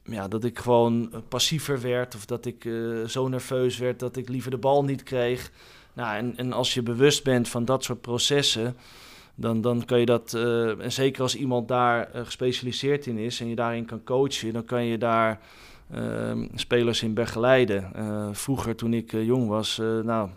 ja, 0.05 0.29
dat 0.29 0.45
ik 0.45 0.59
gewoon 0.59 1.13
passiever 1.29 1.81
werd 1.81 2.15
of 2.15 2.27
dat 2.27 2.47
ik 2.47 2.69
zo 3.07 3.29
nerveus 3.29 3.79
werd 3.79 3.99
dat 3.99 4.17
ik 4.17 4.29
liever 4.29 4.51
de 4.51 4.59
bal 4.59 4.85
niet 4.85 5.03
kreeg. 5.03 5.51
Nou, 5.93 6.17
en, 6.17 6.37
en 6.37 6.53
als 6.53 6.75
je 6.75 6.83
bewust 6.83 7.25
bent 7.25 7.49
van 7.49 7.65
dat 7.65 7.85
soort 7.85 8.01
processen, 8.01 8.77
dan, 9.35 9.61
dan 9.61 9.85
kan 9.85 9.99
je 9.99 10.07
dat, 10.07 10.35
en 10.79 10.93
zeker 10.93 11.23
als 11.23 11.37
iemand 11.37 11.69
daar 11.69 12.09
gespecialiseerd 12.13 13.07
in 13.07 13.19
is 13.19 13.41
en 13.41 13.49
je 13.49 13.55
daarin 13.55 13.85
kan 13.85 14.05
coachen, 14.05 14.53
dan 14.53 14.65
kan 14.65 14.85
je 14.85 14.99
daar 14.99 15.31
ehm, 15.31 15.41
spelers 16.55 17.03
in 17.03 17.15
begeleiden. 17.15 17.91
vroeger, 18.37 18.77
toen 18.77 18.95
ik 18.95 19.13
jong 19.13 19.49
was, 19.49 19.77
nou. 20.03 20.29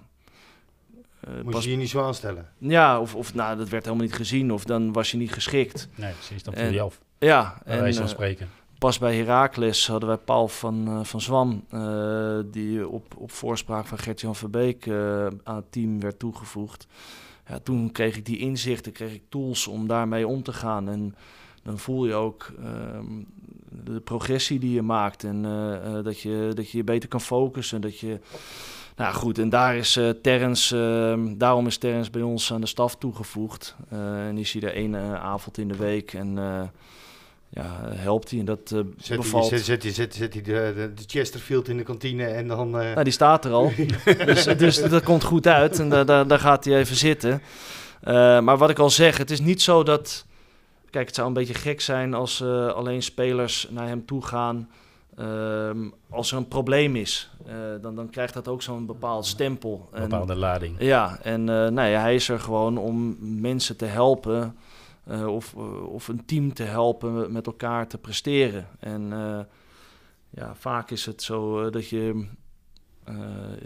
Moest 1.42 1.50
pas... 1.50 1.64
je 1.64 1.72
je 1.72 1.78
niet 1.78 1.90
zo 1.90 2.04
aanstellen? 2.04 2.50
Ja, 2.58 3.00
of, 3.00 3.16
of 3.16 3.34
nou, 3.34 3.58
dat 3.58 3.70
werd 3.70 3.86
helemaal 3.86 4.06
niet 4.06 4.16
gezien, 4.16 4.52
of 4.52 4.64
dan 4.64 4.94
was 4.94 5.12
je 5.12 5.18
niet 5.18 5.34
geschikt. 5.34 5.90
Nee, 5.96 6.12
precies, 6.12 6.44
dan 6.44 6.54
voel 6.54 6.72
je 6.72 6.82
af. 6.82 7.02
Ja, 7.20 7.62
en, 7.66 7.80
wijze 7.80 8.00
van 8.00 8.10
spreken 8.10 8.50
pas 8.84 8.98
bij 8.98 9.16
Heracles 9.16 9.88
hadden 9.88 10.10
wij 10.10 10.18
Paul 10.18 10.48
van, 10.48 10.90
uh, 10.90 11.04
van 11.04 11.22
Zwam, 11.22 11.66
uh, 11.72 12.40
die 12.46 12.88
op, 12.88 13.16
op 13.18 13.32
voorspraak 13.32 13.86
van 13.86 13.98
Gert-Jan 13.98 14.36
Verbeek 14.36 14.86
uh, 14.86 15.26
aan 15.44 15.56
het 15.56 15.72
team 15.72 16.00
werd 16.00 16.20
toegevoegd. 16.20 16.88
Ja, 17.48 17.60
toen 17.60 17.92
kreeg 17.92 18.18
ik 18.18 18.26
die 18.26 18.38
inzichten, 18.38 18.92
kreeg 18.92 19.14
ik 19.14 19.24
tools 19.30 19.68
om 19.68 19.88
daarmee 19.88 20.28
om 20.28 20.44
te 20.44 20.54
gaan. 20.54 20.90
En 20.90 21.16
dan 21.64 21.78
voel 21.78 22.06
je 22.06 22.14
ook 22.14 22.52
ehm, 22.60 23.22
de 23.84 24.00
progressie 24.00 24.60
die 24.60 24.74
je 24.74 24.82
maakt 24.82 25.24
en 25.24 25.42
dat, 26.04 26.20
je, 26.20 26.52
dat 26.54 26.70
je 26.70 26.78
je 26.78 26.84
beter 26.84 27.10
kan 27.10 27.22
focussen. 27.22 27.82
Dat 27.82 28.00
je, 28.00 28.20
nou 28.96 29.14
goed, 29.14 29.40
en 29.40 29.50
daar 29.50 29.76
is 29.76 29.98
uh, 29.98 30.10
Terrence, 30.10 30.78
uh, 31.18 31.32
daarom 31.38 31.68
is 31.68 31.78
Terrence 31.78 32.12
bij 32.12 32.22
ons 32.22 32.54
aan 32.54 32.62
de 32.62 32.68
staf 32.68 32.96
toegevoegd. 32.96 33.76
En 33.90 34.38
is 34.38 34.54
hij 34.54 34.62
er 34.62 34.74
één 34.74 34.96
avond 35.20 35.58
in 35.58 35.68
de 35.68 35.78
week. 35.78 36.14
En 36.14 36.38
ja, 37.54 37.80
helpt 37.96 38.30
hij 38.30 38.40
en 38.40 38.46
dat 38.46 38.72
uh, 38.74 38.80
zet 38.98 39.18
bevalt. 39.18 39.50
Hij, 39.50 39.60
zet, 39.60 39.82
zet, 39.84 39.96
zet, 39.96 40.16
zet 40.16 40.34
hij 40.34 40.42
de, 40.42 40.92
de, 40.96 41.04
Chesterfield 41.08 41.68
in 41.68 41.78
de 41.78 41.84
kantine 41.84 42.26
en 42.26 42.48
dan... 42.48 42.68
Uh... 42.68 42.74
Nou, 42.74 43.04
die 43.04 43.14
staat 43.14 43.46
er 43.46 43.52
al, 43.52 43.72
dus, 44.26 44.44
dus, 44.44 44.82
dat 44.82 45.04
komt 45.04 45.24
goed 45.24 45.48
uit 45.48 45.80
en 45.80 45.90
daar, 45.90 46.06
daar, 46.06 46.28
daar 46.28 46.40
gaat 46.40 46.66
hij 46.66 46.78
even 46.78 46.96
zitten. 46.96 47.42
Uh, 48.04 48.40
maar 48.40 48.58
wat 48.58 48.70
ik 48.70 48.80
al 48.80 48.90
zeg, 48.90 49.18
het 49.18 49.32
is 49.32 49.40
niet 49.40 49.62
zo 49.62 49.84
dat... 49.84 50.26
Kijk, 50.94 51.06
het 51.06 51.16
zou 51.16 51.28
een 51.28 51.34
beetje 51.34 51.54
gek 51.54 51.82
zijn 51.82 52.14
als 52.14 52.42
uh, 52.42 52.68
alleen 52.68 53.04
spelers 53.04 53.68
naar 53.70 53.88
hem 53.88 54.06
toe 54.06 54.26
gaan 54.26 54.70
ehm, 55.18 55.90
als 56.10 56.32
er 56.32 56.38
een 56.38 56.48
probleem 56.48 56.96
is. 56.96 57.30
dan, 57.82 57.96
dan 57.96 58.10
krijgt 58.10 58.34
dat 58.34 58.48
ook 58.48 58.62
zo'n 58.62 58.86
bepaald 58.86 59.26
stempel. 59.26 59.90
Een 59.92 60.02
bepaalde 60.02 60.36
lading. 60.36 60.76
Ja, 60.80 61.20
en 61.22 61.44
nou 61.44 61.88
ja, 61.88 62.00
hij 62.02 62.16
is 62.16 62.30
er 62.30 62.40
gewoon 62.40 62.78
om 62.78 63.18
mensen 63.42 63.78
te 63.78 63.86
helpen 63.86 64.56
uh, 65.12 65.28
of, 65.28 65.54
uh, 65.58 65.94
of 65.94 66.08
een 66.08 66.26
team 66.26 66.54
te 66.54 66.64
helpen 66.64 67.32
met 67.32 67.46
elkaar 67.46 67.88
te 67.88 67.98
presteren. 67.98 68.68
En 68.80 69.02
uh, 69.12 69.40
ja, 70.30 70.56
vaak 70.56 70.92
is 70.92 71.06
het 71.06 71.22
zo 71.22 71.70
dat 71.70 71.90
je 71.90 72.26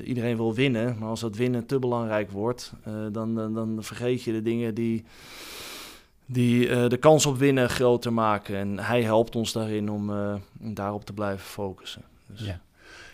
iedereen 0.04 0.38
wil 0.38 0.54
winnen, 0.54 0.98
maar 1.00 1.10
als 1.10 1.20
dat 1.20 1.36
winnen 1.36 1.66
te 1.66 1.80
belangrijk 1.80 2.32
wordt, 2.32 2.74
dan, 3.12 3.36
dan, 3.36 3.54
dan, 3.54 3.78
vergeet 3.80 4.24
je 4.24 4.32
de 4.32 4.42
dingen 4.42 4.76
die, 4.76 5.06
die 6.28 6.88
de 6.88 6.98
kans 6.98 7.26
op 7.26 7.38
winnen 7.38 7.70
groter 7.70 8.14
maken. 8.14 8.56
En 8.56 8.80
hij 8.80 9.04
helpt 9.04 9.36
ons 9.36 9.52
daarin 9.52 9.90
om, 9.92 10.10
om 10.62 10.74
daarop 10.74 11.06
te 11.06 11.14
blijven 11.14 11.46
focussen. 11.46 12.02
Dus. 12.26 12.42
Ja. 12.42 12.60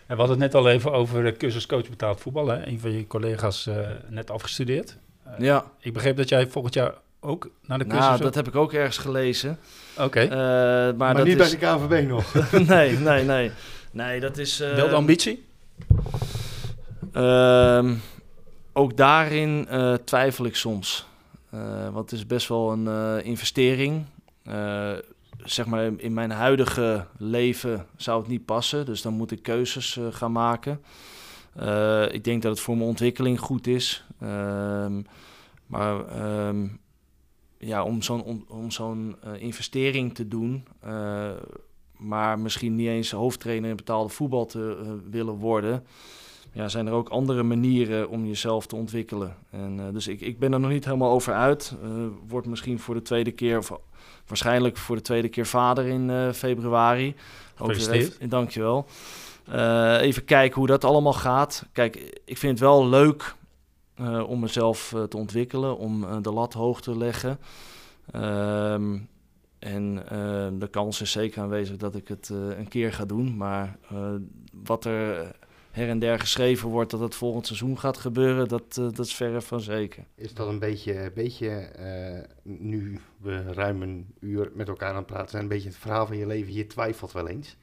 En 0.06 0.16
we 0.16 0.16
hadden 0.16 0.42
het 0.42 0.54
net 0.54 0.56
al 0.56 0.70
even 0.70 0.92
over 0.92 1.24
de 1.24 1.38
cursus 1.38 1.66
coach 1.66 1.90
betaald 1.90 2.20
voetbal. 2.22 2.48
Hè? 2.48 2.68
Een 2.68 2.80
van 2.80 2.92
je 2.92 3.08
collega's 3.08 3.70
net 4.10 4.32
afgestudeerd. 4.32 4.98
ja. 5.38 5.66
Ik 5.80 5.94
begreep 5.94 6.18
dat 6.18 6.30
jij 6.30 6.48
volgend 6.48 6.74
jaar 6.74 6.94
ook 7.24 7.50
naar 7.66 7.78
de 7.78 7.86
cursus? 7.86 8.06
Nou, 8.08 8.22
dat 8.22 8.36
heb 8.36 8.48
ik 8.48 8.56
ook 8.56 8.74
ergens 8.74 8.98
gelezen. 8.98 9.60
Oké. 9.98 10.24
Uh, 10.24 10.30
maar, 10.30 10.96
maar 10.96 11.16
dat 11.16 11.26
niet 11.26 11.40
is... 11.40 11.58
bij 11.58 11.76
de 11.76 11.78
KVB 11.78 12.08
nog? 12.08 12.34
nee, 12.76 12.98
nee, 12.98 13.24
nee. 13.24 13.52
Nee, 13.92 14.20
dat 14.20 14.38
is... 14.38 14.62
Uh, 14.62 14.76
Wel 14.76 14.90
de 14.90 14.96
ambitie? 14.96 15.46
Uh, 17.14 17.92
ook 18.74 18.98
daarin 18.98 19.68
uh, 19.72 19.94
twijfel 19.94 20.46
ik 20.46 20.56
soms. 20.56 21.08
Want 21.92 22.12
het 22.12 22.12
is 22.12 22.26
best 22.26 22.48
wel 22.48 22.72
een 22.72 23.24
investering. 23.24 24.06
zeg 25.44 25.66
maar, 25.66 25.92
in 25.98 26.14
mijn 26.14 26.32
huidige 26.32 27.08
leven 27.18 27.86
zou 27.96 28.20
het 28.20 28.30
niet 28.30 28.46
passen. 28.46 28.86
Dus 28.86 29.02
dan 29.02 29.14
moet 29.14 29.32
ik 29.32 29.44
keuzes 29.44 30.00
gaan 30.10 30.32
maken. 30.32 30.82
ik 32.12 32.24
denk 32.24 32.42
dat 32.42 32.52
het 32.52 32.60
voor 32.60 32.76
mijn 32.76 32.90
ontwikkeling 32.90 33.40
goed 33.40 33.68
is. 33.68 34.06
Ehm, 34.20 35.02
maar 35.66 36.08
ehm, 36.08 36.68
ja, 37.58 37.84
om 37.84 38.02
zo'n 38.02 38.46
om 38.48 39.16
investering 39.38 40.16
te 40.16 40.28
doen, 40.28 40.68
maar 41.98 42.40
misschien 42.40 42.76
niet 42.76 42.88
eens 42.88 43.12
hoofdtrainer 43.12 43.70
in 43.70 43.76
betaalde 43.76 44.10
voetbal 44.10 44.46
te 44.46 44.98
willen 45.10 45.36
worden 45.36 45.84
ja, 46.54 46.68
zijn 46.68 46.88
er 46.88 46.94
ook 46.94 47.10
andere 47.10 47.44
manieren 47.44 48.10
om 48.10 48.26
jezelf 48.26 48.68
te 48.68 48.76
ontwikkelen. 48.76 49.36
En, 49.50 49.78
uh, 49.78 49.84
dus 49.92 50.08
ik, 50.08 50.22
ik 50.22 50.40
ben 50.40 50.54
er 50.54 50.60
nog 50.60 50.72
niet 50.72 50.86
helemaal 50.86 51.12
over 51.12 51.34
uit. 51.34 51.76
Uh, 51.84 51.90
wordt 52.28 52.48
misschien 52.48 52.80
voor 52.80 52.96
de 52.96 53.02
tweede 53.02 53.32
keer, 53.32 53.58
of 53.58 53.72
waarschijnlijk 54.28 54.78
voor 54.78 54.96
de 54.96 55.02
tweede 55.02 55.30
keer 55.30 55.46
vader 55.46 55.86
in 55.86 56.10
uh, 56.10 56.32
februari. 56.32 57.16
Gefeliciteerd. 57.56 58.30
Dankjewel. 58.30 58.86
even 60.00 60.26
kijken 60.26 60.58
hoe 60.58 60.68
dat 60.68 60.84
allemaal 60.84 61.14
gaat. 61.14 61.66
Kijk, 61.72 62.22
ik 62.26 62.38
vind 62.38 62.52
het 62.52 62.68
wel 62.68 62.88
leuk 62.88 63.36
om 64.28 64.40
mezelf 64.40 64.96
te 65.10 65.18
ontwikkelen, 65.18 65.78
om 65.78 66.22
de 66.22 66.32
lat 66.32 66.54
hoog 66.54 66.82
te 66.82 66.98
leggen. 66.98 67.40
Um, 68.16 69.08
en 69.60 69.96
de 70.60 70.68
kans 70.72 71.02
is 71.02 71.12
zeker 71.12 71.42
aanwezig 71.42 71.78
dat 71.78 71.96
ik 71.96 72.08
het 72.08 72.30
een 72.58 72.68
keer 72.68 72.94
ga 72.94 73.06
doen. 73.06 73.38
Maar 73.38 73.78
wat 74.64 74.86
er 74.86 75.36
her 75.74 75.90
en 75.90 76.00
der 76.00 76.20
geschreven 76.20 76.70
wordt 76.70 76.92
dat 76.92 77.00
het 77.00 77.16
volgend 77.16 77.46
seizoen 77.46 77.80
gaat 77.80 77.98
gebeuren, 77.98 78.48
dat, 78.48 78.78
uh, 78.80 78.86
dat 78.92 79.06
is 79.06 79.14
verre 79.14 79.42
van 79.42 79.62
zeker. 79.62 80.04
Is 80.16 80.34
dat 80.34 80.48
een 80.48 80.60
beetje, 80.60 81.12
beetje 81.16 81.70
uh, 81.80 82.24
nu 82.44 83.00
we 83.18 83.54
ruim 83.54 83.82
een 83.82 84.14
uur 84.20 84.52
met 84.54 84.68
elkaar 84.68 84.90
aan 84.90 84.96
het 84.96 85.06
praten 85.06 85.30
zijn, 85.30 85.44
een 85.44 85.50
beetje 85.50 85.70
het 85.70 85.78
verhaal 85.78 86.06
van 86.06 86.18
je 86.18 86.28
leven, 86.28 86.54
je 86.54 86.68
twijfelt 86.68 87.12
wel 87.12 87.28
eens? 87.28 87.56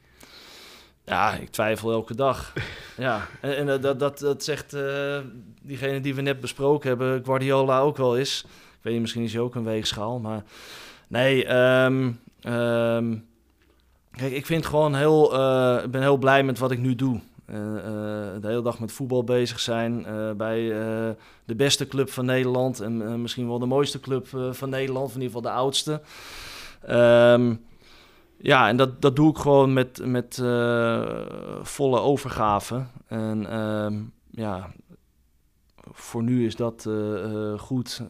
Ja, 1.05 1.33
ik 1.33 1.49
twijfel 1.49 1.91
elke 1.91 2.15
dag. 2.15 2.53
ja, 2.97 3.27
en, 3.41 3.57
en 3.57 3.67
uh, 3.67 3.81
dat, 3.81 3.99
dat, 3.99 4.19
dat 4.19 4.43
zegt 4.43 4.75
diegene 5.61 5.99
die 6.01 6.15
we 6.15 6.21
net 6.21 6.39
besproken 6.39 6.89
hebben, 6.89 7.25
Guardiola 7.25 7.79
ook 7.79 7.97
wel 7.97 8.17
eens. 8.17 8.45
Ik 8.47 8.79
weet 8.81 8.93
niet, 8.93 9.01
misschien 9.01 9.23
is 9.23 9.33
hij 9.33 9.41
ook 9.41 9.55
een 9.55 9.63
weegschaal, 9.63 10.19
maar 10.19 10.43
nee, 11.07 11.55
um, 11.55 12.19
um, 12.47 13.25
kijk, 14.11 14.31
ik 14.31 14.45
vind 14.45 14.65
gewoon 14.65 14.95
heel, 14.95 15.25
ik 15.83 15.91
ben 15.91 16.01
heel 16.01 16.17
blij 16.17 16.43
met 16.43 16.59
wat 16.59 16.71
ik 16.71 16.79
nu 16.79 16.95
doe. 16.95 17.21
Eh, 17.45 17.77
eh, 17.77 18.41
de 18.41 18.47
hele 18.47 18.61
dag 18.61 18.79
met 18.79 18.91
voetbal 18.91 19.23
bezig 19.23 19.59
zijn. 19.59 20.05
Eh, 20.05 20.31
bij 20.31 20.67
de 21.45 21.55
beste 21.55 21.87
club 21.87 22.09
van 22.09 22.25
Nederland. 22.25 22.79
En 22.79 23.21
misschien 23.21 23.47
wel 23.47 23.59
de 23.59 23.65
mooiste 23.65 23.99
club 23.99 24.27
van 24.51 24.69
Nederland. 24.69 25.07
In 25.07 25.21
ieder 25.21 25.27
geval 25.27 25.41
de 25.41 25.57
oudste. 25.57 26.01
Ehm, 26.81 27.55
ja, 28.37 28.67
en 28.67 28.77
dat, 28.77 29.01
dat 29.01 29.15
doe 29.15 29.29
ik 29.29 29.37
gewoon 29.37 29.73
met, 29.73 30.05
met 30.05 30.35
volle 31.61 31.99
overgave. 31.99 32.85
En 33.07 33.49
ehm, 33.49 34.01
ja, 34.31 34.71
voor 35.91 36.23
nu 36.23 36.45
is 36.45 36.55
dat 36.55 36.89
goed. 37.57 38.01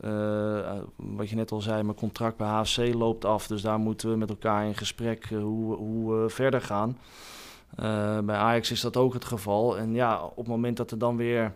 wat 0.96 1.30
je 1.30 1.36
net 1.36 1.52
al 1.52 1.62
zei, 1.62 1.84
mijn 1.84 1.98
contract 1.98 2.38
bij 2.38 2.48
HFC 2.48 2.94
loopt 2.94 3.26
af. 3.26 3.48
Dus 3.48 3.62
daar 3.62 3.80
moeten 3.80 4.10
we 4.10 4.18
met 4.18 4.30
elkaar 4.30 4.66
in 4.66 4.76
gesprek 4.76 5.26
hoe, 5.30 5.76
hoe 5.76 6.16
we 6.16 6.30
verder 6.30 6.62
gaan. 6.62 6.98
Uh, 7.80 8.20
bij 8.20 8.36
Ajax 8.36 8.72
is 8.72 8.82
dat 8.82 8.98
ook 8.98 9.14
het 9.14 9.26
geval. 9.26 9.78
En 9.78 9.94
ja, 9.94 10.24
op 10.24 10.38
het 10.38 10.48
moment 10.48 10.78
dat 10.78 10.92
er 10.92 10.98
dan 10.98 11.18
weer 11.18 11.54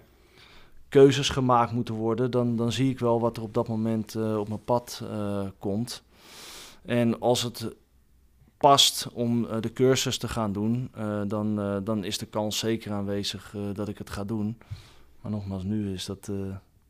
keuzes 0.89 1.29
gemaakt 1.29 1.71
moeten 1.71 1.95
worden, 1.95 2.31
dan, 2.31 2.55
dan 2.55 2.71
zie 2.71 2.89
ik 2.89 2.99
wel 2.99 3.19
wat 3.19 3.37
er 3.37 3.43
op 3.43 3.53
dat 3.53 3.67
moment 3.67 4.15
uh, 4.15 4.37
op 4.37 4.47
mijn 4.47 4.63
pad 4.63 5.01
uh, 5.03 5.41
komt. 5.59 6.03
En 6.85 7.19
als 7.19 7.43
het 7.43 7.75
past 8.57 9.07
om 9.13 9.47
de 9.61 9.73
cursus 9.73 10.17
te 10.17 10.27
gaan 10.27 10.51
doen, 10.51 10.91
dan, 11.27 11.81
dan 11.83 12.03
is 12.03 12.17
de 12.17 12.25
kans 12.25 12.59
zeker 12.59 12.91
aanwezig 12.91 13.55
dat 13.73 13.87
ik 13.87 13.97
het 13.97 14.09
ga 14.09 14.23
doen. 14.23 14.57
Maar 15.21 15.31
nogmaals, 15.31 15.63
nu 15.63 15.93
is 15.93 16.05
dat, 16.05 16.31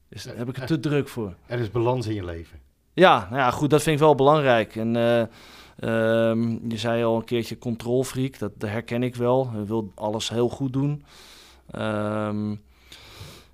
is, 0.09 0.23
heb 0.23 0.49
ik 0.49 0.55
het 0.55 0.67
te 0.67 0.79
druk 0.79 1.07
voor. 1.07 1.35
Er 1.45 1.59
is 1.59 1.71
balans 1.71 2.07
in 2.07 2.13
je 2.13 2.25
leven. 2.25 2.59
Ja, 2.93 3.27
nou 3.29 3.41
ja, 3.41 3.51
goed, 3.51 3.69
dat 3.69 3.83
vind 3.83 3.95
ik 3.95 4.01
wel 4.01 4.15
belangrijk. 4.15 4.75
En 4.75 4.95
Um, 5.79 6.69
je 6.69 6.77
zei 6.77 7.03
al 7.03 7.15
een 7.15 7.23
keertje 7.23 7.57
controlfreak, 7.57 8.39
dat, 8.39 8.51
dat 8.57 8.69
herken 8.69 9.03
ik 9.03 9.15
wel. 9.15 9.49
Je 9.53 9.63
wil 9.63 9.91
alles 9.95 10.29
heel 10.29 10.49
goed 10.49 10.73
doen. 10.73 11.03
Um, 11.75 12.61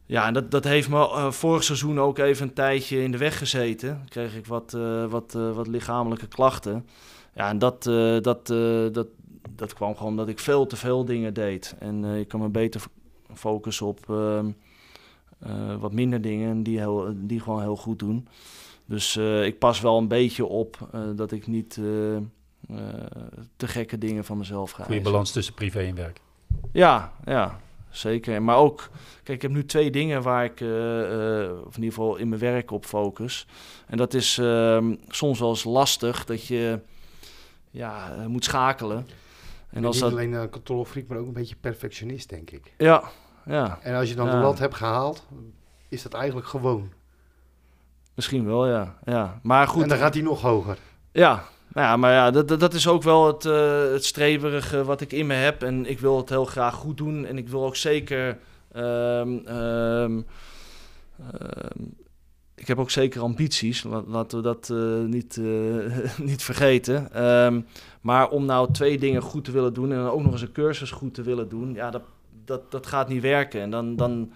ja, 0.05 0.27
en 0.27 0.33
dat, 0.33 0.51
dat 0.51 0.63
heeft 0.63 0.89
me 0.89 0.97
uh, 0.97 1.31
vorig 1.31 1.63
seizoen 1.63 1.99
ook 1.99 2.17
even 2.17 2.47
een 2.47 2.53
tijdje 2.53 3.03
in 3.03 3.11
de 3.11 3.17
weg 3.17 3.37
gezeten. 3.37 4.05
Kreeg 4.09 4.35
ik 4.35 4.45
wat, 4.45 4.73
uh, 4.75 5.05
wat, 5.05 5.33
uh, 5.37 5.51
wat 5.51 5.67
lichamelijke 5.67 6.27
klachten. 6.27 6.85
Ja, 7.35 7.49
en 7.49 7.59
dat, 7.59 7.83
dat, 8.23 8.47
dat, 8.93 9.07
dat 9.55 9.73
kwam 9.73 9.95
gewoon 9.95 10.11
omdat 10.11 10.27
ik 10.27 10.39
veel 10.39 10.65
te 10.65 10.75
veel 10.75 11.05
dingen 11.05 11.33
deed. 11.33 11.75
En 11.79 12.05
ik 12.05 12.27
kan 12.27 12.39
me 12.39 12.49
beter 12.49 12.83
focussen 13.33 13.85
op 13.85 14.09
ehm, 14.09 14.51
wat 15.79 15.93
minder 15.93 16.21
dingen 16.21 16.63
die, 16.63 16.77
heel, 16.77 17.13
die 17.15 17.39
gewoon 17.39 17.61
heel 17.61 17.77
goed 17.77 17.99
doen. 17.99 18.27
Dus 18.85 19.15
uh, 19.15 19.45
ik 19.45 19.59
pas 19.59 19.81
wel 19.81 19.97
een 19.97 20.07
beetje 20.07 20.45
op 20.45 20.89
uh, 20.95 21.01
dat 21.15 21.31
ik 21.31 21.47
niet 21.47 21.77
uh, 21.77 22.17
te 23.55 23.67
gekke 23.67 23.97
dingen 23.97 24.25
van 24.25 24.37
mezelf 24.37 24.71
ga. 24.71 24.83
Goede 24.83 25.01
balans 25.01 25.31
tussen 25.31 25.53
privé 25.53 25.79
en 25.79 25.95
werk. 25.95 26.19
Ja, 26.71 27.13
ja, 27.25 27.59
zeker. 27.89 28.41
Maar 28.41 28.57
ook, 28.57 28.89
kijk, 29.23 29.35
ik 29.35 29.41
heb 29.41 29.51
nu 29.51 29.65
twee 29.65 29.91
dingen 29.91 30.21
waar 30.21 30.43
ik, 30.43 30.61
of 31.65 31.75
in 31.75 31.83
ieder 31.83 31.93
geval 31.93 32.15
in 32.15 32.29
mijn 32.29 32.41
werk 32.41 32.71
op 32.71 32.85
focus. 32.85 33.47
En 33.87 33.97
dat 33.97 34.13
is 34.13 34.37
ehm, 34.37 34.95
soms 35.07 35.39
wel 35.39 35.49
eens 35.49 35.63
lastig 35.63 36.25
dat 36.25 36.47
je 36.47 36.79
ja, 37.71 38.25
moet 38.27 38.43
schakelen. 38.43 39.07
En 39.69 39.85
als 39.85 39.95
niet 39.95 40.03
dat... 40.03 40.11
alleen 40.11 40.33
een 40.33 40.49
controlefreak, 40.49 41.07
maar 41.07 41.17
ook 41.17 41.27
een 41.27 41.33
beetje 41.33 41.55
perfectionist, 41.55 42.29
denk 42.29 42.51
ik. 42.51 42.73
Ja, 42.77 43.03
ja. 43.45 43.79
En 43.81 43.95
als 43.95 44.09
je 44.09 44.15
dan 44.15 44.29
de 44.29 44.35
lat 44.35 44.59
hebt 44.59 44.75
gehaald, 44.75 45.27
is 45.89 46.01
dat 46.01 46.13
eigenlijk 46.13 46.47
gewoon. 46.47 46.91
Misschien 48.15 48.45
wel, 48.45 48.67
ja. 48.67 48.95
ja. 49.05 49.39
Maar 49.43 49.67
goed. 49.67 49.83
En 49.83 49.89
dan 49.89 49.97
gaat 49.97 50.13
hij 50.13 50.23
nog 50.23 50.41
hoger. 50.41 50.77
Ja, 51.11 51.43
nou 51.73 51.87
ja, 51.87 51.97
maar 51.97 52.11
ja, 52.11 52.31
dat, 52.31 52.59
dat 52.59 52.73
is 52.73 52.87
ook 52.87 53.03
wel 53.03 53.27
het, 53.27 53.45
uh, 53.45 53.91
het 53.91 54.05
streverige 54.05 54.83
wat 54.83 55.01
ik 55.01 55.11
in 55.11 55.27
me 55.27 55.33
heb. 55.33 55.63
En 55.63 55.85
ik 55.89 55.99
wil 55.99 56.17
het 56.17 56.29
heel 56.29 56.45
graag 56.45 56.73
goed 56.73 56.97
doen. 56.97 57.25
En 57.25 57.37
ik 57.37 57.49
wil 57.49 57.65
ook 57.65 57.75
zeker. 57.75 58.37
Um, 58.75 59.47
um, 59.57 60.25
ik 62.55 62.67
heb 62.67 62.79
ook 62.79 62.91
zeker 62.91 63.21
ambities. 63.21 63.85
Laten 64.07 64.37
we 64.37 64.43
dat 64.43 64.69
uh, 64.71 64.99
niet, 64.99 65.37
uh, 65.37 66.07
niet 66.29 66.43
vergeten. 66.43 67.09
maar 68.01 68.29
om 68.29 68.45
nou 68.45 68.71
twee 68.71 68.97
dingen 68.97 69.21
goed 69.21 69.43
te 69.43 69.51
willen 69.51 69.73
doen 69.73 69.91
en 69.91 69.97
dan 69.97 70.09
ook 70.09 70.23
nog 70.23 70.31
eens 70.31 70.41
een 70.41 70.51
cursus 70.51 70.91
goed 70.91 71.13
te 71.13 71.21
willen 71.21 71.49
doen, 71.49 71.73
ja, 71.73 71.89
dat, 71.89 72.03
dat, 72.45 72.71
dat 72.71 72.87
gaat 72.87 73.09
niet 73.09 73.21
werken. 73.21 73.61
En 73.61 73.69
dan. 73.69 73.95
dan 73.95 74.31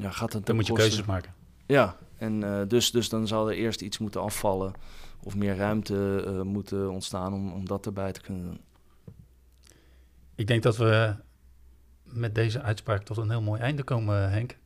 ja, 0.00 0.10
gaat 0.10 0.32
het 0.32 0.46
dan 0.46 0.56
moet 0.56 0.66
je 0.66 0.72
keuzes 0.72 1.04
maken. 1.04 1.34
Ja, 1.66 1.96
en 2.18 2.42
uh, 2.42 2.60
dus, 2.68 2.90
dus 2.90 3.08
dan 3.08 3.26
zal 3.26 3.50
er 3.50 3.56
eerst 3.56 3.80
iets 3.80 3.98
moeten 3.98 4.20
afvallen 4.20 4.72
of 5.22 5.36
meer 5.36 5.56
ruimte 5.56 6.24
uh, 6.26 6.42
moeten 6.42 6.90
ontstaan 6.90 7.32
om, 7.32 7.52
om 7.52 7.66
dat 7.66 7.86
erbij 7.86 8.12
te 8.12 8.20
kunnen 8.20 8.44
doen. 8.44 8.60
Ik 10.34 10.46
denk 10.46 10.62
dat 10.62 10.76
we 10.76 11.14
met 12.02 12.34
deze 12.34 12.62
uitspraak 12.62 13.02
tot 13.02 13.16
een 13.16 13.30
heel 13.30 13.42
mooi 13.42 13.60
einde 13.60 13.82
komen, 13.82 14.30
Henk. 14.30 14.56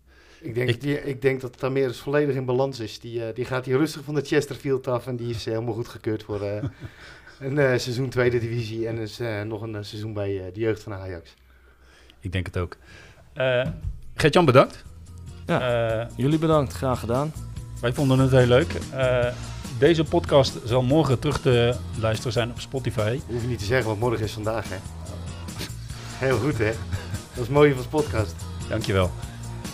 Ik 0.40 0.54
denk, 0.54 0.68
ik, 0.68 0.80
die, 0.80 1.02
ik 1.02 1.22
denk 1.22 1.40
dat 1.40 1.96
volledig 1.96 2.34
in 2.34 2.44
balans 2.44 2.80
is. 2.80 3.00
Die, 3.00 3.18
uh, 3.18 3.34
die 3.34 3.44
gaat 3.44 3.64
hier 3.64 3.76
rustig 3.76 4.04
van 4.04 4.14
de 4.14 4.24
Chesterfield 4.24 4.88
af 4.88 5.06
en 5.06 5.16
die 5.16 5.30
is 5.30 5.44
helemaal 5.44 5.74
goed 5.74 5.88
gekeurd 5.88 6.22
voor 6.22 6.42
een 7.40 7.80
seizoen 7.80 8.08
tweede 8.08 8.38
divisie 8.38 8.88
en 8.88 8.98
is 8.98 9.20
nog 9.44 9.62
een 9.62 9.84
seizoen 9.84 10.12
bij 10.12 10.50
de 10.52 10.60
jeugd 10.60 10.82
van 10.82 10.92
Ajax. 10.92 11.34
Ik 12.20 12.32
denk 12.32 12.46
het 12.46 12.58
ook. 12.58 12.76
Gert-Jan, 14.14 14.44
bedankt. 14.44 14.84
Ja, 15.46 15.96
uh, 16.00 16.06
jullie 16.16 16.38
bedankt, 16.38 16.72
graag 16.72 17.00
gedaan. 17.00 17.32
Wij 17.80 17.92
vonden 17.92 18.18
het 18.18 18.30
heel 18.30 18.46
leuk. 18.46 18.72
Uh, 18.94 19.26
deze 19.78 20.04
podcast 20.04 20.58
zal 20.64 20.82
morgen 20.82 21.18
terug 21.18 21.40
te 21.40 21.74
luisteren 22.00 22.32
zijn 22.32 22.50
op 22.50 22.60
Spotify. 22.60 23.20
Hoef 23.26 23.42
je 23.42 23.48
niet 23.48 23.58
te 23.58 23.64
zeggen, 23.64 23.86
want 23.86 24.00
morgen 24.00 24.24
is 24.24 24.32
vandaag, 24.32 24.68
hè? 24.68 24.76
Heel 26.26 26.38
goed, 26.38 26.58
hè? 26.58 26.64
Dat 26.64 26.74
is 27.32 27.40
het 27.40 27.50
mooie 27.50 27.74
van 27.74 27.88
podcast. 27.88 28.34
Dankjewel. 28.68 29.10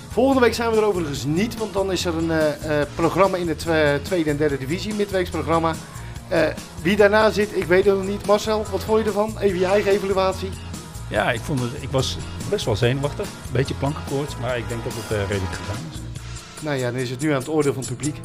Volgende 0.08 0.40
week 0.40 0.54
zijn 0.54 0.70
we 0.70 0.76
er 0.76 0.84
overigens 0.84 1.24
niet, 1.24 1.58
want 1.58 1.72
dan 1.72 1.92
is 1.92 2.04
er 2.04 2.16
een 2.16 2.30
uh, 2.30 2.80
programma 2.94 3.36
in 3.36 3.46
de 3.46 3.56
tweede 4.02 4.30
en 4.30 4.36
derde 4.36 4.58
divisie, 4.58 4.94
midweeksprogramma. 4.94 5.74
wie 6.82 6.96
daarna 6.96 7.30
zit, 7.30 7.56
ik 7.56 7.64
weet 7.64 7.84
het 7.84 7.96
nog 7.96 8.06
niet. 8.06 8.26
Marcel, 8.26 8.64
wat 8.70 8.84
vond 8.84 8.98
je 8.98 9.04
ervan? 9.04 9.38
Even 9.38 9.58
je 9.58 9.66
eigen 9.66 9.92
evaluatie. 9.92 10.50
Ja, 11.08 11.32
ik, 11.32 11.40
vond 11.40 11.60
het, 11.60 11.70
ik 11.80 11.90
was 11.90 12.18
best 12.50 12.64
wel 12.64 12.76
zenuwachtig. 12.76 13.26
Een 13.26 13.52
beetje 13.52 13.74
plankenkoorts, 13.74 14.36
maar 14.36 14.58
ik 14.58 14.68
denk 14.68 14.84
dat 14.84 14.92
het 14.96 15.12
uh, 15.12 15.28
redelijk 15.28 15.54
gedaan 15.54 15.82
is. 15.92 15.98
Nou 16.60 16.76
ja, 16.76 16.90
dan 16.90 17.00
is 17.00 17.10
het 17.10 17.20
nu 17.20 17.30
aan 17.30 17.38
het 17.38 17.48
oordeel 17.48 17.72
van 17.72 17.82
het 17.82 17.96
publiek. 17.96 18.20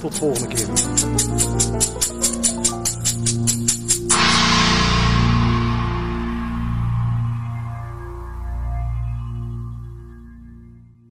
Tot 0.00 0.12
de 0.12 0.18
volgende 0.18 0.54
keer. 0.54 0.68